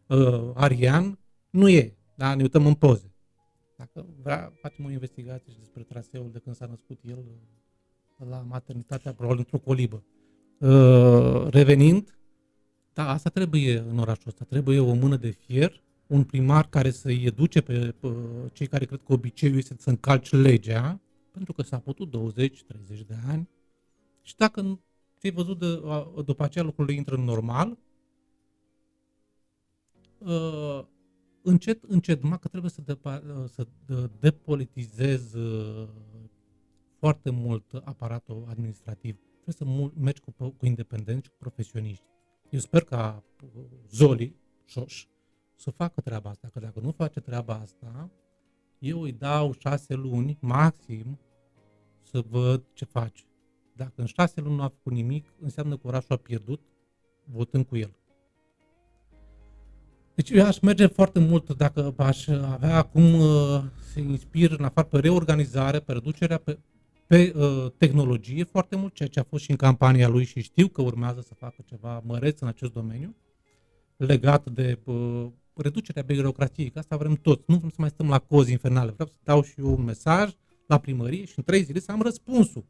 uh, 0.08 0.52
arian, 0.54 1.20
nu 1.50 1.70
e. 1.70 1.94
Da? 2.16 2.36
Ne 2.36 2.42
uităm 2.42 2.66
în 2.66 2.74
poze. 2.74 3.14
Dacă 3.78 4.06
vrea, 4.22 4.54
facem 4.62 4.86
o 4.86 4.92
investigație 4.92 5.52
și 5.52 5.60
despre 5.60 5.84
traseul 5.84 6.30
de 6.32 6.40
când 6.40 6.56
s-a 6.56 6.66
născut 6.66 7.00
el 7.02 7.18
uh, 7.18 8.28
la 8.30 8.46
maternitatea, 8.48 9.14
probabil 9.14 9.40
într-o 9.40 9.58
colibă. 9.58 10.04
Uh, 10.60 11.48
revenind, 11.50 12.20
da, 12.94 13.10
asta 13.10 13.30
trebuie 13.30 13.78
în 13.78 13.98
orașul 13.98 14.24
ăsta. 14.28 14.46
Trebuie 14.50 14.80
o 14.80 14.94
mână 14.94 15.16
de 15.16 15.30
fier, 15.30 15.84
un 16.08 16.24
primar 16.24 16.68
care 16.70 16.92
să-i 16.92 17.26
educe 17.26 17.62
pe, 17.62 17.96
pe 18.00 18.08
cei 18.54 18.68
care 18.68 18.86
cred 18.86 19.02
că 19.06 19.14
obiceiul 19.14 19.58
este 19.58 19.76
să 19.78 19.90
încalci 19.90 20.32
legea, 20.32 21.00
pentru 21.40 21.54
că 21.54 21.62
s-a 21.62 21.80
putut 21.80 22.10
20-30 22.10 23.06
de 23.08 23.16
ani, 23.28 23.50
Și 24.22 24.36
dacă 24.36 24.80
ți-ai 25.20 25.32
văzut 25.32 25.60
de, 25.60 25.82
după 26.26 26.44
aceea 26.44 26.64
lucrurile 26.64 26.96
intră 26.98 27.16
în 27.16 27.24
normal, 27.24 27.78
uh, 30.18 30.84
încet, 31.42 31.84
încet, 31.84 32.22
numai 32.22 32.40
că 32.40 32.48
trebuie 32.48 32.72
să, 32.72 32.82
depa, 32.82 33.24
să 33.48 33.68
depolitizez 34.20 35.34
uh, 35.34 35.88
foarte 36.98 37.30
mult 37.30 37.74
aparatul 37.84 38.46
administrativ. 38.50 39.18
Trebuie 39.42 39.56
să 39.56 39.92
mergi 40.00 40.22
cu, 40.22 40.32
cu 40.58 40.66
independenți, 40.66 41.30
cu 41.30 41.36
profesioniști. 41.40 42.04
Eu 42.50 42.60
sper 42.60 42.84
ca 42.84 43.24
uh, 43.44 43.64
Zoli, 43.90 44.36
Șoș, 44.66 45.06
să 45.56 45.72
facă 45.72 46.02
treaba 46.02 46.30
asta, 46.30 46.50
că 46.54 46.60
dacă 46.60 46.80
nu 46.80 46.92
face 46.92 47.20
treaba 47.20 47.54
asta, 47.54 48.10
eu 48.80 49.02
îi 49.02 49.12
dau 49.12 49.54
șase 49.54 49.94
luni 49.94 50.38
maxim 50.42 51.20
să 52.12 52.24
văd 52.30 52.64
ce 52.74 52.86
face. 52.86 53.24
Dacă 53.76 53.94
în 53.96 54.06
șase 54.06 54.42
luni 54.42 54.56
nu 54.56 54.62
a 54.62 54.68
făcut 54.68 54.92
nimic, 54.92 55.26
înseamnă 55.40 55.78
că 55.78 55.88
orașul 55.88 56.16
a 56.16 56.18
pierdut 56.18 56.62
votând 57.24 57.66
cu 57.66 57.78
el. 57.78 58.00
Deci 60.16 60.30
eu 60.30 60.46
aș 60.46 60.60
merge 60.60 60.86
foarte 60.86 61.20
mult 61.20 61.54
dacă 61.54 61.94
aș 61.98 62.28
avea 62.28 62.76
acum 62.78 63.14
uh, 63.14 63.62
să 63.94 64.00
inspir 64.00 64.52
în 64.58 64.66
afară 64.66 64.88
pe 64.88 65.00
reorganizare, 65.00 65.80
pe 65.80 65.92
reducerea, 65.94 66.38
pe, 66.38 66.60
pe 67.08 67.34
uh, 67.36 67.72
tehnologie 67.78 68.44
foarte 68.44 68.76
mult, 68.76 68.94
ceea 68.94 69.10
ce 69.10 69.20
a 69.20 69.24
fost 69.24 69.44
și 69.44 69.52
în 69.52 69.56
campania 69.56 70.08
lui 70.08 70.26
și 70.26 70.42
știu 70.42 70.68
că 70.68 70.82
urmează 70.82 71.22
să 71.22 71.34
facă 71.34 71.56
ceva 71.66 72.02
măreț 72.06 72.40
în 72.40 72.48
acest 72.48 72.74
domeniu, 72.74 73.16
legat 73.98 74.50
de 74.50 74.80
uh, 74.84 75.28
reducerea 75.54 76.04
birocratiei, 76.04 76.70
că 76.70 76.80
asta 76.80 76.98
vrem 76.98 77.14
toți. 77.14 77.44
Nu 77.48 77.56
vrem 77.56 77.70
să 77.70 77.76
mai 77.80 77.90
stăm 77.90 78.10
la 78.10 78.20
cozi 78.20 78.52
infernale. 78.52 78.92
Vreau 78.92 79.10
să 79.10 79.16
dau 79.24 79.42
și 79.42 79.54
eu 79.58 79.72
un 79.72 79.84
mesaj 79.84 80.34
la 80.70 80.78
primărie 80.78 81.26
și 81.26 81.34
în 81.36 81.44
trei 81.44 81.64
zile 81.64 81.80
să 81.80 81.92
am 81.92 82.02
răspunsul. 82.02 82.66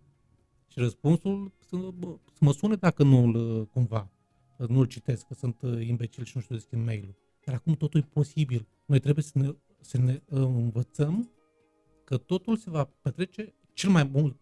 Și 0.68 0.80
răspunsul 0.80 1.52
să, 1.70 1.78
să 2.34 2.40
mă 2.40 2.52
sune 2.54 2.76
dacă 2.76 3.04
nu-l 3.04 3.66
cumva, 3.66 4.10
nu-l 4.68 4.86
citesc, 4.86 5.28
că 5.28 5.34
sunt 5.34 5.62
imbecil 5.88 6.24
și 6.24 6.32
nu 6.36 6.42
știu 6.42 6.56
de 6.56 6.62
schimb 6.62 6.86
mail-ul. 6.86 7.16
Dar 7.46 7.56
acum 7.56 7.74
totul 7.74 8.00
e 8.00 8.10
posibil. 8.14 8.68
Noi 8.86 9.00
trebuie 9.00 9.24
să 9.24 9.32
ne, 9.34 9.50
să 9.82 9.98
ne 9.98 10.22
învățăm 10.30 11.30
că 12.04 12.18
totul 12.18 12.58
se 12.58 12.70
va 12.70 12.90
petrece 13.02 13.54
cel 13.74 13.90
mai 13.90 14.10
mult 14.14 14.36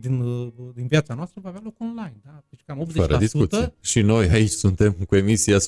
din, 0.00 0.18
din 0.74 0.86
viața 0.86 1.14
noastră 1.14 1.40
va 1.40 1.48
avea 1.48 1.60
loc 1.64 1.80
online. 1.80 2.16
Da? 2.24 2.44
Deci 2.48 2.60
cam 2.66 2.86
80%. 2.86 2.92
Fără 2.92 3.16
discuție. 3.16 3.74
Și 3.80 4.00
noi 4.00 4.28
aici 4.28 4.50
suntem 4.50 4.92
cu 4.92 5.16
emisia 5.16 5.56
100% 5.58 5.60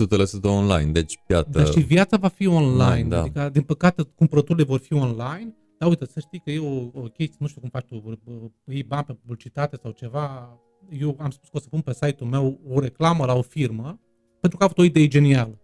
online. 0.42 0.92
Deci, 0.92 1.18
iată... 1.28 1.48
Dar 1.50 1.66
și 1.66 1.80
viața 1.80 2.16
va 2.16 2.28
fi 2.28 2.46
online. 2.46 2.82
online 2.82 3.08
da. 3.08 3.20
Adică, 3.20 3.48
din 3.48 3.62
păcate, 3.62 4.02
cumpărăturile 4.02 4.64
vor 4.64 4.80
fi 4.80 4.92
online. 4.92 5.54
Dar 5.78 5.88
uite, 5.88 6.06
să 6.06 6.20
știi 6.20 6.40
că 6.40 6.50
e 6.50 6.58
o, 6.58 7.00
o 7.00 7.02
chestie, 7.02 7.36
nu 7.38 7.46
știu 7.46 7.60
cum 7.60 7.70
faci 7.70 7.86
tu, 7.86 8.20
iei 8.64 8.82
bani 8.82 9.04
pe 9.04 9.12
publicitate 9.12 9.76
sau 9.82 9.90
ceva. 9.90 10.58
Eu 10.90 11.16
am 11.18 11.30
spus 11.30 11.48
că 11.48 11.56
o 11.56 11.60
să 11.60 11.68
pun 11.68 11.80
pe 11.80 11.92
site-ul 11.92 12.30
meu 12.30 12.60
o 12.68 12.80
reclamă 12.80 13.24
la 13.24 13.34
o 13.34 13.42
firmă 13.42 14.00
pentru 14.40 14.58
că 14.58 14.64
a 14.64 14.66
avut 14.66 14.78
o 14.78 14.88
idee 14.88 15.08
genială. 15.08 15.60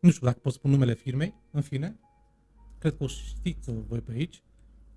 Nu 0.00 0.10
știu 0.10 0.26
dacă 0.26 0.38
pot 0.38 0.52
spun 0.52 0.70
numele 0.70 0.94
firmei, 0.94 1.34
în 1.50 1.60
fine. 1.60 2.00
Cred 2.78 2.96
că 2.96 3.04
o 3.04 3.06
știți 3.06 3.72
voi 3.72 4.00
pe 4.00 4.12
aici. 4.12 4.42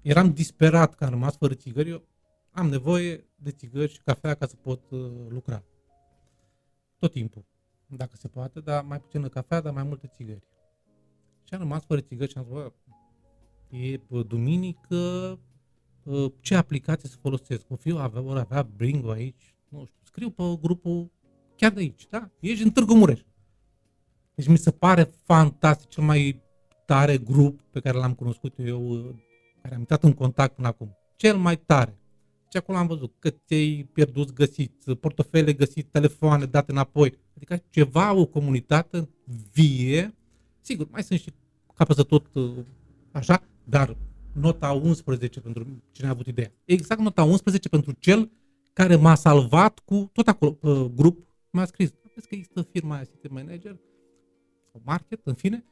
Eram 0.01 0.33
disperat 0.33 0.95
că 0.95 1.03
am 1.03 1.09
rămas 1.09 1.37
fără 1.37 1.53
țigări. 1.53 1.89
Eu 1.89 2.07
am 2.51 2.69
nevoie 2.69 3.29
de 3.35 3.51
țigări 3.51 3.91
și 3.91 4.01
cafea 4.01 4.33
ca 4.33 4.47
să 4.47 4.55
pot 4.55 4.89
uh, 4.89 4.99
lucra. 5.27 5.63
Tot 6.97 7.11
timpul. 7.11 7.45
Dacă 7.87 8.15
se 8.15 8.27
poate, 8.27 8.59
dar 8.59 8.83
mai 8.83 8.99
puțină 8.99 9.29
cafea, 9.29 9.61
dar 9.61 9.73
mai 9.73 9.83
multe 9.83 10.11
țigări. 10.15 10.43
Și 11.43 11.53
am 11.53 11.59
rămas 11.59 11.85
fără 11.85 12.01
țigări 12.01 12.31
și 12.31 12.37
am 12.37 12.45
zis, 12.45 12.73
bă, 13.69 14.17
e 14.17 14.23
duminică, 14.23 15.39
uh, 16.03 16.31
ce 16.39 16.55
aplicație 16.55 17.09
să 17.09 17.17
folosesc? 17.21 17.65
O 17.69 17.75
fi 17.75 17.93
avea, 17.97 18.21
ori 18.21 18.39
avea 18.39 18.63
Bringo 18.63 19.11
aici, 19.11 19.55
nu 19.69 19.77
știu, 19.77 19.99
scriu 20.03 20.29
pe 20.29 20.43
grupul 20.61 21.11
chiar 21.55 21.71
de 21.71 21.79
aici, 21.79 22.07
da? 22.09 22.29
Ești 22.39 22.63
în 22.63 22.71
Târgu 22.71 22.93
Mureș. 22.93 23.21
Deci 24.35 24.47
mi 24.47 24.57
se 24.57 24.71
pare 24.71 25.11
fantastic, 25.23 25.89
cel 25.89 26.03
mai 26.03 26.41
tare 26.85 27.17
grup 27.17 27.61
pe 27.71 27.79
care 27.79 27.97
l-am 27.97 28.13
cunoscut 28.13 28.53
eu, 28.57 28.89
uh, 28.89 29.15
care 29.61 29.73
am 29.73 29.79
intrat 29.79 30.03
în 30.03 30.13
contact 30.13 30.55
până 30.55 30.67
acum. 30.67 30.97
Cel 31.15 31.37
mai 31.37 31.57
tare. 31.57 31.97
Și 32.51 32.57
acolo 32.57 32.77
am 32.77 32.87
văzut 32.87 33.13
că 33.19 33.29
ți-ai 33.29 33.89
pierdut 33.93 34.33
găsiți, 34.33 34.91
portofele 34.91 35.53
găsit, 35.53 35.91
telefoane 35.91 36.45
date 36.45 36.71
înapoi. 36.71 37.17
Adică 37.35 37.63
ceva, 37.69 38.13
o 38.13 38.25
comunitate 38.25 39.09
vie. 39.51 40.15
Sigur, 40.61 40.87
mai 40.89 41.03
sunt 41.03 41.19
și 41.19 41.31
capătă 41.73 42.03
tot 42.03 42.25
uh, 42.33 42.51
așa, 43.11 43.43
dar 43.69 43.97
nota 44.33 44.71
11 44.71 45.39
pentru 45.39 45.83
cine 45.91 46.07
a 46.07 46.09
avut 46.09 46.27
ideea. 46.27 46.51
Exact 46.65 47.01
nota 47.01 47.23
11 47.23 47.69
pentru 47.69 47.91
cel 47.91 48.31
care 48.73 48.95
m-a 48.95 49.15
salvat 49.15 49.79
cu 49.79 50.09
tot 50.13 50.27
acolo, 50.27 50.51
pe 50.51 50.91
grup, 50.95 51.27
m-a 51.51 51.65
scris, 51.65 51.93
vezi 52.15 52.27
că 52.27 52.35
există 52.35 52.61
firma 52.61 52.95
aia, 52.95 53.03
City 53.03 53.27
Manager, 53.27 53.79
sau 54.71 54.81
Market, 54.85 55.21
în 55.23 55.33
fine, 55.33 55.65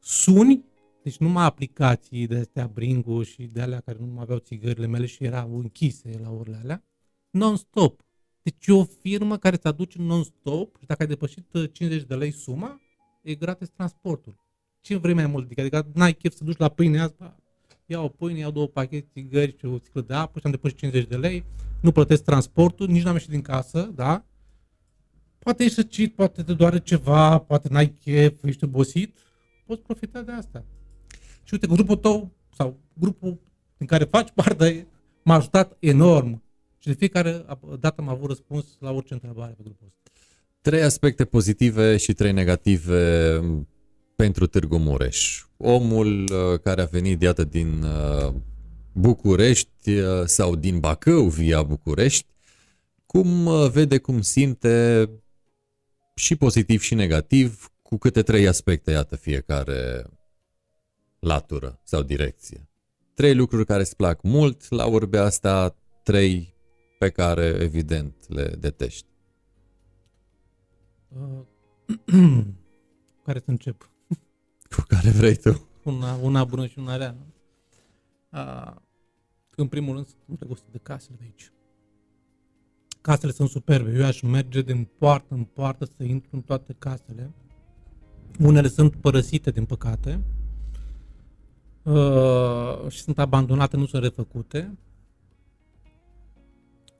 suni, 0.00 0.64
deci 1.02 1.16
numai 1.16 1.44
aplicații 1.44 2.26
de 2.26 2.36
astea 2.36 2.66
Bringo 2.66 3.22
și 3.22 3.42
de 3.42 3.60
alea 3.60 3.80
care 3.80 3.98
nu 4.00 4.06
mai 4.06 4.22
aveau 4.22 4.38
țigările 4.38 4.86
mele 4.86 5.06
și 5.06 5.24
erau 5.24 5.58
închise 5.58 6.18
la 6.22 6.30
orele 6.30 6.58
alea, 6.62 6.84
non-stop. 7.30 8.02
Deci 8.42 8.66
e 8.66 8.72
o 8.72 8.84
firmă 8.84 9.36
care 9.36 9.54
îți 9.54 9.66
aduce 9.66 9.98
non-stop 10.02 10.76
și 10.80 10.86
dacă 10.86 11.02
ai 11.02 11.08
depășit 11.08 11.46
50 11.72 12.02
de 12.02 12.14
lei 12.14 12.30
suma, 12.30 12.80
e 13.22 13.34
gratis 13.34 13.68
transportul. 13.68 14.47
Ce 14.80 14.96
vrei 14.96 15.14
mai 15.14 15.26
mult? 15.26 15.44
Adică, 15.44 15.60
adică 15.60 15.86
n-ai 15.94 16.14
chef 16.14 16.34
să 16.34 16.44
duci 16.44 16.56
la 16.56 16.68
pâine 16.68 17.00
azi, 17.00 17.14
bă, 17.18 17.30
iau 17.86 18.04
o 18.04 18.08
pâine, 18.08 18.38
iau 18.38 18.50
două 18.50 18.66
pachete 18.66 19.08
țigări 19.12 19.56
și 19.58 19.64
o 19.64 19.78
sticlă 19.78 20.00
de 20.00 20.14
apă 20.14 20.38
și 20.38 20.44
am 20.44 20.50
depășit 20.50 20.78
50 20.78 21.08
de 21.08 21.16
lei, 21.16 21.44
nu 21.80 21.92
plătesc 21.92 22.22
transportul, 22.22 22.88
nici 22.88 23.02
n-am 23.02 23.14
ieșit 23.14 23.30
din 23.30 23.42
casă, 23.42 23.92
da? 23.94 24.24
Poate 25.38 25.64
ești 25.64 25.80
răcit, 25.80 26.14
poate 26.14 26.42
te 26.42 26.54
doare 26.54 26.78
ceva, 26.80 27.38
poate 27.38 27.68
n-ai 27.70 27.88
chef, 27.88 28.42
ești 28.42 28.64
obosit, 28.64 29.18
poți 29.66 29.82
profita 29.82 30.22
de 30.22 30.32
asta. 30.32 30.64
Și 31.42 31.54
uite, 31.54 31.66
grupul 31.66 31.96
tău 31.96 32.30
sau 32.56 32.80
grupul 32.98 33.40
în 33.76 33.86
care 33.86 34.04
faci 34.04 34.28
parte 34.34 34.86
m-a 35.22 35.34
ajutat 35.34 35.76
enorm. 35.78 36.42
Și 36.78 36.88
de 36.88 36.94
fiecare 36.94 37.44
dată 37.80 38.00
am 38.00 38.08
avut 38.08 38.28
răspuns 38.28 38.76
la 38.80 38.90
orice 38.90 39.12
întrebare 39.12 39.52
pe 39.52 39.62
grupul 39.62 39.86
ăsta. 39.86 40.10
Trei 40.60 40.82
aspecte 40.82 41.24
pozitive 41.24 41.96
și 41.96 42.12
trei 42.12 42.32
negative 42.32 43.40
pentru 44.22 44.46
Târgu 44.46 44.78
Mureș. 44.78 45.44
Omul 45.56 46.22
uh, 46.22 46.60
care 46.60 46.82
a 46.82 46.84
venit, 46.84 47.22
iată, 47.22 47.44
din 47.44 47.82
uh, 47.82 48.34
București 48.92 49.90
uh, 49.90 50.24
sau 50.24 50.56
din 50.56 50.80
Bacău 50.80 51.28
via 51.28 51.62
București, 51.62 52.26
cum 53.06 53.48
vede, 53.70 53.98
cum 53.98 54.20
simte 54.20 55.08
și 56.14 56.36
pozitiv 56.36 56.80
și 56.80 56.94
negativ, 56.94 57.72
cu 57.82 57.96
câte 57.96 58.22
trei 58.22 58.48
aspecte, 58.48 58.90
iată, 58.90 59.16
fiecare 59.16 60.06
latură 61.18 61.80
sau 61.84 62.02
direcție. 62.02 62.68
Trei 63.14 63.34
lucruri 63.34 63.66
care 63.66 63.80
îți 63.80 63.96
plac 63.96 64.22
mult, 64.22 64.70
la 64.70 64.86
urbe 64.86 65.18
asta 65.18 65.76
trei 66.02 66.54
pe 66.98 67.08
care, 67.08 67.56
evident, 67.60 68.14
le 68.28 68.54
detești. 68.58 69.06
Uh, 71.08 71.40
care 73.24 73.38
să 73.38 73.50
încep? 73.50 73.90
Cu 74.78 74.84
care 74.86 75.10
vrei 75.10 75.36
tu. 75.36 75.68
Una, 75.84 76.14
una 76.14 76.44
bună 76.44 76.66
și 76.66 76.78
una 76.78 76.96
rea. 76.96 77.10
Nu? 77.10 77.26
Uh, 78.38 78.74
în 79.56 79.66
primul 79.66 79.94
rând, 79.94 80.06
sunt 80.06 80.20
îndrăgostit 80.26 80.72
de 80.72 80.78
casele 80.82 81.16
de 81.18 81.24
aici. 81.24 81.52
Casele 83.00 83.32
sunt 83.32 83.48
superbe. 83.48 83.98
Eu 83.98 84.04
aș 84.04 84.20
merge 84.20 84.62
din 84.62 84.88
poartă 84.98 85.34
în 85.34 85.44
poartă 85.44 85.84
să 85.84 86.02
intru 86.02 86.30
în 86.32 86.42
toate 86.42 86.76
casele. 86.78 87.34
Unele 88.38 88.68
sunt 88.68 88.96
părăsite, 88.96 89.50
din 89.50 89.64
păcate, 89.64 90.22
uh, 91.82 92.88
și 92.88 93.00
sunt 93.00 93.18
abandonate, 93.18 93.76
nu 93.76 93.86
sunt 93.86 94.02
refăcute. 94.02 94.78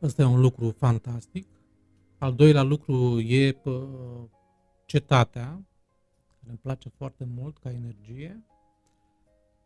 Ăsta 0.02 0.22
e 0.22 0.24
un 0.24 0.40
lucru 0.40 0.70
fantastic. 0.78 1.46
Al 2.18 2.34
doilea 2.34 2.62
lucru 2.62 3.20
e 3.20 3.60
uh, 3.64 3.74
cetatea, 4.86 5.44
care 5.44 5.67
îmi 6.48 6.58
place 6.58 6.88
foarte 6.88 7.24
mult 7.24 7.58
ca 7.58 7.70
energie. 7.70 8.44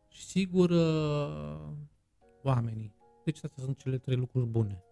Și 0.08 0.24
sigur, 0.24 0.70
uh, 0.70 1.60
oamenii. 2.42 2.94
Deci 3.24 3.44
astea 3.44 3.64
sunt 3.64 3.78
cele 3.78 3.98
trei 3.98 4.16
lucruri 4.16 4.46
bune. 4.46 4.82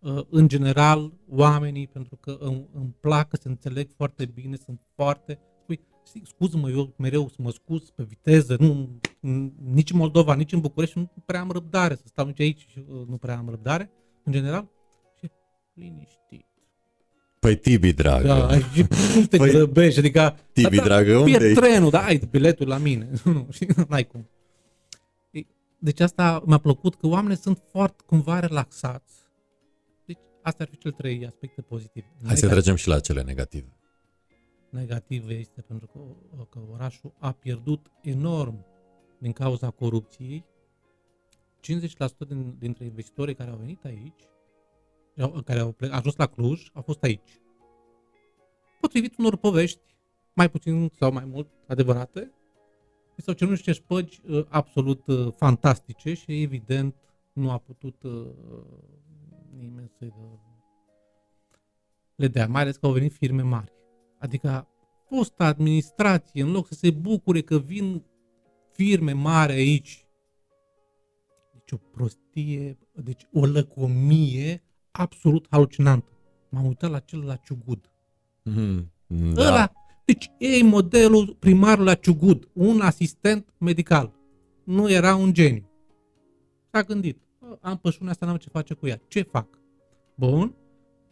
Uh, 0.00 0.26
în 0.30 0.48
general, 0.48 1.12
oamenii, 1.28 1.86
pentru 1.86 2.16
că 2.16 2.36
îmi, 2.40 2.68
îmi 2.72 2.94
plac, 3.00 3.36
se 3.40 3.48
înțeleg 3.48 3.90
foarte 3.96 4.26
bine, 4.26 4.56
sunt 4.56 4.80
foarte... 4.94 5.38
Spui, 5.62 5.80
scuză-mă, 6.24 6.70
eu 6.70 6.94
mereu 6.96 7.28
să 7.28 7.36
mă 7.42 7.50
scuz 7.50 7.90
pe 7.90 8.02
viteză, 8.02 8.56
nu, 8.58 9.00
nici 9.64 9.90
în 9.90 9.98
Moldova, 9.98 10.34
nici 10.34 10.52
în 10.52 10.60
București 10.60 10.98
nu 10.98 11.10
prea 11.24 11.40
am 11.40 11.50
răbdare, 11.50 11.94
să 11.94 12.02
stau 12.06 12.26
nici 12.26 12.40
aici 12.40 12.76
uh, 12.76 13.06
nu 13.06 13.16
prea 13.16 13.36
am 13.36 13.48
răbdare, 13.48 13.90
în 14.24 14.32
general, 14.32 14.70
și 15.18 15.30
liniștit. 15.74 16.49
Păi 17.40 17.56
Tibi, 17.56 17.92
dragă. 17.92 18.26
Da, 18.26 18.46
aici 18.46 18.86
nu 19.16 19.26
te 19.26 19.36
păi, 19.36 19.50
grăbești, 19.50 19.98
adică... 19.98 20.36
Tibi, 20.52 20.76
da, 20.76 20.82
dragă, 20.82 21.16
unde 21.16 21.36
Pierd 21.38 21.54
trenul, 21.56 21.90
da, 21.90 22.04
ai 22.04 22.20
biletul 22.30 22.68
la 22.68 22.78
mine. 22.78 23.10
nu, 23.24 23.48
n-ai 23.88 24.06
cum. 24.06 24.28
Deci 25.78 26.00
asta 26.00 26.42
mi-a 26.46 26.58
plăcut 26.58 26.94
că 26.94 27.06
oamenii 27.06 27.36
sunt 27.36 27.62
foarte 27.70 28.02
cumva 28.06 28.40
relaxați 28.40 29.20
Astea 30.42 30.64
ar 30.64 30.70
fi 30.70 30.78
cele 30.78 30.94
trei 30.96 31.26
aspecte 31.26 31.60
pozitive. 31.60 32.06
Hai 32.06 32.16
Negativ. 32.20 32.42
să 32.42 32.48
trecem 32.48 32.74
și 32.74 32.88
la 32.88 33.00
cele 33.00 33.22
negative. 33.22 33.76
Negative 34.70 35.34
este 35.34 35.60
pentru 35.60 35.86
că, 35.86 35.98
că 36.50 36.58
orașul 36.72 37.12
a 37.18 37.32
pierdut 37.32 37.86
enorm 38.02 38.66
din 39.18 39.32
cauza 39.32 39.70
corupției. 39.70 40.44
50% 42.24 42.28
din, 42.28 42.56
dintre 42.58 42.84
investitorii 42.84 43.34
care 43.34 43.50
au 43.50 43.56
venit 43.56 43.84
aici, 43.84 44.22
care 45.44 45.60
au 45.60 45.76
ajuns 45.90 46.16
la 46.16 46.26
Cluj, 46.26 46.70
au 46.72 46.82
fost 46.82 47.02
aici. 47.02 47.40
Potrivit 48.80 49.18
unor 49.18 49.36
povești, 49.36 49.80
mai 50.34 50.50
puțin 50.50 50.90
sau 50.98 51.12
mai 51.12 51.24
mult 51.24 51.48
adevărate, 51.66 52.32
s-au 53.20 53.34
cerut 53.34 53.52
niște 53.52 53.72
șpăgi 53.72 54.20
uh, 54.28 54.46
absolut 54.48 55.06
uh, 55.06 55.32
fantastice 55.36 56.14
și 56.14 56.42
evident 56.42 56.94
nu 57.32 57.50
a 57.50 57.58
putut 57.58 58.02
uh, 58.02 58.26
nimeni 59.56 59.90
să 59.98 60.12
le 62.14 62.28
dea, 62.28 62.46
mai 62.46 62.62
ales 62.62 62.76
că 62.76 62.86
au 62.86 62.92
venit 62.92 63.12
firme 63.12 63.42
mari. 63.42 63.72
Adică 64.18 64.68
fosta 65.08 65.44
administrație, 65.44 66.42
în 66.42 66.50
loc 66.50 66.66
să 66.66 66.74
se 66.74 66.90
bucure 66.90 67.40
că 67.40 67.58
vin 67.58 68.04
firme 68.72 69.12
mari 69.12 69.52
aici, 69.52 70.06
deci 71.52 71.72
o 71.72 71.76
prostie, 71.76 72.78
deci 72.92 73.26
o 73.32 73.46
lăcomie 73.46 74.62
absolut 74.90 75.46
halucinantă. 75.50 76.12
M-am 76.48 76.66
uitat 76.66 76.90
la 76.90 76.98
cel 76.98 77.24
la 77.24 77.36
Ciugud. 77.36 77.90
Mm, 78.42 78.92
da. 79.06 79.46
Ăla, 79.46 79.72
deci 80.04 80.30
ei 80.38 80.62
modelul 80.62 81.36
primarul 81.38 81.84
la 81.84 81.94
Ciugud, 81.94 82.48
un 82.52 82.80
asistent 82.80 83.48
medical. 83.58 84.12
Nu 84.64 84.90
era 84.90 85.14
un 85.14 85.32
geniu. 85.32 85.70
S-a 86.72 86.82
gândit, 86.82 87.18
am 87.60 87.76
pășunea 87.76 88.10
asta, 88.10 88.26
n-am 88.26 88.36
ce 88.36 88.48
face 88.48 88.74
cu 88.74 88.86
ea. 88.86 89.00
Ce 89.08 89.22
fac? 89.22 89.58
Bun, 90.14 90.54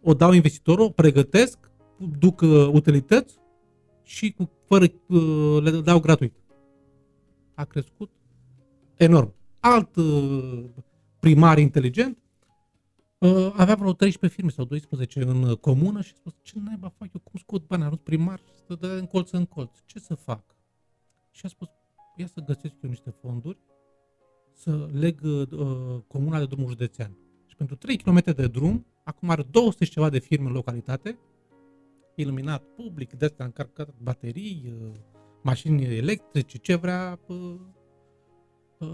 o 0.03 0.15
dau 0.15 0.33
investitorul, 0.33 0.85
o 0.85 0.91
pregătesc, 0.91 1.59
duc 2.19 2.41
uh, 2.41 2.69
utilități 2.73 3.39
și 4.03 4.33
cu, 4.33 4.51
fără, 4.67 4.85
uh, 5.07 5.63
le 5.63 5.71
dau 5.71 6.01
gratuit. 6.01 6.35
A 7.55 7.65
crescut 7.65 8.11
enorm. 8.97 9.35
Alt 9.61 9.97
uh, 9.97 10.65
primar 11.21 11.59
inteligent 11.59 12.19
uh, 13.19 13.53
avea 13.57 13.75
vreo 13.75 13.93
13 13.93 14.41
firme 14.41 14.51
sau 14.51 14.65
12 14.65 15.23
în 15.23 15.43
uh, 15.43 15.57
comună 15.57 16.01
și 16.01 16.13
a 16.15 16.17
spus, 16.17 16.33
ce 16.43 16.59
naiba 16.65 16.89
fac 16.89 17.09
eu, 17.15 17.21
cum 17.25 17.41
scot 17.41 17.67
bani, 17.67 17.83
arunc 17.83 18.01
primar, 18.01 18.41
să 18.67 18.75
dă 18.75 18.87
în 18.87 19.07
colț 19.07 19.31
în 19.31 19.47
colț, 19.47 19.79
ce 19.87 19.99
să 19.99 20.15
fac? 20.15 20.57
Și 21.31 21.47
a 21.47 21.49
spus, 21.49 21.69
ia 22.17 22.27
să 22.27 22.41
găsesc 22.41 22.75
eu 22.83 22.91
niște 22.91 23.11
fonduri, 23.11 23.59
să 24.53 24.89
leg 24.93 25.21
uh, 25.23 26.01
comuna 26.07 26.39
de 26.39 26.47
drumul 26.47 26.69
județean. 26.69 27.17
Și 27.47 27.57
pentru 27.57 27.77
3 27.77 27.97
km 27.97 28.35
de 28.35 28.47
drum, 28.47 28.87
acum 29.05 29.31
are 29.31 29.43
200 29.43 29.85
și 29.85 29.91
ceva 29.91 30.11
de 30.11 30.19
firme 30.19 30.47
în 30.47 30.53
localitate, 30.53 31.19
iluminat 32.15 32.63
public, 32.63 33.13
de 33.13 33.25
asta 33.25 33.45
încărcat 33.45 33.95
baterii, 34.03 34.75
uh, 34.81 34.91
mașini 35.43 35.85
electrice, 35.97 36.59
ce 36.59 36.75
vrea 36.75 37.19
uh, 37.27 37.55
uh, 38.79 38.89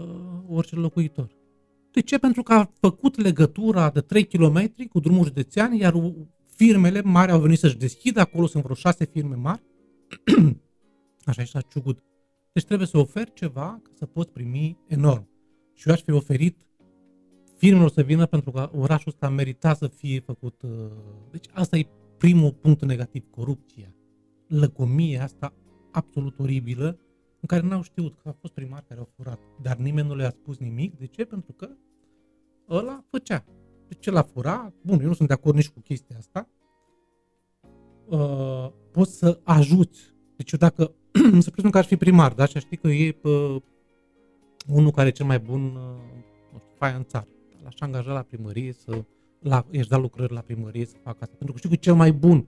orice 0.47 0.75
locuitor. 0.75 1.29
De 1.95 2.01
ce? 2.01 2.17
Pentru 2.17 2.43
că 2.43 2.53
a 2.53 2.71
făcut 2.79 3.17
legătura 3.17 3.89
de 3.89 4.01
3 4.01 4.25
km 4.25 4.87
cu 4.89 4.99
drumul 4.99 5.25
județean, 5.25 5.73
iar 5.73 5.93
firmele 6.55 7.01
mari 7.01 7.31
au 7.31 7.39
venit 7.39 7.59
să-și 7.59 7.77
deschidă, 7.77 8.19
acolo 8.19 8.47
sunt 8.47 8.63
vreo 8.63 8.75
6 8.75 9.05
firme 9.05 9.35
mari, 9.35 9.63
așa 11.25 11.43
și 11.43 11.53
la 11.53 11.61
Ciugud. 11.61 12.03
Deci 12.51 12.63
trebuie 12.63 12.87
să 12.87 12.97
oferi 12.97 13.33
ceva 13.33 13.79
ca 13.83 13.89
să 13.97 14.05
poți 14.05 14.31
primi 14.31 14.77
enorm. 14.87 15.29
Și 15.73 15.87
eu 15.87 15.93
aș 15.93 16.01
fi 16.01 16.11
oferit 16.11 16.57
firmelor 17.57 17.89
să 17.89 18.01
vină 18.01 18.25
pentru 18.25 18.51
că 18.51 18.69
orașul 18.77 19.11
ăsta 19.11 19.29
merita 19.29 19.73
să 19.73 19.87
fie 19.87 20.19
făcut. 20.19 20.61
Uh, 20.61 20.69
deci 21.31 21.45
asta 21.53 21.77
e 21.77 21.87
primul 22.17 22.51
punct 22.51 22.85
negativ, 22.85 23.23
corupția. 23.29 23.95
Lăcomia 24.47 25.23
asta 25.23 25.53
absolut 25.91 26.39
oribilă 26.39 26.99
în 27.45 27.57
care 27.57 27.67
n-au 27.67 27.81
știut 27.81 28.15
că 28.21 28.29
a 28.29 28.35
fost 28.39 28.53
primari 28.53 28.85
care 28.87 28.99
au 28.99 29.09
furat, 29.15 29.39
dar 29.61 29.77
nimeni 29.77 30.07
nu 30.07 30.15
le-a 30.15 30.29
spus 30.29 30.57
nimic. 30.57 30.97
De 30.97 31.05
ce? 31.05 31.25
Pentru 31.25 31.51
că 31.51 31.69
ăla 32.69 33.03
făcea. 33.09 33.45
De 33.87 33.93
ce 33.93 34.11
l-a 34.11 34.21
furat? 34.21 34.73
Bun, 34.81 34.99
eu 34.99 35.07
nu 35.07 35.13
sunt 35.13 35.27
de 35.27 35.33
acord 35.33 35.55
nici 35.55 35.69
cu 35.69 35.79
chestia 35.79 36.17
asta. 36.17 36.49
Uh, 38.05 38.71
poți 38.91 39.17
să 39.17 39.39
ajuți. 39.43 40.13
Deci 40.35 40.51
eu 40.51 40.59
dacă, 40.59 40.91
să 41.43 41.49
presupun 41.49 41.69
că 41.69 41.77
aș 41.77 41.85
fi 41.85 41.95
primar, 41.95 42.33
da? 42.33 42.45
Și 42.45 42.59
știi 42.59 42.77
că 42.77 42.87
e 42.87 43.17
uh, 43.23 43.61
unul 44.67 44.91
care 44.91 45.07
e 45.07 45.11
cel 45.11 45.25
mai 45.25 45.39
bun, 45.39 45.65
uh, 45.65 45.73
nu 46.51 46.59
știu, 46.59 46.73
faia 46.77 46.95
în 46.95 47.03
țară. 47.03 47.27
L-aș 47.63 47.79
angaja 47.79 48.13
la 48.13 48.21
primărie 48.21 48.73
să 48.73 49.03
la, 49.39 49.65
ești 49.69 49.89
dat 49.89 50.01
lucrări 50.01 50.33
la 50.33 50.41
primărie 50.41 50.85
să 50.85 50.95
facă 51.03 51.17
asta. 51.21 51.35
Pentru 51.37 51.51
că 51.51 51.57
știu 51.57 51.69
că 51.69 51.75
e 51.75 51.77
cel 51.77 51.95
mai 51.95 52.11
bun. 52.11 52.47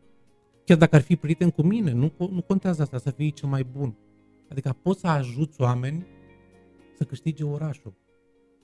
Chiar 0.65 0.77
dacă 0.77 0.95
ar 0.95 1.01
fi 1.01 1.15
prieten 1.15 1.49
cu 1.49 1.61
mine, 1.61 1.91
nu, 1.91 2.11
nu 2.17 2.41
contează 2.41 2.81
asta, 2.81 2.97
să 2.97 3.11
fii 3.11 3.31
cel 3.31 3.49
mai 3.49 3.63
bun. 3.63 3.95
Adică 4.49 4.77
poți 4.81 4.99
să 4.99 5.07
ajuți 5.07 5.61
oameni 5.61 6.07
să 6.97 7.03
câștige 7.03 7.43
orașul. 7.43 7.93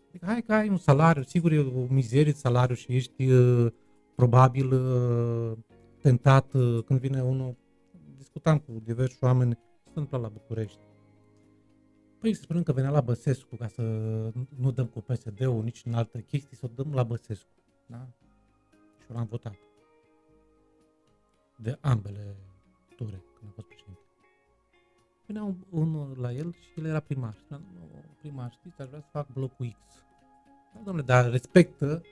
Adică 0.09 0.25
hai 0.25 0.41
că 0.41 0.53
ai 0.53 0.69
un 0.69 0.77
salariu, 0.77 1.23
sigur 1.23 1.51
e 1.51 1.59
o 1.59 1.85
mizerie 1.89 2.31
de 2.31 2.37
salariu 2.37 2.75
și 2.75 2.95
ești 2.95 3.31
uh, 3.31 3.71
probabil 4.15 4.73
uh, 4.73 5.57
tentat 6.01 6.53
uh, 6.53 6.83
când 6.85 6.99
vine 6.99 7.23
unul, 7.23 7.57
discutam 8.17 8.57
cu 8.57 8.81
diversi 8.83 9.23
oameni, 9.23 9.51
se 9.51 9.87
întâmplă 9.87 10.17
la 10.17 10.27
București. 10.27 10.79
Păi 12.19 12.33
să 12.33 12.41
spunem 12.41 12.63
că 12.63 12.71
venea 12.71 12.89
la 12.89 13.01
Băsescu 13.01 13.55
ca 13.55 13.67
să 13.67 13.81
nu 14.57 14.71
dăm 14.71 14.85
cu 14.85 15.01
PSD-ul 15.01 15.63
nici 15.63 15.81
în 15.85 15.93
altă 15.93 16.17
chestie, 16.17 16.57
să 16.57 16.65
o 16.65 16.83
dăm 16.83 16.93
la 16.93 17.03
Băsescu. 17.03 17.49
Da? 17.85 18.07
Și 19.03 19.11
l-am 19.11 19.25
votat. 19.25 19.55
De 21.57 21.77
ambele 21.81 22.35
ture, 22.95 23.23
când 23.37 23.49
a 23.49 23.53
fost 23.53 23.67
președinte. 23.67 24.02
Venea 25.33 25.55
unul 25.69 26.17
la 26.19 26.31
el 26.31 26.53
și 26.53 26.79
el 26.79 26.85
era 26.85 26.99
primar. 26.99 27.33
Spunea, 27.33 27.63
nu, 27.73 27.89
primar, 28.19 28.51
știți, 28.51 28.81
aș 28.81 28.87
vrea 28.87 28.99
să 28.99 29.07
fac 29.11 29.27
blocul 29.33 29.77
X. 29.85 30.03
Da, 30.73 30.79
domnule, 30.83 31.05
dar 31.05 31.29
respectă, 31.29 32.03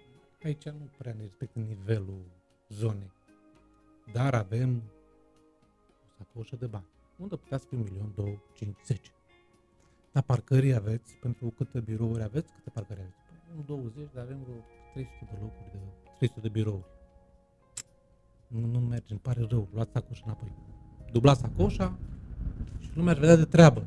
aici 0.44 0.66
nu 0.66 0.90
prea 0.98 1.14
ne 1.14 1.22
respectă 1.22 1.60
nivelul 1.60 2.22
zonei. 2.70 3.12
Dar 4.12 4.34
avem 4.34 4.82
o 6.04 6.08
sacoșă 6.18 6.56
de 6.56 6.66
bani. 6.66 6.86
Unde 7.18 7.36
putea 7.36 7.58
să 7.58 7.66
fie 7.70 7.78
un 7.78 7.84
milion, 7.84 8.12
două, 8.16 8.36
cinci, 8.54 8.78
zece. 8.86 9.12
Dar 10.12 10.24
parcării 10.24 10.74
aveți, 10.74 11.16
pentru 11.16 11.50
câte 11.50 11.80
birouri 11.80 12.24
aveți, 12.24 12.54
câte 12.54 12.70
parcări 12.70 13.00
aveți? 13.00 13.18
Păi, 13.56 13.64
20, 13.66 14.10
dar 14.14 14.24
avem 14.24 14.44
vreo 14.44 14.56
300 14.94 15.28
de 15.32 15.38
locuri, 15.42 15.72
de 15.72 15.78
300 16.18 16.40
de 16.40 16.50
birouri. 16.50 16.86
Nu, 18.48 18.66
nu 18.66 18.80
merge, 18.80 19.12
îmi 19.12 19.20
pare 19.20 19.46
rău, 19.50 19.68
luați 19.74 19.92
sacoșa 19.92 20.24
înapoi. 20.26 20.52
Dublați 21.12 21.40
sacoșa 21.40 21.98
și 22.92 22.98
lumea 22.98 23.14
ar 23.14 23.20
vedea 23.20 23.36
de 23.36 23.46
treabă. 23.46 23.86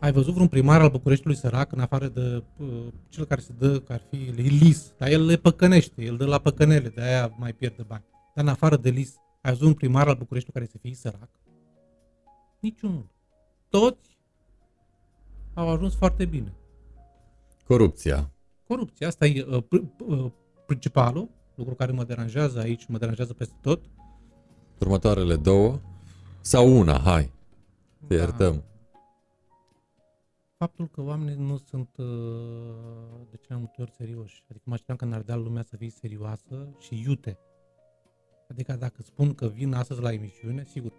Ai 0.00 0.12
văzut 0.12 0.32
vreun 0.32 0.48
primar 0.48 0.80
al 0.80 0.90
Bucureștiului 0.90 1.38
sărac, 1.38 1.72
în 1.72 1.80
afară 1.80 2.08
de 2.08 2.42
uh, 2.56 2.86
cel 3.08 3.24
care 3.24 3.40
se 3.40 3.52
dă, 3.58 3.80
că 3.80 3.92
ar 3.92 4.02
fi 4.10 4.16
lis, 4.40 4.92
dar 4.98 5.08
el 5.08 5.24
le 5.24 5.36
păcănește, 5.36 6.02
el 6.02 6.16
dă 6.16 6.26
la 6.26 6.38
păcănele, 6.38 6.88
de 6.88 7.02
aia 7.02 7.34
mai 7.38 7.52
pierde 7.52 7.84
bani. 7.86 8.04
Dar 8.34 8.44
în 8.44 8.50
afară 8.50 8.76
de 8.76 8.90
lis, 8.90 9.14
ai 9.42 9.50
văzut 9.52 9.66
un 9.66 9.74
primar 9.74 10.08
al 10.08 10.14
Bucureștiului 10.14 10.60
care 10.60 10.70
să 10.72 10.78
fie 10.82 10.94
sărac? 10.94 11.28
Niciunul. 12.60 13.06
Toți 13.68 14.18
au 15.54 15.68
ajuns 15.68 15.94
foarte 15.94 16.24
bine. 16.24 16.52
Corupția. 17.64 18.30
Corupția, 18.66 19.06
asta 19.06 19.26
e 19.26 19.46
uh, 19.48 19.62
uh, 20.06 20.30
principalul, 20.66 21.28
lucru 21.54 21.74
care 21.74 21.92
mă 21.92 22.04
deranjează 22.04 22.58
aici, 22.58 22.86
mă 22.86 22.98
deranjează 22.98 23.32
peste 23.32 23.54
tot. 23.60 23.84
Următoarele 24.78 25.36
două 25.36 25.80
sau 26.40 26.78
una, 26.78 26.98
hai, 26.98 27.32
te 28.06 28.14
da. 28.14 28.22
iertăm. 28.22 28.64
Faptul 30.56 30.88
că 30.88 31.02
oamenii 31.02 31.44
nu 31.44 31.56
sunt 31.56 31.96
uh, 31.96 32.06
de 33.30 33.36
cele 33.36 33.48
mai 33.48 33.58
multe 33.58 33.82
ori 33.82 33.90
serioși. 33.90 34.44
Adică 34.48 34.64
mă 34.66 34.72
așteptam 34.72 34.96
că 34.96 35.04
în 35.04 35.12
Ardeal 35.12 35.42
lumea 35.42 35.62
să 35.62 35.76
fie 35.76 35.90
serioasă 35.90 36.74
și 36.78 37.02
iute. 37.06 37.38
Adică 38.48 38.76
dacă 38.76 39.02
spun 39.02 39.34
că 39.34 39.46
vin 39.46 39.72
astăzi 39.72 40.00
la 40.00 40.12
emisiune, 40.12 40.64
sigur, 40.64 40.92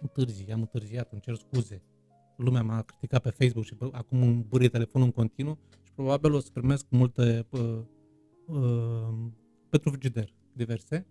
întârzi, 0.00 0.50
am 0.52 0.60
întârziat, 0.60 1.12
îmi 1.12 1.20
cer 1.20 1.34
scuze. 1.34 1.82
Lumea 2.36 2.62
m-a 2.62 2.82
criticat 2.82 3.22
pe 3.22 3.30
Facebook 3.30 3.64
și 3.64 3.76
acum 3.92 4.22
îmi 4.22 4.44
burie 4.48 4.68
telefonul 4.68 5.06
în 5.06 5.12
continuu 5.12 5.58
și 5.82 5.92
probabil 5.92 6.32
o 6.32 6.40
să 6.40 6.50
primesc 6.52 6.86
multe 6.88 7.46
uh, 7.50 7.78
uh, 8.46 9.14
pentru 9.68 9.90
frigider 9.90 10.34
diverse. 10.52 11.06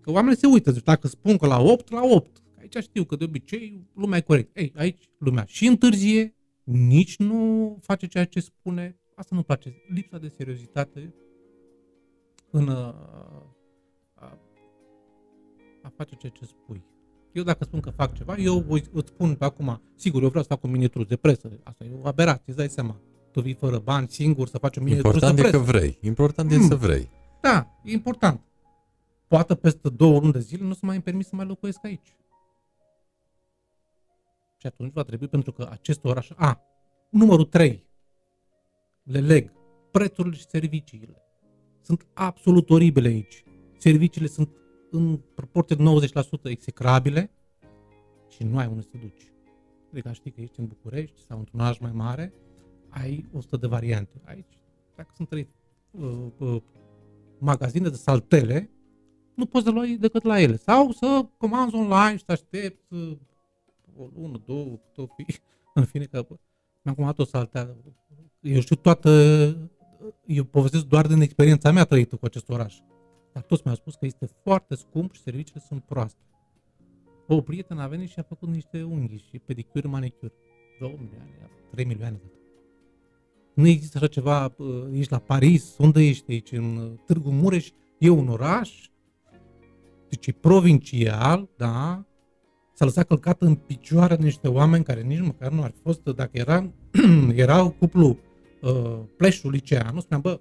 Că 0.00 0.10
oamenii 0.10 0.38
se 0.38 0.46
uită, 0.46 0.70
deci 0.70 0.82
dacă 0.82 1.08
spun 1.08 1.36
că 1.36 1.46
la 1.46 1.60
8, 1.60 1.90
la 1.90 2.02
8. 2.04 2.41
Aici 2.62 2.84
știu 2.84 3.04
că 3.04 3.16
de 3.16 3.24
obicei 3.24 3.86
lumea 3.94 4.18
e 4.18 4.20
corect. 4.20 4.56
Ei, 4.56 4.72
aici 4.76 5.08
lumea 5.18 5.44
și 5.46 5.66
întârzie, 5.66 6.34
nici 6.64 7.16
nu 7.16 7.76
face 7.80 8.06
ceea 8.06 8.24
ce 8.24 8.40
spune. 8.40 8.96
Asta 9.14 9.34
nu 9.34 9.42
place. 9.42 9.74
Lipsa 9.88 10.18
de 10.18 10.28
seriozitate 10.28 11.14
în 12.50 12.68
a, 12.68 12.86
a, 14.14 14.38
a 15.82 15.92
face 15.96 16.14
ceea 16.14 16.32
ce 16.32 16.44
spui. 16.44 16.84
Eu 17.32 17.42
dacă 17.42 17.64
spun 17.64 17.80
că 17.80 17.90
fac 17.90 18.14
ceva, 18.14 18.36
eu 18.36 18.58
voi, 18.58 18.84
îți 18.92 19.08
spun 19.08 19.34
pe 19.34 19.44
acum, 19.44 19.82
sigur, 19.94 20.22
eu 20.22 20.28
vreau 20.28 20.42
să 20.42 20.48
fac 20.48 20.62
un 20.64 20.70
mini 20.70 20.90
de 21.08 21.16
presă. 21.16 21.58
Asta 21.62 21.84
e 21.84 21.90
o 22.02 22.06
aberație, 22.06 22.44
îți 22.46 22.56
dai 22.56 22.68
seama. 22.68 23.00
Tu 23.30 23.40
vii 23.40 23.54
fără 23.54 23.78
bani, 23.78 24.08
singur, 24.08 24.48
să 24.48 24.58
faci 24.58 24.76
un 24.76 24.82
mini 24.82 24.96
Important 24.96 25.36
de 25.36 25.42
presă. 25.42 25.56
Important 25.56 25.72
e 25.72 25.78
că 25.78 25.78
vrei. 25.78 25.98
Important 26.08 26.52
hmm. 26.52 26.62
e 26.62 26.66
să 26.66 26.76
vrei. 26.76 27.10
Da, 27.40 27.80
e 27.84 27.92
important. 27.92 28.40
poate 29.28 29.54
peste 29.54 29.88
două 29.88 30.20
luni 30.20 30.32
de 30.32 30.40
zile 30.40 30.62
nu 30.62 30.70
o 30.70 30.74
să 30.74 30.80
mai 30.82 30.94
îmi 30.94 31.04
permis 31.04 31.26
să 31.26 31.36
mai 31.36 31.46
locuiesc 31.46 31.84
aici. 31.84 32.16
Și 34.62 34.68
atunci 34.68 34.92
va 34.92 35.02
trebui, 35.02 35.28
pentru 35.28 35.52
că 35.52 35.68
acest 35.70 36.04
oraș... 36.04 36.30
A, 36.36 36.60
numărul 37.10 37.44
3. 37.44 37.86
Le 39.02 39.20
leg. 39.20 39.52
Prețurile 39.90 40.34
și 40.34 40.46
serviciile. 40.46 41.22
Sunt 41.80 42.06
absolut 42.14 42.70
oribile 42.70 43.08
aici. 43.08 43.42
Serviciile 43.78 44.26
sunt 44.26 44.56
în 44.90 45.20
proporție 45.34 45.76
de 45.76 45.82
90% 46.48 46.50
execrabile 46.50 47.30
și 48.28 48.44
nu 48.44 48.58
ai 48.58 48.66
unde 48.66 48.80
să 48.80 48.88
te 48.90 48.98
duci. 48.98 49.32
Adică 49.90 50.12
știi 50.12 50.30
că 50.30 50.40
ești 50.40 50.60
în 50.60 50.66
București 50.66 51.20
sau 51.20 51.38
într-un 51.38 51.60
oraș 51.60 51.78
mai 51.78 51.92
mare, 51.92 52.34
ai 52.88 53.28
100 53.32 53.56
de 53.56 53.66
variante. 53.66 54.22
Aici, 54.24 54.58
dacă 54.96 55.12
sunt 55.16 55.28
trei 55.28 55.48
uh, 55.90 56.26
uh, 56.38 56.62
magazine 57.38 57.88
de 57.88 57.96
saltele, 57.96 58.70
nu 59.34 59.46
poți 59.46 59.64
să 59.64 59.70
luai 59.70 59.96
decât 60.00 60.22
la 60.22 60.40
ele. 60.40 60.56
Sau 60.56 60.90
să 60.90 61.26
comanzi 61.36 61.74
online 61.74 62.16
și 62.16 62.24
să 62.24 62.32
aștepți 62.32 62.92
uh, 62.92 63.16
o 63.96 64.08
lună, 64.14 64.42
două, 64.46 64.78
tot 64.92 65.10
fi. 65.16 65.40
În 65.74 65.84
fine, 65.84 66.04
că 66.04 66.26
mi-am 66.82 66.94
comandat 66.94 67.18
o 67.18 67.24
saltea. 67.24 67.76
Eu 68.40 68.60
știu 68.60 68.76
toată, 68.76 69.10
eu 70.26 70.44
povestesc 70.44 70.84
doar 70.84 71.06
din 71.06 71.20
experiența 71.20 71.72
mea 71.72 71.84
trăită 71.84 72.16
cu 72.16 72.24
acest 72.24 72.48
oraș. 72.48 72.78
Dar 73.32 73.42
toți 73.42 73.62
mi-au 73.64 73.76
spus 73.76 73.94
că 73.94 74.06
este 74.06 74.26
foarte 74.42 74.74
scump 74.74 75.14
și 75.14 75.20
serviciile 75.20 75.62
sunt 75.66 75.82
proaste. 75.82 76.20
O 77.26 77.40
prietenă 77.40 77.82
a 77.82 77.86
venit 77.86 78.08
și 78.08 78.18
a 78.18 78.22
făcut 78.22 78.48
niște 78.48 78.82
unghi 78.82 79.16
și 79.16 79.38
pedicuri, 79.38 79.86
manicuri. 79.86 80.32
2 80.80 80.98
milioane, 81.00 81.50
3 81.70 81.84
milioane. 81.84 82.20
Nu 83.54 83.66
există 83.66 83.96
așa 83.96 84.06
ceva, 84.06 84.54
ești 84.92 85.12
la 85.12 85.18
Paris, 85.18 85.76
unde 85.78 86.02
ești 86.02 86.30
aici, 86.30 86.52
în 86.52 86.98
Târgu 87.06 87.30
Mureș, 87.30 87.70
e 87.98 88.08
un 88.08 88.28
oraș, 88.28 88.90
deci 90.08 90.26
e 90.26 90.32
provincial, 90.32 91.48
da, 91.56 92.06
s-a 92.82 92.88
lăsat 92.88 93.06
călcat 93.06 93.40
în 93.40 93.54
picioare 93.54 94.16
niște 94.16 94.48
oameni 94.48 94.84
care 94.84 95.00
nici 95.00 95.20
măcar 95.20 95.52
nu 95.52 95.62
ar 95.62 95.70
fi 95.70 95.80
fost, 95.82 96.02
dacă 96.02 96.30
era, 96.32 96.72
era 97.34 97.74
cuplu 97.78 98.18
uh, 98.62 98.98
pleșul 99.16 99.50
liceanu, 99.50 100.00
spuneam, 100.00 100.20
bă, 100.20 100.40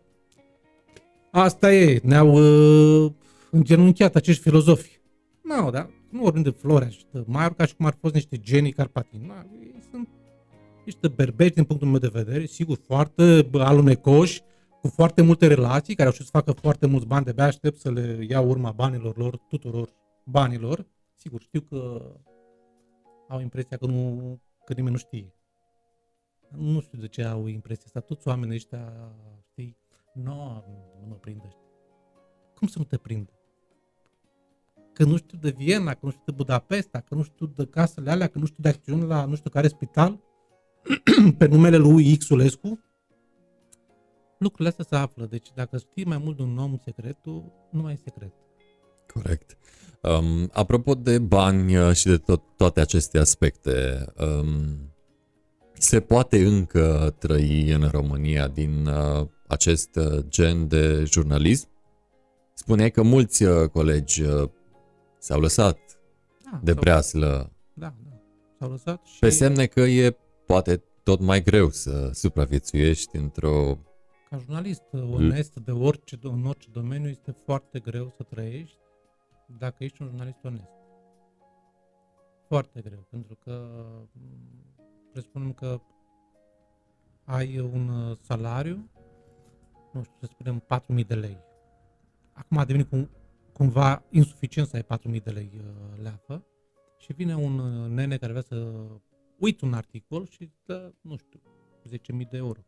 asta 1.31 1.73
e, 1.73 1.99
ne-au 2.03 2.33
uh, 2.33 3.11
îngenunchiat 3.51 4.15
acești 4.15 4.41
filozofi. 4.41 4.99
Nu, 5.43 5.61
no, 5.61 5.69
da, 5.69 5.89
nu 6.09 6.21
vorbim 6.21 6.41
de 6.41 6.49
Florea 6.49 6.89
și 6.89 7.05
de 7.11 7.23
Maior, 7.25 7.53
ca 7.53 7.65
și 7.65 7.75
cum 7.75 7.85
ar 7.85 7.93
fi 7.93 7.99
fost 7.99 8.13
niște 8.13 8.37
genii 8.37 8.71
carpatini. 8.71 9.25
No, 9.27 9.33
ei 9.59 9.83
sunt 9.91 10.07
niște 10.85 11.07
berbeci 11.07 11.53
din 11.53 11.63
punctul 11.63 11.87
meu 11.87 11.99
de 11.99 12.09
vedere, 12.13 12.45
sigur, 12.45 12.77
foarte 12.87 13.49
alunecoși, 13.53 14.41
cu 14.81 14.87
foarte 14.87 15.21
multe 15.21 15.47
relații, 15.47 15.95
care 15.95 16.07
au 16.07 16.13
știut 16.13 16.27
să 16.27 16.37
facă 16.37 16.51
foarte 16.51 16.87
mulți 16.87 17.07
bani, 17.07 17.25
de 17.25 17.41
aștept 17.41 17.79
să 17.79 17.91
le 17.91 18.25
iau 18.29 18.49
urma 18.49 18.71
banilor 18.71 19.17
lor, 19.17 19.37
tuturor 19.49 19.89
banilor. 20.25 20.85
Sigur, 21.15 21.41
știu 21.41 21.61
că 21.61 22.01
au 23.31 23.39
impresia 23.39 23.77
că, 23.77 23.85
nu, 23.85 24.39
că 24.65 24.73
nimeni 24.73 24.91
nu 24.91 24.97
știe. 24.97 25.33
Nu 26.49 26.81
știu 26.81 26.97
de 26.97 27.07
ce 27.07 27.23
au 27.23 27.47
impresia 27.47 27.83
asta. 27.85 27.99
Toți 27.99 28.27
oamenii 28.27 28.55
ăștia, 28.55 29.13
știi, 29.51 29.77
nu, 30.13 30.63
nu 30.99 31.05
mă 31.07 31.15
prind 31.15 31.43
ăștia. 31.45 31.69
Cum 32.55 32.67
să 32.67 32.79
nu 32.79 32.85
te 32.85 32.97
prindă? 32.97 33.31
Că 34.93 35.03
nu 35.03 35.17
știu 35.17 35.37
de 35.37 35.49
Viena, 35.49 35.93
că 35.93 35.99
nu 36.01 36.09
știu 36.09 36.23
de 36.25 36.31
Budapesta, 36.31 36.99
că 36.99 37.15
nu 37.15 37.23
știu 37.23 37.45
de 37.45 37.65
casele 37.65 38.11
alea, 38.11 38.27
că 38.27 38.39
nu 38.39 38.45
știu 38.45 38.63
de 38.63 38.69
acțiuni 38.69 39.05
la 39.05 39.25
nu 39.25 39.35
știu 39.35 39.49
care 39.49 39.67
spital, 39.67 40.19
pe 41.37 41.45
numele 41.45 41.77
lui 41.77 42.17
Xulescu, 42.17 42.79
lucrurile 44.37 44.69
astea 44.69 44.85
se 44.85 44.95
află. 44.95 45.25
Deci 45.25 45.47
dacă 45.53 45.77
știi 45.77 46.05
mai 46.05 46.17
mult 46.17 46.37
de 46.37 46.43
un 46.43 46.57
om 46.57 46.77
secretul, 46.77 47.51
nu 47.71 47.81
mai 47.81 47.93
e 47.93 47.95
secret. 47.95 48.33
Corect. 49.13 49.57
Um, 50.01 50.49
apropo 50.51 50.93
de 50.93 51.19
bani 51.19 51.77
uh, 51.77 51.93
și 51.93 52.05
de 52.05 52.17
tot, 52.17 52.41
toate 52.57 52.79
aceste 52.79 53.17
aspecte, 53.17 54.05
um, 54.19 54.91
se 55.73 55.99
poate 55.99 56.45
încă 56.45 57.15
trăi 57.19 57.71
în 57.71 57.87
România 57.91 58.47
din 58.47 58.85
uh, 58.85 59.27
acest 59.47 59.95
uh, 59.95 60.25
gen 60.27 60.67
de 60.67 61.03
jurnalism? 61.03 61.69
Spuneai 62.53 62.91
că 62.91 63.01
mulți 63.01 63.43
uh, 63.43 63.69
colegi 63.69 64.21
uh, 64.21 64.49
s-au 65.19 65.39
lăsat 65.39 65.79
da, 66.51 66.59
de 66.63 66.73
breaslă. 66.73 67.51
Da, 67.73 67.93
da. 68.09 68.21
S-au 68.59 68.69
lăsat 68.69 69.05
și... 69.05 69.19
Pe 69.19 69.29
semne 69.29 69.65
că 69.65 69.79
e 69.79 70.17
poate 70.45 70.83
tot 71.03 71.19
mai 71.19 71.43
greu 71.43 71.69
să 71.69 72.09
supraviețuiești 72.13 73.15
într-o... 73.15 73.77
Ca 74.29 74.37
jurnalist 74.37 74.83
onest 74.91 75.53
de 75.53 75.71
orice, 75.71 76.19
în 76.21 76.45
orice 76.45 76.67
domeniu 76.71 77.09
este 77.09 77.35
foarte 77.45 77.79
greu 77.79 78.13
să 78.17 78.23
trăiești 78.23 78.77
dacă 79.57 79.83
ești 79.83 80.01
un 80.01 80.07
jurnalist 80.07 80.43
onest. 80.43 80.71
Foarte 82.47 82.81
greu, 82.81 83.07
pentru 83.09 83.35
că 83.35 83.83
presupunem 85.11 85.53
că 85.53 85.81
ai 87.23 87.59
un 87.59 87.87
uh, 87.87 88.17
salariu, 88.21 88.89
nu 89.93 90.03
știu, 90.03 90.15
să 90.19 90.25
spunem 90.25 90.63
4.000 90.99 91.07
de 91.07 91.15
lei. 91.15 91.37
Acum 92.33 92.57
a 92.57 92.65
devenit 92.65 92.89
cum, 92.89 93.09
cumva 93.53 94.03
insuficient 94.09 94.67
să 94.67 94.75
ai 94.75 94.99
4.000 95.15 95.23
de 95.23 95.31
lei 95.31 95.51
uh, 95.55 96.01
leafă 96.01 96.45
și 96.97 97.13
vine 97.13 97.35
un 97.35 97.59
uh, 97.59 97.89
nene 97.89 98.17
care 98.17 98.31
vrea 98.31 98.43
să 98.43 98.87
uit 99.39 99.61
un 99.61 99.73
articol 99.73 100.27
și 100.27 100.51
dă, 100.65 100.93
nu 101.01 101.15
știu, 101.15 101.41
10.000 101.89 102.29
de 102.29 102.37
euro. 102.37 102.59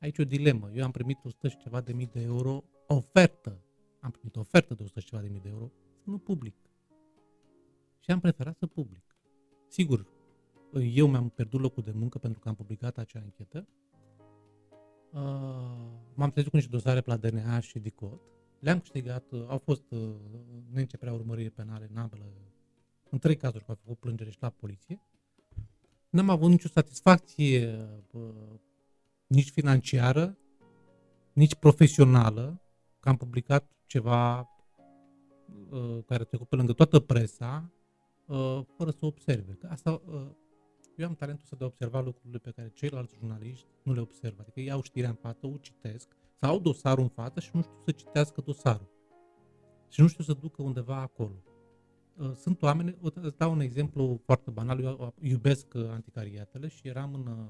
Aici 0.00 0.18
o 0.18 0.24
dilemă. 0.24 0.70
Eu 0.74 0.84
am 0.84 0.90
primit 0.90 1.18
100 1.24 1.48
și 1.48 1.56
ceva 1.56 1.80
de 1.80 1.92
mii 1.92 2.06
de 2.06 2.20
euro 2.20 2.64
ofertă. 2.86 3.58
Am 4.02 4.10
primit 4.10 4.36
o 4.36 4.40
ofertă 4.40 4.74
de 4.74 4.82
100 4.82 5.00
și 5.00 5.06
ceva 5.06 5.22
de 5.22 5.28
mii 5.28 5.40
de 5.40 5.48
euro 5.48 5.70
să 6.02 6.10
nu 6.10 6.18
public. 6.18 6.54
Și 7.98 8.10
am 8.10 8.20
preferat 8.20 8.56
să 8.58 8.66
public. 8.66 9.16
Sigur, 9.68 10.06
eu 10.72 11.06
mi-am 11.06 11.28
pierdut 11.28 11.60
locul 11.60 11.82
de 11.82 11.90
muncă 11.90 12.18
pentru 12.18 12.40
că 12.40 12.48
am 12.48 12.54
publicat 12.54 12.98
acea 12.98 13.20
anchetă. 13.20 13.66
Uh, 15.12 15.20
m-am 16.14 16.30
trezit 16.30 16.50
cu 16.50 16.56
niște 16.56 16.70
dosare 16.70 17.00
pe 17.00 17.10
la 17.10 17.16
DNA 17.16 17.60
și 17.60 17.78
DICOT. 17.78 18.20
Le-am 18.58 18.78
câștigat, 18.78 19.30
uh, 19.30 19.44
au 19.48 19.58
fost 19.58 19.90
uh, 19.90 20.14
neînceperea 20.70 21.14
urmăriri 21.14 21.50
penale 21.50 21.88
în 21.90 21.96
ambele, 21.96 22.32
în 23.10 23.18
trei 23.18 23.36
cazuri, 23.36 23.64
că 23.64 23.70
au 23.70 23.78
făcut 23.82 23.98
plângere 23.98 24.30
și 24.30 24.38
la 24.40 24.50
poliție. 24.50 25.00
N-am 26.10 26.28
avut 26.28 26.50
nicio 26.50 26.68
satisfacție 26.68 27.88
nici 29.26 29.50
financiară, 29.50 30.38
nici 31.32 31.54
profesională, 31.54 32.60
că 33.02 33.08
am 33.08 33.16
publicat 33.16 33.70
ceva 33.86 34.46
care 36.06 36.22
a 36.22 36.24
trecut 36.24 36.48
pe 36.48 36.56
lângă 36.56 36.72
toată 36.72 37.00
presa, 37.00 37.72
fără 38.76 38.90
să 38.90 39.06
observe. 39.06 39.58
Asta 39.68 40.02
eu 40.96 41.06
am 41.06 41.14
talentul 41.14 41.44
să 41.46 41.54
de 41.58 41.64
observa 41.64 42.00
lucrurile 42.00 42.38
pe 42.38 42.50
care 42.50 42.70
ceilalți 42.74 43.14
jurnaliști 43.14 43.66
nu 43.82 43.92
le 43.92 44.00
observă. 44.00 44.40
Adică 44.40 44.60
ei 44.60 44.70
au 44.70 44.82
știrea 44.82 45.08
în 45.08 45.14
față, 45.14 45.46
o 45.46 45.56
citesc, 45.60 46.16
sau 46.40 46.50
au 46.50 46.60
dosarul 46.60 47.02
în 47.02 47.08
față 47.08 47.40
și 47.40 47.50
nu 47.52 47.62
știu 47.62 47.78
să 47.84 47.90
citească 47.90 48.40
dosarul. 48.40 48.90
Și 49.88 50.00
nu 50.00 50.06
știu 50.06 50.24
să 50.24 50.32
ducă 50.32 50.62
undeva 50.62 50.96
acolo. 50.96 51.42
Uh, 52.16 52.32
sunt 52.34 52.62
oameni, 52.62 52.96
îți 53.00 53.36
dau 53.36 53.52
un 53.52 53.60
exemplu 53.60 54.20
foarte 54.24 54.50
banal, 54.50 54.80
eu 54.80 55.14
iubesc 55.20 55.74
uh, 55.74 55.88
anticariatele 55.88 56.68
și 56.68 56.88
eram 56.88 57.14
în, 57.14 57.26
uh, 57.26 57.46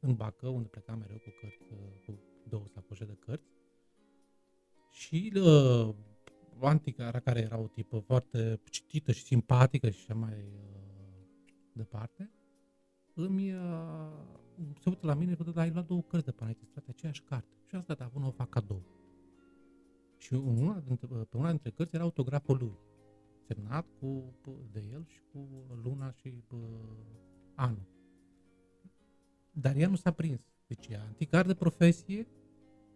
în 0.00 0.14
Bacă, 0.14 0.48
unde 0.48 0.68
plecam 0.68 0.98
mereu 0.98 1.16
cu 1.16 1.30
cărți, 1.40 1.58
cu 2.06 2.18
două 2.48 2.64
sacoșe 2.66 3.04
de 3.04 3.16
cărți. 3.18 3.48
Și 4.94 5.32
uh, 5.36 5.94
anticara, 6.60 7.20
care 7.20 7.40
era 7.40 7.58
o 7.58 7.66
tipă 7.66 7.98
foarte 7.98 8.60
citită 8.70 9.12
și 9.12 9.22
simpatică 9.22 9.90
și 9.90 9.98
așa 10.00 10.14
mai 10.14 10.32
uh, 10.32 11.24
departe, 11.72 12.30
îmi 13.14 13.52
uh, 13.52 13.60
se 14.80 14.88
uită 14.88 15.06
la 15.06 15.14
mine, 15.14 15.34
văd, 15.34 15.56
ai 15.56 15.70
luat 15.70 15.86
două 15.86 16.02
cărți 16.02 16.24
de 16.24 16.30
pe 16.30 16.38
înainte, 16.40 16.64
toate 16.72 16.90
aceeași 16.90 17.22
carte. 17.22 17.54
Și 17.66 17.74
asta 17.74 17.94
de 17.94 18.04
avut 18.04 18.24
o 18.24 18.30
fac 18.30 18.48
cadou. 18.48 18.82
Și 20.16 20.34
una 20.34 20.80
dintre, 20.80 21.06
pe 21.06 21.36
una 21.36 21.48
dintre 21.48 21.70
cărți 21.70 21.94
era 21.94 22.04
autograful 22.04 22.56
lui, 22.56 22.78
semnat 23.46 23.86
cu, 24.00 24.34
de 24.72 24.84
el 24.92 25.04
și 25.06 25.20
cu 25.32 25.48
luna 25.82 26.12
și 26.12 26.44
uh, 26.50 26.60
anul. 27.54 27.86
Dar 29.52 29.76
ea 29.76 29.88
nu 29.88 29.96
s-a 29.96 30.10
prins. 30.10 30.40
Deci 30.66 30.86
e 30.86 30.96
anticar 30.96 31.46
de 31.46 31.54
profesie 31.54 32.26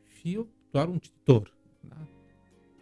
și 0.04 0.34
eu 0.34 0.48
doar 0.70 0.88
un 0.88 0.98
cititor. 0.98 1.57
Da? 1.88 2.06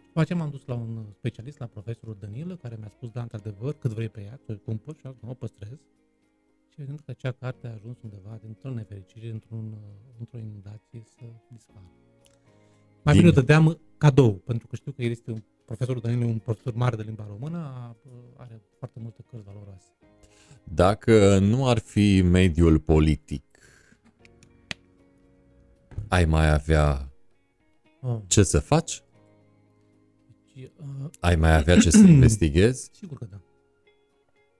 După 0.05 0.19
aceea 0.19 0.39
m-am 0.39 0.49
dus 0.49 0.65
la 0.65 0.73
un 0.73 1.05
specialist, 1.13 1.59
la 1.59 1.65
profesorul 1.65 2.17
Danilă, 2.19 2.55
care 2.55 2.75
mi-a 2.79 2.89
spus, 2.89 3.09
da, 3.09 3.21
într-adevăr, 3.21 3.73
cât 3.73 3.91
vrei 3.91 4.09
pe 4.09 4.21
ea, 4.21 4.39
ți-o 4.45 4.55
cumpăr 4.55 4.95
și 4.95 5.01
nu 5.21 5.29
o 5.29 5.33
păstrez 5.33 5.77
și 6.69 6.83
vedem 6.83 6.95
că 6.95 7.11
acea 7.11 7.31
carte 7.31 7.67
a 7.67 7.73
ajuns 7.73 7.97
undeva 8.01 8.39
dintr-o 8.41 8.69
nefericire, 8.69 9.29
într-un, 9.29 9.77
într-o 10.19 10.37
inundație 10.37 11.03
să 11.05 11.25
dispară. 11.51 11.91
Mai 13.03 13.15
bine 13.15 13.27
o 13.27 13.31
dădeam 13.31 13.79
cadou, 13.97 14.33
pentru 14.33 14.67
că 14.67 14.75
știu 14.75 14.91
că 14.91 15.01
el 15.01 15.11
este 15.11 15.31
un 15.31 15.43
profesorul 15.65 16.01
Danil, 16.01 16.27
un 16.27 16.37
profesor 16.37 16.73
mare 16.73 16.95
de 16.95 17.01
limba 17.01 17.25
română, 17.27 17.95
are 18.35 18.61
foarte 18.77 18.99
multe 18.99 19.23
cărți 19.29 19.45
valoroase. 19.45 19.87
Dacă 20.63 21.39
nu 21.39 21.67
ar 21.67 21.77
fi 21.79 22.21
mediul 22.21 22.79
politic, 22.79 23.43
ai 26.07 26.25
mai 26.25 26.53
avea 26.53 27.11
oh. 28.01 28.17
ce 28.27 28.43
să 28.43 28.59
faci? 28.59 29.01
uh, 30.55 31.09
Ai 31.19 31.35
mai 31.35 31.55
avea 31.57 31.77
ce 31.77 31.89
să 31.89 32.05
investighezi? 32.17 32.89
sigur 32.93 33.17
că 33.17 33.27
da. 33.29 33.37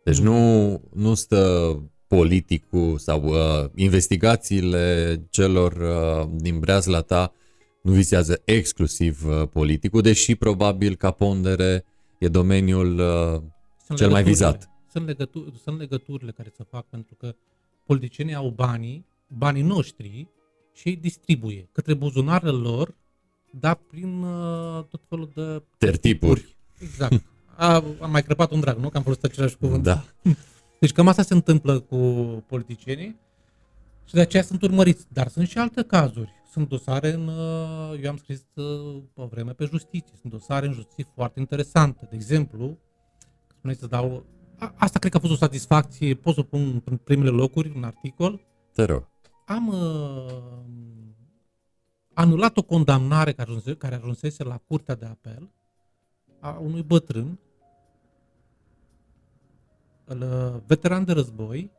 Deci 0.03 0.19
nu, 0.19 0.81
nu 0.93 1.13
stă 1.13 1.75
politicul 2.07 2.97
sau 2.97 3.23
uh, 3.23 3.69
investigațiile 3.75 5.15
celor 5.29 5.71
uh, 5.73 6.29
din 6.41 6.59
breazla 6.59 7.01
ta 7.01 7.33
nu 7.81 7.91
vizează 7.91 8.41
exclusiv 8.45 9.25
uh, 9.27 9.47
politicul, 9.47 10.01
deși 10.01 10.35
probabil 10.35 10.95
ca 10.95 11.11
pondere 11.11 11.85
e 12.19 12.27
domeniul 12.27 12.99
uh, 12.99 13.41
Sunt 13.85 13.97
cel 13.97 14.09
mai 14.09 14.23
legăturile. 14.23 14.29
vizat. 14.29 14.69
Sunt, 14.91 15.05
legături, 15.05 15.51
sunt 15.63 15.77
legăturile 15.77 16.31
care 16.31 16.51
se 16.57 16.63
fac 16.69 16.85
pentru 16.89 17.15
că 17.15 17.35
politicienii 17.85 18.33
au 18.35 18.49
banii, 18.49 19.05
banii 19.27 19.61
noștri 19.61 20.27
și 20.73 20.87
îi 20.87 20.95
distribuie 20.95 21.69
către 21.71 21.93
buzunarele 21.93 22.51
lor, 22.51 22.95
dar 23.59 23.75
prin 23.75 24.23
uh, 24.23 24.83
tot 24.83 25.01
felul 25.09 25.29
de 25.35 25.63
tertipuri. 25.77 26.57
Exact. 26.79 27.23
A, 27.55 27.75
am 27.99 28.11
mai 28.11 28.23
crăpat 28.23 28.51
un 28.51 28.59
drag, 28.59 28.77
nu? 28.77 28.89
Că 28.89 28.97
am 28.97 29.03
folosit 29.03 29.23
același 29.23 29.57
cuvânt. 29.57 29.83
Da. 29.83 30.03
Deci 30.79 30.91
cam 30.91 31.07
asta 31.07 31.21
se 31.21 31.33
întâmplă 31.33 31.79
cu 31.79 31.97
politicienii 32.47 33.19
și 34.05 34.13
de 34.13 34.21
aceea 34.21 34.43
sunt 34.43 34.61
urmăriți. 34.61 35.05
Dar 35.13 35.27
sunt 35.27 35.47
și 35.47 35.57
alte 35.57 35.83
cazuri. 35.83 36.31
Sunt 36.51 36.69
dosare 36.69 37.11
în... 37.13 37.27
uh, 37.27 37.99
Eu 38.03 38.09
am 38.09 38.17
scris 38.17 38.43
uh, 38.53 39.01
pe 39.13 39.21
o 39.21 39.25
vreme 39.25 39.51
pe 39.51 39.65
justiție. 39.65 40.13
Sunt 40.21 40.31
dosare 40.33 40.65
în 40.65 40.73
justiție 40.73 41.07
foarte 41.15 41.39
interesante. 41.39 42.07
De 42.09 42.15
exemplu, 42.15 42.77
spuneți 43.57 43.79
să 43.79 43.87
dau... 43.87 44.25
a- 44.57 44.73
Asta 44.77 44.99
cred 44.99 45.11
că 45.11 45.17
a 45.17 45.21
fost 45.21 45.33
o 45.33 45.35
satisfacție. 45.35 46.13
Pot 46.15 46.33
să 46.33 46.39
o 46.39 46.43
pun 46.43 46.81
în 46.85 46.97
primele 46.97 47.29
locuri, 47.29 47.73
un 47.75 47.83
articol. 47.83 48.39
Te 48.73 48.83
rog. 48.83 49.07
Am 49.45 49.67
uh, 49.67 50.33
anulat 52.17 52.57
o 52.57 52.63
condamnare 52.63 53.33
care, 53.33 53.49
ajunse, 53.49 53.75
care 53.75 53.95
ajunsese 53.95 54.43
la 54.43 54.57
curtea 54.57 54.95
de 54.95 55.05
apel 55.05 55.51
a 56.39 56.49
unui 56.49 56.83
bătrân, 56.83 57.39
îl, 60.05 60.21
uh, 60.21 60.61
veteran 60.65 61.05
de 61.05 61.11
război, 61.11 61.71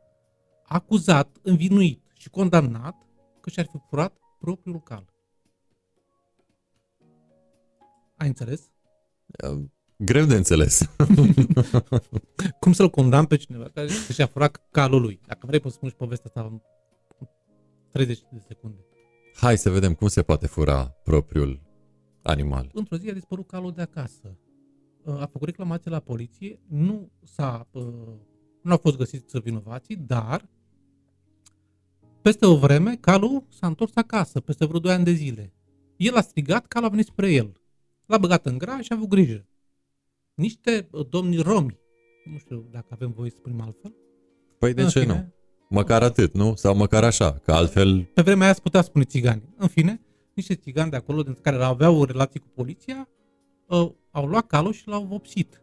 acuzat, 0.63 1.37
învinuit 1.41 2.01
și 2.13 2.29
condamnat 2.29 2.95
că 3.41 3.49
și-ar 3.49 3.65
fi 3.71 3.77
furat 3.89 4.13
propriul 4.39 4.81
cal. 4.81 5.05
Ai 8.17 8.27
înțeles? 8.27 8.61
Uh, 9.49 9.63
Greu 9.97 10.25
de 10.25 10.35
înțeles. 10.35 10.89
Cum 12.59 12.73
să-l 12.73 12.89
condamn 12.89 13.27
pe 13.27 13.35
cineva 13.35 13.69
care 13.73 13.87
și-a 13.87 14.27
furat 14.27 14.67
calul 14.71 15.01
lui? 15.01 15.19
Dacă 15.25 15.45
vrei, 15.45 15.59
poți 15.59 15.75
spune 15.75 15.91
și 15.91 15.97
povestea 15.97 16.31
asta 16.35 16.49
în 16.49 16.61
30 17.91 18.19
de 18.31 18.39
secunde. 18.47 18.88
Hai 19.39 19.57
să 19.57 19.69
vedem 19.69 19.93
cum 19.93 20.07
se 20.07 20.21
poate 20.21 20.47
fura 20.47 20.85
propriul 21.03 21.61
animal. 22.21 22.69
într-o 22.73 22.97
zi 22.97 23.09
a 23.09 23.13
dispărut 23.13 23.47
calul 23.47 23.71
de 23.71 23.81
acasă. 23.81 24.37
Uh, 25.03 25.21
A 25.21 25.25
făcut 25.25 25.47
reclamație 25.47 25.91
la 25.91 25.99
poliție, 25.99 26.59
nu 26.67 27.11
s-a, 27.23 27.67
uh, 27.71 27.83
nu 28.61 28.71
au 28.71 28.77
fost 28.77 28.97
găsiți 28.97 29.39
vinovații, 29.39 29.95
dar 29.95 30.49
peste 32.21 32.45
o 32.45 32.57
vreme 32.57 32.95
calul 32.95 33.45
s-a 33.49 33.67
întors 33.67 33.95
acasă, 33.95 34.39
peste 34.39 34.65
vreo 34.65 34.79
2 34.79 34.91
ani 34.91 35.03
de 35.03 35.11
zile. 35.11 35.53
El 35.95 36.15
a 36.15 36.21
strigat, 36.21 36.65
calul 36.67 36.87
a 36.87 36.91
venit 36.91 37.05
spre 37.05 37.31
el. 37.31 37.61
L-a 38.05 38.17
băgat 38.17 38.45
în 38.45 38.57
gras 38.57 38.81
și 38.83 38.91
a 38.91 38.95
avut 38.95 39.09
grijă. 39.09 39.47
Niște 40.33 40.87
uh, 40.91 41.07
domni 41.09 41.37
romi, 41.37 41.79
nu 42.31 42.37
știu 42.37 42.67
dacă 42.71 42.87
avem 42.89 43.11
voie 43.11 43.29
să 43.29 43.35
spunem 43.39 43.61
altfel. 43.61 43.95
Păi 44.57 44.73
de 44.73 44.81
În 44.81 44.89
ce 44.89 44.99
fine, 44.99 45.13
nu? 45.13 45.33
Măcar 45.69 46.03
atât, 46.03 46.33
nu? 46.33 46.55
Sau 46.55 46.75
măcar 46.75 47.03
așa, 47.03 47.31
că 47.31 47.51
altfel 47.51 48.03
Pe 48.13 48.21
vremea 48.21 48.45
aia 48.45 48.53
se 48.53 48.59
putea 48.63 48.81
spune 48.81 49.03
țigani. 49.03 49.41
În 49.57 49.67
fine, 49.67 50.01
niște 50.33 50.55
țigani 50.55 50.89
de 50.89 50.95
acolo, 50.95 51.23
dintre 51.23 51.41
care 51.41 51.63
aveau 51.63 51.97
o 51.97 52.05
relație 52.05 52.39
cu 52.39 52.47
poliția, 52.55 53.09
uh, 53.67 53.89
au 54.11 54.25
luat 54.25 54.47
calul 54.47 54.73
și 54.73 54.87
l-au 54.87 55.03
vopsit. 55.03 55.61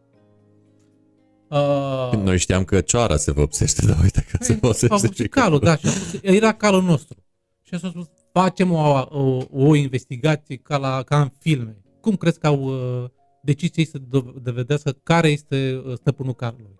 Uh, 1.49 2.11
noi 2.23 2.37
știam 2.37 2.63
că 2.63 2.81
cioara 2.81 3.15
se 3.15 3.31
vopsește, 3.31 3.85
dar 3.85 3.99
uite 4.03 4.25
că 4.31 4.37
se 4.43 4.51
au 4.51 4.59
vopsește 4.61 4.95
și 4.95 5.01
vopsit 5.01 5.31
calul, 5.31 5.59
da, 5.59 5.75
și 5.75 5.87
a 5.87 5.89
spus, 5.89 6.19
era 6.21 6.53
calul 6.53 6.83
nostru. 6.83 7.17
Și 7.61 7.73
a 7.73 7.77
spus, 7.77 8.09
facem 8.31 8.71
o, 8.71 9.05
o, 9.09 9.41
o 9.51 9.75
investigație 9.75 10.55
ca, 10.55 10.77
la, 10.77 11.03
ca 11.03 11.21
în 11.21 11.31
filme. 11.39 11.81
Cum 12.01 12.15
crezi 12.15 12.39
că 12.39 12.47
au 12.47 12.61
uh, 12.63 13.09
decis 13.41 13.75
ei 13.75 13.85
să 13.85 13.97
do- 13.97 14.41
dovedească 14.41 14.91
care 15.03 15.27
este 15.27 15.81
uh, 15.85 15.93
stăpânul 15.93 16.33
calului? 16.33 16.75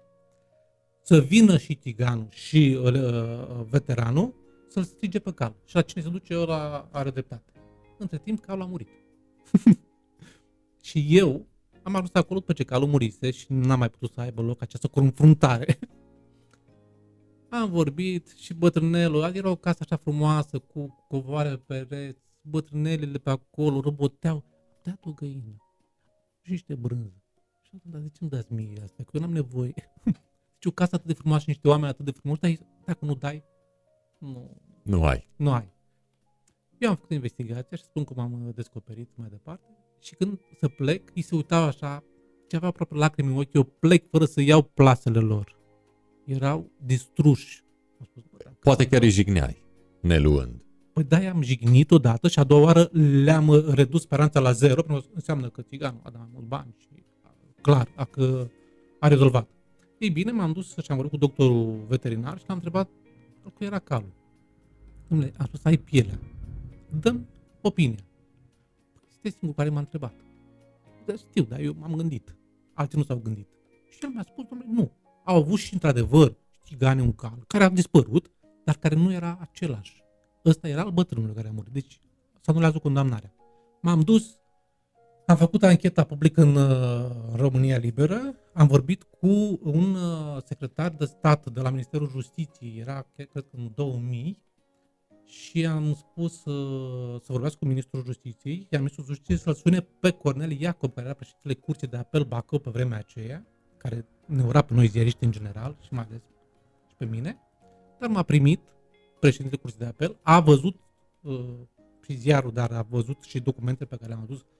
Să 1.07 1.19
vină 1.19 1.57
și 1.57 1.75
tiganul 1.75 2.27
și 2.29 2.77
uh, 2.81 2.93
uh, 2.93 3.65
veteranul 3.69 4.33
să-l 4.67 4.83
strige 4.83 5.19
pe 5.19 5.33
cal. 5.33 5.55
Și 5.65 5.75
la 5.75 5.81
cine 5.81 6.03
se 6.03 6.09
duce, 6.09 6.39
ăla 6.39 6.89
are 6.91 7.09
dreptate. 7.09 7.51
Între 7.97 8.17
timp, 8.17 8.39
calul 8.39 8.61
a 8.61 8.65
murit. 8.65 8.87
și 10.87 11.05
eu 11.09 11.47
am 11.83 11.95
ajuns 11.95 12.13
acolo 12.13 12.39
după 12.39 12.53
ce 12.53 12.63
calul 12.63 12.87
murise 12.87 13.31
și 13.31 13.45
n-am 13.49 13.79
mai 13.79 13.89
putut 13.89 14.11
să 14.13 14.21
aibă 14.21 14.41
loc 14.41 14.61
această 14.61 14.87
confruntare. 14.87 15.79
Am 17.49 17.69
vorbit 17.69 18.33
și 18.37 18.53
bătrânelul, 18.53 19.31
era 19.33 19.49
o 19.49 19.55
casă 19.55 19.77
așa 19.81 19.95
frumoasă, 19.95 20.59
cu 20.59 21.05
covoare 21.07 21.49
pe 21.49 21.85
pereți, 21.85 22.21
bătrânelele 22.41 23.17
pe 23.17 23.29
acolo, 23.29 23.79
roboteau. 23.79 24.35
Am 24.35 24.79
dat 24.83 25.05
o 25.05 25.11
găină 25.11 25.55
și 26.41 26.51
niște 26.51 26.75
brânză. 26.75 27.23
Și 27.61 27.69
am 27.73 27.79
zis, 27.79 27.91
dar 27.91 28.01
de 28.01 28.07
ce 28.07 28.17
îmi 28.21 28.29
dați 28.29 28.53
mie 28.53 28.81
asta? 28.83 29.03
Că 29.03 29.09
eu 29.13 29.21
n-am 29.21 29.33
nevoie. 29.33 29.73
Deci 30.59 30.65
o 30.65 30.71
casă 30.71 30.95
atât 30.95 31.07
de 31.07 31.13
frumoasă 31.13 31.41
și 31.43 31.49
niște 31.49 31.67
oameni 31.67 31.89
atât 31.89 32.05
de 32.05 32.11
frumoși, 32.11 32.39
dar 32.41 32.51
dacă 32.85 33.05
nu 33.05 33.15
dai, 33.15 33.43
nu, 34.19 34.57
Nu 34.83 35.03
ai. 35.05 35.27
nu 35.35 35.51
ai. 35.51 35.75
Eu 36.77 36.89
am 36.89 36.95
făcut 36.95 37.11
investigația 37.11 37.77
și 37.77 37.83
spun 37.83 38.03
cum 38.03 38.19
am 38.19 38.45
uh, 38.47 38.55
descoperit 38.55 39.09
mai 39.15 39.27
departe. 39.29 39.65
Și 40.01 40.15
când 40.15 40.39
să 40.59 40.67
plec, 40.67 41.11
îi 41.15 41.21
se 41.21 41.35
uitau 41.35 41.63
așa, 41.63 42.03
ce 42.47 42.55
avea 42.55 42.67
aproape 42.67 42.95
lacrimi 42.95 43.31
în 43.31 43.37
ochi, 43.37 43.53
eu 43.53 43.63
plec 43.63 44.09
fără 44.09 44.25
să 44.25 44.41
iau 44.41 44.61
plasele 44.61 45.19
lor. 45.19 45.55
Erau 46.25 46.71
distruși. 46.85 47.63
Am 47.99 48.05
spus, 48.05 48.23
bă, 48.31 48.37
dacă- 48.43 48.57
Poate 48.59 48.87
chiar 48.87 49.01
îi 49.01 49.09
jigneai, 49.09 49.63
neluând. 50.01 50.61
Păi 50.93 51.03
da, 51.03 51.19
i-am 51.19 51.41
jignit 51.41 51.91
odată 51.91 52.27
și 52.27 52.39
a 52.39 52.43
doua 52.43 52.61
oară 52.63 52.89
le-am 53.23 53.47
uh, 53.47 53.65
redus 53.67 54.01
speranța 54.01 54.39
la 54.39 54.51
zero, 54.51 54.81
pentru 54.83 55.01
că 55.07 55.11
înseamnă 55.13 55.49
că 55.49 55.61
țiganul 55.61 55.99
a 56.03 56.09
dat 56.09 56.19
mai 56.19 56.29
mulți 56.31 56.47
bani 56.47 56.75
și 56.77 56.87
uh, 56.93 57.31
clar, 57.61 57.87
a, 57.95 58.05
că 58.05 58.47
a 58.99 59.07
rezolvat. 59.07 59.49
Ei 59.97 60.09
bine, 60.09 60.31
m-am 60.31 60.51
dus 60.51 60.77
și 60.77 60.91
am 60.91 60.95
vorbit 60.95 61.13
cu 61.13 61.25
doctorul 61.25 61.85
veterinar 61.87 62.37
și 62.37 62.43
l-am 62.47 62.55
întrebat 62.55 62.89
că 63.57 63.63
era 63.63 63.79
calul. 63.79 64.13
Dom'le, 65.07 65.35
am 65.37 65.45
spus, 65.45 65.65
ai 65.65 65.77
pielea. 65.77 66.19
Dăm 66.99 67.27
opinia. 67.61 68.05
Păi, 68.93 69.03
Este 69.09 69.29
singurul 69.29 69.53
care 69.53 69.69
m-a 69.69 69.79
întrebat. 69.79 70.13
Da, 71.05 71.15
știu, 71.15 71.43
dar 71.43 71.59
eu 71.59 71.75
m-am 71.79 71.95
gândit. 71.95 72.35
Alții 72.73 72.97
nu 72.97 73.03
s-au 73.03 73.17
gândit. 73.17 73.47
Și 73.89 73.99
el 74.01 74.09
mi-a 74.09 74.23
spus, 74.23 74.45
domnule, 74.49 74.71
nu. 74.73 74.91
Au 75.23 75.35
avut 75.35 75.59
și 75.59 75.73
într-adevăr 75.73 76.35
țigane 76.65 77.01
un 77.01 77.13
cal, 77.13 77.43
care 77.47 77.63
a 77.63 77.69
dispărut, 77.69 78.31
dar 78.63 78.75
care 78.75 78.95
nu 78.95 79.11
era 79.11 79.37
același. 79.41 80.03
Ăsta 80.45 80.67
era 80.67 80.81
al 80.81 80.91
bătrânului 80.91 81.35
care 81.35 81.47
a 81.47 81.51
murit. 81.51 81.73
Deci 81.73 81.99
s-a 82.41 82.51
anulează 82.51 82.79
condamnarea. 82.79 83.33
M-am 83.81 84.01
dus, 84.01 84.39
am 85.27 85.35
făcut 85.37 85.63
ancheta 85.63 86.03
publică 86.03 86.41
în 86.41 86.55
uh, 86.55 87.11
România 87.35 87.77
Liberă, 87.77 88.35
am 88.53 88.67
vorbit 88.67 89.03
cu 89.03 89.59
un 89.63 89.95
uh, 89.95 90.37
secretar 90.45 90.89
de 90.89 91.05
stat 91.05 91.49
de 91.49 91.61
la 91.61 91.69
Ministerul 91.69 92.07
Justiției, 92.07 92.79
era 92.79 93.05
cred 93.15 93.27
că 93.27 93.43
în 93.51 93.71
2000, 93.75 94.41
și 95.25 95.65
am 95.65 95.93
spus 95.93 96.45
uh, 96.45 97.21
să 97.21 97.31
vorbească 97.31 97.57
cu 97.59 97.65
Ministrul 97.65 98.03
Justiției, 98.03 98.67
iar 98.69 98.81
Ministrul 98.81 99.05
Justiției 99.05 99.37
să-l 99.37 99.53
sune 99.53 99.79
pe 99.99 100.11
Cornel 100.11 100.51
Iacob, 100.51 100.93
care 100.93 101.05
era 101.05 101.15
președintele 101.15 101.53
Curții 101.53 101.87
de 101.87 101.97
Apel 101.97 102.23
Bacău 102.23 102.59
pe 102.59 102.69
vremea 102.69 102.97
aceea, 102.97 103.45
care 103.77 104.05
ne 104.25 104.43
ura 104.43 104.61
pe 104.61 104.73
noi 104.73 104.87
ziariști 104.87 105.23
în 105.23 105.31
general 105.31 105.77
și 105.81 105.93
mai 105.93 106.05
ales 106.09 106.21
și 106.87 106.95
pe 106.97 107.05
mine, 107.05 107.37
dar 107.99 108.09
m-a 108.09 108.23
primit 108.23 108.61
președintele 109.19 109.61
Curții 109.61 109.79
de 109.79 109.85
Apel, 109.85 110.19
a 110.21 110.39
văzut 110.39 110.75
uh, 111.21 111.39
și 112.03 112.13
ziarul, 112.15 112.51
dar 112.51 112.71
a 112.71 112.81
văzut 112.89 113.23
și 113.23 113.39
documentele 113.39 113.89
pe 113.89 113.95
care 113.95 114.07
le-am 114.07 114.23
adus 114.23 114.37
și 114.37 114.56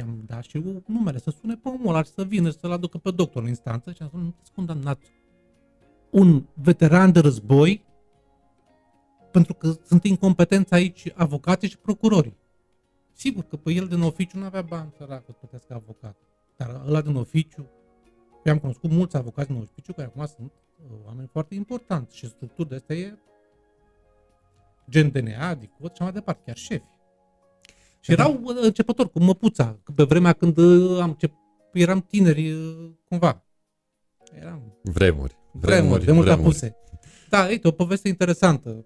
am 0.00 0.22
dat 0.26 0.42
și 0.42 0.60
cu 0.60 0.82
numele, 0.86 1.18
să 1.18 1.30
sune 1.30 1.54
pe 1.56 1.68
omul 1.68 1.88
ăla 1.88 2.02
și 2.02 2.10
să 2.10 2.24
vină 2.24 2.50
și 2.50 2.58
să-l 2.58 2.72
aducă 2.72 2.98
pe 2.98 3.10
doctor 3.10 3.42
în 3.42 3.48
instanță 3.48 3.92
și 3.92 4.02
am 4.02 4.08
spus, 4.08 4.20
nu 4.20 4.26
sunteți 4.26 4.52
condamnați 4.54 5.10
un 6.10 6.44
veteran 6.54 7.12
de 7.12 7.20
război 7.20 7.84
pentru 9.30 9.54
că 9.54 9.72
sunt 9.84 10.04
incompetenți 10.04 10.74
aici 10.74 11.12
avocații 11.14 11.68
și 11.68 11.78
procurorii. 11.78 12.36
Sigur 13.12 13.44
că 13.44 13.56
pe 13.56 13.72
el 13.72 13.86
din 13.86 14.00
oficiu 14.00 14.38
nu 14.38 14.44
avea 14.44 14.62
bani 14.62 14.92
sărac 14.96 15.24
să 15.24 15.32
plătească 15.32 15.74
avocat. 15.74 16.16
Dar 16.56 16.82
ăla 16.86 17.00
din 17.00 17.16
oficiu, 17.16 17.66
eu 18.44 18.52
am 18.52 18.58
cunoscut 18.58 18.90
mulți 18.90 19.16
avocați 19.16 19.48
din 19.48 19.60
oficiu 19.60 19.92
care 19.92 20.06
acum 20.06 20.26
sunt 20.26 20.52
uh, 20.52 20.96
oameni 21.06 21.28
foarte 21.28 21.54
importanți 21.54 22.16
și 22.16 22.26
structuri 22.26 22.68
de 22.68 22.74
astea 22.74 22.96
e 22.96 23.18
gen 24.88 25.10
DNA, 25.10 25.54
DICOT 25.54 25.94
și 25.94 26.02
mai 26.02 26.12
departe, 26.12 26.42
chiar 26.44 26.56
șefi. 26.56 26.97
Și 28.00 28.14
Da. 28.14 28.22
erau 28.22 28.40
uh, 28.44 28.56
începători 28.60 29.10
cu 29.10 29.22
măpuța, 29.22 29.78
că 29.82 29.92
pe 29.92 30.02
vremea 30.02 30.32
când 30.32 30.56
uh, 30.58 30.98
am 31.00 31.08
încep, 31.08 31.32
eram 31.72 32.00
tineri 32.00 32.50
uh, 32.52 32.90
cumva. 33.08 33.44
Eram 34.40 34.78
Vremuri. 34.82 35.36
vremuri, 35.52 36.04
de 36.04 36.12
mult 36.12 36.28
apuse. 36.28 36.76
Da, 37.28 37.46
uite, 37.48 37.68
o 37.68 37.70
poveste 37.70 38.08
interesantă. 38.08 38.84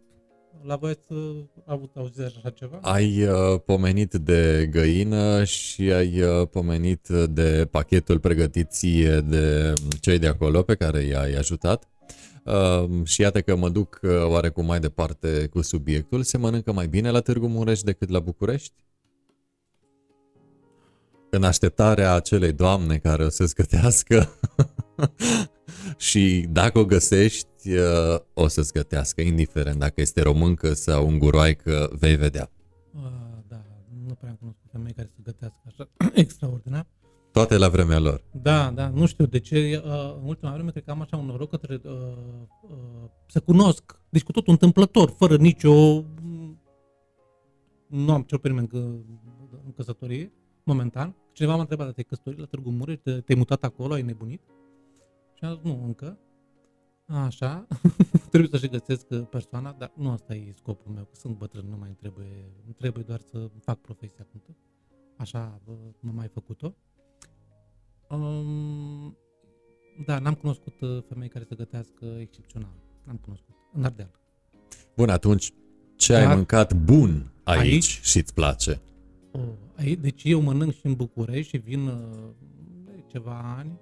la 0.65 0.77
voi 0.77 0.91
ați 0.91 1.13
uh, 1.13 1.37
avut 1.65 1.97
auzit 1.97 2.21
așa 2.25 2.51
ceva? 2.51 2.79
Ai 2.83 3.23
uh, 3.23 3.61
pomenit 3.65 4.13
de 4.15 4.69
găină 4.71 5.45
și 5.45 5.83
ai 5.93 6.23
uh, 6.23 6.49
pomenit 6.51 7.09
de 7.09 7.69
pachetul 7.71 8.19
pregătit 8.19 8.71
ție 8.71 9.21
de 9.21 9.73
cei 10.01 10.19
de 10.19 10.27
acolo 10.27 10.63
pe 10.63 10.75
care 10.75 11.03
i-ai 11.03 11.33
ajutat. 11.33 11.87
Uh, 12.45 13.05
și 13.05 13.21
iată 13.21 13.41
că 13.41 13.57
mă 13.57 13.69
duc 13.69 14.01
uh, 14.03 14.11
oarecum 14.27 14.67
mai 14.67 14.81
departe 14.81 15.47
cu 15.53 15.63
subiectul. 15.63 16.23
Se 16.23 16.39
mănâncă 16.39 16.73
mai 16.73 16.87
bine 16.87 17.11
la 17.11 17.21
Târgu 17.21 17.47
Mureș 17.47 17.81
decât 17.81 18.09
la 18.09 18.19
București? 18.21 18.75
În 21.35 21.43
așteptarea 21.43 22.15
acelei 22.15 22.53
doamne 22.53 22.99
care 22.99 23.25
o 23.25 23.29
să 23.29 23.47
scătească 23.47 24.29
și 26.09 26.47
dacă 26.51 26.79
o 26.79 26.85
găsești, 26.85 27.71
uh, 27.71 28.21
o 28.35 28.49
să-ți 28.49 28.73
gătească, 28.73 29.21
indiferent 29.21 29.79
dacă 29.79 30.01
este 30.01 30.23
româncă 30.23 30.73
sau 30.73 31.07
unguroaică, 31.07 31.91
vei 31.99 32.17
vedea. 32.17 32.51
Uh, 32.95 33.03
da, 33.49 33.65
nu 34.07 34.15
prea 34.15 34.31
am 34.31 34.37
cunoscut 34.37 34.71
femei 34.73 34.93
care 34.93 35.11
să 35.15 35.21
gătească 35.23 35.61
așa 35.67 35.89
extraordinar. 36.23 36.87
Toate 37.31 37.57
la 37.57 37.69
vremea 37.69 37.99
lor. 37.99 38.25
Da, 38.33 38.71
da, 38.71 38.89
nu 38.89 39.07
știu 39.07 39.27
de 39.27 39.39
ce. 39.39 39.83
Uh, 39.85 39.91
în 40.21 40.29
ultima 40.29 40.53
vreme 40.53 40.71
cred 40.71 40.85
că 40.85 40.91
am 40.91 41.01
așa 41.01 41.17
un 41.17 41.27
noroc 41.27 41.51
către 41.51 41.81
uh, 41.85 41.93
uh, 42.63 43.09
să 43.27 43.41
cunosc, 43.41 44.01
deci 44.09 44.23
cu 44.23 44.33
totul 44.33 44.53
întâmplător, 44.53 45.15
fără 45.19 45.37
nicio... 45.37 46.05
Nu 47.87 48.13
am 48.13 48.23
cel 48.23 48.39
permen 48.39 48.69
în, 48.73 49.03
în 49.65 49.73
căsătorie, 49.77 50.33
momentan. 50.65 51.17
Cineva 51.33 51.55
m-a 51.55 51.61
întrebat, 51.61 51.93
te-ai 51.93 52.05
căsătorit 52.09 52.39
la 52.39 52.45
Târgu 52.45 52.71
Mureș, 52.71 52.99
te-ai 53.03 53.37
mutat 53.37 53.65
acolo, 53.65 53.93
ai 53.93 54.03
nebunit? 54.03 54.41
Și 55.35 55.45
am 55.45 55.55
zis, 55.55 55.63
nu, 55.63 55.85
încă. 55.85 56.19
Așa, 57.07 57.67
trebuie 58.31 58.51
să-și 58.51 58.69
găsesc 58.69 59.15
persoana, 59.15 59.73
dar 59.79 59.93
nu 59.97 60.11
asta 60.11 60.35
e 60.35 60.53
scopul 60.57 60.93
meu, 60.93 61.05
că 61.05 61.15
sunt 61.15 61.37
bătrân, 61.37 61.67
nu 61.69 61.77
mai 61.77 61.97
trebuie, 61.99 62.53
nu 62.67 62.73
trebuie 62.73 63.05
doar 63.05 63.21
să 63.21 63.51
fac 63.61 63.81
profesia 63.81 64.27
cum 64.31 64.57
Așa 65.17 65.61
m-am 66.01 66.15
mai 66.15 66.29
făcut-o. 66.29 66.75
Um, 68.09 69.17
da, 70.07 70.19
n-am 70.19 70.35
cunoscut 70.35 70.81
uh, 70.81 71.03
femei 71.09 71.29
care 71.29 71.45
să 71.45 71.55
gătească 71.55 72.05
excepțional. 72.19 72.75
N-am 73.05 73.17
cunoscut. 73.17 73.55
În 73.73 73.85
Ardeal. 73.85 74.11
Bun, 74.97 75.09
atunci 75.09 75.53
ce 75.97 76.13
Dar, 76.13 76.27
ai 76.27 76.35
mâncat 76.35 76.75
bun 76.75 77.33
aici, 77.43 77.61
aici 77.61 78.01
și 78.03 78.19
îți 78.19 78.35
place? 78.35 78.81
Oh, 79.33 79.41
aici, 79.79 79.99
deci 79.99 80.23
eu 80.25 80.41
mănânc 80.41 80.73
și 80.73 80.87
în 80.87 80.95
București 80.95 81.51
și 81.51 81.57
vin 81.57 81.87
uh, 81.87 81.95
ceva 83.07 83.55
ani, 83.59 83.79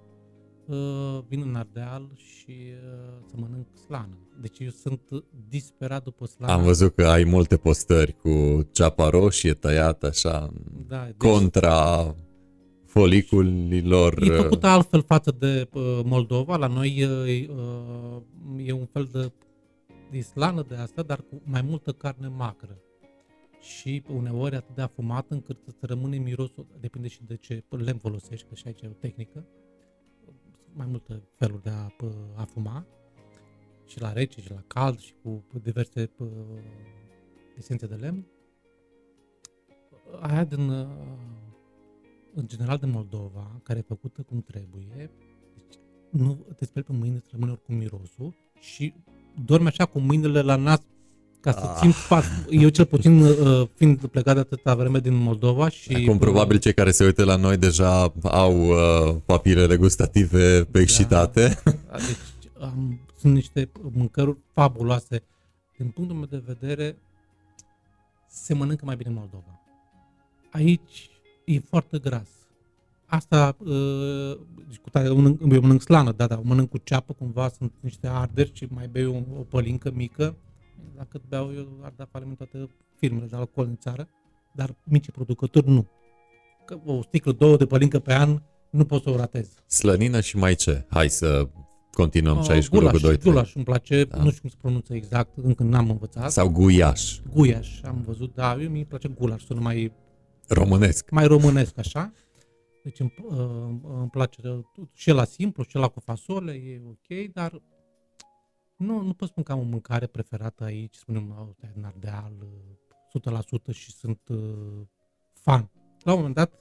uh, 0.66 1.22
vin 1.28 1.42
în 1.42 1.54
Ardeal 1.54 2.10
și 2.14 2.56
uh, 2.56 3.24
să 3.26 3.34
mănânc 3.36 3.66
slană. 3.86 4.18
Deci 4.40 4.58
eu 4.58 4.68
sunt 4.68 5.00
disperat 5.48 6.04
după 6.04 6.26
slană. 6.26 6.52
Am 6.52 6.62
văzut 6.62 6.94
că 6.94 7.06
ai 7.06 7.24
multe 7.24 7.56
postări 7.56 8.16
cu 8.16 8.62
ceapa 8.72 9.08
roșie 9.08 9.54
tăiată 9.54 10.06
așa, 10.06 10.52
da, 10.88 11.04
deci, 11.04 11.16
contra 11.16 12.14
foliculilor. 12.86 14.22
E 14.22 14.30
uh, 14.30 14.36
făcută 14.36 14.66
altfel 14.66 15.02
față 15.02 15.36
de 15.38 15.68
uh, 15.72 16.00
Moldova. 16.04 16.56
La 16.56 16.66
noi 16.66 17.04
uh, 17.04 17.48
uh, 17.48 18.66
e 18.66 18.72
un 18.72 18.86
fel 18.92 19.08
de, 19.12 19.32
de 20.10 20.20
slană 20.20 20.64
de 20.68 20.74
asta, 20.74 21.02
dar 21.02 21.18
cu 21.18 21.40
mai 21.44 21.62
multă 21.62 21.92
carne 21.92 22.28
macră. 22.36 22.78
Și 23.60 24.02
uneori 24.08 24.54
atât 24.54 24.74
de 24.74 24.82
afumat 24.82 25.30
încât 25.30 25.58
să 25.78 25.86
rămâne 25.86 26.16
mirosul, 26.16 26.66
depinde 26.80 27.08
și 27.08 27.24
de 27.24 27.36
ce 27.36 27.64
lemn 27.68 27.98
folosești, 27.98 28.46
că 28.48 28.54
și 28.54 28.66
aici 28.66 28.80
e 28.80 28.86
o 28.86 28.90
tehnică. 28.90 29.46
Mai 30.72 30.86
multe 30.86 31.22
feluri 31.34 31.62
de 31.62 31.70
a 31.70 31.86
uh, 32.04 32.10
afuma. 32.34 32.86
Și 33.86 34.00
la 34.00 34.12
rece, 34.12 34.40
și 34.40 34.50
la 34.50 34.62
cald, 34.66 34.98
și 34.98 35.14
cu 35.22 35.44
diverse 35.62 36.10
uh, 36.18 36.28
esențe 37.56 37.86
de 37.86 37.94
lemn. 37.94 38.26
Aia 40.20 40.44
din 40.44 40.68
uh, 40.68 40.86
în 42.34 42.46
general 42.46 42.78
de 42.78 42.86
Moldova, 42.86 43.60
care 43.62 43.78
e 43.78 43.82
făcută 43.82 44.22
cum 44.22 44.42
trebuie, 44.42 45.10
deci 45.54 45.78
nu 46.10 46.46
te 46.56 46.64
speli 46.64 46.84
pe 46.84 46.92
mâini, 46.92 47.14
îți 47.14 47.28
rămâne 47.30 47.50
oricum 47.50 47.74
mirosul 47.74 48.34
și 48.60 48.94
dormi 49.44 49.66
așa 49.66 49.84
cu 49.84 49.98
mâinile 49.98 50.40
la 50.40 50.56
nas 50.56 50.82
ca 51.40 51.52
să 51.52 51.60
ah. 51.62 51.76
simt 51.80 51.94
pas. 51.94 52.24
Eu 52.50 52.68
cel 52.68 52.84
puțin 52.84 53.22
uh, 53.22 53.68
fiind 53.74 54.06
plecat 54.06 54.34
de 54.34 54.40
atâta 54.40 54.74
vreme 54.74 54.98
din 54.98 55.14
Moldova 55.14 55.68
și... 55.68 55.92
Acum 55.92 56.18
probabil 56.18 56.58
cei 56.58 56.74
care 56.74 56.90
se 56.90 57.04
uită 57.04 57.24
la 57.24 57.36
noi 57.36 57.56
deja 57.56 58.12
au 58.22 58.66
uh, 58.66 59.14
papilele 59.24 59.76
gustative 59.76 60.64
pe 60.70 60.80
excitate. 60.80 61.60
Da, 61.64 61.70
da, 61.90 61.96
deci 61.96 62.50
um, 62.60 63.00
sunt 63.20 63.34
niște 63.34 63.70
mâncăruri 63.92 64.38
fabuloase. 64.52 65.22
Din 65.76 65.88
punctul 65.88 66.16
meu 66.16 66.26
de 66.30 66.42
vedere, 66.46 66.96
se 68.28 68.54
mănâncă 68.54 68.84
mai 68.84 68.96
bine 68.96 69.08
în 69.08 69.14
Moldova. 69.14 69.60
Aici 70.50 71.10
e 71.44 71.58
foarte 71.58 71.98
gras. 71.98 72.28
Asta, 73.06 73.56
uh, 73.58 74.38
deci 74.68 74.76
cu 74.76 74.90
tare, 74.90 75.06
eu 75.06 75.14
mănânc, 75.14 75.40
eu 75.40 75.60
mănânc 75.60 75.82
slană, 75.82 76.12
da, 76.12 76.26
da, 76.26 76.40
mănânc 76.42 76.68
cu 76.68 76.78
ceapă, 76.78 77.12
cumva 77.12 77.48
sunt 77.48 77.72
niște 77.80 78.06
arderi 78.06 78.50
și 78.54 78.66
mai 78.68 78.88
bei 78.88 79.06
o, 79.06 79.14
o 79.16 79.42
pălincă 79.48 79.90
mică. 79.94 80.36
Dacă 80.96 81.20
beau, 81.28 81.52
eu 81.54 81.78
ar 81.82 81.92
da 81.96 82.06
faliment 82.10 82.36
toate 82.36 82.68
firmele 82.96 83.26
de 83.26 83.36
alcool 83.36 83.66
în 83.66 83.76
țară, 83.76 84.08
dar 84.54 84.74
mici 84.84 85.10
producători 85.10 85.68
nu. 85.68 85.86
Că 86.64 86.80
o 86.84 87.02
sticlă, 87.02 87.32
două 87.32 87.56
de 87.56 87.66
pălincă 87.66 87.98
pe 87.98 88.14
an, 88.14 88.42
nu 88.70 88.84
poți 88.84 89.02
să 89.02 89.10
o 89.10 89.16
ratezi. 89.16 89.54
Slănină 89.66 90.20
și 90.20 90.36
mai 90.36 90.54
ce? 90.54 90.86
Hai 90.88 91.08
să 91.08 91.48
continuăm 91.92 92.38
uh, 92.38 92.44
și 92.44 92.50
aici 92.50 92.68
gulaș, 92.68 92.90
cu 92.90 92.96
locul 92.96 93.08
2 93.08 93.32
Gulaș 93.32 93.54
îmi 93.54 93.64
place, 93.64 94.04
da. 94.04 94.22
nu 94.22 94.28
știu 94.30 94.40
cum 94.40 94.50
se 94.50 94.56
pronunță 94.60 94.94
exact, 94.94 95.30
încă 95.42 95.62
n-am 95.62 95.90
învățat. 95.90 96.30
Sau 96.30 96.48
guiaș. 96.48 97.18
Guiaș, 97.34 97.82
am 97.82 98.02
văzut, 98.06 98.34
da, 98.34 98.56
eu 98.60 98.68
mi 98.68 98.84
place 98.84 99.08
gulaș, 99.08 99.42
sună 99.42 99.60
mai 99.60 99.92
Românesc. 100.50 101.10
Mai 101.10 101.26
românesc, 101.26 101.78
așa. 101.78 102.12
Deci 102.84 103.00
îmi, 103.00 103.14
uh, 103.28 103.36
îmi 103.98 104.08
place 104.10 104.64
și 104.94 105.10
la 105.10 105.24
simplu, 105.24 105.64
și 105.68 105.76
la 105.76 105.88
cu 105.88 106.00
fasole, 106.00 106.52
e 106.52 106.82
ok, 106.86 107.32
dar 107.32 107.62
nu, 108.80 109.00
nu 109.00 109.14
pot 109.14 109.28
spun 109.28 109.42
că 109.42 109.52
am 109.52 109.58
o 109.58 109.62
mâncare 109.62 110.06
preferată 110.06 110.64
aici, 110.64 110.94
spunem, 110.94 111.30
oh, 111.30 111.68
în 111.74 111.84
Ardeal, 111.84 112.32
100% 113.70 113.74
și 113.74 113.90
sunt 113.90 114.28
uh, 114.28 114.86
fan. 115.32 115.70
La 116.02 116.12
un 116.12 116.18
moment 116.18 116.34
dat, 116.34 116.52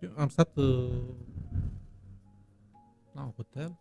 eu 0.00 0.12
am 0.16 0.28
stat 0.28 0.56
uh, 0.56 1.02
la 3.12 3.22
un 3.22 3.32
hotel, 3.36 3.78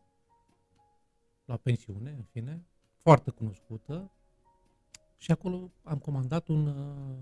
la 1.45 1.57
pensiune, 1.57 2.09
în 2.09 2.23
fine, 2.23 2.65
foarte 3.01 3.31
cunoscută, 3.31 4.11
și 5.17 5.31
acolo 5.31 5.71
am 5.83 5.97
comandat 5.97 6.47
un 6.47 6.67
uh, 6.67 7.17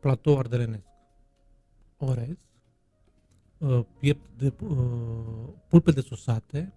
platou 0.00 0.38
ardelenesc 0.38 0.86
orez, 1.96 2.36
uh, 3.58 3.84
piept 3.98 4.38
de 4.38 4.52
uh, 4.62 5.48
pulpe 5.68 5.90
de 5.90 6.00
susate 6.00 6.72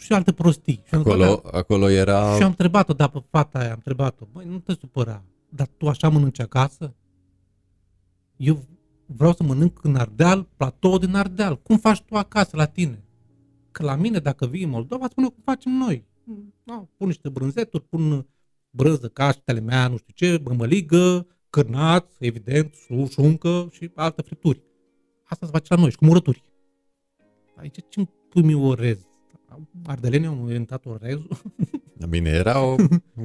și 0.00 0.12
alte 0.12 0.32
prostii. 0.32 0.82
Și 0.86 0.94
acolo, 0.94 1.24
am, 1.24 1.40
acolo 1.52 1.88
era... 1.88 2.36
Și 2.36 2.42
am 2.42 2.48
întrebat-o, 2.48 2.92
da, 2.92 3.08
pe 3.08 3.22
fata 3.30 3.58
aia, 3.58 3.68
am 3.68 3.74
întrebat-o, 3.74 4.26
băi, 4.32 4.44
nu 4.44 4.58
te 4.58 4.72
supăra, 4.72 5.24
dar 5.48 5.68
tu 5.76 5.88
așa 5.88 6.08
mănânci 6.08 6.40
acasă? 6.40 6.94
Eu 8.36 8.62
vreau 9.06 9.32
să 9.32 9.42
mănânc 9.42 9.84
în 9.84 9.96
Ardeal, 9.96 10.48
platou 10.56 10.98
din 10.98 11.14
Ardeal. 11.14 11.58
Cum 11.62 11.78
faci 11.78 12.02
tu 12.02 12.16
acasă 12.16 12.56
la 12.56 12.66
tine? 12.66 13.04
Că 13.70 13.82
la 13.82 13.94
mine, 13.94 14.18
dacă 14.18 14.46
vii 14.46 14.62
în 14.62 14.70
Moldova, 14.70 15.06
spune 15.10 15.26
cum 15.26 15.42
facem 15.44 15.72
noi. 15.72 16.08
No, 16.64 16.88
pun 16.96 17.06
niște 17.06 17.28
brânzeturi, 17.28 17.84
pun 17.84 18.26
brânză, 18.70 19.08
caștele 19.08 19.60
mea, 19.60 19.88
nu 19.88 19.96
știu 19.96 20.12
ce, 20.14 20.42
mămăligă, 20.44 21.26
cârnați, 21.50 22.16
evident, 22.18 22.74
șuncă 23.10 23.68
și 23.70 23.90
alte 23.94 24.22
fripturi. 24.22 24.62
Asta 25.24 25.46
se 25.46 25.52
face 25.52 25.74
la 25.74 25.80
noi 25.80 25.90
și 25.90 25.96
cu 25.96 26.04
murături. 26.04 26.44
Aici 27.56 27.78
ce 27.88 28.08
pui 28.28 28.42
mi 28.42 28.54
orez? 28.54 29.09
Ardelenii 29.86 30.26
au 30.26 30.34
inventat 30.34 30.86
orezul? 30.86 31.28
Bine, 32.08 32.28
era 32.28 32.60
o 32.60 32.76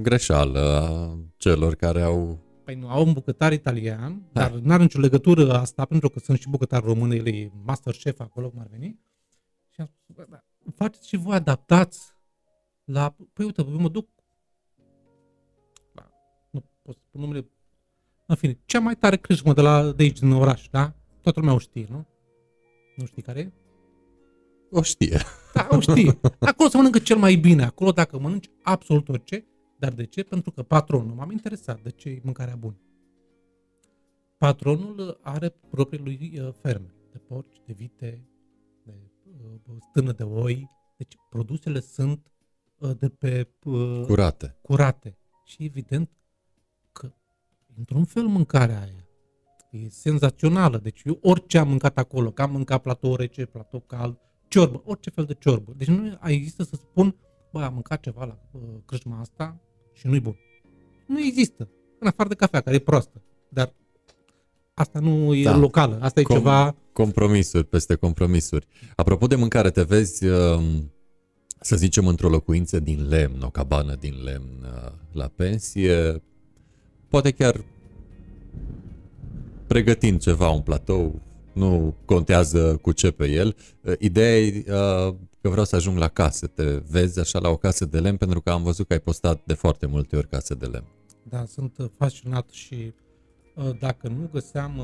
greșeală 0.01 0.59
a 0.59 1.17
celor 1.37 1.75
care 1.75 2.01
au... 2.01 2.39
Păi 2.63 2.75
nu, 2.75 2.89
au 2.89 3.05
un 3.05 3.13
bucătar 3.13 3.53
italian, 3.53 4.21
da. 4.31 4.41
dar 4.41 4.51
nu 4.51 4.73
are 4.73 4.81
nicio 4.81 4.99
legătură 4.99 5.53
asta, 5.53 5.85
pentru 5.85 6.09
că 6.09 6.19
sunt 6.19 6.39
și 6.39 6.49
bucătari 6.49 6.85
români, 6.85 7.15
el 7.15 7.27
e 7.27 7.51
master 7.63 7.93
chef 7.93 8.19
acolo, 8.19 8.49
cum 8.49 8.59
ar 8.59 8.67
veni. 8.71 8.99
Și 9.69 9.81
am 9.81 9.89
spus, 10.03 10.25
da, 10.29 10.43
faceți 10.75 11.07
și 11.07 11.15
voi 11.15 11.35
adaptați 11.35 12.13
la... 12.83 13.15
Păi 13.33 13.45
uite, 13.45 13.65
eu 13.67 13.79
mă 13.79 13.89
duc... 13.89 14.09
Da, 15.93 16.11
nu 16.49 16.63
pot 16.81 16.97
spun 17.07 17.21
numele 17.21 17.45
în 18.25 18.35
fine, 18.35 18.59
cea 18.65 18.79
mai 18.79 18.95
tare 18.95 19.17
crâșmă 19.17 19.53
de, 19.53 19.61
la, 19.61 19.91
de 19.91 20.03
aici, 20.03 20.19
din 20.19 20.31
oraș, 20.31 20.67
da? 20.71 20.93
Toată 21.21 21.39
lumea 21.39 21.55
o 21.55 21.59
știe, 21.59 21.87
nu? 21.89 22.07
Nu 22.95 23.05
știi 23.05 23.21
care 23.21 23.39
e? 23.39 23.51
O 24.77 24.81
știe. 24.81 25.19
Da, 25.53 25.67
o 25.71 25.79
știe. 25.79 26.19
Acolo 26.39 26.69
se 26.69 26.77
mănâncă 26.77 26.99
cel 26.99 27.17
mai 27.17 27.35
bine. 27.35 27.63
Acolo 27.63 27.91
dacă 27.91 28.19
mănânci 28.19 28.49
absolut 28.63 29.09
orice. 29.09 29.45
Dar 29.79 29.93
de 29.93 30.05
ce? 30.05 30.23
Pentru 30.23 30.51
că 30.51 30.63
patronul, 30.63 31.15
m-am 31.15 31.31
interesat 31.31 31.81
de 31.81 31.89
ce 31.89 32.09
e 32.09 32.21
mâncarea 32.23 32.55
bună. 32.55 32.79
Patronul 34.37 35.19
are 35.21 35.55
proprii 35.69 35.99
lui 35.99 36.39
uh, 36.39 36.53
ferme. 36.61 36.93
De 37.11 37.17
porci, 37.17 37.61
de 37.65 37.73
vite, 37.73 38.27
de 38.83 38.93
uh, 39.39 39.75
stână 39.89 40.11
de 40.11 40.23
oi. 40.23 40.69
Deci 40.97 41.15
produsele 41.29 41.79
sunt 41.79 42.31
uh, 42.77 42.91
de 42.99 43.09
pe... 43.09 43.47
Curate. 44.07 44.57
Curate. 44.61 45.17
Și 45.43 45.63
evident 45.63 46.09
într-un 47.77 48.05
fel 48.05 48.23
mâncarea 48.23 48.81
aia. 48.81 49.07
E 49.71 49.89
senzațională. 49.89 50.77
Deci 50.77 51.01
eu 51.03 51.19
orice 51.21 51.57
am 51.57 51.67
mâncat 51.67 51.97
acolo, 51.97 52.31
că 52.31 52.41
am 52.41 52.51
mâncat 52.51 52.81
platou 52.81 53.15
rece, 53.15 53.45
platou 53.45 53.79
cald, 53.79 54.19
ciorbă, 54.55 54.81
orice 54.85 55.09
fel 55.09 55.25
de 55.25 55.35
ciorbă. 55.39 55.73
Deci 55.77 55.87
nu 55.87 56.17
există 56.23 56.63
să 56.63 56.75
spun, 56.75 57.15
bă, 57.51 57.61
am 57.61 57.73
mâncat 57.73 57.99
ceva 57.99 58.25
la 58.25 58.39
uh, 58.51 58.61
crâșma 58.85 59.19
asta 59.19 59.59
și 59.93 60.07
nu-i 60.07 60.19
bun. 60.19 60.35
Nu 61.07 61.19
există. 61.19 61.69
În 61.99 62.07
afară 62.07 62.29
de 62.29 62.35
cafea, 62.35 62.61
care 62.61 62.75
e 62.75 62.79
proastă. 62.79 63.21
Dar 63.49 63.73
asta 64.73 64.99
nu 64.99 65.33
e 65.33 65.43
da. 65.43 65.57
locală. 65.57 65.97
Asta 66.01 66.19
e 66.19 66.23
Com- 66.23 66.35
ceva... 66.35 66.75
Compromisuri 66.93 67.65
peste 67.65 67.95
compromisuri. 67.95 68.67
Apropo 68.95 69.27
de 69.27 69.35
mâncare, 69.35 69.71
te 69.71 69.83
vezi, 69.83 70.25
uh, 70.25 70.59
să 71.59 71.75
zicem, 71.75 72.07
într-o 72.07 72.29
locuință 72.29 72.79
din 72.79 73.07
lemn, 73.07 73.41
o 73.41 73.49
cabană 73.49 73.95
din 73.95 74.23
lemn 74.23 74.63
uh, 74.63 74.91
la 75.11 75.27
pensie, 75.35 76.21
poate 77.07 77.31
chiar 77.31 77.63
pregătind 79.67 80.19
ceva, 80.19 80.49
un 80.49 80.61
platou, 80.61 81.21
nu 81.55 81.95
contează 82.05 82.77
cu 82.81 82.91
ce 82.91 83.11
pe 83.11 83.25
el. 83.25 83.55
Uh, 83.81 83.93
ideea 83.99 84.37
e 84.37 84.63
uh, 84.67 85.15
că 85.41 85.49
vreau 85.49 85.65
să 85.65 85.75
ajung 85.75 85.97
la 85.97 86.07
casă. 86.07 86.47
Te 86.47 86.63
vezi 86.63 87.19
așa 87.19 87.39
la 87.39 87.49
o 87.49 87.57
casă 87.57 87.85
de 87.85 87.99
lemn 87.99 88.17
pentru 88.17 88.41
că 88.41 88.49
am 88.49 88.63
văzut 88.63 88.87
că 88.87 88.93
ai 88.93 88.99
postat 88.99 89.41
de 89.45 89.53
foarte 89.53 89.85
multe 89.85 90.15
ori 90.15 90.27
casă 90.27 90.55
de 90.55 90.65
lemn. 90.65 90.87
Da, 91.23 91.45
sunt 91.45 91.91
fascinat 91.97 92.49
și 92.49 92.93
dacă 93.79 94.07
nu 94.07 94.29
găseam 94.31 94.81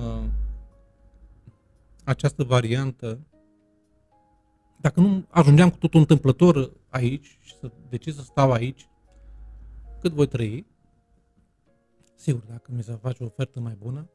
această 2.04 2.44
variantă, 2.44 3.20
dacă 4.82 5.00
nu 5.00 5.26
ajungeam 5.30 5.70
cu 5.70 5.78
totul 5.78 6.00
întâmplător 6.00 6.72
aici 6.90 7.38
și 7.42 7.56
să 7.60 7.72
decid 7.90 8.14
să 8.14 8.22
stau 8.22 8.52
aici, 8.52 8.90
cât 10.00 10.12
voi 10.12 10.28
trăi, 10.28 10.66
sigur, 12.16 12.44
dacă 12.50 12.72
mi 12.76 12.84
se 12.84 12.98
face 13.02 13.24
o 13.24 13.26
ofertă 13.26 13.60
mai 13.60 13.78
bună, 13.80 14.10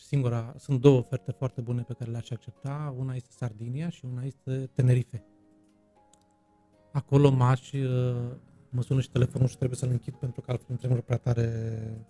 singura, 0.00 0.54
sunt 0.58 0.80
două 0.80 0.98
oferte 0.98 1.30
foarte 1.30 1.60
bune 1.60 1.82
pe 1.82 1.92
care 1.92 2.10
le-aș 2.10 2.30
accepta, 2.30 2.94
una 2.98 3.14
este 3.14 3.30
Sardinia 3.30 3.88
și 3.88 4.04
una 4.04 4.22
este 4.22 4.70
Tenerife. 4.74 5.24
Acolo 6.92 7.30
m-aș, 7.30 7.72
uh, 7.72 8.30
mă 8.70 8.82
sună 8.82 9.00
și 9.00 9.10
telefonul 9.10 9.48
și 9.48 9.56
trebuie 9.56 9.78
să-l 9.78 9.90
închid 9.90 10.14
pentru 10.14 10.40
că 10.40 10.50
altfel 10.50 10.66
îmi 10.70 10.78
tremură 10.78 11.00
prea 11.00 11.16
tare 11.16 12.06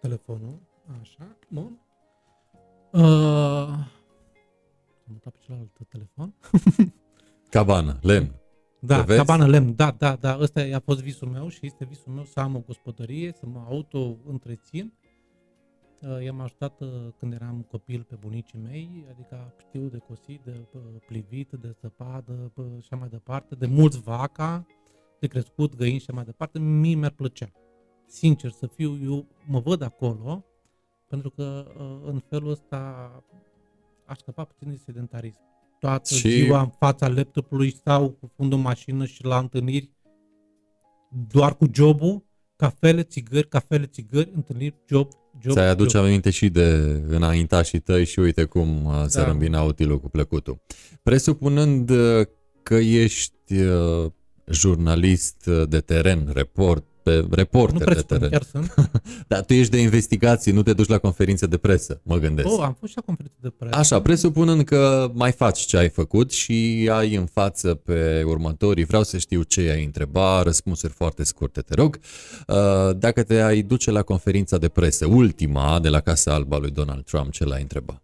telefonul. 0.00 0.60
Așa, 1.00 1.36
bun. 1.48 1.78
Uh, 2.92 3.02
am 5.06 5.12
mutat 5.12 5.32
pe 5.32 5.38
celălalt 5.40 5.70
telefon. 5.88 6.34
Cabană, 7.50 7.98
lemn. 8.02 8.43
Da, 8.86 9.04
cabană 9.04 9.46
lemn, 9.46 9.74
da, 9.74 9.90
da, 9.90 10.16
da, 10.16 10.38
ăsta 10.40 10.60
a 10.74 10.80
fost 10.80 11.02
visul 11.02 11.28
meu 11.28 11.48
și 11.48 11.58
este 11.62 11.84
visul 11.84 12.12
meu 12.12 12.24
să 12.24 12.40
am 12.40 12.56
o 12.56 12.60
gospodărie, 12.60 13.32
să 13.32 13.46
mă 13.46 13.64
auto-întrețin. 13.68 14.92
Uh, 16.00 16.22
i-am 16.22 16.40
ajutat 16.40 16.80
uh, 16.80 16.88
când 17.18 17.32
eram 17.32 17.66
copil 17.70 18.02
pe 18.08 18.14
bunicii 18.20 18.58
mei, 18.58 19.06
adică 19.10 19.54
știu 19.58 19.88
de 19.88 19.98
cosit, 19.98 20.40
de 20.44 20.66
uh, 20.72 20.80
plivit, 21.06 21.50
de 21.50 21.74
săpadă 21.80 22.52
și 22.56 22.78
așa 22.78 22.96
mai 22.96 23.08
departe, 23.08 23.54
de 23.54 23.66
mulți 23.66 24.00
vaca, 24.00 24.66
de 25.20 25.26
crescut 25.26 25.76
găini 25.76 25.98
și 25.98 26.04
așa 26.08 26.16
mai 26.16 26.24
departe, 26.24 26.58
mie 26.58 26.94
mi-ar 26.94 27.12
plăcea. 27.12 27.52
Sincer 28.06 28.50
să 28.50 28.66
fiu, 28.66 28.98
eu 29.02 29.26
mă 29.46 29.60
văd 29.60 29.82
acolo, 29.82 30.44
pentru 31.08 31.30
că 31.30 31.66
în 32.04 32.18
felul 32.28 32.50
ăsta 32.50 33.10
aș 34.06 34.18
scăpa 34.18 34.44
puțin 34.44 34.70
de 34.70 34.76
sedentarism 34.76 35.53
toată 35.84 36.14
și... 36.14 36.28
ziua 36.28 36.60
în 36.60 36.70
fața 36.78 37.08
laptopului 37.08 37.74
sau 37.84 38.10
cu 38.10 38.32
fundul 38.36 38.58
mașină 38.58 39.04
și 39.04 39.24
la 39.24 39.38
întâlniri 39.38 39.90
doar 41.28 41.56
cu 41.56 41.66
jobul, 41.72 42.24
cafele, 42.56 43.02
țigări, 43.02 43.48
cafele, 43.48 43.86
țigări, 43.86 44.30
întâlniri, 44.34 44.74
job, 44.88 45.08
job. 45.40 45.52
Ți-ai 45.52 45.68
aduce 45.68 45.96
job. 45.96 46.06
aminte 46.06 46.30
și 46.30 46.48
de 46.48 46.66
înaintașii 47.06 47.78
tăi 47.78 48.04
și 48.04 48.18
uite 48.18 48.44
cum 48.44 48.84
uh, 48.84 49.04
se 49.06 49.20
da. 49.20 49.26
rămbina 49.26 49.62
utilul 49.62 50.00
cu 50.00 50.08
plăcutul. 50.08 50.62
Presupunând 51.02 51.90
uh, 51.90 52.26
că 52.62 52.74
ești 52.74 53.54
uh, 53.54 54.10
jurnalist 54.46 55.46
de 55.68 55.80
teren, 55.80 56.30
report, 56.32 56.86
pe 57.04 57.26
reporter 57.30 57.88
nu 57.88 57.94
de 57.94 58.00
teren. 58.00 58.30
chiar 58.30 58.42
sunt. 58.42 58.74
Dar 59.28 59.44
tu 59.44 59.52
ești 59.52 59.70
de 59.70 59.80
investigații, 59.80 60.52
nu 60.52 60.62
te 60.62 60.72
duci 60.72 60.88
la 60.88 60.98
conferințe 60.98 61.46
de 61.46 61.56
presă, 61.56 62.00
mă 62.02 62.16
gândesc. 62.16 62.48
Oh, 62.48 62.60
am 62.62 62.76
fost 62.78 62.90
și 62.90 62.96
la 62.96 63.02
conferințe 63.06 63.38
de 63.40 63.48
presă. 63.58 63.76
Așa, 63.76 64.02
presupunând 64.02 64.64
că 64.64 65.10
mai 65.14 65.32
faci 65.32 65.58
ce 65.58 65.76
ai 65.76 65.88
făcut 65.88 66.32
și 66.32 66.88
ai 66.92 67.14
în 67.14 67.26
față 67.26 67.74
pe 67.74 68.22
următorii, 68.26 68.84
vreau 68.84 69.02
să 69.02 69.18
știu 69.18 69.42
ce 69.42 69.60
ai 69.60 69.84
întreba, 69.84 70.42
răspunsuri 70.42 70.92
foarte 70.92 71.24
scurte, 71.24 71.60
te 71.60 71.74
rog. 71.74 71.98
Uh, 72.46 72.96
dacă 72.96 73.22
te 73.22 73.40
ai 73.40 73.62
duce 73.62 73.90
la 73.90 74.02
conferința 74.02 74.58
de 74.58 74.68
presă, 74.68 75.06
ultima 75.06 75.80
de 75.80 75.88
la 75.88 76.00
Casa 76.00 76.34
Alba 76.34 76.58
lui 76.58 76.70
Donald 76.70 77.04
Trump, 77.04 77.32
ce 77.32 77.44
l-ai 77.44 77.60
întreba? 77.60 78.02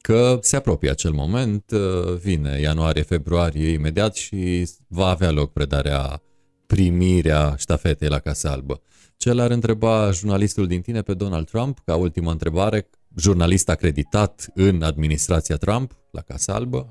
Că 0.00 0.38
se 0.42 0.56
apropie 0.56 0.90
acel 0.90 1.10
moment, 1.10 1.70
uh, 1.70 2.14
vine 2.14 2.58
ianuarie-februarie 2.60 3.68
imediat 3.68 4.14
și 4.14 4.68
va 4.88 5.06
avea 5.06 5.30
loc 5.30 5.52
predarea 5.52 6.20
primirea 6.66 7.54
ștafetei 7.56 8.08
la 8.08 8.18
Casa 8.18 8.50
Albă. 8.50 8.80
Ce 9.16 9.32
l-ar 9.32 9.50
întreba 9.50 10.10
jurnalistul 10.10 10.66
din 10.66 10.80
tine 10.80 11.02
pe 11.02 11.14
Donald 11.14 11.46
Trump, 11.46 11.78
ca 11.84 11.96
ultima 11.96 12.30
întrebare, 12.30 12.88
jurnalist 13.16 13.68
acreditat 13.68 14.50
în 14.54 14.82
administrația 14.82 15.56
Trump 15.56 15.96
la 16.10 16.20
Casa 16.20 16.54
Albă? 16.54 16.88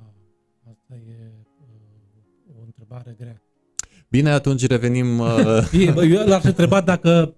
Asta 0.69 0.93
e 0.93 1.33
uh, 2.49 2.55
o 2.59 2.63
întrebare 2.65 3.15
grea. 3.19 3.41
Bine, 4.09 4.29
atunci 4.29 4.67
revenim... 4.67 5.19
Uh... 5.19 5.69
Eu 6.09 6.27
l-aș 6.27 6.43
întreba 6.43 6.81
dacă 6.81 7.35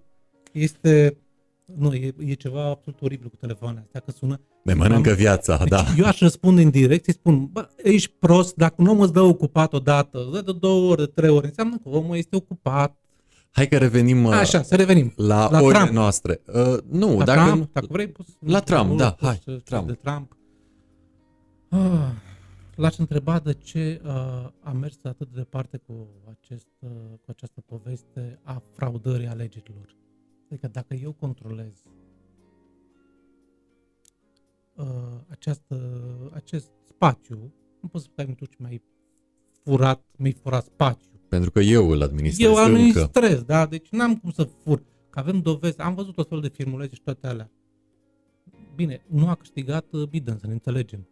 este 0.52 1.16
nu, 1.76 1.94
e, 1.94 2.14
e 2.18 2.34
ceva 2.34 2.64
absolut 2.64 3.00
oribil 3.00 3.28
cu 3.28 3.36
telefoanele 3.36 3.82
astea, 3.84 4.00
că 4.00 4.10
sună... 4.10 4.40
Ne 4.62 4.74
mănâncă 4.74 5.10
am, 5.10 5.16
viața, 5.16 5.56
deci 5.56 5.68
da. 5.68 5.84
Eu 5.98 6.04
aș 6.04 6.20
răspunde 6.20 6.62
în 6.62 6.70
direct, 6.70 7.06
îi 7.06 7.12
spun, 7.12 7.48
bă, 7.52 7.68
ești 7.82 8.14
prost, 8.18 8.56
dacă 8.56 8.74
un 8.78 8.86
om 8.86 9.00
îți 9.00 9.12
dă 9.12 9.20
ocupat 9.20 9.72
odată, 9.72 10.18
îți 10.18 10.30
dă 10.30 10.52
de 10.52 10.58
două 10.60 10.90
ore, 10.90 11.04
de 11.04 11.10
trei 11.14 11.30
ore, 11.30 11.46
înseamnă 11.46 11.76
că 11.82 11.88
omul 11.88 12.16
este 12.16 12.36
ocupat. 12.36 12.96
Hai 13.50 13.68
că 13.68 13.78
revenim 13.78 14.24
uh, 14.24 14.32
Așa, 14.32 14.62
să 14.62 14.76
revenim. 14.76 15.12
la, 15.16 15.50
la 15.50 15.60
orele 15.60 15.78
Trump. 15.78 15.92
noastre. 15.96 16.40
Uh, 16.46 16.78
nu, 16.90 17.18
la 17.18 17.24
dacă... 17.24 17.46
Trump, 17.46 17.72
dacă 17.72 17.86
vrei, 17.90 18.08
poți 18.08 18.36
La 18.40 18.60
Trump, 18.60 18.98
da, 18.98 19.16
hai, 19.20 19.42
Trump. 19.64 19.86
De 19.86 19.92
Trump. 19.92 20.36
Ah, 21.68 22.10
l-aș 22.74 22.96
întreba 22.96 23.38
de 23.38 23.52
ce 23.52 24.00
uh, 24.04 24.10
a 24.62 24.70
mers 24.80 24.98
atât 25.02 25.28
de 25.32 25.38
departe 25.38 25.80
cu, 25.86 26.08
acest, 26.30 26.68
uh, 26.78 26.90
cu 27.24 27.26
această 27.26 27.60
poveste 27.66 28.40
a 28.42 28.62
fraudării 28.72 29.26
alegerilor. 29.26 29.96
Adică 30.50 30.68
dacă 30.68 30.94
eu 30.94 31.12
controlez 31.12 31.72
uh, 34.74 34.86
această, 35.28 35.76
acest 36.34 36.70
spațiu, 36.88 37.52
nu 37.80 37.88
pot 37.88 38.00
să 38.00 38.08
spui 38.12 38.34
că 38.34 38.46
mi-ai 38.58 38.82
furat, 39.64 40.04
mi-ai 40.16 40.32
furat 40.32 40.64
spațiu. 40.64 41.10
Pentru 41.28 41.50
că 41.50 41.60
eu 41.60 41.90
îl 41.90 42.02
administrez 42.02 42.48
Eu 42.48 42.56
administrez, 42.56 43.30
încă. 43.30 43.44
da? 43.46 43.66
Deci 43.66 43.88
n-am 43.88 44.16
cum 44.16 44.30
să 44.30 44.44
fur. 44.44 44.82
Că 45.10 45.18
avem 45.18 45.40
dovezi, 45.40 45.78
am 45.80 45.94
văzut 45.94 46.14
tot 46.14 46.28
felul 46.28 46.42
de 46.42 46.48
filmulețe 46.48 46.94
și 46.94 47.02
toate 47.02 47.26
alea. 47.26 47.50
Bine, 48.74 49.02
nu 49.06 49.28
a 49.28 49.34
câștigat 49.34 49.92
uh, 49.92 50.08
Biden, 50.08 50.38
să 50.38 50.46
ne 50.46 50.52
înțelegem. 50.52 51.08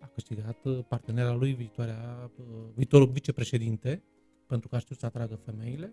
A 0.00 0.06
câștigat 0.06 0.58
uh, 0.64 0.78
partenera 0.88 1.34
lui, 1.34 1.52
viitoarea, 1.52 2.30
uh, 2.38 2.44
viitorul 2.74 3.06
vicepreședinte, 3.06 4.02
pentru 4.46 4.68
că 4.68 4.76
a 4.76 4.78
știut 4.78 4.98
să 4.98 5.06
atragă 5.06 5.40
femeile 5.44 5.92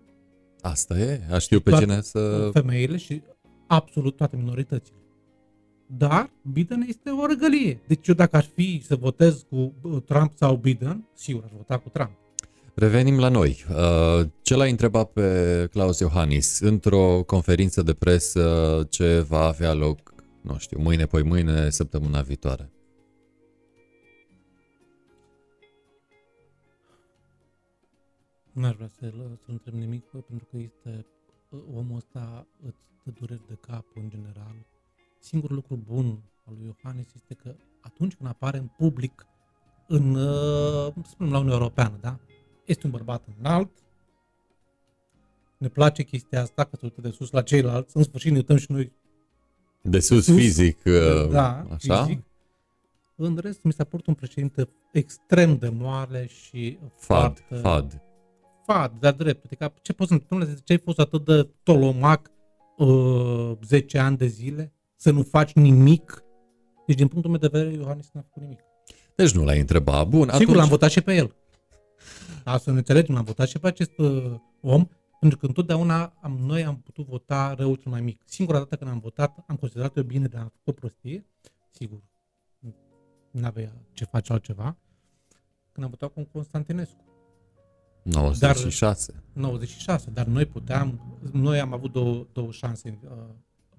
Asta 0.61 0.97
e, 0.99 1.21
a 1.31 1.37
știu 1.37 1.59
pe 1.59 1.71
cine 1.71 2.01
să... 2.01 2.49
Femeile 2.53 2.97
și 2.97 3.21
absolut 3.67 4.15
toate 4.15 4.35
minoritățile. 4.35 4.97
Dar 5.97 6.29
Biden 6.41 6.85
este 6.87 7.09
o 7.09 7.25
răgălie. 7.25 7.81
Deci 7.87 8.07
eu 8.07 8.15
dacă 8.15 8.37
aș 8.37 8.45
fi 8.53 8.81
să 8.85 8.95
votez 8.95 9.45
cu 9.49 9.73
Trump 10.05 10.31
sau 10.35 10.55
Biden, 10.55 11.07
sigur 11.13 11.43
aș 11.45 11.51
vota 11.55 11.77
cu 11.77 11.89
Trump. 11.89 12.11
Revenim 12.73 13.19
la 13.19 13.29
noi. 13.29 13.65
Uh, 13.69 14.27
ce 14.41 14.55
l-ai 14.55 14.69
întrebat 14.69 15.11
pe 15.11 15.67
Claus 15.71 15.99
Iohannis 15.99 16.59
într-o 16.59 17.23
conferință 17.23 17.81
de 17.81 17.93
presă 17.93 18.85
ce 18.89 19.19
va 19.19 19.45
avea 19.45 19.73
loc, 19.73 20.13
nu 20.41 20.57
știu, 20.57 20.81
mâine, 20.81 21.05
poi 21.05 21.23
mâine, 21.23 21.69
săptămâna 21.69 22.21
viitoare? 22.21 22.69
N-aș 28.59 28.75
vrea 28.75 28.87
să, 28.87 29.13
să 29.45 29.51
întreb 29.51 29.73
nimic, 29.73 30.05
pentru 30.05 30.47
că 30.51 30.57
este 30.57 31.05
omul 31.73 31.95
ăsta 31.95 32.47
îți 32.65 32.79
dă 33.03 33.11
dureri 33.19 33.47
de 33.47 33.57
cap 33.61 33.85
în 33.95 34.09
general. 34.09 34.55
Singurul 35.19 35.55
lucru 35.55 35.75
bun 35.75 36.23
al 36.45 36.53
lui 36.57 36.65
Iohannis 36.65 37.07
este 37.15 37.33
că 37.33 37.55
atunci 37.81 38.15
când 38.15 38.29
apare 38.29 38.57
în 38.57 38.67
public, 38.77 39.25
în, 39.87 40.13
să 40.13 41.09
spunem, 41.09 41.31
la 41.31 41.37
Uniunea 41.37 41.57
Europeană, 41.57 41.97
da? 42.01 42.19
Este 42.65 42.85
un 42.85 42.91
bărbat 42.91 43.27
înalt, 43.39 43.71
ne 45.57 45.67
place 45.67 46.03
chestia 46.03 46.41
asta, 46.41 46.63
că 46.63 46.75
se 46.75 46.85
uită 46.85 47.01
de 47.01 47.09
sus 47.09 47.31
la 47.31 47.41
ceilalți, 47.41 47.97
în 47.97 48.03
sfârșit 48.03 48.31
ne 48.31 48.37
uităm 48.37 48.57
și 48.57 48.71
noi 48.71 48.91
de 49.81 49.99
sus, 49.99 50.23
sus 50.23 50.35
fizic, 50.35 50.83
da, 51.29 51.65
așa? 51.69 52.03
Fizic. 52.03 52.23
În 53.15 53.37
rest, 53.37 53.63
mi 53.63 53.73
s-a 53.73 53.83
părut 53.83 54.07
un 54.07 54.13
președinte 54.13 54.69
extrem 54.91 55.57
de 55.57 55.69
moale 55.69 56.27
și 56.27 56.79
fad, 56.95 57.39
foarte, 57.39 57.55
fad 57.55 58.08
pa, 58.73 58.93
de 58.99 59.11
drept. 59.11 59.45
Adică 59.45 59.73
ce 59.81 59.93
poți 59.93 60.09
să 60.09 60.15
întâmple? 60.15 60.45
De 60.47 60.59
ce 60.63 60.71
ai 60.71 60.81
fost 60.83 60.99
atât 60.99 61.25
de 61.25 61.49
tolomac 61.63 62.31
uh, 62.77 63.51
10 63.63 63.97
ani 63.97 64.17
de 64.17 64.25
zile? 64.25 64.73
Să 64.95 65.11
nu 65.11 65.23
faci 65.23 65.53
nimic? 65.53 66.23
Deci, 66.85 66.95
din 66.95 67.07
punctul 67.07 67.31
meu 67.31 67.39
de 67.39 67.47
vedere, 67.51 67.75
Iohannis 67.75 68.09
n-a 68.13 68.21
făcut 68.21 68.41
nimic. 68.41 68.59
Deci 69.15 69.31
nu 69.31 69.43
l-ai 69.43 69.59
întrebat. 69.59 70.07
Bun, 70.07 70.21
Sigur, 70.21 70.41
atunci... 70.41 70.55
l-am 70.55 70.67
votat 70.67 70.89
și 70.89 71.01
pe 71.01 71.15
el. 71.15 71.35
Da, 72.43 72.57
să 72.57 72.71
ne 72.71 72.77
înțelegem, 72.77 73.15
l-am 73.15 73.23
votat 73.23 73.47
și 73.47 73.59
pe 73.59 73.67
acest 73.67 73.97
uh, 73.97 74.33
om, 74.61 74.87
pentru 75.19 75.37
că 75.37 75.45
întotdeauna 75.45 76.13
am, 76.21 76.37
noi 76.45 76.63
am 76.65 76.77
putut 76.77 77.05
vota 77.05 77.53
răul 77.57 77.75
cel 77.75 77.91
mai 77.91 78.01
mic. 78.01 78.21
Singura 78.25 78.57
dată 78.57 78.75
când 78.75 78.89
am 78.89 78.99
votat, 78.99 79.43
am 79.47 79.55
considerat 79.55 79.97
eu 79.97 80.03
bine, 80.03 80.27
dar 80.27 80.41
am 80.41 80.51
făcut 80.55 80.67
o 80.67 80.79
prostie. 80.79 81.25
Sigur, 81.71 81.99
n-avea 83.31 83.71
ce 83.93 84.05
face 84.05 84.31
altceva. 84.31 84.77
Când 85.71 85.85
am 85.85 85.89
votat 85.91 86.13
cu 86.13 86.29
Constantinescu. 86.31 87.08
96. 88.11 89.13
96, 89.33 90.09
dar 90.09 90.25
noi 90.25 90.45
puteam, 90.45 91.17
noi 91.31 91.59
am 91.59 91.73
avut 91.73 91.91
două, 91.91 92.27
două 92.33 92.51
șanse, 92.51 92.99
uh, 93.03 93.11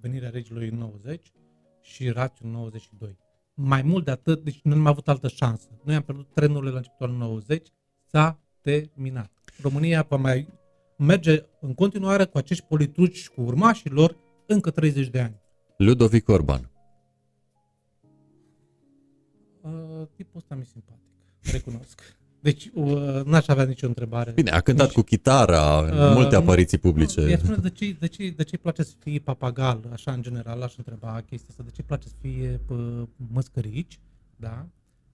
venirea 0.00 0.30
regilor 0.30 0.62
în 0.62 0.78
90 0.78 1.32
și 1.80 2.08
Rațiu 2.08 2.46
în 2.46 2.52
92. 2.52 3.18
Mai 3.54 3.82
mult 3.82 4.04
de 4.04 4.10
atât, 4.10 4.44
deci 4.44 4.60
nu 4.62 4.74
am 4.74 4.86
avut 4.86 5.08
altă 5.08 5.28
șansă. 5.28 5.68
Noi 5.84 5.94
am 5.94 6.02
pierdut 6.02 6.28
trenurile 6.34 6.70
la 6.70 6.76
începutul 6.76 7.06
anului 7.06 7.26
90, 7.26 7.68
s-a 8.10 8.40
terminat. 8.60 9.30
România 9.62 10.06
va 10.08 10.16
mai 10.16 10.48
merge 10.96 11.44
în 11.60 11.74
continuare 11.74 12.24
cu 12.24 12.38
acești 12.38 12.64
politruci 12.64 13.28
cu 13.28 13.40
urmașii 13.40 13.90
lor 13.90 14.16
încă 14.46 14.70
30 14.70 15.08
de 15.08 15.20
ani. 15.20 15.40
Ludovic 15.76 16.28
Orban. 16.28 16.70
Uh, 19.60 19.70
tipul 20.14 20.36
ăsta 20.36 20.54
mi 20.54 20.64
simpatic, 20.64 21.02
recunosc. 21.52 22.19
Deci 22.42 22.70
uh, 22.74 23.20
n-aș 23.24 23.48
avea 23.48 23.64
nicio 23.64 23.86
întrebare. 23.86 24.30
Bine, 24.32 24.50
a 24.50 24.60
cântat 24.60 24.86
Nici- 24.86 24.94
cu 24.94 25.00
chitara, 25.02 25.78
Uh, 25.78 26.12
multe 26.14 26.36
apariții 26.36 26.78
Nu, 26.82 26.90
publice. 26.90 27.20
i-aș 27.20 27.40
spune 27.40 27.56
de 27.56 27.70
ce, 27.70 27.96
de, 28.00 28.06
ce, 28.06 28.28
de 28.30 28.42
ce 28.42 28.48
îi 28.52 28.58
place 28.58 28.82
să 28.82 28.94
fie 28.98 29.18
papagal, 29.18 29.88
așa 29.92 30.12
în 30.12 30.22
general, 30.22 30.62
aș 30.62 30.76
întreba 30.76 31.20
chestia 31.26 31.48
asta, 31.50 31.62
de 31.62 31.68
ce 31.70 31.80
îi 31.80 31.86
place 31.86 32.08
să 32.08 32.14
fie 32.20 32.60
pă, 32.66 33.06
măscărici, 33.32 34.00
da? 34.36 34.66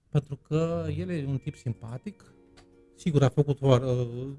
Pentru 0.09 0.35
că 0.35 0.85
el 0.97 1.09
e 1.09 1.25
un 1.27 1.37
tip 1.37 1.55
simpatic, 1.55 2.33
sigur 2.95 3.23
a 3.23 3.29
făcut 3.29 3.59
uh, 3.61 3.79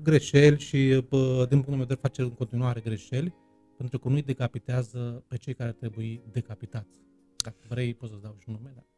greșeli 0.02 0.58
și 0.58 1.04
pă, 1.08 1.16
din 1.48 1.60
punctul 1.62 1.74
meu 1.76 1.84
de 1.84 1.94
vedere 1.94 2.00
face 2.02 2.22
în 2.22 2.30
continuare 2.30 2.80
greșeli, 2.80 3.34
pentru 3.76 3.98
că 3.98 4.08
nu 4.08 4.14
îi 4.14 4.22
decapitează 4.22 5.24
pe 5.28 5.36
cei 5.36 5.54
care 5.54 5.72
trebuie 5.72 6.20
decapitați. 6.32 6.98
Dacă 7.44 7.56
vrei, 7.68 7.94
poți 7.94 8.10
să-ți 8.12 8.22
dau 8.22 8.36
și 8.38 8.44
un 8.48 8.54
nume, 8.60 8.72
da. 8.74 8.82
Uh, 8.82 8.97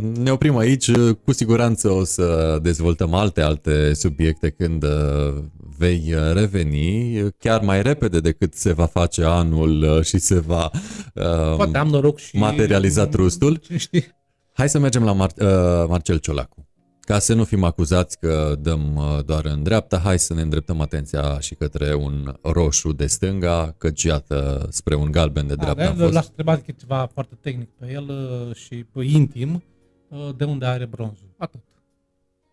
Ne 0.00 0.30
oprim 0.30 0.56
aici, 0.56 0.90
cu 1.24 1.32
siguranță 1.32 1.90
o 1.90 2.04
să 2.04 2.58
dezvoltăm 2.62 3.14
alte, 3.14 3.40
alte 3.40 3.94
subiecte 3.94 4.50
când 4.50 4.82
uh, 4.82 5.42
vei 5.78 6.14
uh, 6.14 6.32
reveni, 6.32 7.28
chiar 7.38 7.60
mai 7.60 7.82
repede 7.82 8.20
decât 8.20 8.54
se 8.54 8.72
va 8.72 8.86
face 8.86 9.24
anul 9.24 9.82
uh, 9.82 10.04
și 10.04 10.18
se 10.18 10.38
va 10.38 10.70
uh, 11.14 11.56
Poate 11.56 11.78
am 11.78 11.88
noroc 11.88 12.18
și... 12.18 12.36
materializa 12.36 13.06
trustul. 13.06 13.56
Ce 13.56 13.76
știi? 13.76 14.04
Hai 14.52 14.68
să 14.68 14.78
mergem 14.78 15.04
la 15.04 15.14
Mar- 15.14 15.42
uh, 15.42 15.84
Marcel 15.88 16.18
Ciolacu. 16.18 16.69
Ca 17.10 17.18
să 17.18 17.34
nu 17.34 17.44
fim 17.44 17.64
acuzați 17.64 18.18
că 18.18 18.56
dăm 18.60 18.96
uh, 18.96 19.24
doar 19.24 19.44
în 19.44 19.62
dreapta, 19.62 19.98
hai 19.98 20.18
să 20.18 20.34
ne 20.34 20.40
îndreptăm 20.40 20.80
atenția 20.80 21.40
și 21.40 21.54
către 21.54 21.94
un 21.94 22.34
roșu 22.42 22.92
de 22.92 23.06
stânga, 23.06 23.74
căci 23.78 24.02
iată 24.02 24.66
spre 24.70 24.94
un 24.94 25.10
galben 25.10 25.46
de 25.46 25.54
dreapta 25.54 25.86
am 25.88 25.96
Da, 25.96 26.02
fost. 26.02 26.14
L-aș 26.14 26.26
întreba 26.26 26.56
că 26.56 26.62
e 26.66 26.72
ceva 26.78 27.10
foarte 27.12 27.34
tehnic 27.40 27.68
pe 27.78 27.90
el 27.92 28.08
uh, 28.08 28.54
și 28.54 28.74
pe 28.92 29.04
intim, 29.04 29.62
uh, 30.08 30.28
de 30.36 30.44
unde 30.44 30.64
are 30.66 30.86
bronzul. 30.86 31.34
Atât. 31.36 31.60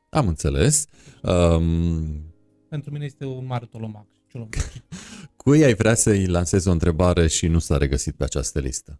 Am 0.09 0.27
înțeles. 0.27 0.87
Um, 1.21 2.23
Pentru 2.69 2.91
mine 2.91 3.05
este 3.05 3.25
un 3.25 3.45
mare 3.45 3.65
tolomac. 3.65 4.05
ciolomac. 4.27 4.53
cui 5.43 5.63
ai 5.63 5.73
vrea 5.73 5.93
să-i 5.93 6.25
lansezi 6.25 6.67
o 6.67 6.71
întrebare 6.71 7.27
și 7.27 7.47
nu 7.47 7.59
s-a 7.59 7.77
regăsit 7.77 8.15
pe 8.15 8.23
această 8.23 8.59
listă? 8.59 8.99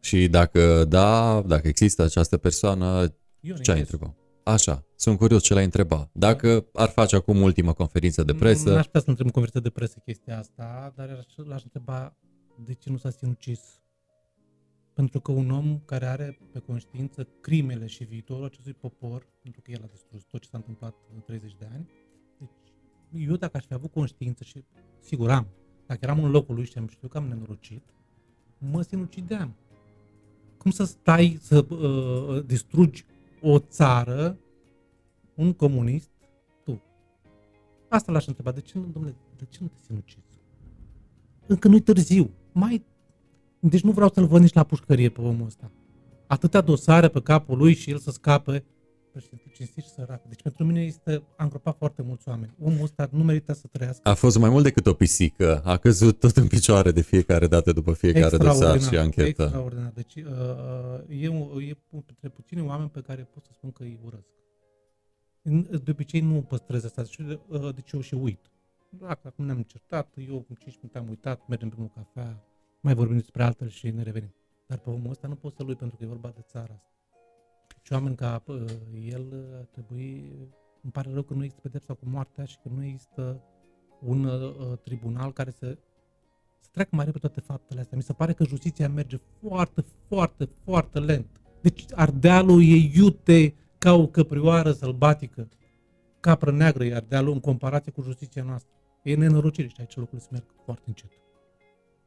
Și 0.00 0.28
dacă 0.28 0.84
da, 0.88 1.42
dacă 1.46 1.68
există 1.68 2.02
această 2.02 2.36
persoană, 2.36 3.14
Ion 3.40 3.56
ce 3.56 3.70
ai 3.70 3.76
Ionescu. 3.76 3.94
întrebat? 3.94 4.23
Așa, 4.44 4.84
sunt 4.96 5.18
curios 5.18 5.42
ce 5.42 5.54
l-ai 5.54 5.64
întrebat. 5.64 6.10
Dacă 6.12 6.66
ar 6.72 6.88
face 6.88 7.16
acum 7.16 7.40
ultima 7.42 7.72
conferință 7.72 8.22
de 8.22 8.34
presă, 8.34 8.72
N-aș 8.72 8.84
putea 8.84 9.00
să 9.00 9.08
întreb 9.08 9.26
în 9.26 9.32
conferință 9.32 9.60
de 9.60 9.70
presă 9.70 9.98
chestia 10.04 10.38
asta, 10.38 10.92
dar 10.96 11.08
aș- 11.08 11.46
l-aș 11.46 11.62
întreba 11.62 12.16
de 12.64 12.72
ce 12.72 12.90
nu 12.90 12.96
s-a 12.96 13.10
sinucis. 13.10 13.60
Pentru 14.94 15.20
că 15.20 15.32
un 15.32 15.50
om 15.50 15.78
care 15.84 16.06
are 16.06 16.38
pe 16.52 16.58
conștiință 16.58 17.28
crimele 17.40 17.86
și 17.86 18.04
viitorul 18.04 18.44
acestui 18.44 18.72
popor, 18.72 19.26
pentru 19.42 19.60
că 19.60 19.70
el 19.70 19.80
a 19.84 19.86
distrus 19.90 20.22
tot 20.22 20.40
ce 20.40 20.48
s-a 20.48 20.56
întâmplat 20.56 20.94
în 21.14 21.20
30 21.20 21.54
de 21.58 21.68
ani, 21.72 21.88
deci 22.38 23.26
eu 23.28 23.36
dacă 23.36 23.56
aș 23.56 23.64
fi 23.64 23.74
avut 23.74 23.92
conștiință 23.92 24.44
și 24.44 24.64
sigur 25.00 25.30
am, 25.30 25.46
dacă 25.86 26.00
eram 26.02 26.24
în 26.24 26.30
locul 26.30 26.54
lui 26.54 26.64
și 26.64 26.78
am 26.78 26.88
știut 26.88 27.10
că 27.10 27.16
am 27.18 27.26
nenorocit, 27.26 27.82
mă 28.58 28.82
sinucideam. 28.82 29.56
Cum 30.58 30.70
să 30.70 30.84
stai 30.84 31.38
să 31.40 31.66
uh, 31.68 32.44
distrugi 32.46 33.04
o 33.44 33.58
țară, 33.58 34.38
un 35.34 35.52
comunist, 35.52 36.10
tu? 36.64 36.82
Asta 37.88 38.12
l-aș 38.12 38.26
întreba. 38.26 38.52
De 38.52 38.60
ce, 38.60 38.78
nu, 38.78 38.86
domnule, 38.92 39.16
de 39.36 39.44
ce 39.48 39.58
nu 39.60 39.66
te 39.66 39.78
sinucizi? 39.86 40.40
Încă 41.46 41.68
nu-i 41.68 41.80
târziu. 41.80 42.30
Mai... 42.52 42.84
Deci 43.60 43.82
nu 43.82 43.90
vreau 43.90 44.10
să-l 44.14 44.26
văd 44.26 44.40
nici 44.40 44.52
la 44.52 44.62
pușcărie 44.62 45.08
pe 45.08 45.20
omul 45.20 45.46
ăsta. 45.46 45.70
Atâtea 46.26 46.60
dosare 46.60 47.08
pe 47.08 47.20
capul 47.20 47.58
lui 47.58 47.74
și 47.74 47.90
el 47.90 47.98
să 47.98 48.10
scape. 48.10 48.64
Președinte, 49.14 49.50
cinstit 49.54 49.82
și 49.84 49.88
sărac. 49.90 50.22
Deci 50.28 50.42
pentru 50.42 50.64
mine 50.64 50.80
este, 50.82 51.22
a 51.36 51.42
îngropat 51.42 51.76
foarte 51.78 52.02
mulți 52.02 52.28
oameni. 52.28 52.54
Omul 52.60 52.82
ăsta 52.82 53.08
nu 53.12 53.24
merită 53.24 53.52
să 53.52 53.66
trăiască. 53.66 54.08
a 54.08 54.14
fost 54.14 54.38
mai 54.38 54.48
mult 54.50 54.62
decât 54.62 54.86
o 54.86 54.92
pisică. 54.94 55.60
A 55.64 55.76
căzut 55.76 56.18
tot 56.18 56.36
în 56.36 56.46
picioare 56.46 56.90
de 56.92 57.00
fiecare 57.00 57.46
dată 57.46 57.72
după 57.72 57.92
fiecare 57.92 58.36
dosar 58.36 58.80
și 58.80 58.96
anchetă. 58.96 59.42
Extraordinar. 59.42 59.90
Deci 59.94 60.14
uh, 60.14 60.22
e, 61.22 61.28
un- 61.28 61.60
e 61.68 61.76
printre 62.04 62.28
puțini 62.28 62.60
oameni 62.60 62.90
pe 62.90 63.00
care 63.00 63.22
pot 63.34 63.44
să 63.44 63.50
spun 63.52 63.70
că 63.72 63.82
îi 63.82 64.00
urăsc. 64.04 64.28
În- 65.42 65.80
De 65.84 65.90
obicei 65.90 66.20
nu 66.20 66.42
păstrez 66.42 66.84
asta, 66.84 67.02
deci, 67.02 67.16
uh, 67.48 67.74
deci 67.74 67.90
eu 67.92 68.00
și 68.00 68.14
uit. 68.14 68.40
Dacă 68.88 69.20
acum 69.28 69.44
ne-am 69.44 69.62
certat, 69.62 70.14
eu 70.28 70.46
în 70.48 70.54
5 70.58 70.76
minute 70.82 70.98
am 70.98 71.08
uitat, 71.08 71.48
mergem 71.48 71.68
pe 71.68 71.76
o 71.80 71.84
cafea, 71.86 72.44
mai 72.80 72.94
vorbim 72.94 73.16
despre 73.16 73.42
altele 73.42 73.70
și 73.70 73.90
ne 73.90 74.02
revenim. 74.02 74.34
Dar 74.66 74.78
pe 74.78 74.90
omul 74.90 75.10
ăsta 75.10 75.28
nu 75.28 75.34
pot 75.34 75.54
să-l 75.56 75.68
uit 75.68 75.78
pentru 75.78 75.96
că 75.96 76.04
e 76.04 76.06
vorba 76.06 76.32
de 76.34 76.40
țara 76.46 76.72
asta. 76.74 76.88
Și 77.86 77.92
oameni 77.92 78.16
ca 78.16 78.42
uh, 78.46 78.64
el 79.08 79.26
uh, 79.32 79.58
ar 79.58 79.68
trebui, 79.70 80.32
îmi 80.82 80.92
pare 80.92 81.10
rău 81.12 81.22
că 81.22 81.34
nu 81.34 81.42
există 81.42 81.60
pedepsa 81.68 81.94
cu 81.94 82.04
moartea 82.08 82.44
și 82.44 82.56
că 82.62 82.68
nu 82.74 82.84
există 82.84 83.42
un 84.00 84.24
uh, 84.24 84.78
tribunal 84.84 85.32
care 85.32 85.50
să 85.50 85.78
să 86.64 86.70
treacă 86.72 86.96
mai 86.96 87.04
repede 87.04 87.26
toate 87.26 87.40
faptele 87.40 87.80
astea. 87.80 87.96
Mi 87.96 88.02
se 88.02 88.12
pare 88.12 88.32
că 88.32 88.44
justiția 88.44 88.88
merge 88.88 89.16
foarte, 89.40 89.84
foarte, 90.08 90.48
foarte 90.64 90.98
lent. 90.98 91.26
Deci 91.60 91.84
Ardealul 91.94 92.62
e 92.62 92.90
iute 92.94 93.54
ca 93.78 93.92
o 93.92 94.06
căprioară 94.06 94.72
sălbatică. 94.72 95.48
Capră 96.20 96.52
neagră 96.52 96.84
e 96.84 96.94
Ardealul 96.94 97.32
în 97.32 97.40
comparație 97.40 97.92
cu 97.92 98.02
justiția 98.02 98.42
noastră. 98.42 98.72
E 99.02 99.14
nenorocire 99.14 99.68
și 99.68 99.74
aici 99.78 99.96
lucrurile 99.96 100.26
se 100.28 100.28
merg 100.32 100.44
foarte 100.64 100.82
încet. 100.86 101.10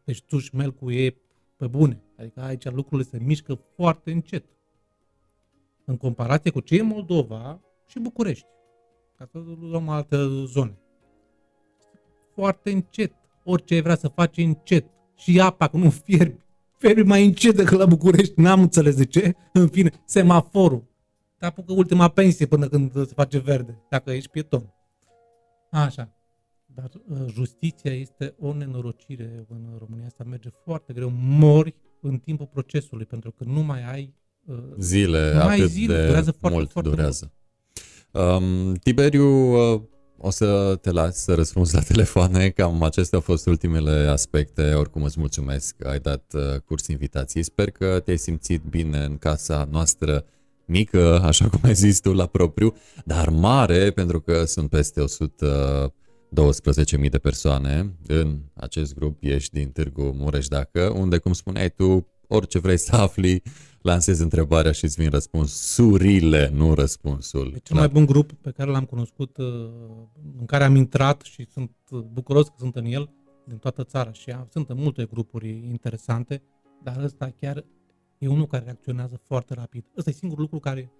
Deci 0.03 0.21
tu 0.21 0.37
șmelcul 0.37 0.93
e 0.93 1.15
pe 1.57 1.67
bune. 1.67 2.01
Adică 2.17 2.41
aici 2.41 2.69
lucrurile 2.69 3.07
se 3.09 3.19
mișcă 3.19 3.59
foarte 3.75 4.11
încet. 4.11 4.45
În 5.89 5.97
comparație 5.97 6.51
cu 6.51 6.59
ce 6.59 6.75
e 6.75 6.81
Moldova 6.81 7.61
și 7.87 7.99
București. 7.99 8.45
Ca 9.17 9.25
să 9.31 9.37
luăm 9.59 9.89
alte 9.89 10.17
zone 10.45 10.77
foarte 12.37 12.71
încet. 12.71 13.13
Orice 13.43 13.73
ai 13.73 13.81
vrea 13.81 13.95
să 13.95 14.07
faci 14.07 14.37
încet. 14.37 14.85
Și 15.15 15.41
apa, 15.41 15.67
că 15.67 15.77
nu 15.77 15.89
fierbi. 15.89 16.39
Fierbi 16.77 17.01
mai 17.03 17.25
încet 17.25 17.55
decât 17.55 17.77
la 17.77 17.85
București. 17.85 18.39
N-am 18.41 18.61
înțeles 18.61 18.95
de 18.95 19.05
ce. 19.05 19.35
În 19.53 19.67
fine, 19.67 19.91
semaforul. 20.05 20.83
Te 21.37 21.45
apucă 21.45 21.73
ultima 21.73 22.07
pensie 22.07 22.45
până 22.45 22.67
când 22.67 22.91
se 22.91 23.13
face 23.13 23.37
verde, 23.37 23.83
dacă 23.89 24.11
ești 24.11 24.29
pieton. 24.29 24.73
Așa. 25.71 26.11
Dar 26.65 26.89
uh, 27.07 27.25
justiția 27.27 27.93
este 27.93 28.35
o 28.39 28.53
nenorocire 28.53 29.45
în 29.49 29.75
România. 29.77 30.05
Asta 30.05 30.23
merge 30.23 30.49
foarte 30.63 30.93
greu. 30.93 31.11
Mori 31.19 31.75
în 32.01 32.17
timpul 32.17 32.45
procesului, 32.45 33.05
pentru 33.05 33.31
că 33.31 33.43
nu 33.43 33.61
mai 33.61 33.91
ai 33.91 34.03
uh, 34.03 34.26
Zile, 34.79 35.33
Nu 35.33 35.41
ai 35.41 35.59
atât 35.59 35.69
zile, 35.69 35.95
de 35.95 36.05
durează 36.05 36.31
foarte, 36.31 36.57
mult 36.57 36.71
foarte 36.71 36.89
durează. 36.89 37.31
Um, 38.11 38.73
Tiberiu, 38.73 39.53
uh, 39.73 39.81
o 40.17 40.29
să 40.29 40.77
te 40.81 40.91
las 40.91 41.17
să 41.17 41.33
răspunzi 41.33 41.73
la 41.73 41.81
telefoane, 41.93 42.49
cam 42.49 42.83
acestea 42.83 43.17
au 43.17 43.23
fost 43.23 43.45
ultimele 43.45 43.91
aspecte, 43.91 44.73
oricum 44.73 45.03
îți 45.03 45.19
mulțumesc 45.19 45.75
că 45.77 45.87
ai 45.87 45.99
dat 45.99 46.33
uh, 46.33 46.59
curs 46.65 46.87
invitației. 46.87 47.43
Sper 47.43 47.71
că 47.71 47.99
te-ai 47.99 48.17
simțit 48.17 48.61
bine 48.69 49.03
în 49.03 49.17
casa 49.17 49.67
noastră 49.71 50.25
mică, 50.65 51.19
așa 51.23 51.49
cum 51.49 51.59
ai 51.63 51.73
zis 51.73 51.99
tu, 51.99 52.13
la 52.13 52.25
propriu, 52.25 52.75
dar 53.05 53.29
mare, 53.29 53.91
pentru 53.91 54.21
că 54.21 54.43
sunt 54.45 54.69
peste 54.69 55.03
112.000 57.01 57.09
de 57.09 57.17
persoane 57.17 57.95
în 58.07 58.39
acest 58.53 58.93
grup, 58.93 59.17
ești 59.19 59.53
din 59.53 59.69
Târgu 59.69 60.01
Mureș, 60.17 60.47
dacă, 60.47 60.93
unde, 60.95 61.17
cum 61.17 61.33
spuneai 61.33 61.69
tu, 61.69 62.07
orice 62.27 62.59
vrei 62.59 62.77
să 62.77 62.95
afli, 62.95 63.41
lansezi 63.81 64.21
întrebarea 64.21 64.71
și 64.71 64.83
îți 64.83 65.01
vin 65.01 65.09
răspunsurile, 65.09 66.49
nu 66.53 66.73
răspunsul. 66.73 67.51
E 67.55 67.57
cel 67.57 67.75
mai 67.75 67.87
bun 67.87 68.05
grup 68.05 68.31
pe 68.31 68.51
care 68.51 68.71
l-am 68.71 68.85
cunoscut, 68.85 69.37
uh, 69.37 69.45
în 70.39 70.45
care 70.45 70.63
am 70.63 70.75
intrat 70.75 71.21
și 71.21 71.47
sunt 71.51 71.71
bucuros 72.11 72.47
că 72.47 72.53
sunt 72.57 72.75
în 72.75 72.85
el, 72.85 73.09
din 73.45 73.57
toată 73.57 73.83
țara 73.83 74.11
și 74.11 74.35
sunt 74.49 74.69
în 74.69 74.77
multe 74.77 75.05
grupuri 75.05 75.49
interesante, 75.49 76.43
dar 76.83 77.03
ăsta 77.03 77.33
chiar 77.39 77.65
e 78.17 78.27
unul 78.27 78.47
care 78.47 78.63
reacționează 78.63 79.21
foarte 79.23 79.53
rapid. 79.53 79.85
Ăsta 79.97 80.09
e 80.09 80.13
singurul 80.13 80.43
lucru 80.43 80.59
care, 80.59 80.91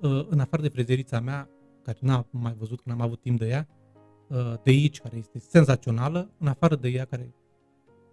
uh, 0.00 0.26
în 0.28 0.40
afară 0.40 0.62
de 0.62 0.68
frezerița 0.68 1.20
mea, 1.20 1.48
care 1.82 1.98
n-am 2.00 2.26
mai 2.30 2.54
văzut, 2.58 2.80
că 2.80 2.88
n-am 2.88 3.00
avut 3.00 3.20
timp 3.20 3.38
de 3.38 3.46
ea, 3.46 3.68
uh, 4.28 4.54
de 4.62 4.70
aici, 4.70 5.00
care 5.00 5.16
este 5.16 5.38
senzațională, 5.38 6.30
în 6.38 6.46
afară 6.46 6.76
de 6.76 6.88
ea, 6.88 7.04
care 7.04 7.34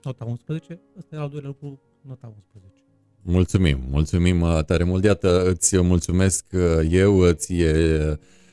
nota 0.04 0.26
11, 0.26 0.82
ăsta 0.98 1.16
e 1.16 1.20
al 1.20 1.30
doilea 1.30 1.50
lucru, 1.50 1.82
nota 2.02 2.34
11. 2.54 2.74
Mulțumim, 3.22 3.80
mulțumim 3.90 4.42
uh, 4.42 4.64
tare 4.66 4.84
mult. 4.84 5.04
Iată, 5.04 5.44
îți 5.50 5.82
mulțumesc 5.82 6.46
eu, 6.90 7.32
ție, 7.32 7.74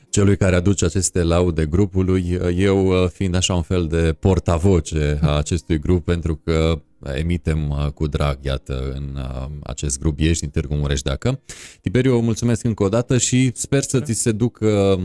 celui 0.09 0.37
care 0.37 0.55
aduce 0.55 0.85
aceste 0.85 1.23
laude 1.23 1.65
grupului, 1.65 2.39
eu 2.55 3.07
fiind 3.07 3.35
așa 3.35 3.53
un 3.53 3.61
fel 3.61 3.87
de 3.87 4.15
portavoce 4.19 5.19
a 5.21 5.37
acestui 5.37 5.79
grup, 5.79 6.05
pentru 6.05 6.35
că 6.35 6.81
emitem 7.13 7.69
uh, 7.69 7.91
cu 7.91 8.07
drag, 8.07 8.37
iată, 8.41 8.91
în 8.95 9.15
uh, 9.15 9.47
acest 9.63 9.99
grup 9.99 10.19
Ești 10.19 10.39
din 10.39 10.49
Târgu 10.49 10.75
Mureș 10.75 11.01
dacă. 11.01 11.39
Tiberiu, 11.81 12.19
mulțumesc 12.19 12.63
încă 12.63 12.83
o 12.83 12.89
dată 12.89 13.17
și 13.17 13.51
sper 13.53 13.81
să 13.81 13.99
ți 13.99 14.13
se 14.13 14.31
ducă 14.31 14.99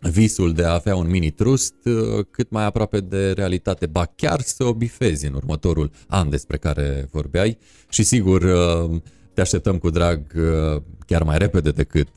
visul 0.00 0.52
de 0.52 0.64
a 0.64 0.72
avea 0.72 0.96
un 0.96 1.10
mini-trust 1.10 1.74
uh, 1.84 2.24
cât 2.30 2.50
mai 2.50 2.64
aproape 2.64 3.00
de 3.00 3.32
realitate, 3.32 3.86
ba 3.86 4.12
chiar 4.16 4.40
să 4.40 4.64
o 4.64 4.74
bifezi 4.74 5.26
în 5.26 5.34
următorul 5.34 5.90
an 6.06 6.30
despre 6.30 6.56
care 6.56 7.08
vorbeai 7.10 7.58
și 7.88 8.02
sigur 8.02 8.46
te 9.34 9.40
așteptăm 9.40 9.78
cu 9.78 9.90
drag 9.90 10.20
chiar 11.06 11.22
mai 11.22 11.38
repede 11.38 11.70
decât 11.70 12.08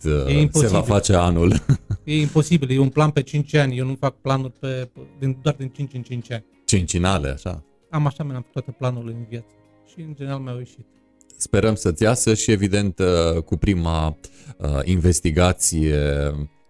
se 0.52 0.68
va 0.68 0.82
face 0.82 1.14
anul. 1.14 1.54
E 2.04 2.20
imposibil, 2.20 2.72
e 2.72 2.78
un 2.78 2.90
plan 2.90 3.10
pe 3.10 3.22
5 3.22 3.54
ani, 3.54 3.78
eu 3.78 3.86
nu 3.86 3.96
fac 4.00 4.16
planuri 4.16 4.54
pe, 4.60 4.90
din, 5.20 5.38
doar 5.42 5.56
din 5.56 5.68
5 5.68 5.94
în 5.94 6.02
5 6.02 6.32
ani. 6.32 6.46
Cincinale, 6.66 7.30
așa? 7.30 7.64
Am 7.90 8.06
așa 8.06 8.24
mi-am 8.24 8.46
toate 8.52 8.72
planurile 8.72 9.12
în 9.12 9.26
viață 9.30 9.56
și 9.94 10.02
în 10.02 10.14
general 10.16 10.40
mi-au 10.40 10.58
ieșit. 10.58 10.86
Sperăm 11.38 11.76
să-ți 11.76 12.04
iasă 12.04 12.34
și 12.34 12.52
evident 12.52 13.00
uh, 13.00 13.42
cu 13.42 13.58
prima 13.58 14.08
uh, 14.58 14.80
investigație 14.84 16.00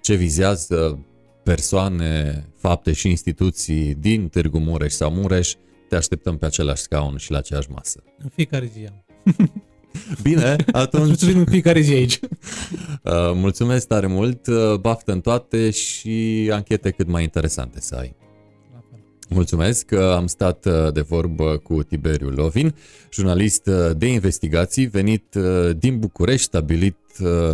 ce 0.03 0.15
vizează 0.15 1.05
persoane, 1.43 2.45
fapte 2.57 2.93
și 2.93 3.09
instituții 3.09 3.95
din 3.95 4.27
Târgu 4.27 4.59
Mureș 4.59 4.93
sau 4.93 5.11
Mureș, 5.11 5.53
te 5.89 5.95
așteptăm 5.95 6.37
pe 6.37 6.45
același 6.45 6.81
scaun 6.81 7.17
și 7.17 7.31
la 7.31 7.37
aceeași 7.37 7.71
masă. 7.71 8.03
În 8.17 8.29
fiecare 8.33 8.71
zi 8.73 8.87
am. 8.87 9.05
Bine, 10.23 10.55
atunci... 10.71 11.21
în 11.21 11.45
fiecare 11.45 11.79
zi 11.79 11.93
aici. 11.93 12.19
Uh, 13.03 13.31
mulțumesc 13.33 13.87
tare 13.87 14.07
mult, 14.07 14.47
baftă 14.79 15.11
în 15.11 15.21
toate 15.21 15.69
și 15.69 16.49
anchete 16.51 16.89
cât 16.89 17.07
mai 17.07 17.23
interesante 17.23 17.81
să 17.81 17.95
ai. 17.95 18.15
Mulțumesc 19.29 19.85
că 19.85 20.13
am 20.17 20.27
stat 20.27 20.65
uh, 20.65 20.93
de 20.93 21.01
vorbă 21.01 21.57
cu 21.57 21.83
Tiberiu 21.83 22.29
Lovin, 22.29 22.75
jurnalist 23.11 23.67
uh, 23.67 23.97
de 23.97 24.07
investigații 24.07 24.85
venit 24.85 25.35
uh, 25.35 25.77
din 25.77 25.99
București, 25.99 26.45
stabilit 26.45 26.97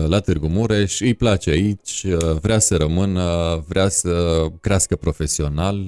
la 0.07 0.19
Târgu 0.19 0.48
Mureș, 0.48 1.02
îi 1.02 1.14
place 1.14 1.49
aici, 1.49 2.06
vrea 2.41 2.60
să 2.60 2.76
rămână, 2.76 3.23
vrea 3.68 3.90
să 3.90 4.45
crească 4.61 4.95
profesional, 4.95 5.86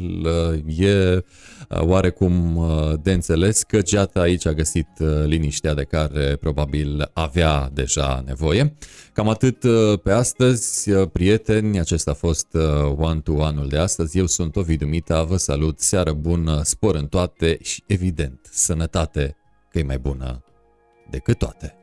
e 0.77 1.23
oarecum 1.69 2.65
de 3.03 3.11
înțeles 3.11 3.63
că 3.63 3.81
Geata 3.81 4.19
aici 4.19 4.45
a 4.45 4.53
găsit 4.53 4.87
liniștea 5.25 5.73
de 5.73 5.83
care 5.83 6.35
probabil 6.39 7.09
avea 7.13 7.69
deja 7.73 8.23
nevoie. 8.25 8.75
Cam 9.13 9.29
atât 9.29 9.65
pe 10.03 10.11
astăzi, 10.11 10.91
prieteni, 10.91 11.79
acesta 11.79 12.11
a 12.11 12.13
fost 12.13 12.47
one-to-one-ul 12.97 13.67
de 13.67 13.77
astăzi. 13.77 14.17
Eu 14.17 14.25
sunt 14.25 14.55
Ovidiu 14.55 14.87
Mita, 14.87 15.23
vă 15.23 15.37
salut, 15.37 15.79
seară 15.79 16.13
bună, 16.13 16.61
spor 16.63 16.95
în 16.95 17.07
toate 17.07 17.57
și 17.61 17.83
evident, 17.87 18.39
sănătate 18.51 19.35
că 19.71 19.79
e 19.79 19.83
mai 19.83 19.97
bună 19.97 20.43
decât 21.09 21.37
toate. 21.37 21.80